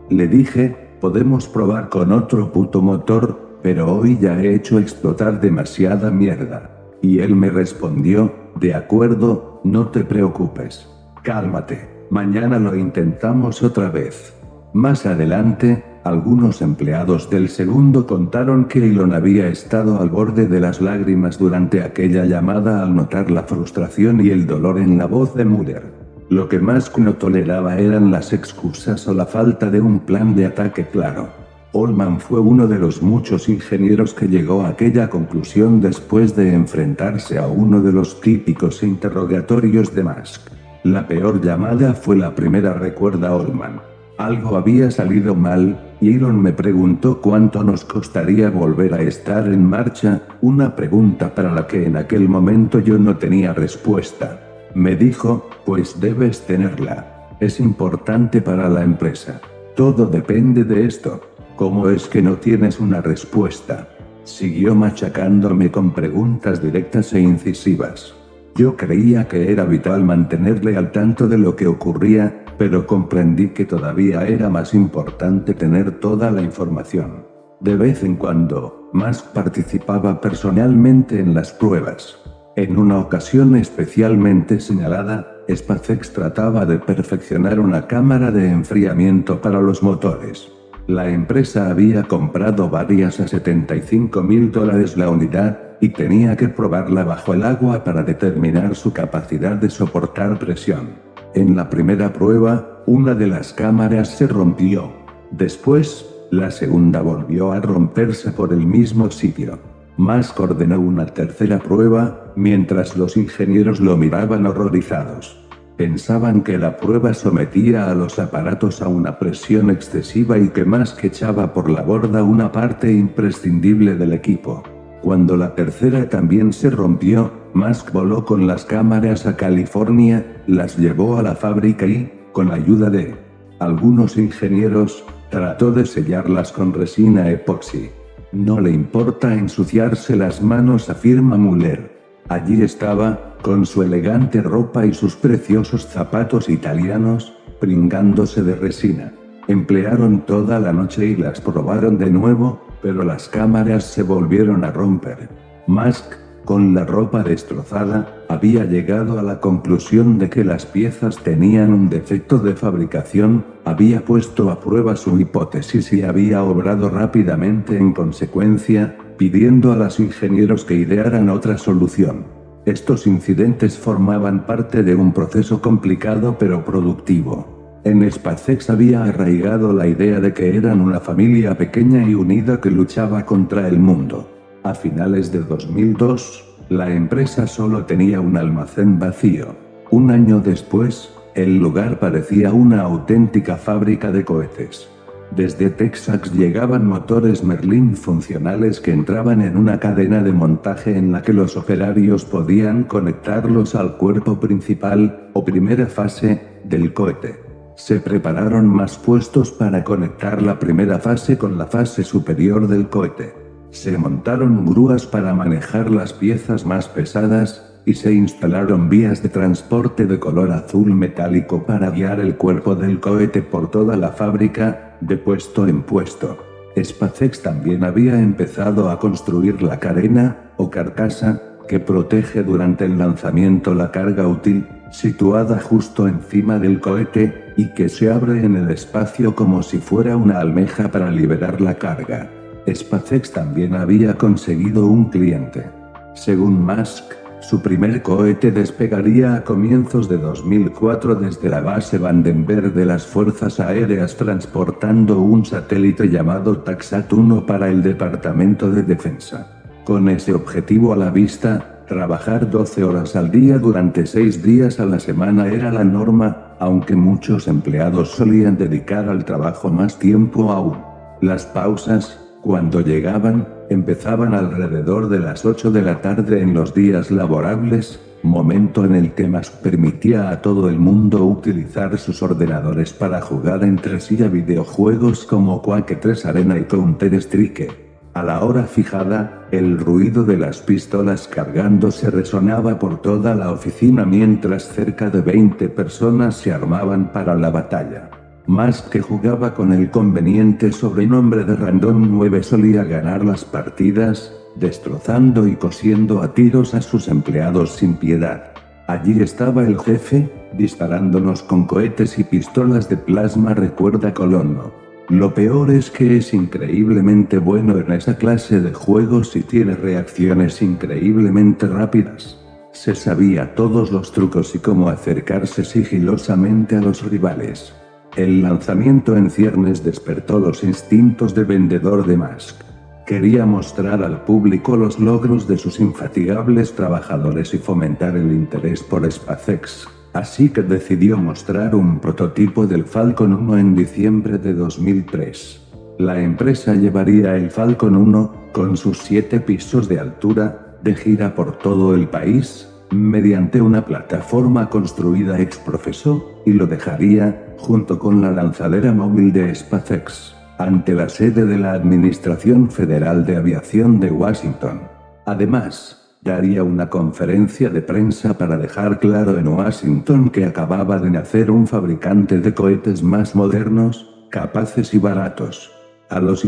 Le 0.09 0.27
dije, 0.27 0.75
podemos 1.01 1.47
probar 1.47 1.89
con 1.89 2.11
otro 2.11 2.51
puto 2.51 2.81
motor, 2.81 3.59
pero 3.61 3.91
hoy 3.91 4.17
ya 4.21 4.39
he 4.39 4.53
hecho 4.53 4.79
explotar 4.79 5.41
demasiada 5.41 6.11
mierda. 6.11 6.69
Y 7.01 7.19
él 7.19 7.35
me 7.35 7.49
respondió, 7.49 8.33
de 8.59 8.75
acuerdo, 8.75 9.59
no 9.63 9.87
te 9.87 10.05
preocupes. 10.05 10.87
Cálmate, 11.23 11.94
mañana 12.09 12.59
lo 12.59 12.75
intentamos 12.75 13.63
otra 13.63 13.89
vez. 13.89 14.33
Más 14.73 15.05
adelante, 15.05 15.83
algunos 16.03 16.61
empleados 16.61 17.29
del 17.29 17.49
segundo 17.49 18.05
contaron 18.05 18.65
que 18.65 18.85
Elon 18.85 19.13
había 19.13 19.47
estado 19.47 19.99
al 19.99 20.09
borde 20.09 20.47
de 20.47 20.59
las 20.59 20.81
lágrimas 20.81 21.39
durante 21.39 21.81
aquella 21.81 22.25
llamada 22.25 22.83
al 22.83 22.95
notar 22.95 23.31
la 23.31 23.43
frustración 23.43 24.23
y 24.23 24.29
el 24.29 24.45
dolor 24.45 24.77
en 24.77 24.97
la 24.97 25.07
voz 25.07 25.33
de 25.33 25.45
Muller. 25.45 25.83
Lo 26.29 26.49
que 26.49 26.59
más 26.59 26.95
no 26.97 27.13
toleraba 27.13 27.77
eran 27.77 28.11
las 28.11 28.33
excusas 28.33 29.07
o 29.07 29.13
la 29.13 29.25
falta 29.25 29.69
de 29.69 29.81
un 29.81 29.99
plan 29.99 30.35
de 30.35 30.45
ataque 30.45 30.85
claro. 30.85 31.29
Allman 31.73 32.19
fue 32.19 32.39
uno 32.39 32.67
de 32.67 32.79
los 32.79 33.01
muchos 33.01 33.49
ingenieros 33.49 34.13
que 34.13 34.27
llegó 34.27 34.61
a 34.61 34.69
aquella 34.69 35.09
conclusión 35.09 35.81
después 35.81 36.35
de 36.35 36.53
enfrentarse 36.53 37.37
a 37.37 37.47
uno 37.47 37.81
de 37.81 37.91
los 37.91 38.21
típicos 38.21 38.81
interrogatorios 38.81 39.93
de 39.93 40.03
Musk. 40.03 40.54
La 40.85 41.07
peor 41.07 41.41
llamada 41.41 41.95
fue 41.95 42.15
la 42.15 42.35
primera, 42.35 42.75
recuerda 42.75 43.29
Allman. 43.29 43.81
Algo 44.19 44.55
había 44.55 44.91
salido 44.91 45.33
mal, 45.33 45.79
y 45.99 46.13
Elon 46.13 46.39
me 46.39 46.53
preguntó 46.53 47.21
cuánto 47.21 47.63
nos 47.63 47.83
costaría 47.83 48.51
volver 48.51 48.93
a 48.93 49.01
estar 49.01 49.47
en 49.47 49.65
marcha, 49.65 50.21
una 50.41 50.75
pregunta 50.75 51.33
para 51.33 51.51
la 51.51 51.65
que 51.65 51.87
en 51.87 51.97
aquel 51.97 52.29
momento 52.29 52.79
yo 52.81 52.99
no 52.99 53.17
tenía 53.17 53.51
respuesta. 53.51 54.39
Me 54.75 54.95
dijo, 54.95 55.49
pues 55.65 55.99
debes 55.99 56.45
tenerla. 56.45 57.29
Es 57.39 57.59
importante 57.59 58.39
para 58.39 58.69
la 58.69 58.83
empresa. 58.83 59.41
Todo 59.75 60.05
depende 60.05 60.65
de 60.65 60.85
esto. 60.85 61.19
¿Cómo 61.55 61.89
es 61.89 62.07
que 62.07 62.21
no 62.21 62.35
tienes 62.35 62.79
una 62.79 63.01
respuesta? 63.01 63.87
Siguió 64.23 64.75
machacándome 64.75 65.71
con 65.71 65.95
preguntas 65.95 66.61
directas 66.61 67.11
e 67.13 67.21
incisivas. 67.21 68.13
Yo 68.57 68.77
creía 68.77 69.27
que 69.27 69.51
era 69.51 69.65
vital 69.65 70.05
mantenerle 70.05 70.77
al 70.77 70.93
tanto 70.93 71.27
de 71.27 71.37
lo 71.37 71.57
que 71.57 71.67
ocurría, 71.67 72.45
pero 72.57 72.87
comprendí 72.87 73.49
que 73.49 73.65
todavía 73.65 74.25
era 74.25 74.49
más 74.49 74.73
importante 74.73 75.53
tener 75.53 75.99
toda 75.99 76.31
la 76.31 76.41
información. 76.41 77.25
De 77.59 77.75
vez 77.75 78.01
en 78.03 78.15
cuando, 78.15 78.89
Musk 78.93 79.33
participaba 79.33 80.21
personalmente 80.21 81.19
en 81.19 81.33
las 81.33 81.51
pruebas. 81.51 82.17
En 82.55 82.77
una 82.77 82.99
ocasión 82.99 83.57
especialmente 83.57 84.61
señalada, 84.61 85.27
SpaceX 85.53 86.13
trataba 86.13 86.65
de 86.65 86.79
perfeccionar 86.79 87.59
una 87.59 87.87
cámara 87.87 88.31
de 88.31 88.47
enfriamiento 88.47 89.41
para 89.41 89.59
los 89.59 89.83
motores. 89.83 90.54
La 90.87 91.09
empresa 91.09 91.71
había 91.71 92.03
comprado 92.03 92.69
varias 92.69 93.19
a 93.19 93.27
75 93.27 94.21
mil 94.21 94.51
dólares 94.51 94.95
la 94.95 95.09
unidad, 95.09 95.59
y 95.81 95.89
tenía 95.89 96.37
que 96.37 96.47
probarla 96.47 97.03
bajo 97.03 97.33
el 97.33 97.43
agua 97.43 97.83
para 97.83 98.03
determinar 98.03 98.75
su 98.75 98.93
capacidad 98.93 99.55
de 99.55 99.69
soportar 99.69 100.37
presión. 100.39 100.95
En 101.33 101.55
la 101.55 101.69
primera 101.69 102.13
prueba, 102.13 102.83
una 102.85 103.13
de 103.13 103.27
las 103.27 103.51
cámaras 103.51 104.09
se 104.09 104.27
rompió. 104.27 104.93
Después, 105.31 106.05
la 106.31 106.51
segunda 106.51 107.01
volvió 107.01 107.51
a 107.51 107.59
romperse 107.59 108.31
por 108.31 108.53
el 108.53 108.65
mismo 108.65 109.11
sitio. 109.11 109.59
Musk 109.97 110.39
ordenó 110.39 110.79
una 110.79 111.07
tercera 111.07 111.59
prueba, 111.59 112.31
mientras 112.35 112.95
los 112.95 113.17
ingenieros 113.17 113.79
lo 113.79 113.97
miraban 113.97 114.45
horrorizados. 114.45 115.44
Pensaban 115.77 116.41
que 116.41 116.57
la 116.57 116.77
prueba 116.77 117.13
sometía 117.13 117.91
a 117.91 117.95
los 117.95 118.17
aparatos 118.17 118.81
a 118.81 118.87
una 118.87 119.19
presión 119.19 119.69
excesiva 119.69 120.37
y 120.37 120.47
que 120.49 120.63
más 120.63 120.93
que 120.93 121.07
echaba 121.07 121.53
por 121.53 121.69
la 121.69 121.81
borda 121.81 122.23
una 122.23 122.51
parte 122.51 122.93
imprescindible 122.93 123.95
del 123.95 124.13
equipo. 124.13 124.63
Cuando 125.01 125.35
la 125.35 125.53
tercera 125.53 126.07
también 126.09 126.53
se 126.53 126.69
rompió, 126.69 127.31
Musk 127.53 127.91
voló 127.91 128.23
con 128.23 128.47
las 128.47 128.63
cámaras 128.63 129.25
a 129.25 129.35
California, 129.35 130.43
las 130.47 130.77
llevó 130.77 131.17
a 131.17 131.23
la 131.23 131.35
fábrica 131.35 131.85
y, 131.85 132.11
con 132.31 132.51
ayuda 132.51 132.89
de 132.89 133.15
algunos 133.59 134.17
ingenieros, 134.17 135.03
trató 135.29 135.71
de 135.71 135.85
sellarlas 135.85 136.53
con 136.53 136.73
resina 136.73 137.29
epoxi. 137.29 137.89
No 138.31 138.61
le 138.61 138.71
importa 138.71 139.33
ensuciarse 139.33 140.15
las 140.15 140.41
manos, 140.41 140.89
afirma 140.89 141.37
Muller. 141.37 141.91
Allí 142.29 142.61
estaba, 142.61 143.34
con 143.45 143.67
su 143.67 143.83
elegante 143.83 144.41
ropa 144.41 144.87
y 144.87 144.93
sus 144.95 145.15
preciosos 145.15 145.85
zapatos 145.85 146.49
italianos, 146.49 147.31
pringándose 147.59 148.41
de 148.41 148.55
resina. 148.55 149.13
Emplearon 149.47 150.25
toda 150.25 150.59
la 150.59 150.73
noche 150.73 151.05
y 151.05 151.15
las 151.15 151.41
probaron 151.41 151.99
de 151.99 152.09
nuevo, 152.09 152.59
pero 152.81 153.03
las 153.03 153.29
cámaras 153.29 153.83
se 153.83 154.01
volvieron 154.01 154.63
a 154.63 154.71
romper. 154.71 155.29
Musk, 155.67 156.15
con 156.43 156.73
la 156.73 156.85
ropa 156.85 157.21
destrozada, 157.21 158.15
había 158.29 158.65
llegado 158.65 159.19
a 159.19 159.21
la 159.21 159.39
conclusión 159.39 160.17
de 160.17 160.27
que 160.31 160.43
las 160.43 160.65
piezas 160.65 161.17
tenían 161.17 161.71
un 161.71 161.87
defecto 161.87 162.39
de 162.39 162.55
fabricación, 162.55 163.45
había 163.63 164.03
puesto 164.05 164.49
a 164.49 164.59
prueba 164.59 164.95
su 164.95 165.19
hipótesis 165.19 165.93
y 165.93 166.01
había 166.01 166.41
obrado 166.41 166.89
rápidamente 166.89 167.77
en 167.77 167.93
consecuencia, 167.93 168.97
pidiendo 169.17 169.71
a 169.71 169.75
los 169.75 169.99
ingenieros 169.99 170.65
que 170.65 170.73
idearan 170.73 171.29
otra 171.29 171.59
solución. 171.59 172.34
Estos 172.65 173.05
incidentes 173.05 173.77
formaban 173.77 174.47
parte 174.47 174.81
de 174.81 174.95
un 174.95 175.13
proceso 175.13 175.61
complicado 175.61 176.37
pero 176.39 176.65
productivo. 176.65 177.81
En 177.83 178.11
SpaceX 178.11 178.71
había 178.71 179.03
arraigado 179.03 179.71
la 179.71 179.85
idea 179.85 180.19
de 180.19 180.33
que 180.33 180.57
eran 180.57 180.81
una 180.81 180.99
familia 180.99 181.55
pequeña 181.55 182.01
y 182.09 182.15
unida 182.15 182.59
que 182.59 182.71
luchaba 182.71 183.23
contra 183.23 183.67
el 183.67 183.77
mundo. 183.77 184.27
A 184.63 184.73
finales 184.73 185.31
de 185.31 185.41
2002, 185.41 186.43
la 186.69 186.91
empresa 186.91 187.45
solo 187.45 187.85
tenía 187.85 188.19
un 188.19 188.35
almacén 188.35 188.97
vacío. 188.97 189.55
Un 189.91 190.09
año 190.09 190.39
después, 190.39 191.13
el 191.35 191.59
lugar 191.59 191.99
parecía 191.99 192.51
una 192.51 192.81
auténtica 192.81 193.57
fábrica 193.57 194.11
de 194.11 194.25
cohetes. 194.25 194.89
Desde 195.31 195.69
Texas 195.69 196.31
llegaban 196.33 196.87
motores 196.87 197.43
Merlin 197.43 197.95
funcionales 197.97 198.79
que 198.79 198.91
entraban 198.91 199.41
en 199.41 199.57
una 199.57 199.79
cadena 199.79 200.23
de 200.23 200.31
montaje 200.31 200.97
en 200.97 201.11
la 201.11 201.21
que 201.21 201.33
los 201.33 201.57
operarios 201.57 202.25
podían 202.25 202.83
conectarlos 202.83 203.75
al 203.75 203.97
cuerpo 203.97 204.39
principal, 204.39 205.29
o 205.33 205.43
primera 205.43 205.87
fase, 205.87 206.41
del 206.63 206.93
cohete. 206.93 207.39
Se 207.75 207.99
prepararon 207.99 208.67
más 208.67 208.97
puestos 208.97 209.51
para 209.51 209.83
conectar 209.83 210.41
la 210.41 210.57
primera 210.57 210.99
fase 210.99 211.37
con 211.37 211.57
la 211.57 211.65
fase 211.65 212.03
superior 212.03 212.67
del 212.67 212.87
cohete. 212.87 213.33
Se 213.71 213.97
montaron 213.97 214.65
grúas 214.65 215.05
para 215.05 215.33
manejar 215.33 215.91
las 215.91 216.13
piezas 216.13 216.65
más 216.65 216.87
pesadas, 216.87 217.73
y 217.85 217.93
se 217.93 218.13
instalaron 218.13 218.89
vías 218.89 219.21
de 219.21 219.29
transporte 219.29 220.07
de 220.07 220.19
color 220.19 220.51
azul 220.51 220.95
metálico 220.95 221.65
para 221.65 221.91
guiar 221.91 222.19
el 222.19 222.35
cuerpo 222.35 222.75
del 222.75 222.99
cohete 222.99 223.43
por 223.43 223.69
toda 223.69 223.95
la 223.95 224.09
fábrica, 224.09 224.84
de 225.01 225.17
puesto 225.17 225.67
en 225.67 225.83
puesto. 225.83 226.37
SpaceX 226.81 227.41
también 227.41 227.83
había 227.83 228.19
empezado 228.19 228.89
a 228.89 228.99
construir 228.99 229.61
la 229.61 229.79
carena, 229.79 230.51
o 230.57 230.69
carcasa, 230.69 231.41
que 231.67 231.79
protege 231.79 232.43
durante 232.43 232.85
el 232.85 232.97
lanzamiento 232.97 233.73
la 233.73 233.91
carga 233.91 234.27
útil, 234.27 234.67
situada 234.91 235.59
justo 235.59 236.07
encima 236.07 236.59
del 236.59 236.79
cohete, 236.79 237.53
y 237.57 237.73
que 237.73 237.89
se 237.89 238.11
abre 238.11 238.43
en 238.43 238.55
el 238.55 238.69
espacio 238.69 239.35
como 239.35 239.63
si 239.63 239.77
fuera 239.77 240.17
una 240.17 240.39
almeja 240.39 240.91
para 240.91 241.09
liberar 241.09 241.61
la 241.61 241.75
carga. 241.75 242.29
SpaceX 242.67 243.31
también 243.31 243.75
había 243.75 244.15
conseguido 244.15 244.87
un 244.87 245.09
cliente. 245.09 245.69
Según 246.13 246.65
Musk, 246.65 247.13
su 247.47 247.61
primer 247.61 248.01
cohete 248.01 248.51
despegaría 248.51 249.35
a 249.35 249.43
comienzos 249.43 250.09
de 250.09 250.17
2004 250.17 251.13
desde 251.13 251.47
la 251.47 251.61
base 251.61 251.99
Vandenberg 251.99 252.73
de 252.73 252.85
las 252.85 253.05
Fuerzas 253.05 253.59
Aéreas 253.59 254.15
transportando 254.15 255.21
un 255.21 255.45
satélite 255.45 256.09
llamado 256.09 256.63
Taxat-1 256.63 257.45
para 257.45 257.69
el 257.69 257.83
Departamento 257.83 258.71
de 258.71 258.81
Defensa. 258.81 259.61
Con 259.83 260.09
ese 260.09 260.33
objetivo 260.33 260.91
a 260.91 260.95
la 260.95 261.11
vista, 261.11 261.83
trabajar 261.87 262.49
12 262.49 262.83
horas 262.83 263.15
al 263.15 263.29
día 263.29 263.59
durante 263.59 264.07
6 264.07 264.41
días 264.41 264.79
a 264.79 264.87
la 264.87 264.99
semana 264.99 265.45
era 265.45 265.71
la 265.71 265.83
norma, 265.83 266.55
aunque 266.59 266.95
muchos 266.95 267.47
empleados 267.47 268.09
solían 268.09 268.57
dedicar 268.57 269.07
al 269.07 269.23
trabajo 269.23 269.69
más 269.69 269.99
tiempo 269.99 270.51
aún. 270.51 270.79
Las 271.21 271.45
pausas, 271.45 272.24
cuando 272.45 272.81
llegaban, 272.81 273.47
empezaban 273.71 274.35
alrededor 274.35 275.09
de 275.09 275.17
las 275.17 275.45
8 275.45 275.71
de 275.71 275.81
la 275.81 276.01
tarde 276.01 276.43
en 276.43 276.53
los 276.53 276.75
días 276.75 277.09
laborables, 277.09 277.99
momento 278.21 278.85
en 278.85 278.93
el 278.93 279.13
que 279.13 279.27
Musk 279.27 279.51
permitía 279.63 280.29
a 280.29 280.43
todo 280.43 280.69
el 280.69 280.77
mundo 280.77 281.25
utilizar 281.25 281.97
sus 281.97 282.21
ordenadores 282.21 282.93
para 282.93 283.19
jugar 283.19 283.63
entre 283.63 283.99
sí 283.99 284.21
a 284.21 284.27
videojuegos 284.27 285.25
como 285.25 285.63
Quake 285.63 285.95
3 285.95 286.23
Arena 286.27 286.59
y 286.59 286.65
Counter 286.65 287.15
Strike. 287.15 287.71
A 288.13 288.21
la 288.21 288.43
hora 288.43 288.65
fijada, 288.65 289.47
el 289.49 289.79
ruido 289.79 290.23
de 290.23 290.37
las 290.37 290.59
pistolas 290.59 291.27
cargándose 291.27 292.11
resonaba 292.11 292.77
por 292.77 293.01
toda 293.01 293.33
la 293.33 293.51
oficina 293.51 294.05
mientras 294.05 294.67
cerca 294.67 295.09
de 295.09 295.21
20 295.21 295.69
personas 295.69 296.35
se 296.35 296.53
armaban 296.53 297.11
para 297.11 297.33
la 297.33 297.49
batalla. 297.49 298.11
Más 298.47 298.83
que 298.83 299.01
jugaba 299.01 299.55
con 299.55 299.73
el 299.73 299.89
conveniente 299.89 300.71
sobrenombre 300.71 301.43
de 301.45 301.55
Random 301.55 302.09
9 302.11 302.43
solía 302.43 302.83
ganar 302.83 303.25
las 303.25 303.43
partidas, 303.43 304.31
destrozando 304.55 305.47
y 305.47 305.55
cosiendo 305.55 306.21
a 306.21 306.33
tiros 306.35 306.75
a 306.75 306.81
sus 306.81 307.07
empleados 307.07 307.71
sin 307.71 307.95
piedad. 307.95 308.51
Allí 308.87 309.19
estaba 309.19 309.63
el 309.63 309.79
jefe, 309.79 310.31
disparándonos 310.53 311.41
con 311.41 311.65
cohetes 311.65 312.19
y 312.19 312.23
pistolas 312.23 312.87
de 312.87 312.97
plasma 312.97 313.55
recuerda 313.55 314.13
Colono. 314.13 314.71
Lo 315.09 315.33
peor 315.33 315.71
es 315.71 315.89
que 315.89 316.17
es 316.17 316.31
increíblemente 316.31 317.39
bueno 317.39 317.79
en 317.79 317.91
esa 317.91 318.15
clase 318.15 318.61
de 318.61 318.73
juegos 318.73 319.35
y 319.35 319.41
tiene 319.41 319.73
reacciones 319.73 320.61
increíblemente 320.61 321.67
rápidas. 321.67 322.39
Se 322.73 322.93
sabía 322.93 323.55
todos 323.55 323.91
los 323.91 324.11
trucos 324.11 324.53
y 324.53 324.59
cómo 324.59 324.89
acercarse 324.89 325.65
sigilosamente 325.65 326.75
a 326.75 326.81
los 326.81 327.03
rivales. 327.09 327.73
El 328.15 328.43
lanzamiento 328.43 329.17
en 329.17 329.29
ciernes 329.29 329.83
despertó 329.83 330.39
los 330.39 330.63
instintos 330.63 331.35
de 331.35 331.43
vendedor 331.43 332.05
de 332.07 332.15
Mask. 332.15 332.61
Quería 333.05 333.45
mostrar 333.45 334.01
al 334.01 334.23
público 334.23 334.77
los 334.77 335.01
logros 335.01 335.49
de 335.49 335.57
sus 335.57 335.81
infatigables 335.81 336.73
trabajadores 336.73 337.53
y 337.53 337.57
fomentar 337.57 338.15
el 338.15 338.31
interés 338.31 338.81
por 338.81 339.11
SpaceX. 339.11 339.89
Así 340.13 340.47
que 340.47 340.61
decidió 340.61 341.17
mostrar 341.17 341.75
un 341.75 341.99
prototipo 341.99 342.65
del 342.65 342.85
Falcon 342.85 343.33
1 343.33 343.57
en 343.57 343.75
diciembre 343.75 344.37
de 344.37 344.53
2003. 344.53 345.61
La 345.99 346.21
empresa 346.21 346.73
llevaría 346.73 347.35
el 347.35 347.51
Falcon 347.51 347.97
1, 347.97 348.51
con 348.53 348.77
sus 348.77 348.99
siete 348.99 349.41
pisos 349.41 349.89
de 349.89 349.99
altura, 349.99 350.77
de 350.81 350.95
gira 350.95 351.35
por 351.35 351.57
todo 351.57 351.93
el 351.93 352.07
país, 352.07 352.69
mediante 352.91 353.61
una 353.61 353.83
plataforma 353.83 354.69
construida 354.69 355.37
ex 355.37 355.57
profeso, 355.57 356.34
y 356.45 356.53
lo 356.53 356.67
dejaría, 356.67 357.55
junto 357.57 357.99
con 357.99 358.21
la 358.21 358.31
lanzadera 358.31 358.93
móvil 358.93 359.33
de 359.33 359.53
SpaceX, 359.53 360.35
ante 360.57 360.93
la 360.93 361.09
sede 361.09 361.45
de 361.45 361.57
la 361.57 361.73
Administración 361.73 362.69
Federal 362.69 363.25
de 363.25 363.35
Aviación 363.35 363.99
de 363.99 364.11
Washington. 364.11 364.81
Además, 365.25 366.17
daría 366.21 366.63
una 366.63 366.89
conferencia 366.89 367.69
de 367.69 367.81
prensa 367.81 368.37
para 368.37 368.57
dejar 368.57 368.99
claro 368.99 369.37
en 369.37 369.47
Washington 369.47 370.29
que 370.29 370.45
acababa 370.45 370.99
de 370.99 371.11
nacer 371.11 371.51
un 371.51 371.67
fabricante 371.67 372.39
de 372.39 372.53
cohetes 372.53 373.03
más 373.03 373.35
modernos, 373.35 374.27
capaces 374.31 374.93
y 374.93 374.97
baratos. 374.97 375.71
A 376.09 376.19
los 376.19 376.45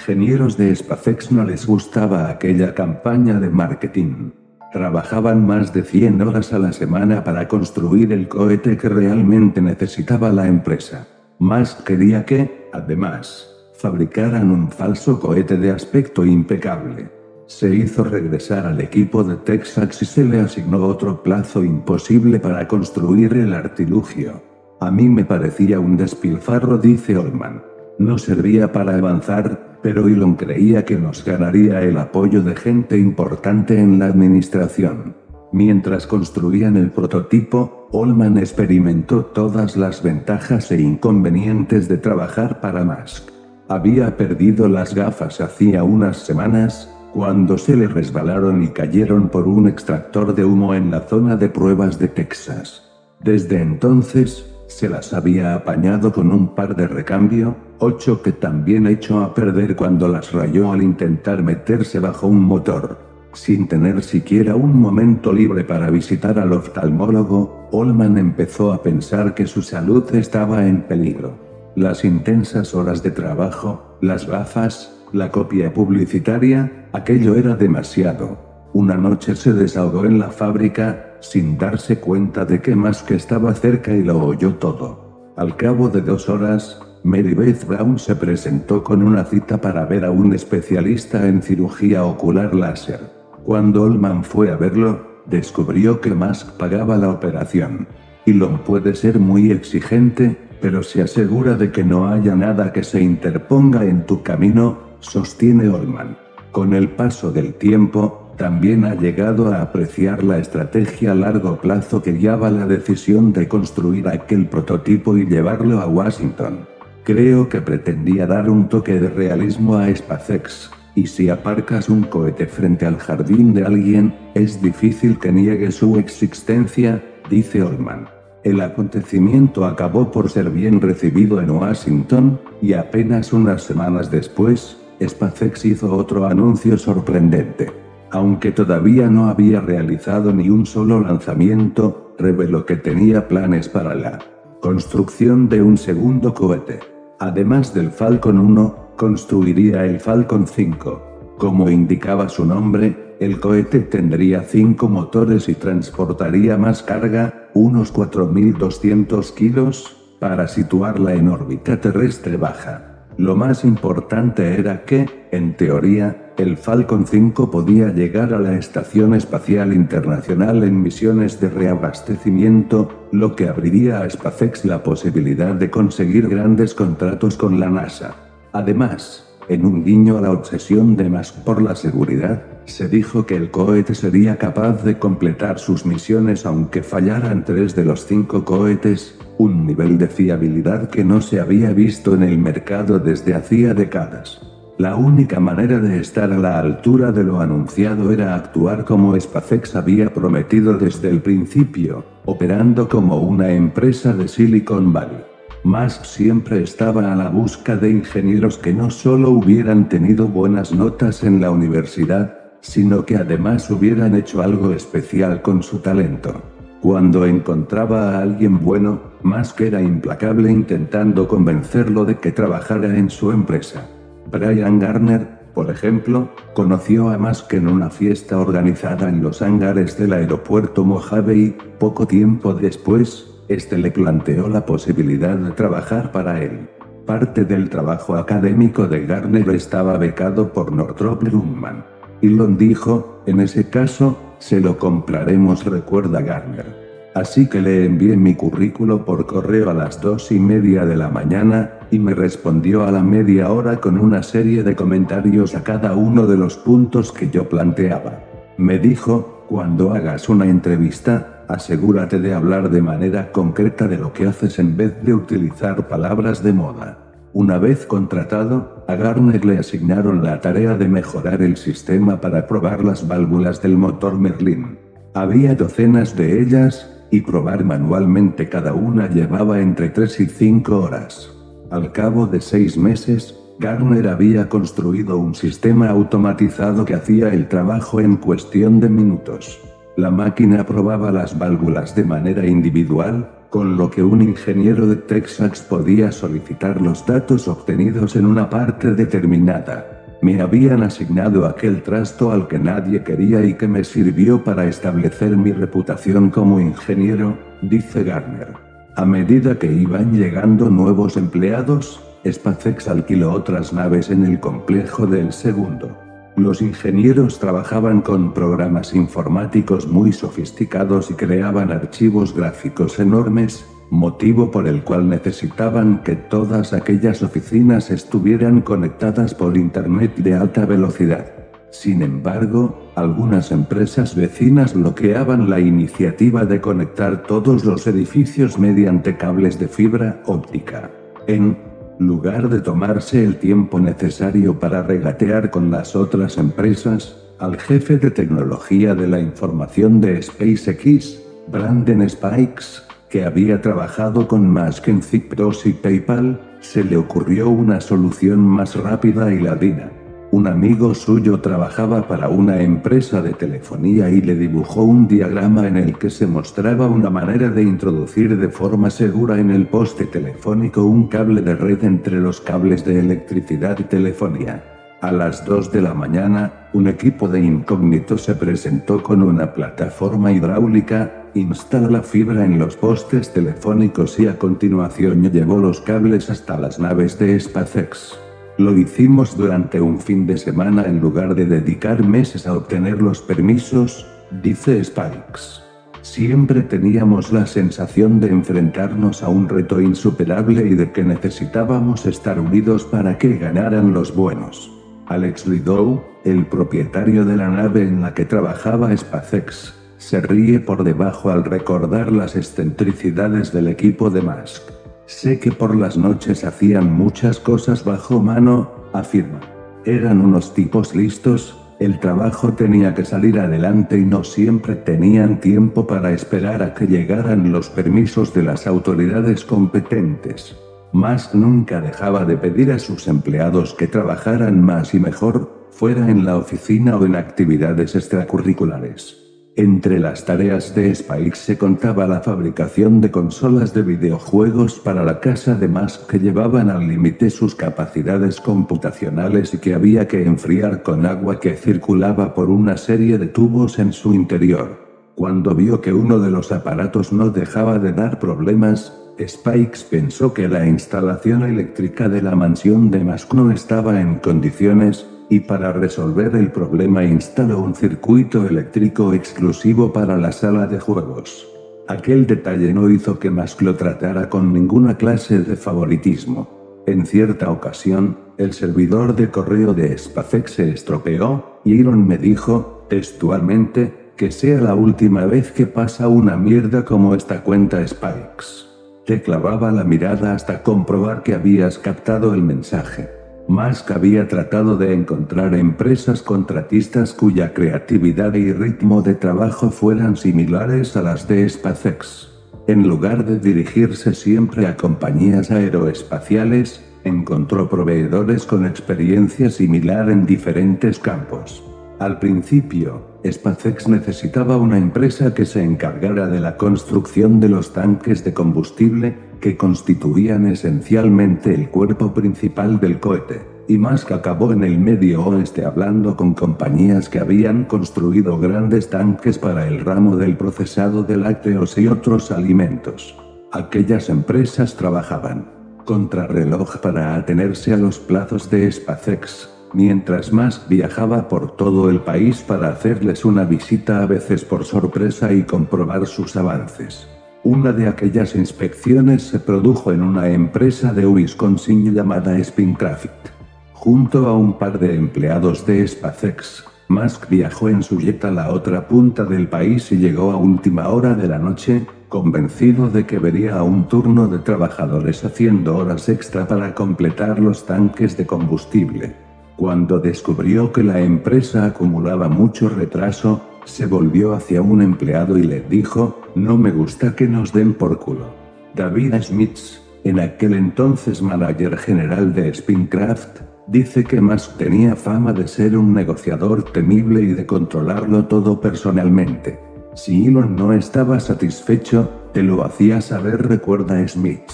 ingenieros 0.00 0.56
de 0.56 0.74
SpaceX 0.74 1.30
no 1.30 1.44
les 1.44 1.66
gustaba 1.66 2.28
aquella 2.28 2.74
campaña 2.74 3.38
de 3.38 3.50
marketing. 3.50 4.30
Trabajaban 4.72 5.46
más 5.46 5.72
de 5.72 5.82
100 5.82 6.22
horas 6.22 6.52
a 6.52 6.58
la 6.58 6.72
semana 6.72 7.24
para 7.24 7.48
construir 7.48 8.12
el 8.12 8.28
cohete 8.28 8.76
que 8.76 8.88
realmente 8.88 9.60
necesitaba 9.60 10.30
la 10.30 10.46
empresa. 10.46 11.06
Más 11.38 11.74
quería 11.74 12.24
que, 12.24 12.68
además, 12.72 13.48
fabricaran 13.74 14.50
un 14.50 14.70
falso 14.70 15.18
cohete 15.18 15.56
de 15.56 15.70
aspecto 15.70 16.24
impecable 16.24 17.20
se 17.50 17.74
hizo 17.74 18.04
regresar 18.04 18.64
al 18.64 18.80
equipo 18.80 19.24
de 19.24 19.34
Texas 19.34 20.00
y 20.00 20.04
se 20.04 20.24
le 20.24 20.38
asignó 20.38 20.86
otro 20.86 21.20
plazo 21.20 21.64
imposible 21.64 22.38
para 22.38 22.68
construir 22.68 23.34
el 23.34 23.52
artilugio. 23.52 24.40
A 24.78 24.92
mí 24.92 25.08
me 25.08 25.24
parecía 25.24 25.80
un 25.80 25.96
despilfarro, 25.96 26.78
dice 26.78 27.18
Olman. 27.18 27.60
No 27.98 28.18
servía 28.18 28.70
para 28.70 28.96
avanzar, 28.96 29.69
pero 29.82 30.08
Elon 30.08 30.34
creía 30.34 30.84
que 30.84 30.96
nos 30.96 31.24
ganaría 31.24 31.82
el 31.82 31.96
apoyo 31.98 32.42
de 32.42 32.54
gente 32.54 32.98
importante 32.98 33.78
en 33.78 33.98
la 33.98 34.06
administración. 34.06 35.14
Mientras 35.52 36.06
construían 36.06 36.76
el 36.76 36.90
prototipo, 36.90 37.88
Olman 37.90 38.38
experimentó 38.38 39.24
todas 39.24 39.76
las 39.76 40.02
ventajas 40.02 40.70
e 40.70 40.80
inconvenientes 40.80 41.88
de 41.88 41.98
trabajar 41.98 42.60
para 42.60 42.84
Musk. 42.84 43.30
Había 43.68 44.16
perdido 44.16 44.68
las 44.68 44.94
gafas 44.94 45.40
hacía 45.40 45.82
unas 45.82 46.18
semanas, 46.18 46.88
cuando 47.12 47.58
se 47.58 47.76
le 47.76 47.88
resbalaron 47.88 48.62
y 48.62 48.68
cayeron 48.68 49.28
por 49.28 49.48
un 49.48 49.66
extractor 49.66 50.34
de 50.34 50.44
humo 50.44 50.74
en 50.74 50.90
la 50.92 51.00
zona 51.00 51.36
de 51.36 51.48
pruebas 51.48 51.98
de 51.98 52.08
Texas. 52.08 52.82
Desde 53.20 53.60
entonces, 53.60 54.49
se 54.70 54.88
las 54.88 55.12
había 55.12 55.54
apañado 55.54 56.12
con 56.12 56.30
un 56.30 56.54
par 56.54 56.76
de 56.76 56.86
recambio, 56.86 57.56
ocho 57.80 58.22
que 58.22 58.32
también 58.32 58.86
echó 58.86 59.20
a 59.20 59.34
perder 59.34 59.74
cuando 59.74 60.06
las 60.06 60.32
rayó 60.32 60.72
al 60.72 60.82
intentar 60.82 61.42
meterse 61.42 61.98
bajo 61.98 62.28
un 62.28 62.40
motor. 62.40 62.98
Sin 63.32 63.66
tener 63.68 64.02
siquiera 64.02 64.54
un 64.54 64.80
momento 64.80 65.32
libre 65.32 65.64
para 65.64 65.90
visitar 65.90 66.38
al 66.38 66.52
oftalmólogo, 66.52 67.68
Olman 67.72 68.16
empezó 68.16 68.72
a 68.72 68.82
pensar 68.82 69.34
que 69.34 69.46
su 69.46 69.62
salud 69.62 70.14
estaba 70.14 70.66
en 70.66 70.82
peligro. 70.82 71.34
Las 71.74 72.04
intensas 72.04 72.74
horas 72.74 73.02
de 73.02 73.10
trabajo, 73.10 73.98
las 74.00 74.26
gafas, 74.26 74.96
la 75.12 75.30
copia 75.30 75.74
publicitaria, 75.74 76.88
aquello 76.92 77.34
era 77.34 77.56
demasiado. 77.56 78.38
Una 78.72 78.94
noche 78.94 79.34
se 79.34 79.52
desahogó 79.52 80.04
en 80.04 80.20
la 80.20 80.30
fábrica, 80.30 81.09
sin 81.20 81.58
darse 81.58 82.00
cuenta 82.00 82.44
de 82.44 82.60
que 82.60 82.74
más 82.74 83.08
estaba 83.10 83.54
cerca 83.54 83.92
y 83.92 84.02
lo 84.02 84.18
oyó 84.22 84.54
todo. 84.54 85.32
Al 85.36 85.56
cabo 85.56 85.88
de 85.88 86.00
dos 86.00 86.28
horas, 86.28 86.80
Mary 87.02 87.34
Beth 87.34 87.66
Brown 87.66 87.98
se 87.98 88.14
presentó 88.14 88.84
con 88.84 89.02
una 89.02 89.24
cita 89.24 89.60
para 89.60 89.86
ver 89.86 90.04
a 90.04 90.10
un 90.10 90.34
especialista 90.34 91.26
en 91.26 91.42
cirugía 91.42 92.04
ocular 92.04 92.54
láser. 92.54 93.00
Cuando 93.44 93.82
Olman 93.82 94.22
fue 94.22 94.50
a 94.50 94.56
verlo, 94.56 95.22
descubrió 95.26 96.00
que 96.00 96.14
Musk 96.14 96.58
pagaba 96.58 96.98
la 96.98 97.10
operación. 97.10 97.88
Elon 98.26 98.58
puede 98.64 98.94
ser 98.94 99.18
muy 99.18 99.50
exigente, 99.50 100.36
pero 100.60 100.82
se 100.82 101.02
asegura 101.02 101.54
de 101.54 101.72
que 101.72 101.84
no 101.84 102.08
haya 102.08 102.36
nada 102.36 102.72
que 102.72 102.84
se 102.84 103.00
interponga 103.00 103.84
en 103.84 104.04
tu 104.04 104.22
camino, 104.22 104.78
sostiene 105.00 105.68
Olman. 105.68 106.18
Con 106.52 106.74
el 106.74 106.90
paso 106.90 107.32
del 107.32 107.54
tiempo, 107.54 108.19
también 108.40 108.86
ha 108.86 108.94
llegado 108.94 109.52
a 109.52 109.60
apreciar 109.60 110.24
la 110.24 110.38
estrategia 110.38 111.12
a 111.12 111.14
largo 111.14 111.58
plazo 111.58 112.00
que 112.00 112.14
guiaba 112.14 112.50
la 112.50 112.66
decisión 112.66 113.34
de 113.34 113.46
construir 113.46 114.08
aquel 114.08 114.46
prototipo 114.46 115.18
y 115.18 115.26
llevarlo 115.26 115.78
a 115.78 115.86
Washington. 115.86 116.66
Creo 117.04 117.50
que 117.50 117.60
pretendía 117.60 118.26
dar 118.26 118.48
un 118.48 118.66
toque 118.70 118.98
de 118.98 119.10
realismo 119.10 119.76
a 119.76 119.94
SpaceX, 119.94 120.70
y 120.94 121.06
si 121.06 121.28
aparcas 121.28 121.90
un 121.90 122.04
cohete 122.04 122.46
frente 122.46 122.86
al 122.86 122.96
jardín 122.96 123.52
de 123.52 123.66
alguien, 123.66 124.14
es 124.32 124.62
difícil 124.62 125.18
que 125.18 125.32
niegue 125.32 125.70
su 125.70 125.98
existencia, 125.98 127.04
dice 127.28 127.62
Olman. 127.62 128.08
El 128.42 128.62
acontecimiento 128.62 129.66
acabó 129.66 130.10
por 130.10 130.30
ser 130.30 130.48
bien 130.48 130.80
recibido 130.80 131.42
en 131.42 131.50
Washington, 131.50 132.40
y 132.62 132.72
apenas 132.72 133.34
unas 133.34 133.64
semanas 133.64 134.10
después, 134.10 134.78
SpaceX 135.06 135.66
hizo 135.66 135.94
otro 135.94 136.24
anuncio 136.24 136.78
sorprendente. 136.78 137.79
Aunque 138.12 138.50
todavía 138.50 139.08
no 139.08 139.28
había 139.28 139.60
realizado 139.60 140.32
ni 140.32 140.50
un 140.50 140.66
solo 140.66 141.00
lanzamiento, 141.00 142.14
reveló 142.18 142.66
que 142.66 142.76
tenía 142.76 143.28
planes 143.28 143.68
para 143.68 143.94
la 143.94 144.18
construcción 144.60 145.48
de 145.48 145.62
un 145.62 145.78
segundo 145.78 146.34
cohete. 146.34 146.80
Además 147.20 147.72
del 147.72 147.90
Falcon 147.90 148.38
1, 148.38 148.94
construiría 148.96 149.84
el 149.84 150.00
Falcon 150.00 150.46
5. 150.46 151.36
Como 151.38 151.70
indicaba 151.70 152.28
su 152.28 152.44
nombre, 152.44 153.16
el 153.20 153.38
cohete 153.38 153.80
tendría 153.80 154.42
cinco 154.42 154.88
motores 154.88 155.48
y 155.48 155.54
transportaría 155.54 156.58
más 156.58 156.82
carga, 156.82 157.48
unos 157.54 157.94
4.200 157.94 159.34
kilos, 159.34 159.96
para 160.18 160.48
situarla 160.48 161.14
en 161.14 161.28
órbita 161.28 161.80
terrestre 161.80 162.36
baja. 162.36 162.89
Lo 163.16 163.36
más 163.36 163.64
importante 163.64 164.58
era 164.58 164.84
que, 164.84 165.06
en 165.30 165.54
teoría, 165.54 166.32
el 166.38 166.56
Falcon 166.56 167.06
5 167.06 167.50
podía 167.50 167.92
llegar 167.92 168.32
a 168.32 168.38
la 168.38 168.56
Estación 168.56 169.14
Espacial 169.14 169.74
Internacional 169.74 170.62
en 170.64 170.82
misiones 170.82 171.40
de 171.40 171.50
reabastecimiento, 171.50 173.08
lo 173.12 173.36
que 173.36 173.48
abriría 173.48 174.00
a 174.00 174.08
SpaceX 174.08 174.64
la 174.64 174.82
posibilidad 174.82 175.54
de 175.54 175.70
conseguir 175.70 176.28
grandes 176.28 176.74
contratos 176.74 177.36
con 177.36 177.60
la 177.60 177.68
NASA. 177.68 178.14
Además, 178.52 179.30
en 179.48 179.66
un 179.66 179.84
guiño 179.84 180.16
a 180.16 180.20
la 180.20 180.30
obsesión 180.30 180.96
de 180.96 181.10
Musk 181.10 181.34
por 181.44 181.60
la 181.60 181.74
seguridad, 181.74 182.42
se 182.70 182.88
dijo 182.88 183.26
que 183.26 183.36
el 183.36 183.50
cohete 183.50 183.94
sería 183.94 184.36
capaz 184.36 184.82
de 184.84 184.98
completar 184.98 185.58
sus 185.58 185.84
misiones 185.84 186.46
aunque 186.46 186.82
fallaran 186.82 187.44
tres 187.44 187.74
de 187.74 187.84
los 187.84 188.06
cinco 188.06 188.44
cohetes, 188.44 189.18
un 189.38 189.66
nivel 189.66 189.98
de 189.98 190.08
fiabilidad 190.08 190.88
que 190.88 191.04
no 191.04 191.20
se 191.20 191.40
había 191.40 191.72
visto 191.72 192.14
en 192.14 192.22
el 192.22 192.38
mercado 192.38 192.98
desde 192.98 193.34
hacía 193.34 193.74
décadas. 193.74 194.40
La 194.78 194.96
única 194.96 195.40
manera 195.40 195.78
de 195.78 196.00
estar 196.00 196.32
a 196.32 196.38
la 196.38 196.58
altura 196.58 197.12
de 197.12 197.22
lo 197.22 197.40
anunciado 197.40 198.12
era 198.12 198.34
actuar 198.34 198.86
como 198.86 199.20
SpaceX 199.20 199.76
había 199.76 200.14
prometido 200.14 200.78
desde 200.78 201.10
el 201.10 201.20
principio, 201.20 202.04
operando 202.24 202.88
como 202.88 203.18
una 203.18 203.50
empresa 203.52 204.14
de 204.14 204.26
Silicon 204.26 204.92
Valley. 204.92 205.30
Musk 205.64 206.04
siempre 206.04 206.62
estaba 206.62 207.12
a 207.12 207.14
la 207.14 207.28
busca 207.28 207.76
de 207.76 207.90
ingenieros 207.90 208.56
que 208.56 208.72
no 208.72 208.90
solo 208.90 209.30
hubieran 209.30 209.90
tenido 209.90 210.26
buenas 210.26 210.72
notas 210.72 211.22
en 211.22 211.42
la 211.42 211.50
universidad, 211.50 212.39
sino 212.60 213.04
que 213.04 213.16
además 213.16 213.70
hubieran 213.70 214.14
hecho 214.14 214.42
algo 214.42 214.72
especial 214.72 215.42
con 215.42 215.62
su 215.62 215.78
talento. 215.78 216.42
Cuando 216.80 217.26
encontraba 217.26 218.10
a 218.10 218.22
alguien 218.22 218.58
bueno, 218.58 219.00
Musk 219.22 219.60
era 219.60 219.82
implacable 219.82 220.50
intentando 220.50 221.28
convencerlo 221.28 222.06
de 222.06 222.16
que 222.16 222.32
trabajara 222.32 222.96
en 222.96 223.10
su 223.10 223.32
empresa. 223.32 223.86
Brian 224.30 224.78
Garner, 224.78 225.40
por 225.54 225.70
ejemplo, 225.70 226.30
conoció 226.54 227.10
a 227.10 227.18
Musk 227.18 227.52
en 227.54 227.68
una 227.68 227.90
fiesta 227.90 228.38
organizada 228.38 229.10
en 229.10 229.22
los 229.22 229.42
hangares 229.42 229.98
del 229.98 230.14
aeropuerto 230.14 230.84
Mojave 230.84 231.36
y, 231.36 231.56
poco 231.78 232.06
tiempo 232.06 232.54
después, 232.54 233.26
este 233.48 233.76
le 233.76 233.90
planteó 233.90 234.48
la 234.48 234.64
posibilidad 234.64 235.36
de 235.36 235.50
trabajar 235.50 236.12
para 236.12 236.42
él. 236.42 236.70
Parte 237.04 237.44
del 237.44 237.68
trabajo 237.68 238.14
académico 238.14 238.86
de 238.86 239.04
Garner 239.04 239.50
estaba 239.50 239.98
becado 239.98 240.52
por 240.52 240.72
Northrop 240.72 241.22
Grumman. 241.24 241.84
Elon 242.22 242.56
dijo, 242.58 243.22
en 243.26 243.40
ese 243.40 243.70
caso, 243.70 244.18
se 244.38 244.60
lo 244.60 244.78
compraremos, 244.78 245.64
recuerda 245.64 246.20
Garner. 246.20 246.90
Así 247.14 247.48
que 247.48 247.60
le 247.60 247.86
envié 247.86 248.16
mi 248.16 248.34
currículo 248.34 249.04
por 249.04 249.26
correo 249.26 249.70
a 249.70 249.74
las 249.74 250.00
dos 250.00 250.30
y 250.30 250.38
media 250.38 250.86
de 250.86 250.96
la 250.96 251.08
mañana, 251.08 251.72
y 251.90 251.98
me 251.98 252.14
respondió 252.14 252.84
a 252.84 252.92
la 252.92 253.02
media 253.02 253.50
hora 253.50 253.80
con 253.80 253.98
una 253.98 254.22
serie 254.22 254.62
de 254.62 254.76
comentarios 254.76 255.54
a 255.54 255.64
cada 255.64 255.94
uno 255.94 256.26
de 256.26 256.36
los 256.36 256.56
puntos 256.56 257.10
que 257.10 257.28
yo 257.30 257.48
planteaba. 257.48 258.20
Me 258.58 258.78
dijo, 258.78 259.44
cuando 259.48 259.92
hagas 259.92 260.28
una 260.28 260.46
entrevista, 260.46 261.44
asegúrate 261.48 262.20
de 262.20 262.32
hablar 262.32 262.70
de 262.70 262.82
manera 262.82 263.32
concreta 263.32 263.88
de 263.88 263.98
lo 263.98 264.12
que 264.12 264.26
haces 264.26 264.58
en 264.60 264.76
vez 264.76 265.02
de 265.02 265.14
utilizar 265.14 265.88
palabras 265.88 266.44
de 266.44 266.52
moda. 266.52 266.98
Una 267.32 267.58
vez 267.58 267.86
contratado, 267.86 268.79
a 268.90 268.96
Garner 268.96 269.44
le 269.44 269.58
asignaron 269.58 270.22
la 270.22 270.40
tarea 270.40 270.76
de 270.76 270.88
mejorar 270.88 271.42
el 271.42 271.56
sistema 271.56 272.20
para 272.20 272.46
probar 272.46 272.84
las 272.84 273.06
válvulas 273.06 273.62
del 273.62 273.76
motor 273.76 274.18
Merlin. 274.18 274.78
Había 275.14 275.54
docenas 275.54 276.16
de 276.16 276.42
ellas, 276.42 276.90
y 277.10 277.20
probar 277.20 277.64
manualmente 277.64 278.48
cada 278.48 278.72
una 278.72 279.08
llevaba 279.08 279.60
entre 279.60 279.90
3 279.90 280.20
y 280.20 280.26
5 280.26 280.76
horas. 280.76 281.30
Al 281.70 281.92
cabo 281.92 282.26
de 282.26 282.40
seis 282.40 282.76
meses, 282.76 283.36
Garner 283.58 284.08
había 284.08 284.48
construido 284.48 285.18
un 285.18 285.34
sistema 285.34 285.88
automatizado 285.88 286.84
que 286.84 286.94
hacía 286.94 287.28
el 287.32 287.48
trabajo 287.48 288.00
en 288.00 288.16
cuestión 288.16 288.80
de 288.80 288.88
minutos. 288.88 289.60
La 289.96 290.10
máquina 290.10 290.64
probaba 290.64 291.12
las 291.12 291.38
válvulas 291.38 291.94
de 291.94 292.04
manera 292.04 292.46
individual, 292.46 293.28
con 293.50 293.76
lo 293.76 293.90
que 293.90 294.02
un 294.02 294.22
ingeniero 294.22 294.86
de 294.86 294.96
Texas 294.96 295.60
podía 295.60 296.12
solicitar 296.12 296.80
los 296.80 297.04
datos 297.04 297.48
obtenidos 297.48 298.14
en 298.16 298.26
una 298.26 298.48
parte 298.48 298.94
determinada. 298.94 300.04
Me 300.22 300.40
habían 300.40 300.82
asignado 300.82 301.46
aquel 301.46 301.82
trasto 301.82 302.30
al 302.30 302.46
que 302.46 302.58
nadie 302.58 303.02
quería 303.02 303.44
y 303.44 303.54
que 303.54 303.66
me 303.66 303.82
sirvió 303.84 304.44
para 304.44 304.66
establecer 304.66 305.36
mi 305.36 305.52
reputación 305.52 306.30
como 306.30 306.60
ingeniero, 306.60 307.36
dice 307.62 308.04
Garner. 308.04 308.52
A 308.96 309.04
medida 309.04 309.58
que 309.58 309.72
iban 309.72 310.12
llegando 310.12 310.68
nuevos 310.68 311.16
empleados, 311.16 312.00
SpaceX 312.28 312.86
alquiló 312.86 313.32
otras 313.32 313.72
naves 313.72 314.10
en 314.10 314.26
el 314.26 314.38
complejo 314.38 315.06
del 315.06 315.32
segundo. 315.32 316.09
Los 316.40 316.62
ingenieros 316.62 317.38
trabajaban 317.38 318.00
con 318.00 318.32
programas 318.32 318.94
informáticos 318.94 319.86
muy 319.86 320.10
sofisticados 320.10 321.10
y 321.10 321.14
creaban 321.14 321.70
archivos 321.70 322.34
gráficos 322.34 322.98
enormes, 322.98 323.66
motivo 323.90 324.50
por 324.50 324.66
el 324.66 324.82
cual 324.82 325.06
necesitaban 325.06 326.02
que 326.02 326.16
todas 326.16 326.72
aquellas 326.72 327.22
oficinas 327.22 327.90
estuvieran 327.90 328.62
conectadas 328.62 329.34
por 329.34 329.58
Internet 329.58 330.16
de 330.16 330.32
alta 330.32 330.64
velocidad. 330.64 331.26
Sin 331.72 332.00
embargo, 332.00 332.90
algunas 332.94 333.52
empresas 333.52 334.14
vecinas 334.16 334.72
bloqueaban 334.72 335.50
la 335.50 335.60
iniciativa 335.60 336.46
de 336.46 336.62
conectar 336.62 337.22
todos 337.24 337.66
los 337.66 337.86
edificios 337.86 338.58
mediante 338.58 339.18
cables 339.18 339.58
de 339.58 339.68
fibra 339.68 340.22
óptica. 340.24 340.90
En 341.26 341.69
lugar 342.00 342.48
de 342.48 342.60
tomarse 342.60 343.22
el 343.22 343.36
tiempo 343.36 343.78
necesario 343.78 344.58
para 344.58 344.82
regatear 344.82 345.50
con 345.50 345.70
las 345.70 345.94
otras 345.94 346.38
empresas, 346.38 347.14
al 347.38 347.58
jefe 347.58 347.98
de 347.98 348.10
tecnología 348.10 348.94
de 348.94 349.06
la 349.06 349.20
información 349.20 350.00
de 350.00 350.22
SpaceX, 350.22 351.20
Brandon 351.48 352.08
Spikes, 352.08 352.82
que 353.10 353.24
había 353.24 353.60
trabajado 353.60 354.26
con 354.26 354.50
Musk 354.50 354.88
en 354.88 355.02
Zipros 355.02 355.66
y 355.66 355.74
PayPal, 355.74 356.40
se 356.60 356.82
le 356.84 356.96
ocurrió 356.96 357.50
una 357.50 357.82
solución 357.82 358.40
más 358.40 358.76
rápida 358.76 359.32
y 359.32 359.40
ladina. 359.40 359.99
Un 360.32 360.46
amigo 360.46 360.94
suyo 360.94 361.40
trabajaba 361.40 362.06
para 362.06 362.28
una 362.28 362.62
empresa 362.62 363.20
de 363.20 363.32
telefonía 363.32 364.10
y 364.10 364.20
le 364.20 364.36
dibujó 364.36 364.84
un 364.84 365.08
diagrama 365.08 365.66
en 365.66 365.76
el 365.76 365.98
que 365.98 366.08
se 366.08 366.28
mostraba 366.28 366.86
una 366.86 367.10
manera 367.10 367.50
de 367.50 367.64
introducir 367.64 368.38
de 368.38 368.48
forma 368.48 368.90
segura 368.90 369.40
en 369.40 369.50
el 369.50 369.66
poste 369.66 370.04
telefónico 370.04 370.84
un 370.84 371.08
cable 371.08 371.42
de 371.42 371.56
red 371.56 371.82
entre 371.82 372.20
los 372.20 372.40
cables 372.40 372.84
de 372.84 373.00
electricidad 373.00 373.76
y 373.80 373.84
telefonía. 373.84 374.62
A 375.00 375.10
las 375.10 375.44
2 375.46 375.72
de 375.72 375.82
la 375.82 375.94
mañana, 375.94 376.68
un 376.74 376.86
equipo 376.86 377.26
de 377.26 377.40
incógnito 377.40 378.16
se 378.16 378.36
presentó 378.36 379.02
con 379.02 379.24
una 379.24 379.52
plataforma 379.52 380.30
hidráulica, 380.30 381.24
instaló 381.34 381.90
la 381.90 382.02
fibra 382.02 382.44
en 382.44 382.56
los 382.56 382.76
postes 382.76 383.32
telefónicos 383.32 384.20
y 384.20 384.28
a 384.28 384.38
continuación 384.38 385.28
llevó 385.32 385.58
los 385.58 385.80
cables 385.80 386.30
hasta 386.30 386.56
las 386.56 386.78
naves 386.78 387.18
de 387.18 387.40
SpaceX. 387.40 388.29
Lo 388.60 388.76
hicimos 388.76 389.38
durante 389.38 389.80
un 389.80 389.98
fin 389.98 390.26
de 390.26 390.36
semana 390.36 390.84
en 390.84 391.00
lugar 391.00 391.34
de 391.34 391.46
dedicar 391.46 392.04
meses 392.04 392.46
a 392.46 392.52
obtener 392.52 393.00
los 393.00 393.22
permisos, 393.22 394.06
dice 394.42 394.84
Spikes. 394.84 395.62
Siempre 396.02 396.60
teníamos 396.60 397.32
la 397.32 397.46
sensación 397.46 398.20
de 398.20 398.28
enfrentarnos 398.28 399.22
a 399.22 399.30
un 399.30 399.48
reto 399.48 399.80
insuperable 399.80 400.66
y 400.68 400.74
de 400.74 400.92
que 400.92 401.02
necesitábamos 401.02 402.04
estar 402.04 402.38
unidos 402.38 402.84
para 402.84 403.16
que 403.16 403.38
ganaran 403.38 403.94
los 403.94 404.14
buenos. 404.14 404.70
Alex 405.06 405.46
Rideau, 405.46 406.04
el 406.26 406.44
propietario 406.44 407.24
de 407.24 407.38
la 407.38 407.48
nave 407.48 407.84
en 407.84 408.02
la 408.02 408.12
que 408.12 408.26
trabajaba 408.26 408.94
SpaceX, 408.94 409.72
se 409.96 410.20
ríe 410.20 410.60
por 410.60 410.84
debajo 410.84 411.30
al 411.30 411.44
recordar 411.44 412.12
las 412.12 412.36
excentricidades 412.36 413.54
del 413.54 413.68
equipo 413.68 414.10
de 414.10 414.20
Musk. 414.20 414.79
Sé 415.10 415.40
que 415.40 415.50
por 415.50 415.76
las 415.76 415.98
noches 415.98 416.44
hacían 416.44 416.92
muchas 416.92 417.40
cosas 417.40 417.84
bajo 417.84 418.22
mano, 418.22 418.70
afirma. 418.92 419.40
Eran 419.84 420.20
unos 420.20 420.54
tipos 420.54 420.94
listos, 420.94 421.58
el 421.80 421.98
trabajo 421.98 422.52
tenía 422.52 422.94
que 422.94 423.04
salir 423.04 423.40
adelante 423.40 423.98
y 423.98 424.04
no 424.04 424.22
siempre 424.22 424.76
tenían 424.76 425.40
tiempo 425.40 425.84
para 425.84 426.12
esperar 426.12 426.62
a 426.62 426.74
que 426.74 426.86
llegaran 426.86 427.50
los 427.50 427.68
permisos 427.68 428.32
de 428.32 428.44
las 428.44 428.68
autoridades 428.68 429.44
competentes. 429.44 430.56
Más 430.92 431.34
nunca 431.34 431.80
dejaba 431.80 432.24
de 432.24 432.36
pedir 432.36 432.70
a 432.70 432.78
sus 432.78 433.08
empleados 433.08 433.74
que 433.74 433.88
trabajaran 433.88 434.62
más 434.62 434.94
y 434.94 435.00
mejor, 435.00 435.66
fuera 435.70 436.08
en 436.08 436.24
la 436.24 436.36
oficina 436.36 436.96
o 436.96 437.04
en 437.04 437.16
actividades 437.16 437.96
extracurriculares. 437.96 439.29
Entre 439.60 440.00
las 440.00 440.24
tareas 440.24 440.74
de 440.74 440.90
Spike 440.90 441.36
se 441.36 441.58
contaba 441.58 442.06
la 442.06 442.22
fabricación 442.22 443.02
de 443.02 443.10
consolas 443.10 443.74
de 443.74 443.82
videojuegos 443.82 444.80
para 444.80 445.04
la 445.04 445.20
casa 445.20 445.54
de 445.54 445.68
Musk 445.68 446.06
que 446.06 446.18
llevaban 446.18 446.70
al 446.70 446.88
límite 446.88 447.28
sus 447.28 447.54
capacidades 447.54 448.40
computacionales 448.40 449.52
y 449.52 449.58
que 449.58 449.74
había 449.74 450.08
que 450.08 450.24
enfriar 450.24 450.82
con 450.82 451.04
agua 451.04 451.40
que 451.40 451.58
circulaba 451.58 452.32
por 452.32 452.48
una 452.48 452.78
serie 452.78 453.18
de 453.18 453.26
tubos 453.26 453.78
en 453.78 453.92
su 453.92 454.14
interior. 454.14 454.78
Cuando 455.14 455.54
vio 455.54 455.82
que 455.82 455.92
uno 455.92 456.18
de 456.20 456.30
los 456.30 456.52
aparatos 456.52 457.12
no 457.12 457.28
dejaba 457.28 457.78
de 457.78 457.92
dar 457.92 458.18
problemas, 458.18 458.96
Spikes 459.20 459.80
pensó 459.90 460.32
que 460.32 460.48
la 460.48 460.66
instalación 460.66 461.42
eléctrica 461.42 462.08
de 462.08 462.22
la 462.22 462.34
mansión 462.34 462.90
de 462.90 463.04
Musk 463.04 463.34
no 463.34 463.50
estaba 463.50 464.00
en 464.00 464.20
condiciones, 464.20 465.06
y 465.30 465.40
para 465.40 465.72
resolver 465.72 466.34
el 466.34 466.50
problema 466.50 467.04
instaló 467.04 467.60
un 467.60 467.74
circuito 467.74 468.46
eléctrico 468.46 469.14
exclusivo 469.14 469.92
para 469.92 470.18
la 470.18 470.32
sala 470.32 470.66
de 470.66 470.80
juegos. 470.80 471.46
Aquel 471.86 472.26
detalle 472.26 472.74
no 472.74 472.90
hizo 472.90 473.18
que 473.18 473.30
Musk 473.30 473.62
lo 473.62 473.76
tratara 473.76 474.28
con 474.28 474.52
ninguna 474.52 474.96
clase 474.96 475.38
de 475.38 475.56
favoritismo. 475.56 476.82
En 476.86 477.06
cierta 477.06 477.50
ocasión, 477.50 478.18
el 478.38 478.52
servidor 478.52 479.14
de 479.14 479.30
correo 479.30 479.72
de 479.72 479.96
SpaceX 479.96 480.52
se 480.52 480.70
estropeó, 480.70 481.60
y 481.64 481.80
Elon 481.80 482.06
me 482.06 482.18
dijo, 482.18 482.86
textualmente, 482.88 484.12
que 484.16 484.32
sea 484.32 484.60
la 484.60 484.74
última 484.74 485.26
vez 485.26 485.52
que 485.52 485.66
pasa 485.66 486.08
una 486.08 486.36
mierda 486.36 486.84
como 486.84 487.14
esta 487.14 487.42
cuenta 487.42 487.86
Spikes. 487.86 488.66
Te 489.06 489.22
clavaba 489.22 489.70
la 489.70 489.84
mirada 489.84 490.34
hasta 490.34 490.62
comprobar 490.62 491.22
que 491.22 491.34
habías 491.34 491.78
captado 491.78 492.34
el 492.34 492.42
mensaje. 492.42 493.19
Musk 493.48 493.90
había 493.90 494.28
tratado 494.28 494.76
de 494.76 494.92
encontrar 494.92 495.54
empresas 495.54 496.22
contratistas 496.22 497.12
cuya 497.12 497.52
creatividad 497.52 498.34
y 498.34 498.52
ritmo 498.52 499.02
de 499.02 499.14
trabajo 499.14 499.70
fueran 499.70 500.16
similares 500.16 500.96
a 500.96 501.02
las 501.02 501.26
de 501.26 501.48
SpaceX. 501.48 502.28
En 502.66 502.86
lugar 502.86 503.24
de 503.24 503.38
dirigirse 503.38 504.14
siempre 504.14 504.66
a 504.66 504.76
compañías 504.76 505.50
aeroespaciales, 505.50 506.84
encontró 507.04 507.68
proveedores 507.68 508.44
con 508.44 508.66
experiencia 508.66 509.50
similar 509.50 510.10
en 510.10 510.26
diferentes 510.26 510.98
campos. 510.98 511.64
Al 511.98 512.18
principio, 512.18 513.02
SpaceX 513.26 513.88
necesitaba 513.88 514.56
una 514.56 514.78
empresa 514.78 515.34
que 515.34 515.44
se 515.44 515.62
encargara 515.62 516.28
de 516.28 516.40
la 516.40 516.56
construcción 516.56 517.40
de 517.40 517.48
los 517.48 517.72
tanques 517.72 518.24
de 518.24 518.32
combustible, 518.32 519.16
que 519.40 519.56
constituían 519.56 520.46
esencialmente 520.46 521.54
el 521.54 521.70
cuerpo 521.70 522.12
principal 522.12 522.78
del 522.78 523.00
cohete, 523.00 523.40
y 523.68 523.78
Musk 523.78 524.12
acabó 524.12 524.52
en 524.52 524.64
el 524.64 524.78
medio 524.78 525.24
oeste 525.24 525.64
hablando 525.64 526.16
con 526.16 526.34
compañías 526.34 527.08
que 527.08 527.20
habían 527.20 527.64
construido 527.64 528.38
grandes 528.38 528.90
tanques 528.90 529.38
para 529.38 529.66
el 529.66 529.80
ramo 529.80 530.16
del 530.16 530.36
procesado 530.36 531.04
de 531.04 531.16
lácteos 531.16 531.78
y 531.78 531.86
otros 531.86 532.30
alimentos. 532.30 533.16
Aquellas 533.52 534.08
empresas 534.08 534.76
trabajaban 534.76 535.60
contrarreloj 535.84 536.78
para 536.78 537.16
atenerse 537.16 537.72
a 537.72 537.76
los 537.76 537.98
plazos 537.98 538.50
de 538.50 538.70
SpaceX, 538.70 539.50
mientras 539.72 540.32
Musk 540.32 540.68
viajaba 540.68 541.28
por 541.28 541.56
todo 541.56 541.90
el 541.90 542.00
país 542.00 542.42
para 542.42 542.68
hacerles 542.68 543.24
una 543.24 543.44
visita 543.44 544.02
a 544.02 544.06
veces 544.06 544.44
por 544.44 544.64
sorpresa 544.64 545.32
y 545.32 545.42
comprobar 545.42 546.06
sus 546.06 546.36
avances. 546.36 547.08
Una 547.42 547.72
de 547.72 547.88
aquellas 547.88 548.34
inspecciones 548.34 549.22
se 549.22 549.40
produjo 549.40 549.92
en 549.92 550.02
una 550.02 550.28
empresa 550.28 550.92
de 550.92 551.06
Wisconsin 551.06 551.94
llamada 551.94 552.38
Spincraft. 552.44 553.30
Junto 553.72 554.26
a 554.26 554.36
un 554.36 554.58
par 554.58 554.78
de 554.78 554.94
empleados 554.94 555.64
de 555.64 555.88
SpaceX, 555.88 556.62
Musk 556.88 557.30
viajó 557.30 557.70
en 557.70 557.82
su 557.82 557.98
jet 557.98 558.26
a 558.26 558.30
la 558.30 558.52
otra 558.52 558.86
punta 558.86 559.24
del 559.24 559.48
país 559.48 559.90
y 559.90 559.96
llegó 559.96 560.32
a 560.32 560.36
última 560.36 560.90
hora 560.90 561.14
de 561.14 561.28
la 561.28 561.38
noche, 561.38 561.86
convencido 562.10 562.90
de 562.90 563.06
que 563.06 563.18
vería 563.18 563.56
a 563.56 563.62
un 563.62 563.88
turno 563.88 564.28
de 564.28 564.40
trabajadores 564.40 565.24
haciendo 565.24 565.78
horas 565.78 566.10
extra 566.10 566.46
para 566.46 566.74
completar 566.74 567.40
los 567.40 567.64
tanques 567.64 568.18
de 568.18 568.26
combustible. 568.26 569.16
Cuando 569.56 569.98
descubrió 569.98 570.72
que 570.72 570.82
la 570.82 571.00
empresa 571.00 571.64
acumulaba 571.64 572.28
mucho 572.28 572.68
retraso, 572.68 573.40
se 573.64 573.86
volvió 573.86 574.32
hacia 574.32 574.62
un 574.62 574.82
empleado 574.82 575.38
y 575.38 575.42
le 575.42 575.60
dijo, 575.60 576.20
no 576.34 576.56
me 576.56 576.70
gusta 576.70 577.14
que 577.14 577.26
nos 577.26 577.52
den 577.52 577.74
por 577.74 577.98
culo. 577.98 578.26
David 578.74 579.14
Smith, 579.22 579.58
en 580.04 580.20
aquel 580.20 580.54
entonces 580.54 581.22
manager 581.22 581.76
general 581.76 582.32
de 582.34 582.54
Spincraft, 582.54 583.40
dice 583.66 584.04
que 584.04 584.20
Musk 584.20 584.56
tenía 584.56 584.96
fama 584.96 585.32
de 585.32 585.46
ser 585.46 585.76
un 585.76 585.92
negociador 585.92 586.64
temible 586.72 587.22
y 587.22 587.32
de 587.34 587.46
controlarlo 587.46 588.26
todo 588.26 588.60
personalmente. 588.60 589.58
Si 589.94 590.26
Elon 590.26 590.56
no 590.56 590.72
estaba 590.72 591.18
satisfecho, 591.20 592.10
te 592.32 592.42
lo 592.42 592.64
hacía 592.64 593.00
saber, 593.00 593.48
recuerda 593.48 594.06
Smith. 594.06 594.50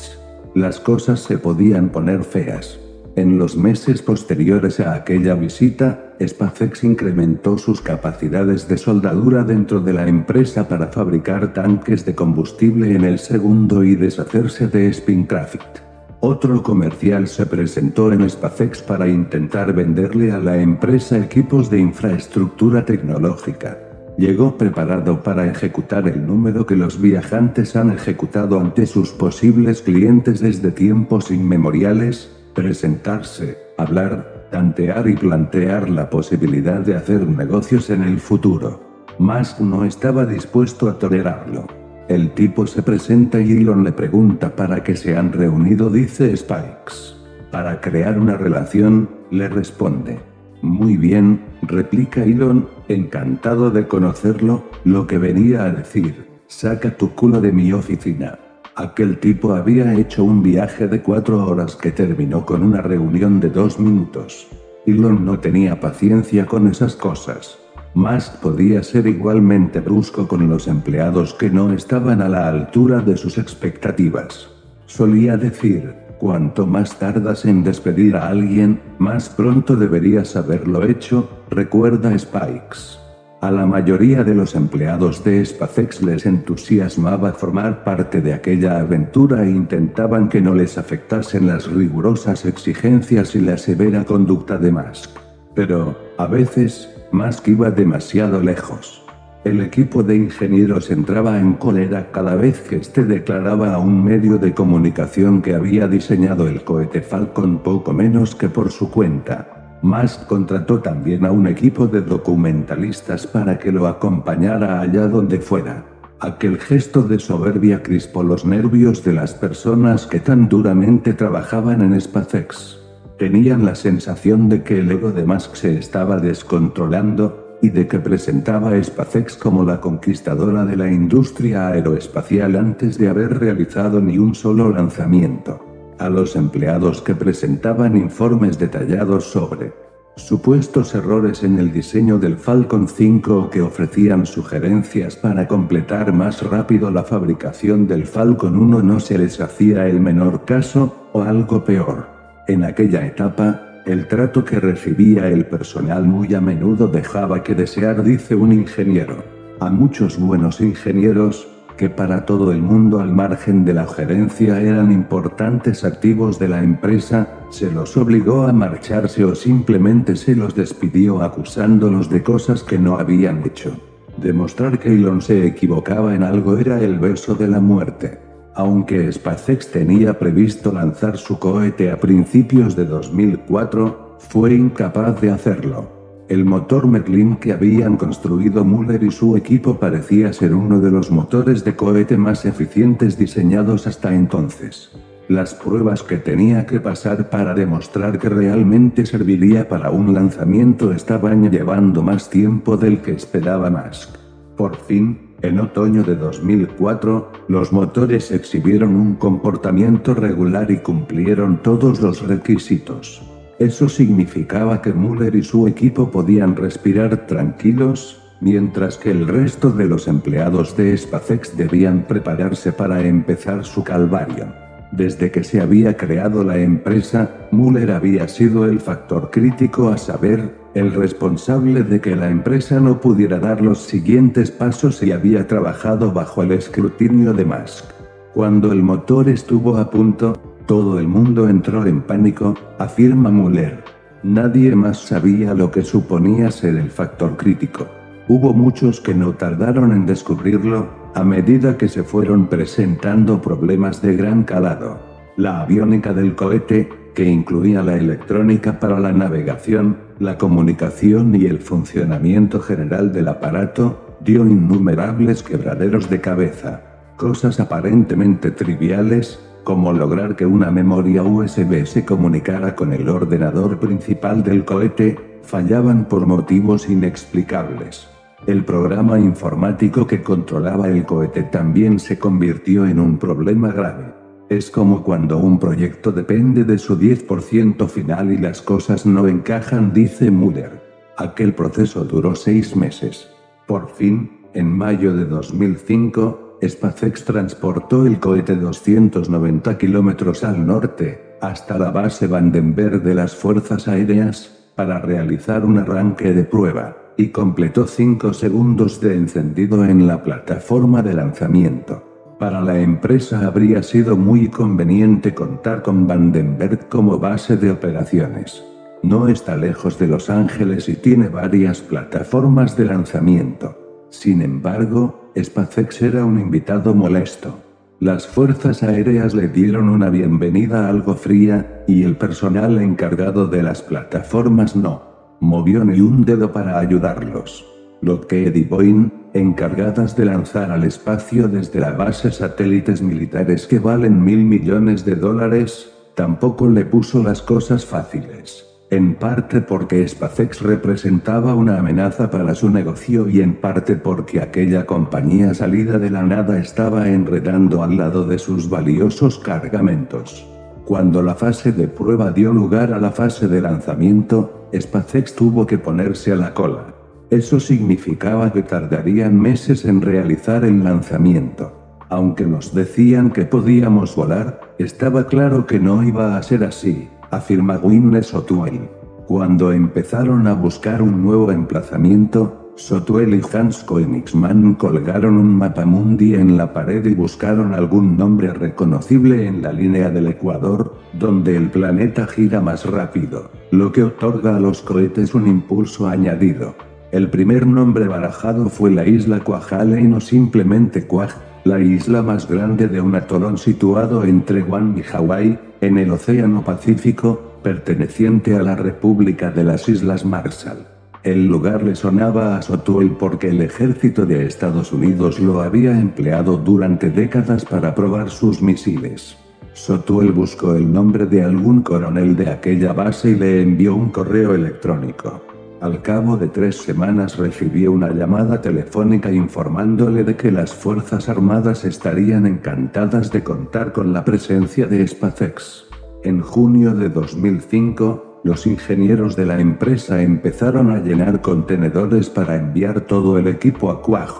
Las 0.55 0.81
cosas 0.81 1.20
se 1.20 1.39
podían 1.39 1.91
poner 1.91 2.24
feas. 2.24 2.81
En 3.16 3.38
los 3.38 3.56
meses 3.56 4.02
posteriores 4.02 4.78
a 4.78 4.93
aquella 4.93 5.34
visita, 5.34 6.12
SpaceX 6.22 6.84
incrementó 6.84 7.56
sus 7.56 7.80
capacidades 7.80 8.68
de 8.68 8.76
soldadura 8.76 9.43
dentro 9.43 9.80
de 9.80 9.94
la 9.94 10.06
empresa 10.06 10.68
para 10.68 10.88
fabricar 10.88 11.55
tanques 11.55 12.05
de 12.05 12.14
combustible 12.14 12.94
en 12.94 13.05
el 13.05 13.18
segundo 13.18 13.82
y 13.84 13.94
deshacerse 13.97 14.68
de 14.68 14.93
Spincraft. 14.93 15.78
Otro 16.20 16.62
comercial 16.62 17.26
se 17.26 17.47
presentó 17.47 18.12
en 18.12 18.28
SpaceX 18.28 18.82
para 18.82 19.09
intentar 19.09 19.72
venderle 19.72 20.32
a 20.32 20.38
la 20.38 20.60
empresa 20.60 21.16
equipos 21.16 21.70
de 21.70 21.78
infraestructura 21.78 22.84
tecnológica. 22.84 23.78
Llegó 24.18 24.59
preparado 24.59 25.22
para 25.22 25.47
ejecutar 25.47 26.06
el 26.06 26.26
número 26.26 26.66
que 26.66 26.76
los 26.76 27.01
viajantes 27.01 27.76
han 27.76 27.93
ejecutado 27.93 28.60
ante 28.60 28.84
sus 28.84 29.10
posibles 29.12 29.80
clientes 29.80 30.40
desde 30.40 30.70
tiempos 30.70 31.30
inmemoriales, 31.30 32.35
presentarse, 32.57 33.59
hablar, 33.77 34.49
tantear 34.51 35.07
y 35.09 35.15
plantear 35.15 35.91
la 35.91 36.09
posibilidad 36.09 36.81
de 36.81 36.97
hacer 36.97 37.28
negocios 37.28 37.91
en 37.91 38.03
el 38.03 38.19
futuro. 38.19 38.81
Musk 39.19 39.61
no 39.61 39.85
estaba 39.85 40.24
dispuesto 40.24 40.89
a 40.89 40.99
tolerarlo. 40.99 41.66
El 42.09 42.33
tipo 42.33 42.66
se 42.66 42.83
presenta 42.83 43.41
y 43.41 43.59
Elon 43.59 43.85
le 43.85 43.93
pregunta 43.93 44.57
para 44.57 44.83
qué 44.83 44.97
se 44.97 45.16
han 45.16 45.33
reunido, 45.35 45.91
dice 45.91 46.35
Spikes. 46.35 47.15
Para 47.51 47.78
crear 47.81 48.19
una 48.19 48.39
relación, 48.39 49.11
le 49.31 49.49
responde. 49.49 50.19
Muy 50.62 50.97
bien, 50.97 51.41
replica 51.61 52.24
Elon, 52.24 52.69
encantado 52.89 53.70
de 53.70 53.87
conocerlo, 53.87 54.65
lo 54.85 55.07
que 55.07 55.19
venía 55.19 55.65
a 55.65 55.73
decir, 55.73 56.27
saca 56.47 56.97
tu 56.97 57.15
culo 57.15 57.43
de 57.43 57.53
mi 57.53 57.73
oficina. 57.73 58.39
Aquel 58.78 59.19
tipo 59.20 59.55
había 59.55 59.94
hecho 59.94 60.23
un 60.23 60.43
viaje 60.43 60.86
de 60.86 61.01
cuatro 61.01 61.47
horas 61.47 61.77
que 61.77 61.93
terminó 61.93 62.44
con 62.44 62.62
una 62.62 62.82
reunión 62.82 63.40
de 63.40 63.48
dos 63.48 63.81
minutos. 63.81 64.48
Elon 64.85 65.24
no 65.24 65.39
tenía 65.39 65.81
paciencia 65.81 66.44
con 66.44 66.69
esas 66.69 66.94
cosas. 66.94 67.59
Musk 67.94 68.35
podía 68.43 68.82
ser 68.82 69.07
igualmente 69.07 69.81
brusco 69.81 70.28
con 70.28 70.47
los 70.51 70.69
empleados 70.69 71.32
que 71.32 71.48
no 71.48 71.73
estaban 71.73 72.20
a 72.20 72.28
la 72.28 72.48
altura 72.48 73.01
de 73.01 73.16
sus 73.16 73.39
expectativas. 73.39 74.51
Solía 74.85 75.39
decir, 75.39 75.94
cuanto 76.19 76.66
más 76.66 76.98
tardas 76.98 77.47
en 77.47 77.65
despedir 77.65 78.15
a 78.15 78.28
alguien, 78.28 78.82
más 78.98 79.31
pronto 79.31 79.74
deberías 79.74 80.36
haberlo 80.36 80.85
hecho, 80.85 81.31
recuerda 81.48 82.16
Spikes. 82.19 83.06
A 83.47 83.51
la 83.52 83.64
mayoría 83.64 84.24
de 84.24 84.35
los 84.35 84.56
empleados 84.56 85.23
de 85.23 85.47
SpaceX 85.47 86.02
les 86.02 86.27
entusiasmaba 86.27 87.32
formar 87.32 87.85
parte 87.85 88.20
de 88.20 88.35
aquella 88.35 88.81
aventura 88.81 89.44
e 89.44 89.51
intentaban 89.51 90.28
que 90.28 90.40
no 90.40 90.52
les 90.52 90.77
afectasen 90.78 91.47
las 91.47 91.70
rigurosas 91.70 92.44
exigencias 92.44 93.36
y 93.36 93.40
la 93.40 93.56
severa 93.56 94.05
conducta 94.05 94.59
de 94.59 94.73
Musk. 94.73 95.10
Pero, 95.55 95.97
a 96.18 96.27
veces, 96.27 96.93
Musk 97.12 97.47
iba 97.47 97.70
demasiado 97.70 98.43
lejos. 98.43 99.05
El 99.44 99.60
equipo 99.60 100.02
de 100.02 100.16
ingenieros 100.16 100.90
entraba 100.90 101.39
en 101.39 101.52
cólera 101.52 102.10
cada 102.10 102.35
vez 102.35 102.62
que 102.62 102.78
éste 102.78 103.05
declaraba 103.05 103.74
a 103.74 103.78
un 103.78 104.02
medio 104.02 104.39
de 104.39 104.55
comunicación 104.55 105.40
que 105.40 105.55
había 105.55 105.86
diseñado 105.86 106.48
el 106.48 106.64
cohete 106.64 107.01
Falcon 107.01 107.59
poco 107.59 107.93
menos 107.93 108.35
que 108.35 108.48
por 108.48 108.73
su 108.73 108.90
cuenta. 108.90 109.56
Musk 109.82 110.27
contrató 110.27 110.81
también 110.81 111.24
a 111.24 111.32
un 111.32 111.47
equipo 111.47 111.86
de 111.86 112.01
documentalistas 112.01 113.27
para 113.27 113.59
que 113.59 113.73
lo 113.73 113.86
acompañara 113.86 114.81
allá 114.81 115.07
donde 115.07 115.39
fuera. 115.39 115.85
Aquel 116.20 116.59
gesto 116.59 117.03
de 117.03 117.19
soberbia 117.19 117.82
crispó 117.82 118.23
los 118.23 118.47
nervios 118.47 119.05
de 119.05 119.12
las 119.12 119.35
personas 119.35 120.07
que 120.07 120.19
tan 120.19 120.48
duramente 120.48 121.12
trabajaban 121.12 121.82
en 121.82 122.01
SpaceX. 122.01 122.78
Tenían 123.19 123.65
la 123.65 123.74
sensación 123.74 124.48
de 124.48 124.62
que 124.62 124.78
el 124.78 124.90
ego 124.90 125.12
de 125.12 125.24
Musk 125.24 125.55
se 125.55 125.78
estaba 125.78 126.19
descontrolando, 126.19 127.47
y 127.62 127.70
de 127.70 127.86
que 127.86 127.98
presentaba 127.98 128.70
a 128.70 128.82
SpaceX 128.82 129.36
como 129.36 129.65
la 129.65 129.81
conquistadora 129.81 130.65
de 130.66 130.77
la 130.77 130.90
industria 130.90 131.69
aeroespacial 131.69 132.55
antes 132.55 132.98
de 132.98 133.09
haber 133.09 133.39
realizado 133.39 134.01
ni 134.01 134.19
un 134.19 134.35
solo 134.35 134.70
lanzamiento 134.70 135.65
a 135.98 136.09
los 136.09 136.36
empleados 136.36 137.02
que 137.02 137.14
presentaban 137.14 137.97
informes 137.97 138.59
detallados 138.59 139.24
sobre 139.24 139.73
supuestos 140.16 140.94
errores 140.94 141.43
en 141.43 141.59
el 141.59 141.73
diseño 141.73 142.18
del 142.18 142.36
Falcon 142.36 142.89
5 142.89 143.39
o 143.39 143.51
que 143.51 143.60
ofrecían 143.60 144.24
sugerencias 144.24 145.16
para 145.16 145.47
completar 145.47 146.12
más 146.12 146.43
rápido 146.43 146.90
la 146.90 147.05
fabricación 147.05 147.86
del 147.86 148.06
Falcon 148.06 148.56
1 148.56 148.82
no 148.82 148.98
se 148.98 149.18
les 149.18 149.40
hacía 149.40 149.86
el 149.86 150.01
menor 150.01 150.44
caso, 150.47 151.09
o 151.12 151.23
algo 151.23 151.64
peor. 151.64 152.09
En 152.48 152.64
aquella 152.64 153.06
etapa, 153.06 153.82
el 153.86 154.09
trato 154.09 154.44
que 154.44 154.59
recibía 154.59 155.28
el 155.28 155.47
personal 155.47 156.05
muy 156.05 156.35
a 156.35 156.40
menudo 156.40 156.89
dejaba 156.89 157.43
que 157.43 157.55
desear, 157.55 158.02
dice 158.02 158.35
un 158.35 158.52
ingeniero. 158.52 159.23
A 159.60 159.70
muchos 159.70 160.18
buenos 160.18 160.60
ingenieros, 160.60 161.47
que 161.77 161.90
para 161.90 162.24
todo 162.24 162.53
el 162.53 162.62
mundo 162.62 163.01
al 163.01 163.12
margen 163.12 163.65
de 163.65 163.74
la 163.74 163.86
gerencia 163.86 164.61
eran 164.61 164.90
importantes 164.90 165.85
activos 165.85 166.39
de 166.39 166.48
la 166.48 166.62
empresa, 166.62 167.28
se 167.51 167.70
los 167.70 167.97
obligó 167.97 168.44
a 168.44 168.53
marcharse 168.53 169.24
o 169.24 169.35
simplemente 169.35 170.16
se 170.16 170.35
los 170.35 170.55
despidió 170.55 171.23
acusándolos 171.23 172.09
de 172.09 172.23
cosas 172.23 172.62
que 172.62 172.78
no 172.78 172.98
habían 172.98 173.44
hecho. 173.44 173.77
Demostrar 174.16 174.78
que 174.78 174.94
Elon 174.94 175.20
se 175.20 175.47
equivocaba 175.47 176.15
en 176.15 176.23
algo 176.23 176.57
era 176.57 176.81
el 176.81 176.98
beso 176.98 177.35
de 177.35 177.48
la 177.48 177.61
muerte. 177.61 178.19
Aunque 178.55 179.12
SpaceX 179.12 179.70
tenía 179.70 180.19
previsto 180.19 180.73
lanzar 180.73 181.19
su 181.19 181.39
cohete 181.39 181.90
a 181.90 182.01
principios 182.01 182.74
de 182.74 182.86
2004, 182.86 184.16
fue 184.19 184.55
incapaz 184.55 185.20
de 185.20 185.31
hacerlo. 185.31 185.95
El 186.28 186.44
motor 186.44 186.89
Merlin 186.89 187.36
que 187.36 187.53
habían 187.53 187.97
construido 187.97 188.65
Muller 188.65 189.03
y 189.05 189.12
su 189.12 189.36
equipo 189.36 189.78
parecía 189.78 190.32
ser 190.32 190.55
uno 190.55 190.81
de 190.81 190.90
los 190.90 191.12
motores 191.12 191.65
de 191.65 191.77
cohete 191.77 192.16
más 192.16 192.44
eficientes 192.44 193.16
diseñados 193.16 193.86
hasta 193.86 194.12
entonces. 194.12 194.90
Las 195.28 195.55
pruebas 195.55 196.03
que 196.03 196.16
tenía 196.16 196.66
que 196.66 196.81
pasar 196.81 197.31
para 197.31 197.55
demostrar 197.55 198.19
que 198.19 198.28
realmente 198.28 199.07
serviría 199.07 199.69
para 199.69 199.90
un 199.90 200.15
lanzamiento 200.15 200.93
estaban 200.93 201.48
llevando 201.51 202.03
más 202.03 202.28
tiempo 202.28 202.77
del 202.77 203.03
que 203.03 203.12
esperaba 203.12 203.70
Musk. 203.70 204.16
Por 204.57 204.77
fin, 204.77 205.19
en 205.43 205.61
otoño 205.61 206.03
de 206.03 206.16
2004, 206.16 207.31
los 207.48 207.73
motores 207.73 208.32
exhibieron 208.32 208.97
un 208.97 209.15
comportamiento 209.15 210.15
regular 210.15 210.70
y 210.70 210.78
cumplieron 210.78 211.62
todos 211.62 212.01
los 212.01 212.27
requisitos. 212.27 213.26
Eso 213.59 213.89
significaba 213.89 214.83
que 214.83 214.93
Muller 214.93 215.35
y 215.35 215.43
su 215.43 215.66
equipo 215.66 216.11
podían 216.11 216.57
respirar 216.57 217.27
tranquilos, 217.27 218.23
mientras 218.41 218.99
que 218.99 219.11
el 219.11 219.27
resto 219.27 219.70
de 219.70 219.87
los 219.87 220.09
empleados 220.09 220.77
de 220.77 220.95
SpaceX 220.97 221.57
debían 221.57 222.07
prepararse 222.07 222.73
para 222.73 223.01
empezar 223.07 223.65
su 223.65 223.83
calvario. 223.83 224.53
Desde 224.93 225.31
que 225.31 225.43
se 225.43 225.61
había 225.61 225.97
creado 225.97 226.45
la 226.45 226.59
empresa, 226.59 227.49
Muller 227.51 227.93
había 227.93 228.28
sido 228.28 228.66
el 228.66 228.78
factor 228.78 229.31
crítico 229.31 229.89
a 229.89 229.97
saber, 229.97 230.55
el 230.74 230.93
responsable 230.93 231.83
de 231.83 232.01
que 232.01 232.15
la 232.15 232.28
empresa 232.28 232.78
no 232.78 233.01
pudiera 233.01 233.39
dar 233.39 233.62
los 233.62 233.83
siguientes 233.83 234.51
pasos 234.51 235.03
y 235.03 235.12
había 235.12 235.47
trabajado 235.47 236.12
bajo 236.12 236.43
el 236.43 236.53
escrutinio 236.53 237.33
de 237.33 237.47
Musk. 237.47 237.87
Cuando 238.35 238.70
el 238.70 238.83
motor 238.83 239.31
estuvo 239.31 239.78
a 239.78 239.91
punto, 239.91 240.35
todo 240.66 240.98
el 240.98 241.06
mundo 241.06 241.48
entró 241.48 241.86
en 241.86 242.02
pánico, 242.02 242.55
afirma 242.78 243.30
Muller. 243.30 243.84
Nadie 244.24 244.74
más 244.74 244.98
sabía 244.98 245.55
lo 245.55 245.70
que 245.70 245.82
suponía 245.82 246.51
ser 246.51 246.76
el 246.76 246.90
factor 246.90 247.36
crítico. 247.36 247.86
Hubo 248.28 248.52
muchos 248.52 249.01
que 249.01 249.14
no 249.14 249.34
tardaron 249.34 249.93
en 249.93 250.06
descubrirlo, 250.06 250.88
a 251.14 251.22
medida 251.22 251.78
que 251.78 251.88
se 251.88 252.02
fueron 252.02 252.48
presentando 252.48 253.40
problemas 253.40 254.02
de 254.02 254.16
gran 254.16 254.43
calado. 254.43 254.98
La 255.36 255.60
aviónica 255.60 256.12
del 256.12 256.34
cohete, 256.34 256.88
que 257.14 257.24
incluía 257.24 257.82
la 257.82 257.97
electrónica 257.97 258.80
para 258.80 258.98
la 258.98 259.12
navegación, 259.12 259.98
la 260.18 260.36
comunicación 260.36 261.34
y 261.36 261.47
el 261.47 261.60
funcionamiento 261.60 262.60
general 262.60 263.12
del 263.12 263.28
aparato, 263.28 264.18
dio 264.20 264.44
innumerables 264.44 265.44
quebraderos 265.44 266.10
de 266.10 266.20
cabeza. 266.20 266.82
Cosas 267.16 267.60
aparentemente 267.60 268.51
triviales, 268.51 269.45
como 269.66 269.93
lograr 269.93 270.36
que 270.36 270.47
una 270.47 270.70
memoria 270.70 271.24
USB 271.24 271.86
se 271.86 272.05
comunicara 272.05 272.76
con 272.76 272.93
el 272.93 273.09
ordenador 273.09 273.80
principal 273.80 274.44
del 274.44 274.64
cohete, 274.64 275.40
fallaban 275.43 276.05
por 276.05 276.24
motivos 276.24 276.88
inexplicables. 276.88 278.06
El 278.47 278.64
programa 278.64 279.18
informático 279.18 280.06
que 280.06 280.22
controlaba 280.22 280.86
el 280.86 281.05
cohete 281.05 281.43
también 281.43 281.98
se 281.98 282.16
convirtió 282.16 282.86
en 282.86 283.01
un 283.01 283.18
problema 283.18 283.72
grave. 283.72 284.14
Es 284.48 284.70
como 284.70 285.02
cuando 285.02 285.38
un 285.38 285.59
proyecto 285.59 286.12
depende 286.12 286.62
de 286.62 286.78
su 286.78 286.97
10% 286.97 287.88
final 287.88 288.30
y 288.30 288.38
las 288.38 288.62
cosas 288.62 289.05
no 289.05 289.26
encajan, 289.26 289.93
dice 289.93 290.30
Muller. 290.30 290.80
Aquel 291.16 291.55
proceso 291.55 292.05
duró 292.05 292.36
seis 292.36 292.76
meses. 292.76 293.28
Por 293.66 293.88
fin, 293.88 294.30
en 294.55 294.70
mayo 294.70 295.12
de 295.12 295.24
2005, 295.24 296.45
SpaceX 296.62 297.24
transportó 297.24 298.07
el 298.07 298.19
cohete 298.19 298.57
290 298.57 299.77
kilómetros 299.78 300.45
al 300.45 300.66
norte, 300.66 301.37
hasta 301.41 301.78
la 301.78 301.91
base 301.91 302.27
Vandenberg 302.27 303.03
de 303.03 303.15
las 303.15 303.35
Fuerzas 303.35 303.89
Aéreas, 303.89 304.70
para 304.74 304.99
realizar 305.01 305.65
un 305.65 305.78
arranque 305.78 306.33
de 306.33 306.45
prueba 306.45 306.97
y 307.16 307.28
completó 307.28 307.87
5 307.87 308.33
segundos 308.33 309.01
de 309.01 309.15
encendido 309.15 309.85
en 309.85 310.07
la 310.07 310.23
plataforma 310.23 311.03
de 311.03 311.15
lanzamiento. 311.15 312.37
Para 312.39 312.61
la 312.61 312.78
empresa 312.78 313.47
habría 313.47 313.83
sido 313.83 314.16
muy 314.16 314.49
conveniente 314.49 315.35
contar 315.35 315.83
con 315.83 316.07
Vandenberg 316.07 316.89
como 316.89 317.19
base 317.19 317.57
de 317.57 317.70
operaciones. 317.70 318.62
No 319.03 319.28
está 319.28 319.57
lejos 319.57 319.99
de 319.99 320.07
Los 320.07 320.28
Ángeles 320.28 320.89
y 320.89 320.97
tiene 320.97 321.28
varias 321.28 321.81
plataformas 321.81 322.77
de 322.77 322.85
lanzamiento. 322.85 324.07
Sin 324.11 324.43
embargo, 324.43 325.26
SpaceX 325.42 326.02
era 326.02 326.24
un 326.24 326.40
invitado 326.40 326.94
molesto. 326.94 327.58
Las 328.00 328.26
fuerzas 328.26 328.82
aéreas 328.82 329.34
le 329.34 329.48
dieron 329.48 329.88
una 329.88 330.10
bienvenida 330.10 330.88
algo 330.88 331.14
fría, 331.14 331.84
y 331.86 332.02
el 332.02 332.16
personal 332.16 332.78
encargado 332.78 333.46
de 333.46 333.62
las 333.62 333.82
plataformas 333.82 334.76
no 334.76 335.16
movió 335.40 335.84
ni 335.84 336.00
un 336.00 336.24
dedo 336.24 336.52
para 336.52 336.78
ayudarlos. 336.78 337.64
Lockheed 338.02 338.54
y 338.54 338.64
Boeing, 338.64 339.10
encargadas 339.34 340.16
de 340.16 340.26
lanzar 340.26 340.70
al 340.70 340.84
espacio 340.84 341.48
desde 341.48 341.80
la 341.80 341.92
base 341.92 342.30
satélites 342.30 343.02
militares 343.02 343.66
que 343.66 343.78
valen 343.78 344.22
mil 344.22 344.44
millones 344.44 345.04
de 345.04 345.14
dólares, 345.14 345.92
tampoco 346.14 346.68
le 346.68 346.84
puso 346.84 347.22
las 347.22 347.42
cosas 347.42 347.84
fáciles. 347.84 348.65
En 348.88 349.16
parte 349.16 349.60
porque 349.60 350.06
SpaceX 350.06 350.62
representaba 350.62 351.56
una 351.56 351.78
amenaza 351.78 352.30
para 352.30 352.54
su 352.54 352.70
negocio 352.70 353.28
y 353.28 353.40
en 353.40 353.56
parte 353.56 353.96
porque 353.96 354.40
aquella 354.40 354.86
compañía 354.86 355.54
salida 355.54 355.98
de 355.98 356.08
la 356.08 356.22
nada 356.22 356.60
estaba 356.60 357.08
enredando 357.08 357.82
al 357.82 357.96
lado 357.96 358.24
de 358.24 358.38
sus 358.38 358.70
valiosos 358.70 359.40
cargamentos. 359.40 360.46
Cuando 360.84 361.20
la 361.20 361.34
fase 361.34 361.72
de 361.72 361.88
prueba 361.88 362.30
dio 362.30 362.52
lugar 362.52 362.92
a 362.92 363.00
la 363.00 363.10
fase 363.10 363.48
de 363.48 363.60
lanzamiento, 363.60 364.68
SpaceX 364.72 365.34
tuvo 365.34 365.66
que 365.66 365.78
ponerse 365.78 366.30
a 366.30 366.36
la 366.36 366.54
cola. 366.54 366.94
Eso 367.28 367.58
significaba 367.58 368.52
que 368.52 368.62
tardarían 368.62 369.36
meses 369.40 369.84
en 369.84 370.00
realizar 370.00 370.64
el 370.64 370.84
lanzamiento. 370.84 371.72
Aunque 372.08 372.46
nos 372.46 372.72
decían 372.72 373.30
que 373.32 373.46
podíamos 373.46 374.14
volar, 374.14 374.60
estaba 374.78 375.26
claro 375.26 375.66
que 375.66 375.80
no 375.80 376.04
iba 376.04 376.36
a 376.36 376.42
ser 376.44 376.62
así, 376.62 377.08
afirma 377.36 377.76
Gwyneth 377.76 378.34
O'Toole. 378.34 378.88
Cuando 379.26 379.72
empezaron 379.72 380.46
a 380.46 380.54
buscar 380.54 381.02
un 381.02 381.22
nuevo 381.22 381.50
emplazamiento, 381.50 382.66
Sotuel 382.76 383.34
y 383.34 383.40
Hans 383.56 383.82
Koenigsmann 383.84 384.74
colgaron 384.74 385.38
un 385.38 385.56
mapa 385.56 385.86
mundi 385.86 386.34
en 386.34 386.58
la 386.58 386.74
pared 386.74 387.04
y 387.06 387.14
buscaron 387.14 387.72
algún 387.72 388.18
nombre 388.18 388.52
reconocible 388.52 389.46
en 389.46 389.62
la 389.62 389.72
línea 389.72 390.10
del 390.10 390.26
Ecuador, 390.26 390.94
donde 391.14 391.56
el 391.56 391.70
planeta 391.70 392.26
gira 392.26 392.60
más 392.60 392.84
rápido, 392.84 393.50
lo 393.70 393.92
que 393.92 394.02
otorga 394.02 394.56
a 394.56 394.60
los 394.60 394.82
cohetes 394.82 395.34
un 395.34 395.48
impulso 395.48 396.06
añadido. 396.06 396.74
El 397.12 397.30
primer 397.30 397.66
nombre 397.66 398.08
barajado 398.08 398.68
fue 398.68 398.90
la 398.90 399.06
isla 399.06 399.40
Kwajalein 399.40 400.12
o 400.12 400.20
simplemente 400.20 401.06
Kwaj, 401.06 401.32
la 401.66 401.80
isla 401.80 402.22
más 402.22 402.48
grande 402.48 402.86
de 402.86 403.01
un 403.01 403.16
atolón 403.16 403.59
situado 403.59 404.22
entre 404.24 404.62
Guam 404.62 404.97
y 404.97 405.02
Hawái, 405.02 405.59
en 405.80 405.98
el 405.98 406.12
Océano 406.12 406.62
Pacífico, 406.62 407.59
perteneciente 407.64 408.55
a 408.55 408.62
la 408.62 408.76
República 408.76 409.51
de 409.51 409.64
las 409.64 409.88
Islas 409.88 410.24
Marshall. 410.24 410.86
El 411.24 411.48
lugar 411.48 411.82
le 411.82 411.97
sonaba 411.97 412.56
a 412.56 412.62
Sotuel 412.62 413.10
porque 413.18 413.48
el 413.48 413.60
ejército 413.62 414.24
de 414.24 414.47
Estados 414.47 414.93
Unidos 414.93 415.40
lo 415.40 415.60
había 415.60 415.90
empleado 415.98 416.56
durante 416.56 417.10
décadas 417.10 417.64
para 417.64 417.97
probar 417.97 418.30
sus 418.30 418.62
misiles. 418.62 419.36
Sotuel 419.72 420.30
buscó 420.30 420.76
el 420.76 420.93
nombre 420.93 421.26
de 421.26 421.43
algún 421.43 421.82
coronel 421.82 422.36
de 422.36 422.48
aquella 422.48 422.93
base 422.93 423.30
y 423.30 423.34
le 423.34 423.60
envió 423.60 423.97
un 423.97 424.10
correo 424.10 424.55
electrónico. 424.55 425.45
Al 425.81 426.01
cabo 426.01 426.39
de 426.39 426.48
tres 426.48 426.77
semanas 426.77 427.36
recibió 427.36 427.93
una 427.93 428.11
llamada 428.11 428.62
telefónica 428.62 429.31
informándole 429.31 430.24
de 430.24 430.35
que 430.35 430.51
las 430.51 430.73
Fuerzas 430.73 431.28
Armadas 431.28 431.85
estarían 431.85 432.47
encantadas 432.47 433.31
de 433.31 433.44
contar 433.44 433.93
con 433.93 434.15
la 434.15 434.24
presencia 434.24 434.86
de 434.86 435.07
SpaceX. 435.07 435.85
En 436.24 436.40
junio 436.40 436.94
de 436.94 437.11
2005, 437.11 438.40
los 438.43 438.66
ingenieros 438.66 439.36
de 439.36 439.44
la 439.44 439.61
empresa 439.61 440.23
empezaron 440.23 440.90
a 440.90 440.98
llenar 441.01 441.43
contenedores 441.43 442.31
para 442.31 442.57
enviar 442.57 443.03
todo 443.03 443.39
el 443.39 443.47
equipo 443.47 443.90
a 443.90 444.01
Quaj. 444.01 444.31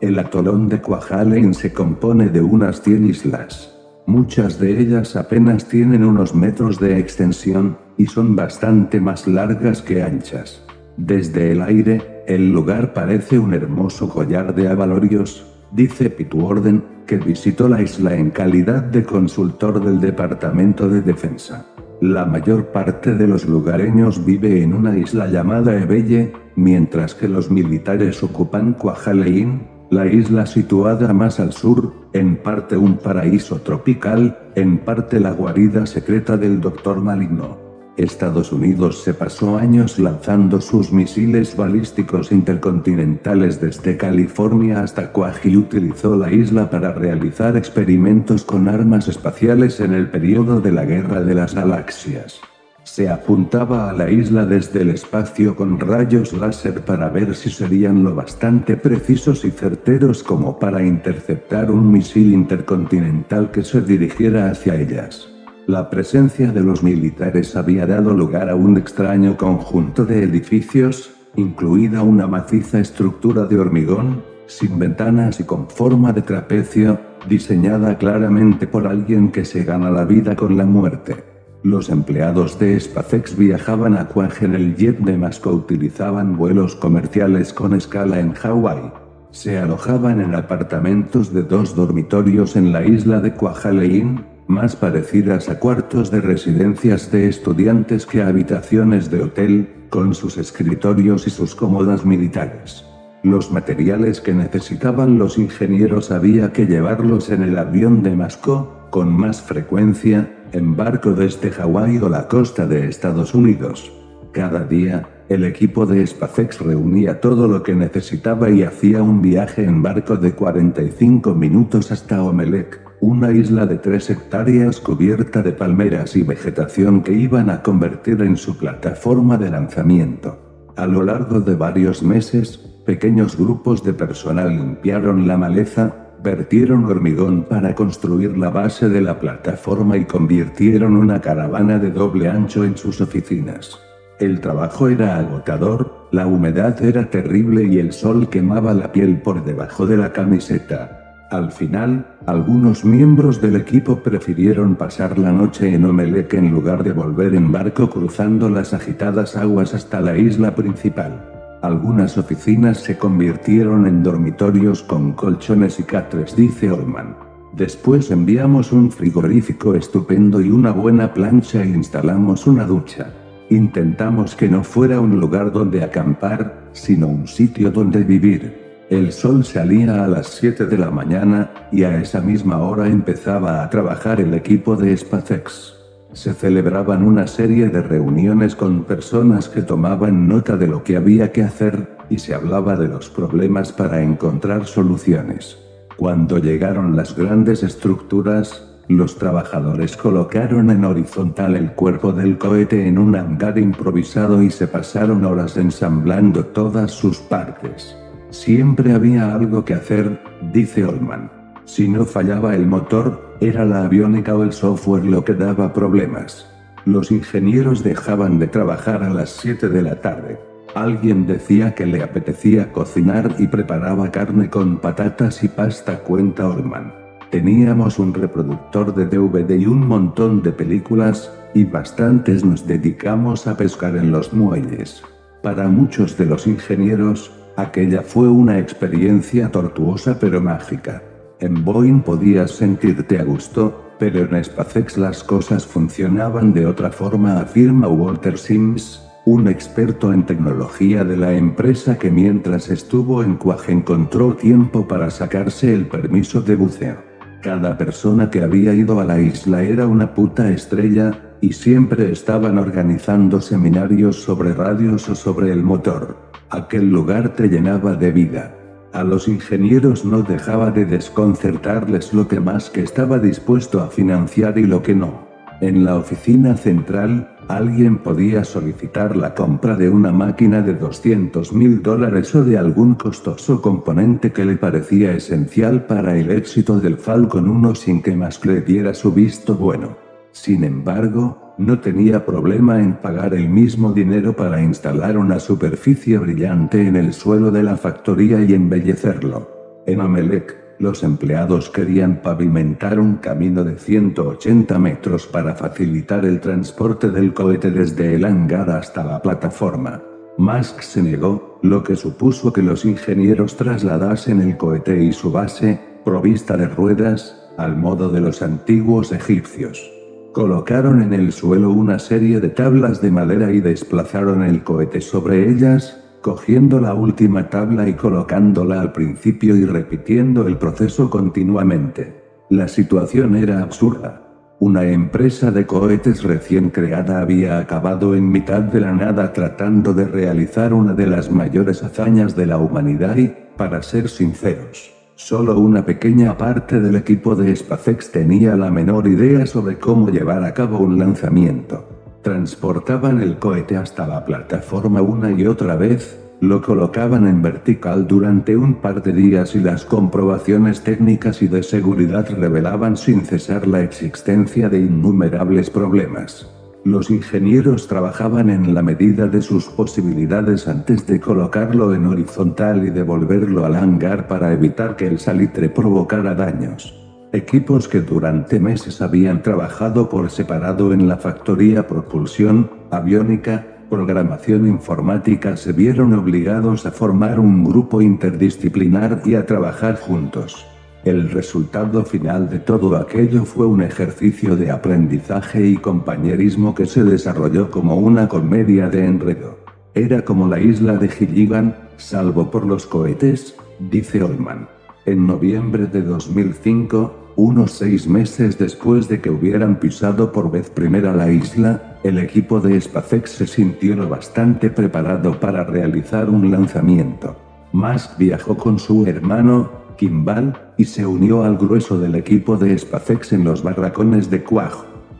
El 0.00 0.18
atolón 0.18 0.68
de 0.68 0.80
Kwajalein 0.80 1.52
se 1.52 1.74
compone 1.74 2.30
de 2.30 2.40
unas 2.40 2.80
100 2.80 3.06
islas. 3.06 3.76
Muchas 4.06 4.58
de 4.58 4.80
ellas 4.80 5.14
apenas 5.14 5.66
tienen 5.68 6.04
unos 6.04 6.34
metros 6.34 6.80
de 6.80 6.98
extensión, 6.98 7.76
y 7.98 8.06
son 8.06 8.36
bastante 8.36 9.00
más 9.00 9.26
largas 9.26 9.82
que 9.82 10.02
anchas. 10.02 10.65
Desde 10.96 11.52
el 11.52 11.62
aire, 11.62 12.22
el 12.26 12.52
lugar 12.52 12.94
parece 12.94 13.38
un 13.38 13.52
hermoso 13.52 14.08
collar 14.08 14.54
de 14.54 14.68
avalorios, 14.68 15.46
dice 15.70 16.08
Pitwarden, 16.08 16.82
que 17.06 17.18
visitó 17.18 17.68
la 17.68 17.82
isla 17.82 18.16
en 18.16 18.30
calidad 18.30 18.82
de 18.82 19.04
consultor 19.04 19.84
del 19.84 20.00
Departamento 20.00 20.88
de 20.88 21.02
Defensa. 21.02 21.66
La 22.00 22.24
mayor 22.24 22.66
parte 22.72 23.14
de 23.14 23.26
los 23.26 23.46
lugareños 23.46 24.24
vive 24.24 24.62
en 24.62 24.74
una 24.74 24.98
isla 24.98 25.28
llamada 25.28 25.80
Ebelle, 25.80 26.32
mientras 26.54 27.14
que 27.14 27.28
los 27.28 27.50
militares 27.50 28.22
ocupan 28.22 28.74
Kwajalein, 28.74 29.66
la 29.90 30.06
isla 30.06 30.46
situada 30.46 31.12
más 31.12 31.38
al 31.40 31.52
sur, 31.52 31.94
en 32.12 32.36
parte 32.36 32.76
un 32.76 32.96
paraíso 32.96 33.60
tropical, 33.60 34.36
en 34.54 34.78
parte 34.78 35.20
la 35.20 35.30
guarida 35.30 35.86
secreta 35.86 36.36
del 36.36 36.60
Dr. 36.60 37.00
Maligno. 37.00 37.65
Estados 37.96 38.52
Unidos 38.52 39.02
se 39.02 39.14
pasó 39.14 39.56
años 39.56 39.98
lanzando 39.98 40.60
sus 40.60 40.92
misiles 40.92 41.56
balísticos 41.56 42.30
intercontinentales 42.30 43.60
desde 43.60 43.96
California 43.96 44.80
hasta 44.80 45.12
y 45.44 45.56
utilizó 45.56 46.16
la 46.16 46.30
isla 46.30 46.68
para 46.68 46.92
realizar 46.92 47.56
experimentos 47.56 48.44
con 48.44 48.68
armas 48.68 49.08
espaciales 49.08 49.80
en 49.80 49.94
el 49.94 50.10
periodo 50.10 50.60
de 50.60 50.72
la 50.72 50.84
Guerra 50.84 51.22
de 51.22 51.34
las 51.34 51.54
Galaxias. 51.54 52.40
Se 52.84 53.08
apuntaba 53.08 53.90
a 53.90 53.92
la 53.92 54.10
isla 54.10 54.46
desde 54.46 54.82
el 54.82 54.90
espacio 54.90 55.56
con 55.56 55.80
rayos 55.80 56.32
láser 56.32 56.82
para 56.82 57.08
ver 57.08 57.34
si 57.34 57.50
serían 57.50 58.04
lo 58.04 58.14
bastante 58.14 58.76
precisos 58.76 59.44
y 59.44 59.50
certeros 59.50 60.22
como 60.22 60.58
para 60.58 60.84
interceptar 60.84 61.70
un 61.70 61.90
misil 61.90 62.32
intercontinental 62.32 63.50
que 63.50 63.64
se 63.64 63.80
dirigiera 63.80 64.50
hacia 64.50 64.76
ellas. 64.76 65.35
La 65.66 65.90
presencia 65.90 66.52
de 66.52 66.60
los 66.60 66.84
militares 66.84 67.56
había 67.56 67.88
dado 67.88 68.14
lugar 68.14 68.50
a 68.50 68.54
un 68.54 68.76
extraño 68.76 69.36
conjunto 69.36 70.06
de 70.06 70.22
edificios, 70.22 71.12
incluida 71.34 72.04
una 72.04 72.28
maciza 72.28 72.78
estructura 72.78 73.46
de 73.46 73.58
hormigón, 73.58 74.22
sin 74.46 74.78
ventanas 74.78 75.40
y 75.40 75.44
con 75.44 75.68
forma 75.68 76.12
de 76.12 76.22
trapecio, 76.22 77.00
diseñada 77.28 77.98
claramente 77.98 78.68
por 78.68 78.86
alguien 78.86 79.32
que 79.32 79.44
se 79.44 79.64
gana 79.64 79.90
la 79.90 80.04
vida 80.04 80.36
con 80.36 80.56
la 80.56 80.64
muerte. 80.64 81.24
Los 81.64 81.88
empleados 81.88 82.60
de 82.60 82.78
Spacex 82.78 83.36
viajaban 83.36 83.96
a 83.96 84.06
Quag 84.06 84.34
en 84.42 84.54
el 84.54 84.76
jet 84.76 85.00
de 85.00 85.18
Masco 85.18 85.50
utilizaban 85.50 86.36
vuelos 86.36 86.76
comerciales 86.76 87.52
con 87.52 87.74
escala 87.74 88.20
en 88.20 88.34
Hawái. 88.34 88.92
Se 89.32 89.58
alojaban 89.58 90.20
en 90.20 90.36
apartamentos 90.36 91.34
de 91.34 91.42
dos 91.42 91.74
dormitorios 91.74 92.54
en 92.54 92.72
la 92.72 92.86
isla 92.86 93.18
de 93.18 93.34
Kwajalein, 93.34 94.35
más 94.46 94.76
parecidas 94.76 95.48
a 95.48 95.58
cuartos 95.58 96.10
de 96.10 96.20
residencias 96.20 97.10
de 97.10 97.28
estudiantes 97.28 98.06
que 98.06 98.22
a 98.22 98.28
habitaciones 98.28 99.10
de 99.10 99.22
hotel, 99.22 99.68
con 99.90 100.14
sus 100.14 100.36
escritorios 100.38 101.26
y 101.26 101.30
sus 101.30 101.54
cómodas 101.54 102.04
militares. 102.04 102.84
Los 103.22 103.50
materiales 103.50 104.20
que 104.20 104.34
necesitaban 104.34 105.18
los 105.18 105.38
ingenieros 105.38 106.10
había 106.10 106.52
que 106.52 106.66
llevarlos 106.66 107.30
en 107.30 107.42
el 107.42 107.58
avión 107.58 108.02
de 108.02 108.14
Masco, 108.14 108.88
con 108.90 109.12
más 109.12 109.42
frecuencia, 109.42 110.30
en 110.52 110.76
barco 110.76 111.12
desde 111.12 111.50
Hawái 111.50 111.98
o 111.98 112.08
la 112.08 112.28
costa 112.28 112.66
de 112.66 112.88
Estados 112.88 113.34
Unidos. 113.34 113.92
Cada 114.32 114.64
día, 114.64 115.08
el 115.28 115.44
equipo 115.44 115.86
de 115.86 116.06
SpaceX 116.06 116.60
reunía 116.60 117.20
todo 117.20 117.48
lo 117.48 117.62
que 117.62 117.74
necesitaba 117.74 118.48
y 118.50 118.62
hacía 118.62 119.02
un 119.02 119.22
viaje 119.22 119.64
en 119.64 119.82
barco 119.82 120.16
de 120.16 120.32
45 120.32 121.34
minutos 121.34 121.90
hasta 121.90 122.22
Omelec, 122.22 122.85
una 123.00 123.30
isla 123.30 123.66
de 123.66 123.76
tres 123.76 124.08
hectáreas 124.10 124.80
cubierta 124.80 125.42
de 125.42 125.52
palmeras 125.52 126.16
y 126.16 126.22
vegetación 126.22 127.02
que 127.02 127.12
iban 127.12 127.50
a 127.50 127.62
convertir 127.62 128.22
en 128.22 128.36
su 128.36 128.56
plataforma 128.56 129.36
de 129.36 129.50
lanzamiento. 129.50 130.38
A 130.76 130.86
lo 130.86 131.02
largo 131.02 131.40
de 131.40 131.54
varios 131.54 132.02
meses, 132.02 132.58
pequeños 132.84 133.36
grupos 133.36 133.82
de 133.84 133.92
personal 133.92 134.56
limpiaron 134.56 135.26
la 135.26 135.36
maleza, 135.36 135.94
vertieron 136.22 136.84
hormigón 136.84 137.44
para 137.44 137.74
construir 137.74 138.36
la 138.36 138.50
base 138.50 138.88
de 138.88 139.00
la 139.00 139.18
plataforma 139.18 139.96
y 139.96 140.04
convirtieron 140.04 140.96
una 140.96 141.20
caravana 141.20 141.78
de 141.78 141.90
doble 141.90 142.28
ancho 142.28 142.64
en 142.64 142.76
sus 142.76 143.00
oficinas. 143.00 143.78
El 144.18 144.40
trabajo 144.40 144.88
era 144.88 145.18
agotador, 145.18 146.08
la 146.10 146.26
humedad 146.26 146.82
era 146.82 147.10
terrible 147.10 147.64
y 147.64 147.78
el 147.78 147.92
sol 147.92 148.30
quemaba 148.30 148.72
la 148.72 148.90
piel 148.90 149.20
por 149.20 149.44
debajo 149.44 149.86
de 149.86 149.98
la 149.98 150.12
camiseta. 150.12 151.05
Al 151.30 151.50
final, 151.50 152.06
algunos 152.26 152.84
miembros 152.84 153.40
del 153.40 153.56
equipo 153.56 153.96
prefirieron 153.96 154.76
pasar 154.76 155.18
la 155.18 155.32
noche 155.32 155.74
en 155.74 155.84
Omelec 155.84 156.34
en 156.34 156.52
lugar 156.52 156.84
de 156.84 156.92
volver 156.92 157.34
en 157.34 157.50
barco 157.50 157.90
cruzando 157.90 158.48
las 158.48 158.72
agitadas 158.72 159.36
aguas 159.36 159.74
hasta 159.74 160.00
la 160.00 160.16
isla 160.16 160.54
principal. 160.54 161.58
Algunas 161.62 162.16
oficinas 162.16 162.78
se 162.78 162.96
convirtieron 162.96 163.88
en 163.88 164.04
dormitorios 164.04 164.84
con 164.84 165.14
colchones 165.14 165.80
y 165.80 165.82
catres, 165.82 166.36
dice 166.36 166.70
Olman. 166.70 167.16
Después 167.54 168.12
enviamos 168.12 168.70
un 168.70 168.92
frigorífico 168.92 169.74
estupendo 169.74 170.40
y 170.40 170.50
una 170.50 170.70
buena 170.70 171.12
plancha 171.12 171.64
e 171.64 171.68
instalamos 171.68 172.46
una 172.46 172.64
ducha. 172.66 173.12
Intentamos 173.50 174.36
que 174.36 174.48
no 174.48 174.62
fuera 174.62 175.00
un 175.00 175.18
lugar 175.18 175.50
donde 175.50 175.82
acampar, 175.82 176.68
sino 176.72 177.08
un 177.08 177.26
sitio 177.26 177.72
donde 177.72 178.04
vivir. 178.04 178.65
El 178.88 179.10
sol 179.10 179.44
salía 179.44 180.04
a 180.04 180.06
las 180.06 180.28
7 180.28 180.66
de 180.66 180.78
la 180.78 180.92
mañana, 180.92 181.50
y 181.72 181.82
a 181.82 182.00
esa 182.00 182.20
misma 182.20 182.58
hora 182.58 182.86
empezaba 182.86 183.64
a 183.64 183.68
trabajar 183.68 184.20
el 184.20 184.32
equipo 184.32 184.76
de 184.76 184.96
SpaceX. 184.96 185.74
Se 186.12 186.32
celebraban 186.32 187.02
una 187.02 187.26
serie 187.26 187.68
de 187.68 187.82
reuniones 187.82 188.54
con 188.54 188.84
personas 188.84 189.48
que 189.48 189.62
tomaban 189.62 190.28
nota 190.28 190.56
de 190.56 190.68
lo 190.68 190.84
que 190.84 190.96
había 190.96 191.32
que 191.32 191.42
hacer, 191.42 191.96
y 192.08 192.20
se 192.20 192.32
hablaba 192.32 192.76
de 192.76 192.86
los 192.86 193.10
problemas 193.10 193.72
para 193.72 194.02
encontrar 194.02 194.66
soluciones. 194.66 195.58
Cuando 195.96 196.38
llegaron 196.38 196.94
las 196.94 197.16
grandes 197.16 197.64
estructuras, 197.64 198.72
los 198.86 199.18
trabajadores 199.18 199.96
colocaron 199.96 200.70
en 200.70 200.84
horizontal 200.84 201.56
el 201.56 201.72
cuerpo 201.72 202.12
del 202.12 202.38
cohete 202.38 202.86
en 202.86 202.98
un 202.98 203.16
hangar 203.16 203.58
improvisado 203.58 204.42
y 204.42 204.50
se 204.52 204.68
pasaron 204.68 205.24
horas 205.24 205.56
ensamblando 205.56 206.46
todas 206.46 206.92
sus 206.92 207.18
partes. 207.18 207.96
Siempre 208.36 208.92
había 208.92 209.34
algo 209.34 209.64
que 209.64 209.72
hacer, 209.72 210.20
dice 210.52 210.84
Oldman. 210.84 211.30
Si 211.64 211.88
no 211.88 212.04
fallaba 212.04 212.54
el 212.54 212.66
motor, 212.66 213.34
era 213.40 213.64
la 213.64 213.84
aviónica 213.84 214.36
o 214.36 214.42
el 214.44 214.52
software 214.52 215.04
lo 215.04 215.24
que 215.24 215.32
daba 215.32 215.72
problemas. 215.72 216.46
Los 216.84 217.10
ingenieros 217.10 217.82
dejaban 217.82 218.38
de 218.38 218.46
trabajar 218.46 219.02
a 219.02 219.10
las 219.10 219.30
7 219.30 219.70
de 219.70 219.82
la 219.82 220.00
tarde. 220.00 220.38
Alguien 220.74 221.26
decía 221.26 221.74
que 221.74 221.86
le 221.86 222.02
apetecía 222.02 222.72
cocinar 222.72 223.34
y 223.38 223.48
preparaba 223.48 224.12
carne 224.12 224.50
con 224.50 224.78
patatas 224.78 225.42
y 225.42 225.48
pasta, 225.48 226.00
cuenta 226.00 226.46
Oldman. 226.46 226.92
Teníamos 227.30 227.98
un 227.98 228.12
reproductor 228.12 228.94
de 228.94 229.06
DVD 229.06 229.58
y 229.58 229.66
un 229.66 229.88
montón 229.88 230.42
de 230.42 230.52
películas, 230.52 231.32
y 231.54 231.64
bastantes 231.64 232.44
nos 232.44 232.66
dedicamos 232.66 233.46
a 233.46 233.56
pescar 233.56 233.96
en 233.96 234.12
los 234.12 234.32
muelles. 234.34 235.02
Para 235.42 235.68
muchos 235.68 236.18
de 236.18 236.26
los 236.26 236.46
ingenieros, 236.46 237.35
Aquella 237.56 238.02
fue 238.02 238.28
una 238.28 238.58
experiencia 238.58 239.50
tortuosa 239.50 240.18
pero 240.20 240.42
mágica. 240.42 241.02
En 241.40 241.64
Boeing 241.64 242.00
podías 242.00 242.50
sentirte 242.50 243.18
a 243.18 243.24
gusto, 243.24 243.94
pero 243.98 244.20
en 244.20 244.44
SpaceX 244.44 244.98
las 244.98 245.24
cosas 245.24 245.66
funcionaban 245.66 246.52
de 246.52 246.66
otra 246.66 246.90
forma, 246.90 247.40
afirma 247.40 247.88
Walter 247.88 248.36
Sims, 248.36 249.02
un 249.24 249.48
experto 249.48 250.12
en 250.12 250.26
tecnología 250.26 251.02
de 251.02 251.16
la 251.16 251.32
empresa 251.32 251.98
que 251.98 252.10
mientras 252.10 252.68
estuvo 252.68 253.22
en 253.22 253.36
Quag 253.36 253.68
encontró 253.68 254.34
tiempo 254.34 254.86
para 254.86 255.10
sacarse 255.10 255.72
el 255.72 255.86
permiso 255.86 256.42
de 256.42 256.56
buceo. 256.56 257.02
Cada 257.42 257.78
persona 257.78 258.30
que 258.30 258.42
había 258.42 258.74
ido 258.74 259.00
a 259.00 259.04
la 259.04 259.18
isla 259.18 259.62
era 259.62 259.86
una 259.86 260.14
puta 260.14 260.50
estrella, 260.50 261.22
y 261.40 261.52
siempre 261.52 262.10
estaban 262.12 262.58
organizando 262.58 263.40
seminarios 263.40 264.22
sobre 264.22 264.54
radios 264.54 265.08
o 265.08 265.14
sobre 265.14 265.52
el 265.52 265.62
motor. 265.62 266.25
Aquel 266.50 266.90
lugar 266.90 267.34
te 267.34 267.48
llenaba 267.48 267.94
de 267.94 268.12
vida. 268.12 268.54
A 268.92 269.02
los 269.02 269.26
ingenieros 269.26 270.04
no 270.04 270.22
dejaba 270.22 270.70
de 270.70 270.84
desconcertarles 270.84 272.14
lo 272.14 272.28
que 272.28 272.38
más 272.38 272.70
que 272.70 272.82
estaba 272.82 273.18
dispuesto 273.18 273.80
a 273.80 273.88
financiar 273.88 274.56
y 274.56 274.64
lo 274.64 274.82
que 274.82 274.94
no. 274.94 275.26
En 275.60 275.84
la 275.84 275.96
oficina 275.96 276.56
central, 276.56 277.36
alguien 277.48 277.98
podía 277.98 278.44
solicitar 278.44 279.16
la 279.16 279.34
compra 279.34 279.74
de 279.74 279.88
una 279.88 280.12
máquina 280.12 280.62
de 280.62 280.74
200 280.74 281.52
mil 281.52 281.82
dólares 281.82 282.34
o 282.34 282.44
de 282.44 282.58
algún 282.58 282.94
costoso 282.94 283.60
componente 283.60 284.32
que 284.32 284.44
le 284.44 284.56
parecía 284.56 285.12
esencial 285.12 285.86
para 285.86 286.16
el 286.16 286.30
éxito 286.30 286.78
del 286.78 286.96
Falcon 286.96 287.48
1 287.48 287.74
sin 287.74 288.02
que 288.02 288.14
más 288.14 288.44
le 288.46 288.60
diera 288.60 288.94
su 288.94 289.12
visto 289.12 289.54
bueno. 289.54 289.96
Sin 290.32 290.62
embargo, 290.62 291.45
no 291.58 291.80
tenía 291.80 292.26
problema 292.26 292.80
en 292.80 292.96
pagar 292.96 293.34
el 293.34 293.48
mismo 293.48 293.92
dinero 293.92 294.36
para 294.36 294.62
instalar 294.62 295.16
una 295.16 295.40
superficie 295.40 296.18
brillante 296.18 296.86
en 296.86 296.96
el 296.96 297.14
suelo 297.14 297.50
de 297.50 297.62
la 297.62 297.76
factoría 297.76 298.42
y 298.42 298.52
embellecerlo. 298.52 299.82
En 299.86 300.00
Amelec, 300.00 300.56
los 300.78 301.02
empleados 301.02 301.70
querían 301.70 302.20
pavimentar 302.20 303.00
un 303.00 303.16
camino 303.16 303.64
de 303.64 303.78
180 303.78 304.78
metros 304.78 305.26
para 305.26 305.54
facilitar 305.54 306.26
el 306.26 306.40
transporte 306.40 307.10
del 307.10 307.32
cohete 307.32 307.70
desde 307.70 308.14
el 308.14 308.26
hangar 308.26 308.68
hasta 308.68 309.02
la 309.02 309.22
plataforma. 309.22 310.02
Musk 310.36 310.82
se 310.82 311.02
negó, 311.02 311.58
lo 311.62 311.82
que 311.82 311.96
supuso 311.96 312.52
que 312.52 312.60
los 312.60 312.84
ingenieros 312.84 313.56
trasladasen 313.56 314.42
el 314.42 314.58
cohete 314.58 315.02
y 315.02 315.12
su 315.12 315.32
base, 315.32 315.80
provista 316.04 316.58
de 316.58 316.68
ruedas, 316.68 317.50
al 317.56 317.78
modo 317.78 318.10
de 318.10 318.20
los 318.20 318.42
antiguos 318.42 319.12
egipcios. 319.12 319.95
Colocaron 320.36 321.00
en 321.00 321.14
el 321.14 321.32
suelo 321.32 321.70
una 321.70 321.98
serie 321.98 322.40
de 322.40 322.50
tablas 322.50 323.00
de 323.00 323.10
madera 323.10 323.50
y 323.52 323.60
desplazaron 323.62 324.42
el 324.42 324.62
cohete 324.62 325.00
sobre 325.00 325.48
ellas, 325.48 325.98
cogiendo 326.20 326.78
la 326.78 326.92
última 326.92 327.48
tabla 327.48 327.88
y 327.88 327.94
colocándola 327.94 328.82
al 328.82 328.92
principio 328.92 329.56
y 329.56 329.64
repitiendo 329.64 330.46
el 330.46 330.58
proceso 330.58 331.08
continuamente. 331.08 332.22
La 332.50 332.68
situación 332.68 333.34
era 333.34 333.62
absurda. 333.62 334.24
Una 334.60 334.84
empresa 334.84 335.50
de 335.50 335.64
cohetes 335.64 336.22
recién 336.22 336.68
creada 336.68 337.22
había 337.22 337.58
acabado 337.58 338.14
en 338.14 338.30
mitad 338.30 338.60
de 338.60 338.80
la 338.80 338.92
nada 338.92 339.32
tratando 339.32 339.94
de 339.94 340.04
realizar 340.04 340.74
una 340.74 340.92
de 340.92 341.06
las 341.06 341.30
mayores 341.30 341.82
hazañas 341.82 342.36
de 342.36 342.44
la 342.44 342.58
humanidad 342.58 343.16
y, 343.16 343.32
para 343.56 343.82
ser 343.82 344.10
sinceros, 344.10 344.95
solo 345.16 345.58
una 345.58 345.84
pequeña 345.84 346.36
parte 346.36 346.78
del 346.78 346.94
equipo 346.94 347.34
de 347.34 347.56
SpaceX 347.56 348.12
tenía 348.12 348.54
la 348.54 348.70
menor 348.70 349.08
idea 349.08 349.46
sobre 349.46 349.78
cómo 349.78 350.10
llevar 350.10 350.44
a 350.44 350.52
cabo 350.52 350.78
un 350.78 350.98
lanzamiento. 350.98 351.88
Transportaban 352.22 353.20
el 353.22 353.38
cohete 353.38 353.76
hasta 353.76 354.06
la 354.06 354.24
plataforma 354.24 355.00
una 355.00 355.32
y 355.32 355.46
otra 355.46 355.74
vez, 355.74 356.20
lo 356.40 356.60
colocaban 356.60 357.26
en 357.26 357.40
vertical 357.40 358.06
durante 358.06 358.56
un 358.56 358.74
par 358.74 359.02
de 359.02 359.12
días 359.12 359.54
y 359.54 359.60
las 359.60 359.86
comprobaciones 359.86 360.82
técnicas 360.82 361.40
y 361.40 361.48
de 361.48 361.62
seguridad 361.62 362.28
revelaban 362.30 362.98
sin 362.98 363.24
cesar 363.24 363.66
la 363.66 363.80
existencia 363.80 364.68
de 364.68 364.80
innumerables 364.80 365.70
problemas. 365.70 366.55
Los 366.86 367.10
ingenieros 367.10 367.88
trabajaban 367.88 368.48
en 368.48 368.72
la 368.72 368.80
medida 368.80 369.26
de 369.26 369.42
sus 369.42 369.64
posibilidades 369.64 370.68
antes 370.68 371.04
de 371.04 371.18
colocarlo 371.18 371.92
en 371.92 372.06
horizontal 372.06 372.86
y 372.86 372.90
devolverlo 372.90 373.66
al 373.66 373.74
hangar 373.74 374.28
para 374.28 374.52
evitar 374.52 374.94
que 374.94 375.08
el 375.08 375.18
salitre 375.18 375.68
provocara 375.68 376.36
daños. 376.36 376.94
Equipos 377.32 377.88
que 377.88 378.02
durante 378.02 378.60
meses 378.60 379.02
habían 379.02 379.42
trabajado 379.42 380.08
por 380.08 380.30
separado 380.30 380.92
en 380.92 381.08
la 381.08 381.16
factoría 381.16 381.88
propulsión, 381.88 382.70
aviónica, 382.92 383.66
programación 383.90 384.68
informática 384.68 385.56
se 385.56 385.72
vieron 385.72 386.14
obligados 386.14 386.86
a 386.86 386.92
formar 386.92 387.40
un 387.40 387.64
grupo 387.64 388.00
interdisciplinar 388.00 389.22
y 389.24 389.34
a 389.34 389.44
trabajar 389.44 389.96
juntos. 389.96 390.64
El 391.06 391.30
resultado 391.30 392.04
final 392.04 392.50
de 392.50 392.58
todo 392.58 392.96
aquello 392.96 393.44
fue 393.44 393.64
un 393.64 393.80
ejercicio 393.80 394.56
de 394.56 394.72
aprendizaje 394.72 395.64
y 395.64 395.76
compañerismo 395.76 396.74
que 396.74 396.84
se 396.84 397.04
desarrolló 397.04 397.70
como 397.70 397.94
una 397.94 398.28
comedia 398.28 398.88
de 398.88 399.04
enredo. 399.04 399.56
Era 399.94 400.24
como 400.24 400.48
la 400.48 400.58
isla 400.58 400.96
de 400.96 401.08
Gilligan, 401.08 401.76
salvo 401.96 402.50
por 402.50 402.66
los 402.66 402.86
cohetes, 402.86 403.54
dice 403.78 404.20
Olman. 404.20 404.66
En 405.04 405.28
noviembre 405.28 405.86
de 405.86 406.02
2005, 406.02 407.34
unos 407.36 407.70
seis 407.70 408.08
meses 408.08 408.58
después 408.58 409.06
de 409.06 409.20
que 409.20 409.30
hubieran 409.30 409.78
pisado 409.78 410.32
por 410.32 410.50
vez 410.50 410.70
primera 410.70 411.14
la 411.14 411.30
isla, 411.30 412.00
el 412.02 412.18
equipo 412.18 412.58
de 412.58 412.80
SpaceX 412.80 413.30
se 413.30 413.46
sintió 413.46 413.94
lo 413.94 414.08
bastante 414.08 414.70
preparado 414.70 415.38
para 415.38 415.62
realizar 415.62 416.28
un 416.28 416.50
lanzamiento. 416.50 417.36
Musk 417.72 418.18
viajó 418.18 418.56
con 418.56 418.80
su 418.80 419.06
hermano, 419.06 419.85
Kimball, 419.96 420.52
y 420.76 420.84
se 420.84 421.06
unió 421.06 421.44
al 421.44 421.56
grueso 421.56 421.98
del 421.98 422.14
equipo 422.14 422.56
de 422.56 422.78
SpaceX 422.78 423.32
en 423.32 423.44
los 423.44 423.62
barracones 423.62 424.30
de 424.30 424.42
Quag. 424.42 424.72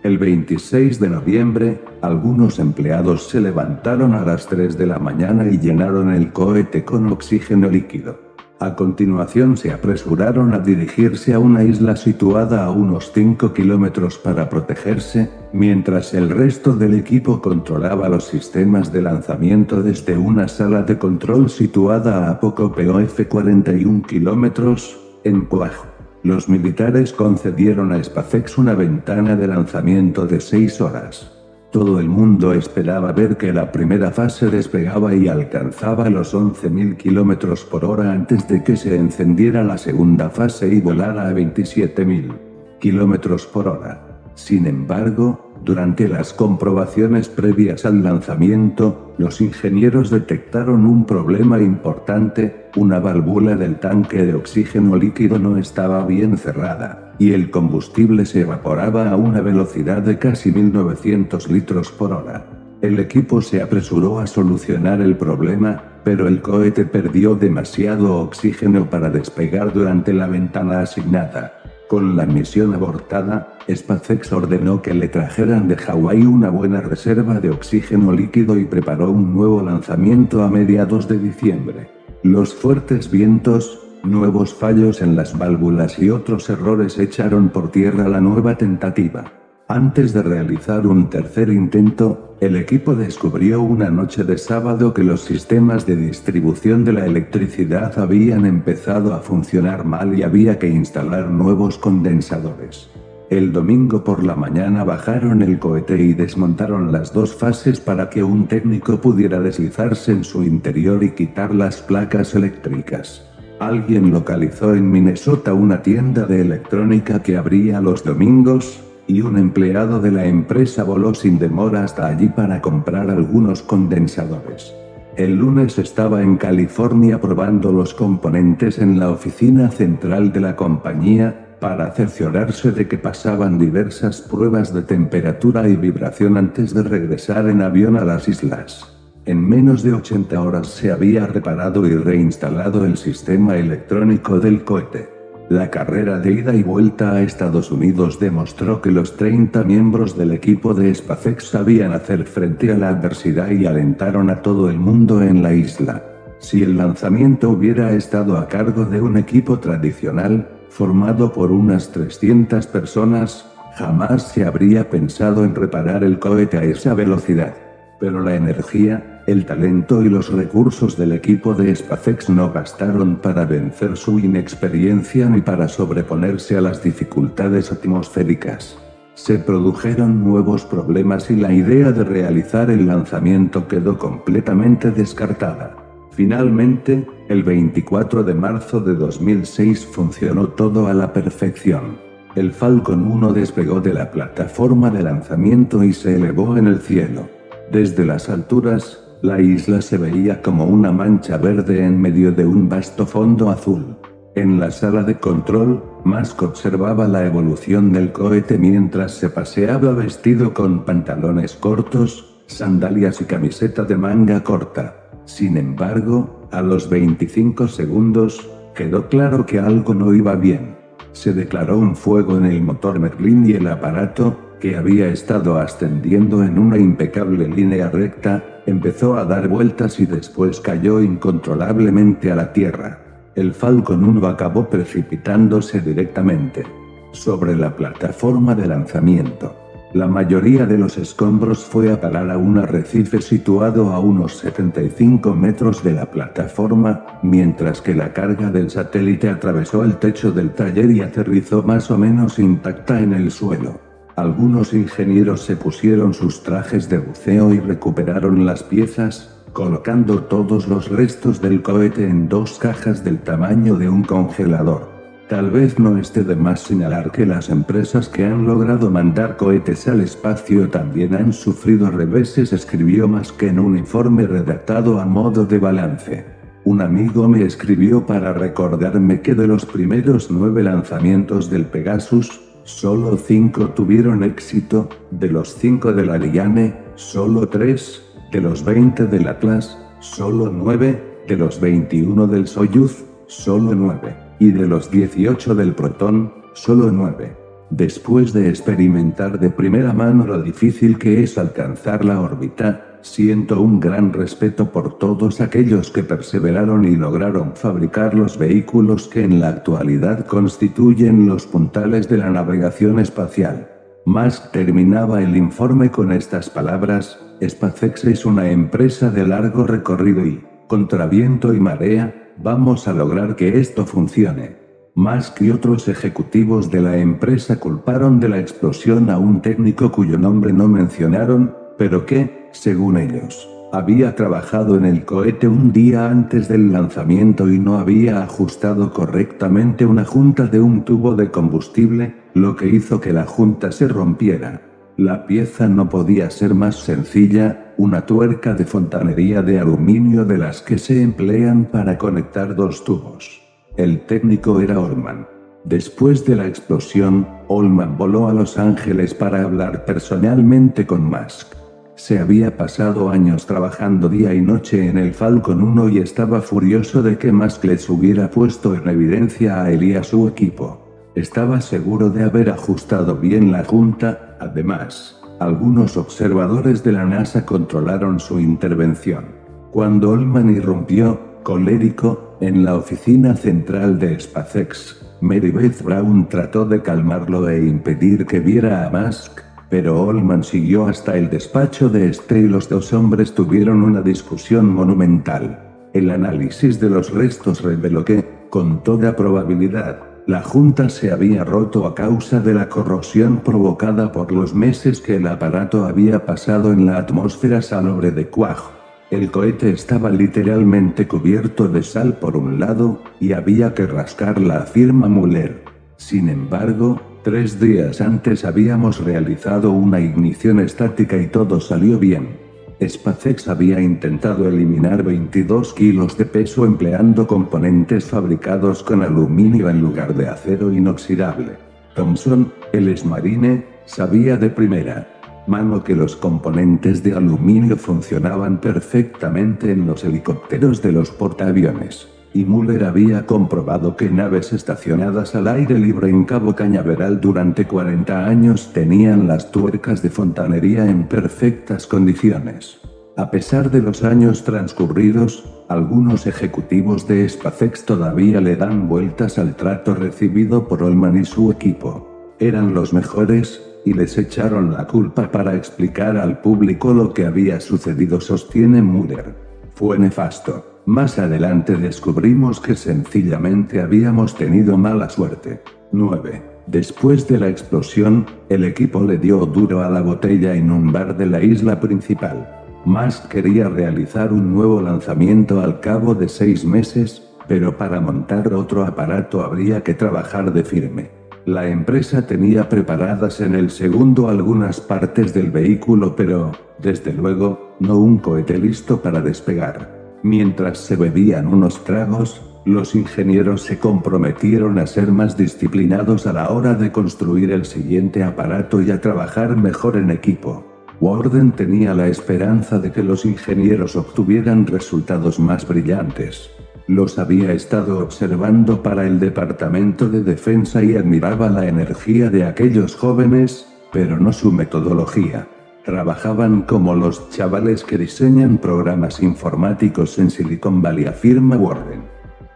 El 0.03 0.19
26 0.19 1.01
de 1.01 1.09
noviembre, 1.09 1.81
algunos 2.03 2.59
empleados 2.59 3.29
se 3.29 3.41
levantaron 3.41 4.15
a 4.15 4.25
las 4.25 4.47
3 4.47 4.77
de 4.79 4.87
la 4.87 4.99
mañana 4.99 5.49
y 5.49 5.59
llenaron 5.59 6.11
el 6.11 6.33
cohete 6.33 6.85
con 6.85 7.11
oxígeno 7.11 7.69
líquido. 7.69 8.26
A 8.59 8.75
continuación 8.75 9.59
se 9.59 9.71
apresuraron 9.71 10.55
a 10.55 10.59
dirigirse 10.61 11.35
a 11.35 11.39
una 11.39 11.63
isla 11.63 11.95
situada 11.95 12.65
a 12.65 12.71
unos 12.71 13.13
5 13.13 13.53
kilómetros 13.53 14.17
para 14.17 14.49
protegerse, 14.49 15.31
mientras 15.53 16.15
el 16.15 16.31
resto 16.31 16.75
del 16.75 16.95
equipo 16.95 17.43
controlaba 17.43 18.09
los 18.09 18.25
sistemas 18.25 18.91
de 18.93 19.03
lanzamiento 19.03 19.83
desde 19.83 20.17
una 20.17 20.49
sala 20.49 20.85
de 20.85 20.97
control 20.97 21.51
situada 21.51 22.31
a 22.31 22.41
poco 22.41 22.73
POF 22.73 23.27
41 23.29 24.03
kilómetros, 24.07 24.99
en 25.23 25.43
Cuajo. 25.43 25.87
Los 26.23 26.49
militares 26.49 27.13
concedieron 27.13 27.93
a 27.93 28.03
SpaceX 28.03 28.57
una 28.57 28.75
ventana 28.75 29.37
de 29.37 29.49
lanzamiento 29.49 30.27
de 30.27 30.41
6 30.41 30.81
horas. 30.81 31.36
Todo 31.77 32.01
el 32.01 32.09
mundo 32.09 32.55
esperaba 32.55 33.13
ver 33.13 33.37
que 33.37 33.53
la 33.53 33.71
primera 33.71 34.11
fase 34.11 34.49
despegaba 34.49 35.15
y 35.15 35.29
alcanzaba 35.29 36.09
los 36.09 36.35
11.000 36.35 36.97
km 36.97 37.67
por 37.67 37.85
hora 37.85 38.13
antes 38.13 38.49
de 38.49 38.65
que 38.65 38.79
se 38.79 38.97
encendiera 38.97 39.63
la 39.63 39.77
segunda 39.77 40.31
fase 40.31 40.69
y 40.69 40.81
volara 40.81 41.29
a 41.29 41.33
27.000 41.35 42.33
km 42.81 43.47
por 43.53 43.69
hora. 43.69 44.23
Sin 44.35 44.67
embargo, 44.67 45.53
durante 45.63 46.09
las 46.09 46.33
comprobaciones 46.33 47.29
previas 47.29 47.85
al 47.85 48.03
lanzamiento, 48.03 49.13
los 49.19 49.43
ingenieros 49.43 50.09
detectaron 50.09 50.87
un 50.87 51.05
problema 51.05 51.61
importante, 51.61 52.71
una 52.77 53.01
válvula 53.01 53.55
del 53.55 53.77
tanque 53.77 54.25
de 54.25 54.33
oxígeno 54.33 54.97
líquido 54.97 55.39
no 55.39 55.59
estaba 55.59 56.07
bien 56.07 56.39
cerrada, 56.39 57.06
y 57.19 57.33
el 57.33 57.51
combustible 57.51 58.27
se 58.27 58.43
evaporaba 58.43 59.11
a 59.11 59.17
una 59.17 59.41
velocidad 59.41 60.03
de 60.03 60.19
casi 60.19 60.53
1900 60.53 61.51
litros 61.51 61.91
por 61.91 62.13
hora. 62.13 62.47
El 62.83 62.99
equipo 62.99 63.41
se 63.41 63.63
apresuró 63.63 64.19
a 64.19 64.27
solucionar 64.27 65.01
el 65.01 65.17
problema, 65.17 65.83
pero 66.05 66.29
el 66.29 66.43
cohete 66.43 66.85
perdió 66.85 67.35
demasiado 67.35 68.19
oxígeno 68.19 68.91
para 68.91 69.09
despegar 69.09 69.73
durante 69.73 70.13
la 70.13 70.27
ventana 70.27 70.81
asignada. 70.81 71.55
Con 71.89 72.17
la 72.17 72.27
misión 72.27 72.75
abortada, 72.75 73.57
SpaceX 73.73 74.33
ordenó 74.33 74.83
que 74.83 74.93
le 74.93 75.09
trajeran 75.09 75.69
de 75.69 75.77
Hawái 75.77 76.23
una 76.23 76.51
buena 76.51 76.81
reserva 76.81 77.41
de 77.41 77.51
oxígeno 77.51 78.13
líquido 78.13 78.59
y 78.59 78.65
preparó 78.65 79.11
un 79.11 79.33
nuevo 79.35 79.63
lanzamiento 79.63 80.43
a 80.43 80.49
mediados 80.49 81.09
de 81.09 81.19
diciembre. 81.19 81.89
Los 82.23 82.55
fuertes 82.55 83.11
vientos, 83.11 83.86
nuevos 84.07 84.55
fallos 84.55 85.03
en 85.03 85.17
las 85.17 85.37
válvulas 85.37 85.99
y 85.99 86.11
otros 86.11 86.49
errores 86.51 86.99
echaron 86.99 87.51
por 87.51 87.71
tierra 87.71 88.09
la 88.09 88.21
nueva 88.21 88.57
tentativa. 88.57 89.33
Antes 89.69 90.13
de 90.13 90.23
realizar 90.23 90.87
un 90.87 91.11
tercer 91.11 91.49
intento, 91.49 92.37
el 92.41 92.55
equipo 92.57 92.95
descubrió 92.95 93.63
una 93.63 93.91
noche 93.91 94.23
de 94.23 94.39
sábado 94.39 94.95
que 94.95 95.03
los 95.03 95.23
sistemas 95.23 95.87
de 95.87 95.97
distribución 95.97 96.85
de 96.85 96.93
la 96.93 97.05
electricidad 97.05 97.99
habían 97.99 98.47
empezado 98.47 99.13
a 99.13 99.19
funcionar 99.19 99.85
mal 99.85 100.17
y 100.17 100.23
había 100.23 100.59
que 100.59 100.69
instalar 100.69 101.31
nuevos 101.31 101.79
condensadores. 101.79 102.91
El 103.29 103.53
domingo 103.53 104.05
por 104.05 104.23
la 104.23 104.37
mañana 104.37 104.85
bajaron 104.85 105.43
el 105.43 105.59
cohete 105.59 106.01
y 106.01 106.15
desmontaron 106.15 106.93
las 106.93 107.13
dos 107.13 107.35
fases 107.35 107.81
para 107.81 108.09
que 108.09 108.23
un 108.23 108.47
técnico 108.47 109.01
pudiera 109.01 109.41
deslizarse 109.41 110.13
en 110.13 110.23
su 110.23 110.45
interior 110.45 111.03
y 111.03 111.11
quitar 111.11 111.53
las 111.53 111.83
placas 111.83 112.37
eléctricas. 112.37 113.36
Alguien 113.59 114.11
localizó 114.11 114.75
en 114.75 114.91
Minnesota 114.91 115.55
una 115.55 115.83
tienda 115.83 116.27
de 116.27 116.43
electrónica 116.43 117.23
que 117.23 117.39
abría 117.39 117.81
los 117.81 118.05
domingos, 118.05 118.83
y 119.07 119.23
un 119.23 119.39
empleado 119.39 120.01
de 120.01 120.11
la 120.11 120.27
empresa 120.27 120.85
voló 120.85 121.15
sin 121.15 121.39
demora 121.39 121.85
hasta 121.85 122.07
allí 122.07 122.29
para 122.29 122.61
comprar 122.61 123.09
algunos 123.09 123.63
condensadores. 123.63 124.75
El 125.17 125.37
lunes 125.37 125.79
estaba 125.79 126.21
en 126.21 126.37
California 126.37 127.19
probando 127.19 127.73
los 127.73 127.95
componentes 127.95 128.79
en 128.79 128.99
la 128.99 129.11
oficina 129.11 129.71
central 129.71 130.33
de 130.33 130.41
la 130.41 130.57
compañía, 130.57 131.57
para 131.59 131.91
cerciorarse 131.93 132.73
de 132.73 132.87
que 132.87 132.99
pasaban 132.99 133.59
diversas 133.59 134.21
pruebas 134.21 134.75
de 134.75 134.83
temperatura 134.83 135.67
y 135.67 135.77
vibración 135.77 136.37
antes 136.37 136.75
de 136.75 136.83
regresar 136.83 137.49
en 137.49 137.63
avión 137.63 137.97
a 137.97 138.05
las 138.05 138.29
islas. 138.29 138.96
En 139.27 139.45
menos 139.45 139.83
de 139.83 139.93
80 139.93 140.41
horas 140.41 140.69
se 140.69 140.93
había 140.93 141.27
reparado 141.27 141.85
y 141.85 141.97
reinstalado 141.97 142.85
el 142.85 142.97
sistema 142.97 143.57
electrónico 143.57 144.39
del 144.39 144.63
cohete. 144.63 145.09
La 145.49 145.69
carrera 145.69 146.21
de 146.21 146.31
ida 146.31 146.55
y 146.55 146.63
vuelta 146.63 147.11
a 147.11 147.23
Estados 147.23 147.73
Unidos 147.73 148.21
demostró 148.21 148.81
que 148.81 148.93
los 148.93 149.17
30 149.17 149.65
miembros 149.65 150.17
del 150.17 150.31
equipo 150.31 150.75
de 150.75 150.95
SpaceX 150.95 151.49
sabían 151.49 151.93
hacer 151.93 152.25
frente 152.25 152.71
a 152.71 152.79
la 152.79 152.91
adversidad 152.91 153.51
y 153.51 153.67
alentaron 153.67 154.31
a 154.31 154.43
todo 154.43 154.71
el 154.71 154.79
mundo 154.79 155.21
en 155.21 155.43
la 155.43 155.53
isla. 155.53 156.05
Si 156.39 156.63
el 156.63 156.77
lanzamiento 156.77 157.51
hubiera 157.51 157.91
estado 157.95 158.37
a 158.37 158.47
cargo 158.47 158.85
de 158.85 159.01
un 159.01 159.17
equipo 159.17 159.59
tradicional, 159.59 160.49
formado 160.69 161.33
por 161.33 161.51
unas 161.51 161.91
300 161.91 162.65
personas, 162.69 163.45
jamás 163.75 164.29
se 164.29 164.45
habría 164.45 164.89
pensado 164.89 165.45
en 165.45 165.57
reparar 165.57 166.05
el 166.05 166.21
cohete 166.21 166.59
a 166.59 166.63
esa 166.63 166.95
velocidad. 166.95 167.55
Pero 167.99 168.21
la 168.21 168.37
energía, 168.37 169.16
el 169.27 169.45
talento 169.45 170.05
y 170.05 170.09
los 170.09 170.33
recursos 170.33 170.97
del 170.97 171.11
equipo 171.11 171.53
de 171.53 171.75
SpaceX 171.75 172.31
no 172.31 172.53
bastaron 172.53 173.17
para 173.17 173.45
vencer 173.45 173.97
su 173.97 174.21
inexperiencia 174.21 175.29
ni 175.29 175.41
para 175.41 175.67
sobreponerse 175.67 176.57
a 176.57 176.61
las 176.61 176.83
dificultades 176.83 177.73
atmosféricas. 177.73 178.79
Se 179.15 179.39
produjeron 179.41 180.23
nuevos 180.23 180.65
problemas 180.65 181.29
y 181.31 181.37
la 181.37 181.53
idea 181.53 181.91
de 181.91 182.05
realizar 182.05 182.71
el 182.71 182.87
lanzamiento 182.87 183.67
quedó 183.67 183.99
completamente 183.99 184.93
descartada. 184.93 185.75
Finalmente, 186.13 187.05
el 187.29 187.43
24 187.43 188.23
de 188.23 188.35
marzo 188.35 188.81
de 188.81 188.95
2006 188.95 189.87
funcionó 189.87 190.49
todo 190.49 190.87
a 190.87 190.95
la 190.95 191.13
perfección. 191.13 191.99
El 192.37 192.53
Falcon 192.53 193.11
1 193.11 193.33
despegó 193.33 193.81
de 193.81 193.93
la 193.93 194.11
plataforma 194.11 194.91
de 194.91 195.03
lanzamiento 195.03 195.83
y 195.83 195.93
se 195.93 196.15
elevó 196.15 196.57
en 196.57 196.69
el 196.69 196.81
cielo. 196.81 197.29
Desde 197.73 198.07
las 198.07 198.29
alturas, 198.29 199.06
la 199.27 199.41
isla 199.41 199.83
se 199.83 199.99
veía 199.99 200.41
como 200.41 200.65
una 200.65 200.93
mancha 200.93 201.37
verde 201.37 201.85
en 201.85 202.01
medio 202.01 202.31
de 202.31 202.47
un 202.47 202.69
vasto 202.69 203.05
fondo 203.05 203.51
azul. 203.51 203.97
En 204.37 204.61
la 204.61 204.71
sala 204.71 205.03
de 205.03 205.17
control, 205.17 205.83
Musk 206.05 206.43
observaba 206.43 207.09
la 207.09 207.27
evolución 207.27 207.93
del 207.93 208.13
cohete 208.13 208.57
mientras 208.57 209.15
se 209.15 209.29
paseaba 209.29 209.93
vestido 209.93 210.55
con 210.55 210.85
pantalones 210.85 211.55
cortos, 211.55 212.37
sandalias 212.47 213.21
y 213.21 213.25
camiseta 213.25 213.83
de 213.83 213.97
manga 213.97 214.45
corta. 214.45 215.09
Sin 215.25 215.57
embargo, 215.57 216.49
a 216.53 216.63
los 216.63 216.89
25 216.89 217.67
segundos, 217.67 218.49
quedó 218.77 219.09
claro 219.09 219.45
que 219.45 219.59
algo 219.59 219.93
no 219.95 220.15
iba 220.15 220.37
bien. 220.37 220.77
Se 221.13 221.33
declaró 221.33 221.79
un 221.79 221.97
fuego 221.97 222.37
en 222.37 222.45
el 222.45 222.63
motor 222.63 223.01
Merlin 223.01 223.51
y 223.51 223.55
el 223.55 223.67
aparato, 223.67 224.37
que 224.61 224.77
había 224.77 225.09
estado 225.09 225.59
ascendiendo 225.59 226.45
en 226.45 226.59
una 226.59 226.79
impecable 226.79 227.49
línea 227.49 227.91
recta, 227.91 228.56
empezó 228.67 229.17
a 229.17 229.25
dar 229.25 229.49
vueltas 229.49 229.99
y 230.01 230.07
después 230.07 230.61
cayó 230.61 231.01
incontrolablemente 231.01 232.31
a 232.31 232.37
la 232.37 232.53
tierra 232.53 233.07
el 233.37 233.53
Falcon 233.53 234.03
1 234.03 234.27
acabó 234.27 234.69
precipitándose 234.71 235.83
directamente 235.83 236.65
sobre 237.13 237.55
la 237.55 237.77
plataforma 237.77 238.55
de 238.55 238.67
lanzamiento. 238.67 239.55
La 239.93 240.07
mayoría 240.07 240.65
de 240.65 240.79
los 240.79 240.97
escombros 240.97 241.65
fue 241.65 241.93
a 241.93 242.01
parar 242.01 242.31
a 242.31 242.39
un 242.39 242.57
arrecife 242.59 243.21
situado 243.21 243.93
a 243.93 244.01
unos 244.01 244.39
75 244.39 245.35
metros 245.35 245.85
de 245.85 245.93
la 245.93 246.11
plataforma, 246.11 247.21
mientras 247.23 247.83
que 247.83 247.95
la 247.95 248.15
carga 248.15 248.51
del 248.51 248.71
satélite 248.71 249.29
atravesó 249.29 249.85
el 249.85 249.97
techo 249.97 250.33
del 250.33 250.51
taller 250.53 250.91
y 250.91 251.03
aterrizó 251.03 251.63
más 251.63 251.91
o 251.91 251.99
menos 251.99 252.39
intacta 252.39 253.01
en 253.01 253.13
el 253.13 253.31
suelo. 253.31 253.86
Algunos 254.17 254.73
ingenieros 254.73 255.43
se 255.43 255.57
pusieron 255.57 256.15
sus 256.15 256.43
trajes 256.43 256.89
de 256.89 256.97
buceo 256.97 257.53
y 257.53 257.61
recuperaron 257.61 258.47
las 258.47 258.63
piezas, 258.63 259.43
colocando 259.53 260.23
todos 260.23 260.69
los 260.69 260.89
restos 260.89 261.43
del 261.43 261.61
cohete 261.61 262.09
en 262.09 262.27
dos 262.27 262.59
cajas 262.59 263.05
del 263.05 263.19
tamaño 263.19 263.77
de 263.77 263.91
un 263.91 264.03
congelador. 264.03 264.89
Tal 265.29 265.51
vez 265.51 265.79
no 265.79 265.99
esté 265.99 266.25
de 266.25 266.35
más 266.35 266.61
señalar 266.61 267.11
que 267.13 267.27
las 267.27 267.51
empresas 267.51 268.09
que 268.09 268.25
han 268.25 268.47
logrado 268.47 268.91
mandar 268.91 269.37
cohetes 269.37 269.87
al 269.87 270.01
espacio 270.01 270.71
también 270.71 271.15
han 271.15 271.35
sufrido 271.35 271.91
reveses, 271.91 272.55
escribió 272.55 273.09
más 273.09 273.33
que 273.33 273.49
en 273.49 273.59
un 273.59 273.77
informe 273.77 274.27
redactado 274.27 274.99
a 274.99 275.05
modo 275.05 275.45
de 275.45 275.59
balance. 275.59 276.25
Un 276.65 276.81
amigo 276.81 277.29
me 277.29 277.43
escribió 277.43 278.07
para 278.07 278.33
recordarme 278.33 279.21
que 279.21 279.35
de 279.35 279.47
los 279.47 279.67
primeros 279.67 280.31
nueve 280.31 280.63
lanzamientos 280.63 281.51
del 281.51 281.67
Pegasus, 281.67 282.46
solo 282.67 283.17
cinco 283.17 283.69
tuvieron 283.71 284.25
éxito, 284.25 284.89
de 285.13 285.29
los 285.29 285.55
cinco 285.55 285.93
del 285.93 286.11
Ariane, 286.11 286.77
solo 286.97 287.49
tres, 287.49 288.03
de 288.33 288.41
los 288.41 288.65
20 288.65 289.07
del 289.07 289.29
Atlas, 289.29 289.79
solo 290.01 290.51
9, 290.53 291.23
de 291.29 291.37
los 291.37 291.61
21 291.61 292.27
del 292.27 292.49
Soyuz, 292.49 293.05
solo 293.29 293.75
9, 293.75 294.17
y 294.41 294.51
de 294.51 294.67
los 294.67 294.91
18 294.91 295.55
del 295.55 295.75
Proton, 295.75 296.33
solo 296.55 296.91
9. 296.91 297.37
Después 297.71 298.33
de 298.33 298.49
experimentar 298.49 299.39
de 299.39 299.51
primera 299.51 299.93
mano 299.93 300.27
lo 300.27 300.43
difícil 300.43 300.99
que 300.99 301.23
es 301.23 301.39
alcanzar 301.39 302.05
la 302.05 302.21
órbita, 302.21 302.96
siento 303.07 303.61
un 303.61 303.81
gran 303.81 304.13
respeto 304.13 304.73
por 304.73 304.99
todos 304.99 305.41
aquellos 305.41 305.91
que 305.91 306.03
perseveraron 306.03 306.85
y 306.85 306.97
lograron 306.97 307.55
fabricar 307.55 308.15
los 308.15 308.39
vehículos 308.39 309.09
que 309.09 309.23
en 309.23 309.41
la 309.41 309.49
actualidad 309.49 310.27
constituyen 310.27 311.27
los 311.27 311.47
puntales 311.47 312.09
de 312.09 312.19
la 312.19 312.31
navegación 312.31 312.99
espacial. 312.99 313.71
Musk 314.05 314.51
terminaba 314.53 315.23
el 315.23 315.37
informe 315.37 315.91
con 315.91 316.13
estas 316.13 316.51
palabras, 316.51 317.19
SpaceX 317.43 318.05
es 318.05 318.27
una 318.27 318.51
empresa 318.51 319.11
de 319.11 319.27
largo 319.27 319.67
recorrido 319.67 320.25
y, 320.25 320.45
contra 320.69 321.07
viento 321.07 321.55
y 321.55 321.61
marea, 321.61 322.33
vamos 322.37 322.87
a 322.89 322.93
lograr 322.93 323.37
que 323.37 323.59
esto 323.59 323.87
funcione. 323.87 324.57
Musk 324.95 325.43
y 325.43 325.51
otros 325.51 325.89
ejecutivos 325.89 326.71
de 326.71 326.81
la 326.81 326.97
empresa 326.97 327.61
culparon 327.61 328.19
de 328.19 328.31
la 328.31 328.39
explosión 328.39 329.11
a 329.11 329.19
un 329.19 329.43
técnico 329.43 329.93
cuyo 329.93 330.19
nombre 330.19 330.53
no 330.53 330.69
mencionaron, 330.69 331.55
pero 331.77 332.07
que, 332.07 332.46
según 332.57 332.97
ellos, 332.97 333.49
había 333.73 334.15
trabajado 334.15 334.77
en 334.77 334.85
el 334.85 335.05
cohete 335.05 335.49
un 335.49 335.73
día 335.73 336.09
antes 336.09 336.49
del 336.49 336.73
lanzamiento 336.73 337.51
y 337.51 337.59
no 337.59 337.79
había 337.79 338.23
ajustado 338.23 338.93
correctamente 338.93 339.85
una 339.85 340.05
junta 340.05 340.47
de 340.47 340.61
un 340.61 340.85
tubo 340.85 341.15
de 341.15 341.31
combustible, 341.31 342.15
lo 342.35 342.57
que 342.57 342.69
hizo 342.69 343.01
que 343.01 343.13
la 343.13 343.25
junta 343.25 343.73
se 343.73 343.89
rompiera. 343.89 344.63
La 344.97 345.27
pieza 345.27 345.69
no 345.69 345.89
podía 345.91 346.31
ser 346.31 346.55
más 346.55 346.77
sencilla, 346.77 347.75
una 347.77 348.07
tuerca 348.07 348.55
de 348.55 348.65
fontanería 348.65 349.43
de 349.43 349.59
aluminio 349.59 350.25
de 350.25 350.39
las 350.39 350.63
que 350.63 350.79
se 350.79 351.03
emplean 351.03 351.67
para 351.67 351.99
conectar 351.99 352.55
dos 352.55 352.85
tubos. 352.85 353.43
El 353.77 354.01
técnico 354.07 354.61
era 354.61 354.81
Olman. 354.81 355.27
Después 355.65 356.25
de 356.25 356.37
la 356.37 356.47
explosión, 356.47 357.27
Olman 357.49 357.99
voló 357.99 358.29
a 358.29 358.33
Los 358.33 358.57
Ángeles 358.57 359.13
para 359.13 359.43
hablar 359.43 359.85
personalmente 359.85 360.87
con 360.87 361.05
Musk. 361.05 361.56
Se 361.97 362.19
había 362.19 362.59
pasado 362.59 363.09
años 363.09 363.47
trabajando 363.47 364.11
día 364.11 364.35
y 364.35 364.43
noche 364.43 364.87
en 364.87 364.99
el 364.99 365.15
Falcon 365.15 365.63
1 365.63 365.89
y 365.89 365.99
estaba 365.99 366.43
furioso 366.43 367.03
de 367.03 367.17
que 367.17 367.33
Musk 367.33 367.65
les 367.65 367.89
hubiera 367.89 368.31
puesto 368.31 368.75
en 368.75 368.87
evidencia 368.87 369.63
a 369.63 369.71
él 369.71 369.83
y 369.83 369.95
a 369.95 370.05
su 370.05 370.29
equipo. 370.29 371.11
Estaba 371.15 371.63
seguro 371.63 372.11
de 372.11 372.23
haber 372.23 372.51
ajustado 372.51 373.17
bien 373.17 373.51
la 373.51 373.65
junta, 373.65 374.37
además, 374.39 375.19
algunos 375.41 375.97
observadores 375.97 376.85
de 376.85 376.93
la 376.93 377.07
NASA 377.07 377.47
controlaron 377.47 378.21
su 378.21 378.41
intervención. 378.41 379.25
Cuando 379.73 380.11
Olman 380.11 380.55
irrumpió, 380.55 381.19
colérico, 381.43 382.37
en 382.43 382.63
la 382.63 382.75
oficina 382.75 383.35
central 383.37 383.99
de 383.99 384.21
SpaceX, 384.21 385.03
Mary 385.23 385.51
Brown 385.51 386.29
trató 386.29 386.67
de 386.67 386.83
calmarlo 386.83 387.49
e 387.49 387.67
impedir 387.67 388.27
que 388.27 388.41
viera 388.41 388.87
a 388.87 388.91
Musk, 388.91 389.41
pero 389.69 390.01
Olman 390.03 390.45
siguió 390.45 390.87
hasta 390.87 391.17
el 391.17 391.29
despacho 391.29 391.89
de 391.89 392.09
este 392.09 392.39
y 392.39 392.49
los 392.49 392.69
dos 392.69 392.93
hombres 392.93 393.35
tuvieron 393.35 393.83
una 393.83 394.03
discusión 394.03 394.69
monumental. 394.69 395.89
El 395.93 396.11
análisis 396.11 396.79
de 396.81 396.91
los 396.91 397.13
restos 397.13 397.63
reveló 397.63 398.05
que, 398.05 398.25
con 398.51 398.83
toda 398.83 399.17
probabilidad, 399.17 400.01
la 400.27 400.43
junta 400.43 400.89
se 400.89 401.13
había 401.13 401.45
roto 401.45 401.87
a 401.87 401.95
causa 401.95 402.41
de 402.41 402.53
la 402.53 402.69
corrosión 402.69 403.39
provocada 403.39 404.11
por 404.11 404.33
los 404.33 404.55
meses 404.55 405.01
que 405.01 405.17
el 405.17 405.27
aparato 405.29 405.85
había 405.85 406.27
pasado 406.27 406.73
en 406.73 406.85
la 406.87 406.99
atmósfera 406.99 407.63
salobre 407.63 408.11
de 408.11 408.27
Cuajo. 408.27 408.73
El 409.11 409.31
cohete 409.31 409.71
estaba 409.71 410.11
literalmente 410.11 411.07
cubierto 411.07 411.69
de 411.69 411.85
sal 411.85 412.19
por 412.19 412.37
un 412.37 412.59
lado, 412.59 413.05
y 413.21 413.35
había 413.35 413.73
que 413.73 413.87
rascarla, 413.87 414.57
afirma 414.57 415.09
Muller. 415.09 415.63
Sin 415.97 416.29
embargo, 416.29 417.01
Tres 417.27 417.59
días 417.59 418.01
antes 418.01 418.45
habíamos 418.45 419.05
realizado 419.05 419.73
una 419.73 419.99
ignición 419.99 420.61
estática 420.61 421.17
y 421.17 421.27
todo 421.27 421.61
salió 421.61 421.99
bien. 421.99 422.39
SpaceX 422.81 423.49
había 423.49 423.81
intentado 423.81 424.47
eliminar 424.47 425.03
22 425.03 425.75
kilos 425.75 426.17
de 426.17 426.25
peso 426.25 426.65
empleando 426.65 427.27
componentes 427.27 428.05
fabricados 428.05 428.85
con 428.85 429.03
aluminio 429.03 429.69
en 429.69 429.81
lugar 429.81 430.15
de 430.15 430.29
acero 430.29 430.73
inoxidable. 430.73 431.57
Thomson, 431.97 432.53
el 432.73 432.97
Marine, 433.05 433.67
sabía 433.87 434.37
de 434.37 434.49
primera 434.49 435.09
mano 435.49 435.83
que 435.83 435.97
los 435.97 436.15
componentes 436.15 437.03
de 437.03 437.15
aluminio 437.15 437.77
funcionaban 437.77 438.61
perfectamente 438.61 439.73
en 439.73 439.85
los 439.85 440.05
helicópteros 440.05 440.81
de 440.81 440.93
los 440.93 441.11
portaaviones 441.11 442.07
y 442.37 442.45
Muller 442.45 442.85
había 442.85 443.25
comprobado 443.25 443.97
que 443.97 444.11
naves 444.11 444.53
estacionadas 444.53 445.35
al 445.35 445.49
aire 445.49 445.79
libre 445.79 446.11
en 446.11 446.25
Cabo 446.25 446.55
Cañaveral 446.55 447.19
durante 447.19 447.67
40 447.67 448.27
años 448.27 448.73
tenían 448.75 449.27
las 449.27 449.51
tuercas 449.51 450.03
de 450.03 450.11
fontanería 450.11 450.85
en 450.85 451.09
perfectas 451.09 451.87
condiciones. 451.87 452.79
A 453.17 453.31
pesar 453.31 453.71
de 453.71 453.81
los 453.81 454.05
años 454.05 454.45
transcurridos, 454.45 455.51
algunos 455.71 456.27
ejecutivos 456.27 457.09
de 457.09 457.27
SpaceX 457.27 457.87
todavía 457.87 458.43
le 458.43 458.57
dan 458.57 458.87
vueltas 458.87 459.39
al 459.39 459.57
trato 459.57 459.95
recibido 459.95 460.69
por 460.69 460.83
Olman 460.83 461.19
y 461.19 461.25
su 461.25 461.51
equipo. 461.51 462.35
Eran 462.39 462.75
los 462.75 462.93
mejores, 462.93 463.63
y 463.87 463.95
les 463.95 464.19
echaron 464.19 464.75
la 464.75 464.87
culpa 464.87 465.31
para 465.31 465.55
explicar 465.55 466.19
al 466.19 466.41
público 466.43 466.93
lo 466.93 467.15
que 467.15 467.25
había 467.25 467.61
sucedido, 467.61 468.21
sostiene 468.21 468.83
Muller. 468.83 469.35
Fue 469.75 469.99
nefasto. 469.99 470.76
Más 470.87 471.19
adelante 471.19 471.75
descubrimos 471.75 472.61
que 472.61 472.77
sencillamente 472.77 473.81
habíamos 473.81 474.37
tenido 474.37 474.79
mala 474.79 475.09
suerte. 475.09 475.61
9. 475.91 476.41
Después 476.69 477.27
de 477.27 477.41
la 477.41 477.49
explosión, 477.49 478.25
el 478.49 478.63
equipo 478.63 479.03
le 479.03 479.19
dio 479.19 479.45
duro 479.47 479.83
a 479.83 479.91
la 479.91 480.01
botella 480.01 480.55
en 480.55 480.71
un 480.71 480.93
bar 480.93 481.17
de 481.17 481.27
la 481.27 481.43
isla 481.43 481.81
principal. 481.81 482.63
Musk 482.85 483.27
quería 483.27 483.69
realizar 483.69 484.33
un 484.33 484.55
nuevo 484.55 484.81
lanzamiento 484.81 485.61
al 485.61 485.81
cabo 485.81 486.15
de 486.15 486.29
seis 486.29 486.65
meses, 486.65 487.35
pero 487.49 487.77
para 487.77 488.01
montar 488.01 488.55
otro 488.55 488.85
aparato 488.85 489.43
habría 489.43 489.83
que 489.83 489.95
trabajar 489.95 490.53
de 490.53 490.63
firme. 490.63 491.11
La 491.47 491.69
empresa 491.69 492.29
tenía 492.29 492.69
preparadas 492.69 493.41
en 493.41 493.57
el 493.57 493.71
segundo 493.71 494.29
algunas 494.29 494.81
partes 494.81 495.35
del 495.35 495.51
vehículo, 495.51 496.15
pero, 496.15 496.53
desde 496.79 497.13
luego, 497.13 497.75
no 497.81 497.99
un 497.99 498.19
cohete 498.19 498.57
listo 498.57 499.03
para 499.03 499.21
despegar. 499.21 499.96
Mientras 500.23 500.79
se 500.79 500.97
bebían 500.97 501.47
unos 501.47 501.85
tragos, 501.85 502.43
los 502.65 502.97
ingenieros 502.97 503.63
se 503.63 503.79
comprometieron 503.79 504.79
a 504.79 504.87
ser 504.87 505.13
más 505.13 505.37
disciplinados 505.37 506.27
a 506.27 506.33
la 506.33 506.51
hora 506.51 506.75
de 506.75 506.91
construir 506.91 507.53
el 507.53 507.65
siguiente 507.65 508.25
aparato 508.25 508.83
y 508.83 508.91
a 508.91 509.01
trabajar 509.01 509.57
mejor 509.57 509.97
en 509.97 510.11
equipo. 510.11 510.65
Warden 511.01 511.53
tenía 511.53 511.95
la 511.95 512.09
esperanza 512.09 512.79
de 512.79 512.91
que 512.91 513.05
los 513.05 513.25
ingenieros 513.25 513.95
obtuvieran 513.97 514.67
resultados 514.67 515.39
más 515.39 515.69
brillantes. 515.69 516.51
Los 516.89 517.19
había 517.19 517.53
estado 517.53 518.01
observando 518.01 518.83
para 518.83 519.07
el 519.07 519.21
Departamento 519.21 520.09
de 520.09 520.23
Defensa 520.23 520.83
y 520.83 520.97
admiraba 520.97 521.51
la 521.51 521.69
energía 521.69 522.31
de 522.31 522.45
aquellos 522.45 522.97
jóvenes, 522.97 523.67
pero 523.93 524.19
no 524.19 524.33
su 524.33 524.51
metodología. 524.51 525.47
Trabajaban 525.87 526.63
como 526.63 526.97
los 526.97 527.31
chavales 527.31 527.85
que 527.85 527.97
diseñan 527.97 528.59
programas 528.59 529.23
informáticos 529.23 530.19
en 530.19 530.33
Silicon 530.33 530.83
Valley, 530.83 531.05
afirma 531.05 531.57
Warden. 531.57 532.03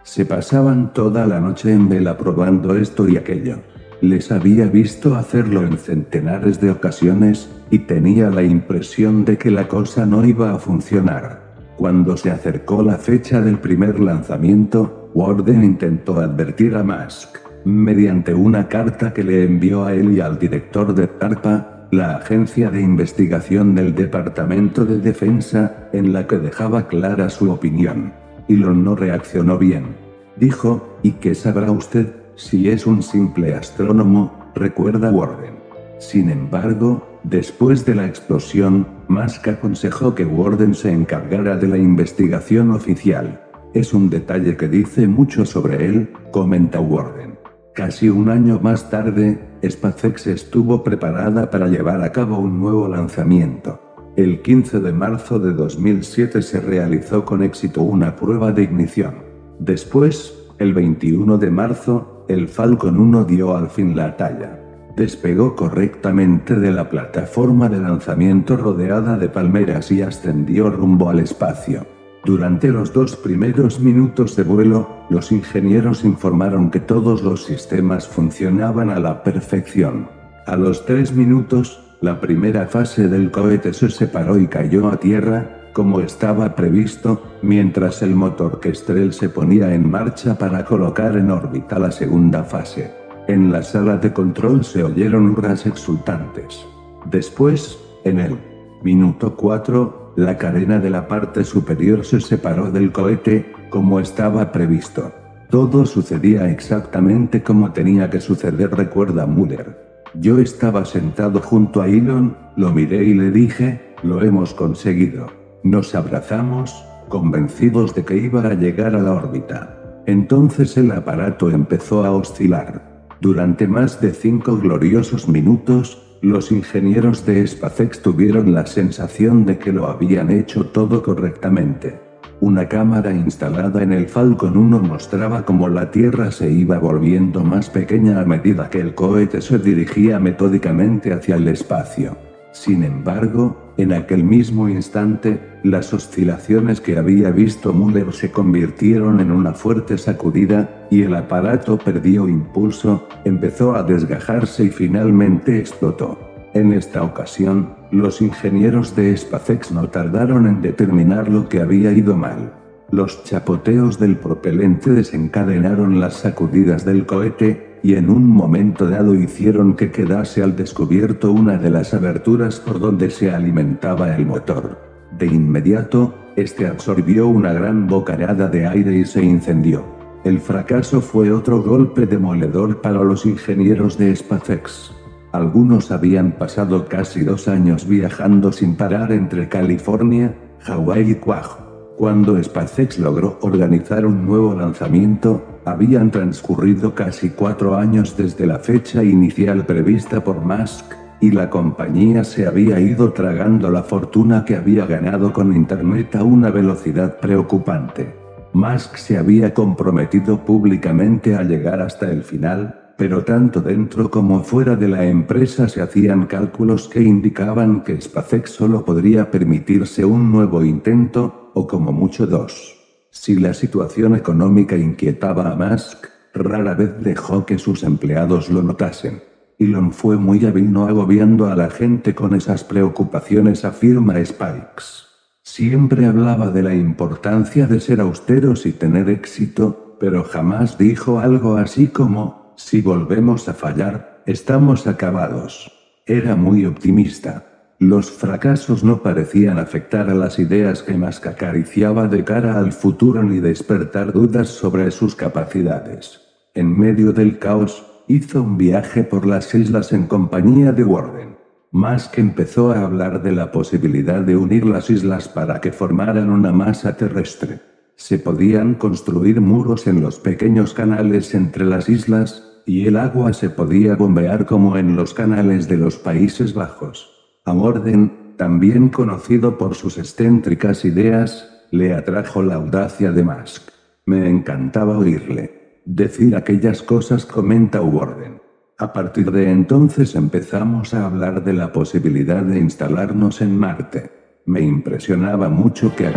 Se 0.03 0.27
pasaban 0.27 0.93
toda 0.93 1.29
la 1.29 1.39
noche 1.39 1.73
en 1.73 1.89
vela 1.89 2.19
probando 2.19 2.77
esto 2.77 3.09
y 3.09 3.17
aquello. 3.17 3.59
Les 4.01 4.33
había 4.33 4.67
visto 4.67 5.15
hacerlo 5.15 5.63
en 5.63 5.79
centenares 5.79 6.61
de 6.61 6.73
ocasiones, 6.73 7.49
y 7.71 7.79
tenía 7.79 8.31
la 8.31 8.43
impresión 8.43 9.25
de 9.25 9.39
que 9.39 9.53
la 9.53 9.69
cosa 9.69 10.07
no 10.07 10.25
iba 10.25 10.53
a 10.53 10.59
funcionar. 10.59 11.55
Cuando 11.77 12.17
se 12.17 12.33
acercó 12.33 12.83
la 12.83 12.97
fecha 12.97 13.41
del 13.41 13.61
primer 13.61 14.01
lanzamiento, 14.01 15.09
Warden 15.15 15.63
intentó 15.63 16.19
advertir 16.19 16.75
a 16.75 16.83
Musk, 16.83 17.39
mediante 17.65 18.35
una 18.35 18.67
carta 18.67 19.15
que 19.15 19.23
le 19.23 19.45
envió 19.45 19.85
a 19.85 19.95
él 19.95 20.17
y 20.17 20.21
al 20.21 20.37
director 20.37 20.93
de 20.93 21.09
DARPA, 21.21 21.80
la 21.91 22.17
agencia 22.17 22.71
de 22.71 22.81
investigación 22.81 23.75
del 23.75 23.95
Departamento 23.95 24.85
de 24.85 24.99
Defensa, 24.99 25.89
en 25.93 26.13
la 26.13 26.27
que 26.27 26.39
dejaba 26.39 26.89
clara 26.89 27.29
su 27.31 27.51
opinión. 27.51 28.13
Elon 28.49 28.85
no 28.85 28.97
reaccionó 28.97 29.59
bien. 29.59 29.97
Dijo, 30.37 30.99
¿y 31.03 31.13
qué 31.13 31.35
sabrá 31.35 31.71
usted, 31.71 32.15
si 32.37 32.69
es 32.69 32.87
un 32.87 33.03
simple 33.03 33.55
astrónomo? 33.55 34.51
Recuerda 34.55 35.11
Warden. 35.11 35.59
Sin 35.99 36.31
embargo, 36.31 37.11
Después 37.23 37.85
de 37.85 37.95
la 37.95 38.07
explosión, 38.07 38.87
Musk 39.09 39.47
aconsejó 39.49 40.15
que 40.15 40.25
Warden 40.25 40.75
se 40.75 40.91
encargara 40.91 41.57
de 41.57 41.69
la 41.69 41.77
investigación 41.77 42.71
oficial. 42.71 43.43
Es 43.75 43.93
un 43.93 44.09
detalle 44.09 44.57
que 44.57 44.69
dice 44.69 45.07
mucho 45.07 45.45
sobre 45.45 45.85
él, 45.85 46.11
comenta 46.33 46.81
Warden. 46.81 47.39
Casi 47.75 48.09
un 48.09 48.29
año 48.29 48.59
más 48.63 48.91
tarde, 48.91 49.39
SpaceX 49.65 50.27
estuvo 50.27 50.83
preparada 50.83 51.51
para 51.51 51.69
llevar 51.69 52.03
a 52.03 52.13
cabo 52.13 52.39
un 52.39 52.61
nuevo 52.61 52.89
lanzamiento. 52.89 53.81
El 54.17 54.43
15 54.43 54.81
de 54.81 54.93
marzo 54.93 55.39
de 55.39 55.53
2007 55.53 56.43
se 56.43 56.61
realizó 56.61 57.25
con 57.25 57.43
éxito 57.43 57.83
una 57.83 58.17
prueba 58.17 58.53
de 58.53 58.65
ignición. 58.65 59.25
Después, 59.59 60.49
el 60.59 60.75
21 60.75 61.39
de 61.39 61.51
marzo, 61.51 62.25
el 62.29 62.49
Falcon 62.49 62.99
1 62.99 63.25
dio 63.25 63.57
al 63.57 63.71
fin 63.71 63.97
la 63.97 64.17
talla 64.17 64.61
despegó 64.97 65.57
correctamente 65.57 66.55
de 66.57 66.71
la 66.71 66.91
plataforma 66.91 67.69
de 67.69 67.81
lanzamiento 67.81 68.57
rodeada 68.57 69.17
de 69.17 69.29
palmeras 69.29 69.91
y 69.91 70.03
ascendió 70.03 70.69
rumbo 70.69 71.09
al 71.09 71.21
espacio. 71.21 71.87
Durante 72.25 72.69
los 72.69 72.93
dos 72.93 73.17
primeros 73.17 73.81
minutos 73.81 74.37
de 74.37 74.43
vuelo, 74.43 74.89
los 75.09 75.33
ingenieros 75.33 76.05
informaron 76.05 76.71
que 76.71 76.81
todos 76.81 77.23
los 77.23 77.45
sistemas 77.45 78.07
funcionaban 78.07 78.91
a 78.91 79.01
la 79.01 79.23
perfección. 79.23 80.09
A 80.47 80.57
los 80.57 80.85
tres 80.85 81.15
minutos, 81.15 81.83
la 82.03 82.21
primera 82.21 82.67
fase 82.67 83.09
del 83.09 83.31
cohete 83.31 83.73
se 83.73 83.89
separó 83.89 84.39
y 84.39 84.49
cayó 84.49 84.89
a 84.89 84.99
tierra, 84.99 85.71
como 85.73 86.01
estaba 86.01 86.55
previsto, 86.55 87.23
mientras 87.41 88.03
el 88.03 88.15
motor 88.15 88.61
Kestrel 88.61 89.15
se 89.15 89.31
ponía 89.31 89.75
en 89.75 89.91
marcha 89.91 90.37
para 90.37 90.65
colocar 90.65 91.17
en 91.17 91.31
órbita 91.31 91.79
la 91.79 91.91
segunda 91.91 92.45
fase. 92.45 92.93
En 93.29 93.51
la 93.51 93.63
sala 93.63 93.97
de 93.97 94.13
control 94.13 94.65
se 94.65 94.83
oyeron 94.83 95.31
hurras 95.31 95.65
exultantes. 95.67 96.67
Después, 97.11 97.79
en 98.05 98.19
el 98.19 98.39
minuto 98.83 99.37
4, 99.37 100.00
la 100.21 100.37
cadena 100.37 100.79
de 100.79 100.91
la 100.91 101.09
parte 101.09 101.45
superior 101.45 102.05
se 102.05 102.21
separó 102.21 102.71
del 102.71 102.93
cohete, 102.93 103.53
como 103.71 104.01
estaba 104.01 104.53
previsto. 104.53 105.13
Todo 105.49 105.87
sucedía 105.87 106.51
exactamente 106.51 107.43
como 107.43 107.73
tenía 107.73 108.11
que 108.11 108.21
suceder, 108.21 108.71
recuerda 108.71 109.27
Muller. 109.27 110.05
Yo 110.15 110.39
estaba 110.39 110.85
sentado 110.85 111.41
junto 111.41 111.81
a 111.81 111.89
Elon, 111.89 112.37
lo 112.57 112.73
miré 112.73 113.05
y 113.05 113.15
le 113.15 113.31
dije, 113.31 113.95
lo 114.03 114.23
hemos 114.23 114.55
conseguido. 114.55 115.29
Nos 115.63 115.95
abrazamos, 115.95 116.85
convencidos 117.09 117.95
de 117.95 118.05
que 118.05 118.17
iba 118.17 118.43
a 118.43 118.55
llegar 118.55 118.95
a 118.95 119.03
la 119.03 119.13
órbita. 119.13 120.03
Entonces 120.07 120.77
el 120.77 120.91
aparato 120.93 121.51
empezó 121.51 122.05
a 122.05 122.11
oscilar. 122.11 123.07
Durante 123.21 123.67
más 123.67 124.01
de 124.01 124.13
cinco 124.13 124.57
gloriosos 124.57 125.29
minutos, 125.29 126.10
los 126.23 126.53
ingenieros 126.53 127.25
de 127.25 127.47
SpaceX 127.47 128.03
tuvieron 128.03 128.53
la 128.53 128.67
sensación 128.67 129.47
de 129.47 129.59
que 129.59 129.73
lo 129.73 129.87
habían 129.87 130.31
hecho 130.31 130.67
todo 130.67 131.03
correctamente. 131.03 131.99
Una 132.41 132.69
cámara 132.69 133.13
instalada 133.13 133.83
en 133.83 133.93
el 133.93 134.09
Falcon 134.09 134.57
1 134.57 134.81
mostraba 134.81 135.45
cómo 135.45 135.69
la 135.69 135.91
Tierra 135.91 136.31
se 136.31 136.51
iba 136.51 136.79
volviendo 136.79 137.43
más 137.43 137.71
pequeña 137.71 138.21
a 138.21 138.25
medida 138.25 138.69
que 138.69 138.81
el 138.81 138.95
cohete 138.95 139.41
se 139.41 139.59
dirigía 139.59 140.19
metódicamente 140.19 141.13
hacia 141.13 141.37
el 141.37 141.49
espacio. 141.49 142.17
Sin 142.53 142.83
embargo, 142.83 143.73
en 143.77 143.93
aquel 143.93 144.25
mismo 144.25 144.69
instante, 144.69 145.39
las 145.63 145.93
oscilaciones 145.93 146.81
que 146.81 146.97
había 146.97 147.31
visto 147.31 147.73
Muller 147.73 148.13
se 148.13 148.31
convirtieron 148.31 149.21
en 149.21 149.31
una 149.31 149.53
fuerte 149.53 149.99
sacudida, 149.99 150.87
y 150.91 151.03
el 151.03 151.15
aparato 151.15 151.79
perdió 151.79 152.29
impulso, 152.29 153.07
empezó 153.25 153.75
a 153.75 153.83
desgajarse 153.83 154.65
y 154.65 154.71
finalmente 154.71 155.59
explotó. 155.59 156.19
En 156.55 156.73
esta 156.73 157.03
ocasión, 157.03 157.75
los 157.93 158.23
ingenieros 158.23 158.97
de 158.97 159.17
SpaceX 159.17 159.71
no 159.71 159.89
tardaron 159.89 160.47
en 160.47 160.63
determinar 160.63 161.29
lo 161.29 161.49
que 161.49 161.61
había 161.61 161.93
ido 161.93 162.17
mal. 162.17 162.55
Los 162.91 163.23
chapoteos 163.23 164.01
del 164.01 164.17
propelente 164.17 164.91
desencadenaron 164.91 166.01
las 166.01 166.15
sacudidas 166.15 166.85
del 166.85 167.07
cohete, 167.07 167.79
y 167.83 167.95
en 167.95 168.11
un 168.11 168.27
momento 168.27 168.89
dado 168.89 169.15
hicieron 169.15 169.75
que 169.75 169.91
quedase 169.91 170.43
al 170.43 170.57
descubierto 170.57 171.33
una 171.33 171.57
de 171.57 171.71
las 171.71 171.95
aberturas 171.95 172.61
por 172.61 172.81
donde 172.81 173.11
se 173.11 173.31
alimentaba 173.31 174.15
el 174.17 174.27
motor. 174.27 174.90
De 175.21 175.27
inmediato, 175.27 176.15
este 176.35 176.67
absorbió 176.67 177.29
una 177.29 177.53
gran 177.53 177.87
bocanada 177.87 178.49
de 178.49 178.67
aire 178.67 178.97
y 178.97 179.05
se 179.05 179.23
incendió. 179.23 179.85
El 180.25 180.41
fracaso 180.41 181.03
fue 181.03 181.31
otro 181.31 181.63
golpe 181.63 182.07
demoledor 182.07 182.81
para 182.81 183.05
los 183.05 183.27
ingenieros 183.27 183.99
de 183.99 184.17
SpaceX. 184.17 184.93
Algunos 185.33 185.91
habían 185.91 186.33
pasado 186.33 186.89
casi 186.89 187.21
dos 187.21 187.49
años 187.49 187.87
viajando 187.87 188.51
sin 188.51 188.77
parar 188.77 189.13
entre 189.13 189.47
California, 189.51 190.35
Hawái 190.61 191.11
y 191.11 191.15
Quaj. 191.17 191.69
Cuando 191.99 192.43
SpaceX 192.43 192.99
logró 192.99 193.39
organizar 193.43 194.07
un 194.07 194.25
nuevo 194.25 194.55
lanzamiento, 194.55 195.61
habían 195.67 196.11
transcurrido 196.11 196.95
casi 196.95 197.29
cuatro 197.29 197.77
años 197.77 198.17
desde 198.17 198.47
la 198.47 198.59
fecha 198.59 199.05
inicial 199.05 199.67
prevista 199.67 200.25
por 200.25 200.41
Musk, 200.41 200.95
y 201.21 201.31
la 201.31 201.51
compañía 201.51 202.25
se 202.25 202.47
había 202.47 202.81
ido 202.81 203.13
tragando 203.13 203.71
la 203.71 203.83
fortuna 203.83 204.45
que 204.45 204.57
había 204.57 204.87
ganado 204.87 205.33
con 205.33 205.55
Internet 205.55 206.17
a 206.17 206.25
una 206.25 206.51
velocidad 206.51 207.19
preocupante. 207.21 208.15
Musk 208.53 208.97
se 208.97 209.17
había 209.17 209.55
comprometido 209.55 210.45
públicamente 210.45 211.37
a 211.37 211.43
llegar 211.43 211.81
hasta 211.83 212.11
el 212.11 212.25
final, 212.25 212.95
pero 212.97 213.23
tanto 213.23 213.61
dentro 213.61 214.11
como 214.11 214.43
fuera 214.43 214.77
de 214.77 214.89
la 214.89 215.05
empresa 215.05 215.69
se 215.69 215.83
hacían 215.83 216.27
cálculos 216.27 216.89
que 216.89 217.03
indicaban 217.03 217.83
que 217.83 218.01
SpaceX 218.01 218.51
solo 218.51 218.85
podría 218.85 219.31
permitirse 219.31 220.05
un 220.05 220.33
nuevo 220.33 220.65
intento, 220.65 221.53
o 221.55 221.67
como 221.67 221.93
mucho 221.93 222.27
dos. 222.27 222.77
Si 223.11 223.37
la 223.37 223.55
situación 223.55 224.15
económica 224.15 224.77
inquietaba 224.77 225.51
a 225.51 225.57
Musk, 225.57 226.07
rara 226.33 226.75
vez 226.75 227.03
dejó 227.03 227.45
que 227.45 227.59
sus 227.59 227.83
empleados 227.83 228.51
lo 228.51 228.63
notasen. 228.63 229.30
Elon 229.61 229.93
fue 229.93 230.17
muy 230.17 230.47
hábil 230.47 230.73
no 230.73 230.87
agobiando 230.87 231.47
a 231.47 231.55
la 231.55 231.69
gente 231.69 232.15
con 232.15 232.35
esas 232.35 232.65
preocupaciones, 232.65 233.67
afirma 233.67 234.15
Spikes. 234.25 235.05
Siempre 235.43 236.07
hablaba 236.07 236.51
de 236.51 236.63
la 236.63 236.75
importancia 236.75 237.67
de 237.67 237.79
ser 237.81 238.01
austeros 238.01 238.65
y 238.65 238.73
tener 238.73 239.11
éxito, 239.11 239.99
pero 240.01 240.25
jamás 240.25 240.79
dijo 240.79 241.21
algo 241.21 241.59
así 241.59 241.89
como, 241.89 242.55
si 242.57 242.81
volvemos 242.81 243.51
a 243.51 243.53
fallar, 243.53 244.23
estamos 244.25 244.87
acabados. 244.87 245.71
Era 246.07 246.37
muy 246.37 246.65
optimista. 246.65 247.75
Los 247.79 248.11
fracasos 248.11 248.83
no 248.83 249.03
parecían 249.03 249.59
afectar 249.59 250.09
a 250.09 250.15
las 250.15 250.39
ideas 250.39 250.83
que 250.83 250.95
Musk 250.95 251.27
acariciaba 251.27 252.09
de 252.09 252.25
cara 252.25 252.59
al 252.59 252.73
futuro 252.73 253.23
ni 253.23 253.41
despertar 253.41 254.15
dudas 254.15 254.49
sobre 254.49 254.91
sus 254.91 255.15
capacidades. 255.15 256.23
En 256.55 256.79
medio 256.79 257.13
del 257.13 257.39
caos, 257.39 257.90
hizo 258.11 258.43
un 258.43 258.59
viaje 258.59 259.05
por 259.05 259.25
las 259.25 259.55
islas 259.55 259.93
en 259.93 260.09
compañía 260.09 260.73
de 260.73 260.83
Warden. 260.83 261.37
Musk 261.71 262.19
empezó 262.19 262.73
a 262.73 262.83
hablar 262.83 263.23
de 263.23 263.31
la 263.31 263.53
posibilidad 263.53 264.21
de 264.23 264.37
unir 264.37 264.67
las 264.67 264.91
islas 264.91 265.29
para 265.29 265.61
que 265.61 265.71
formaran 265.71 266.29
una 266.29 266.51
masa 266.51 266.97
terrestre. 266.97 267.61
Se 267.95 268.19
podían 268.19 268.75
construir 268.75 269.41
muros 269.41 269.87
en 269.87 270.01
los 270.01 270.19
pequeños 270.19 270.75
canales 270.75 271.35
entre 271.37 271.65
las 271.65 271.89
islas, 271.89 272.63
y 272.67 272.89
el 272.89 272.97
agua 272.97 273.33
se 273.33 273.49
podía 273.49 273.95
bombear 273.95 274.45
como 274.45 274.77
en 274.77 274.97
los 274.97 275.15
canales 275.15 275.69
de 275.69 275.77
los 275.77 275.97
Países 275.97 276.53
Bajos. 276.53 277.11
A 277.45 277.55
Morden, 277.55 278.35
también 278.37 278.89
conocido 278.89 279.57
por 279.57 279.77
sus 279.77 279.99
excéntricas 279.99 280.85
ideas, 280.85 281.49
le 281.71 281.95
atrajo 281.95 282.43
la 282.43 282.57
audacia 282.57 283.13
de 283.13 283.23
Musk. 283.23 283.71
Me 284.05 284.29
encantaba 284.29 284.99
oírle 284.99 285.60
decir 285.95 286.37
aquellas 286.37 286.83
cosas, 286.83 287.27
comenta 287.27 287.83
Warden. 287.83 288.41
A 288.79 288.93
partir 288.93 289.31
de 289.31 289.51
entonces 289.51 290.15
empezamos 290.15 290.95
a 290.95 291.05
hablar 291.05 291.45
de 291.45 291.53
la 291.53 291.73
posibilidad 291.73 292.43
de 292.43 292.59
instalarnos 292.59 293.43
en 293.43 293.59
Marte. 293.59 294.11
Me 294.47 294.61
impresionaba 294.61 295.49
mucho 295.49 295.95
que... 295.95 296.11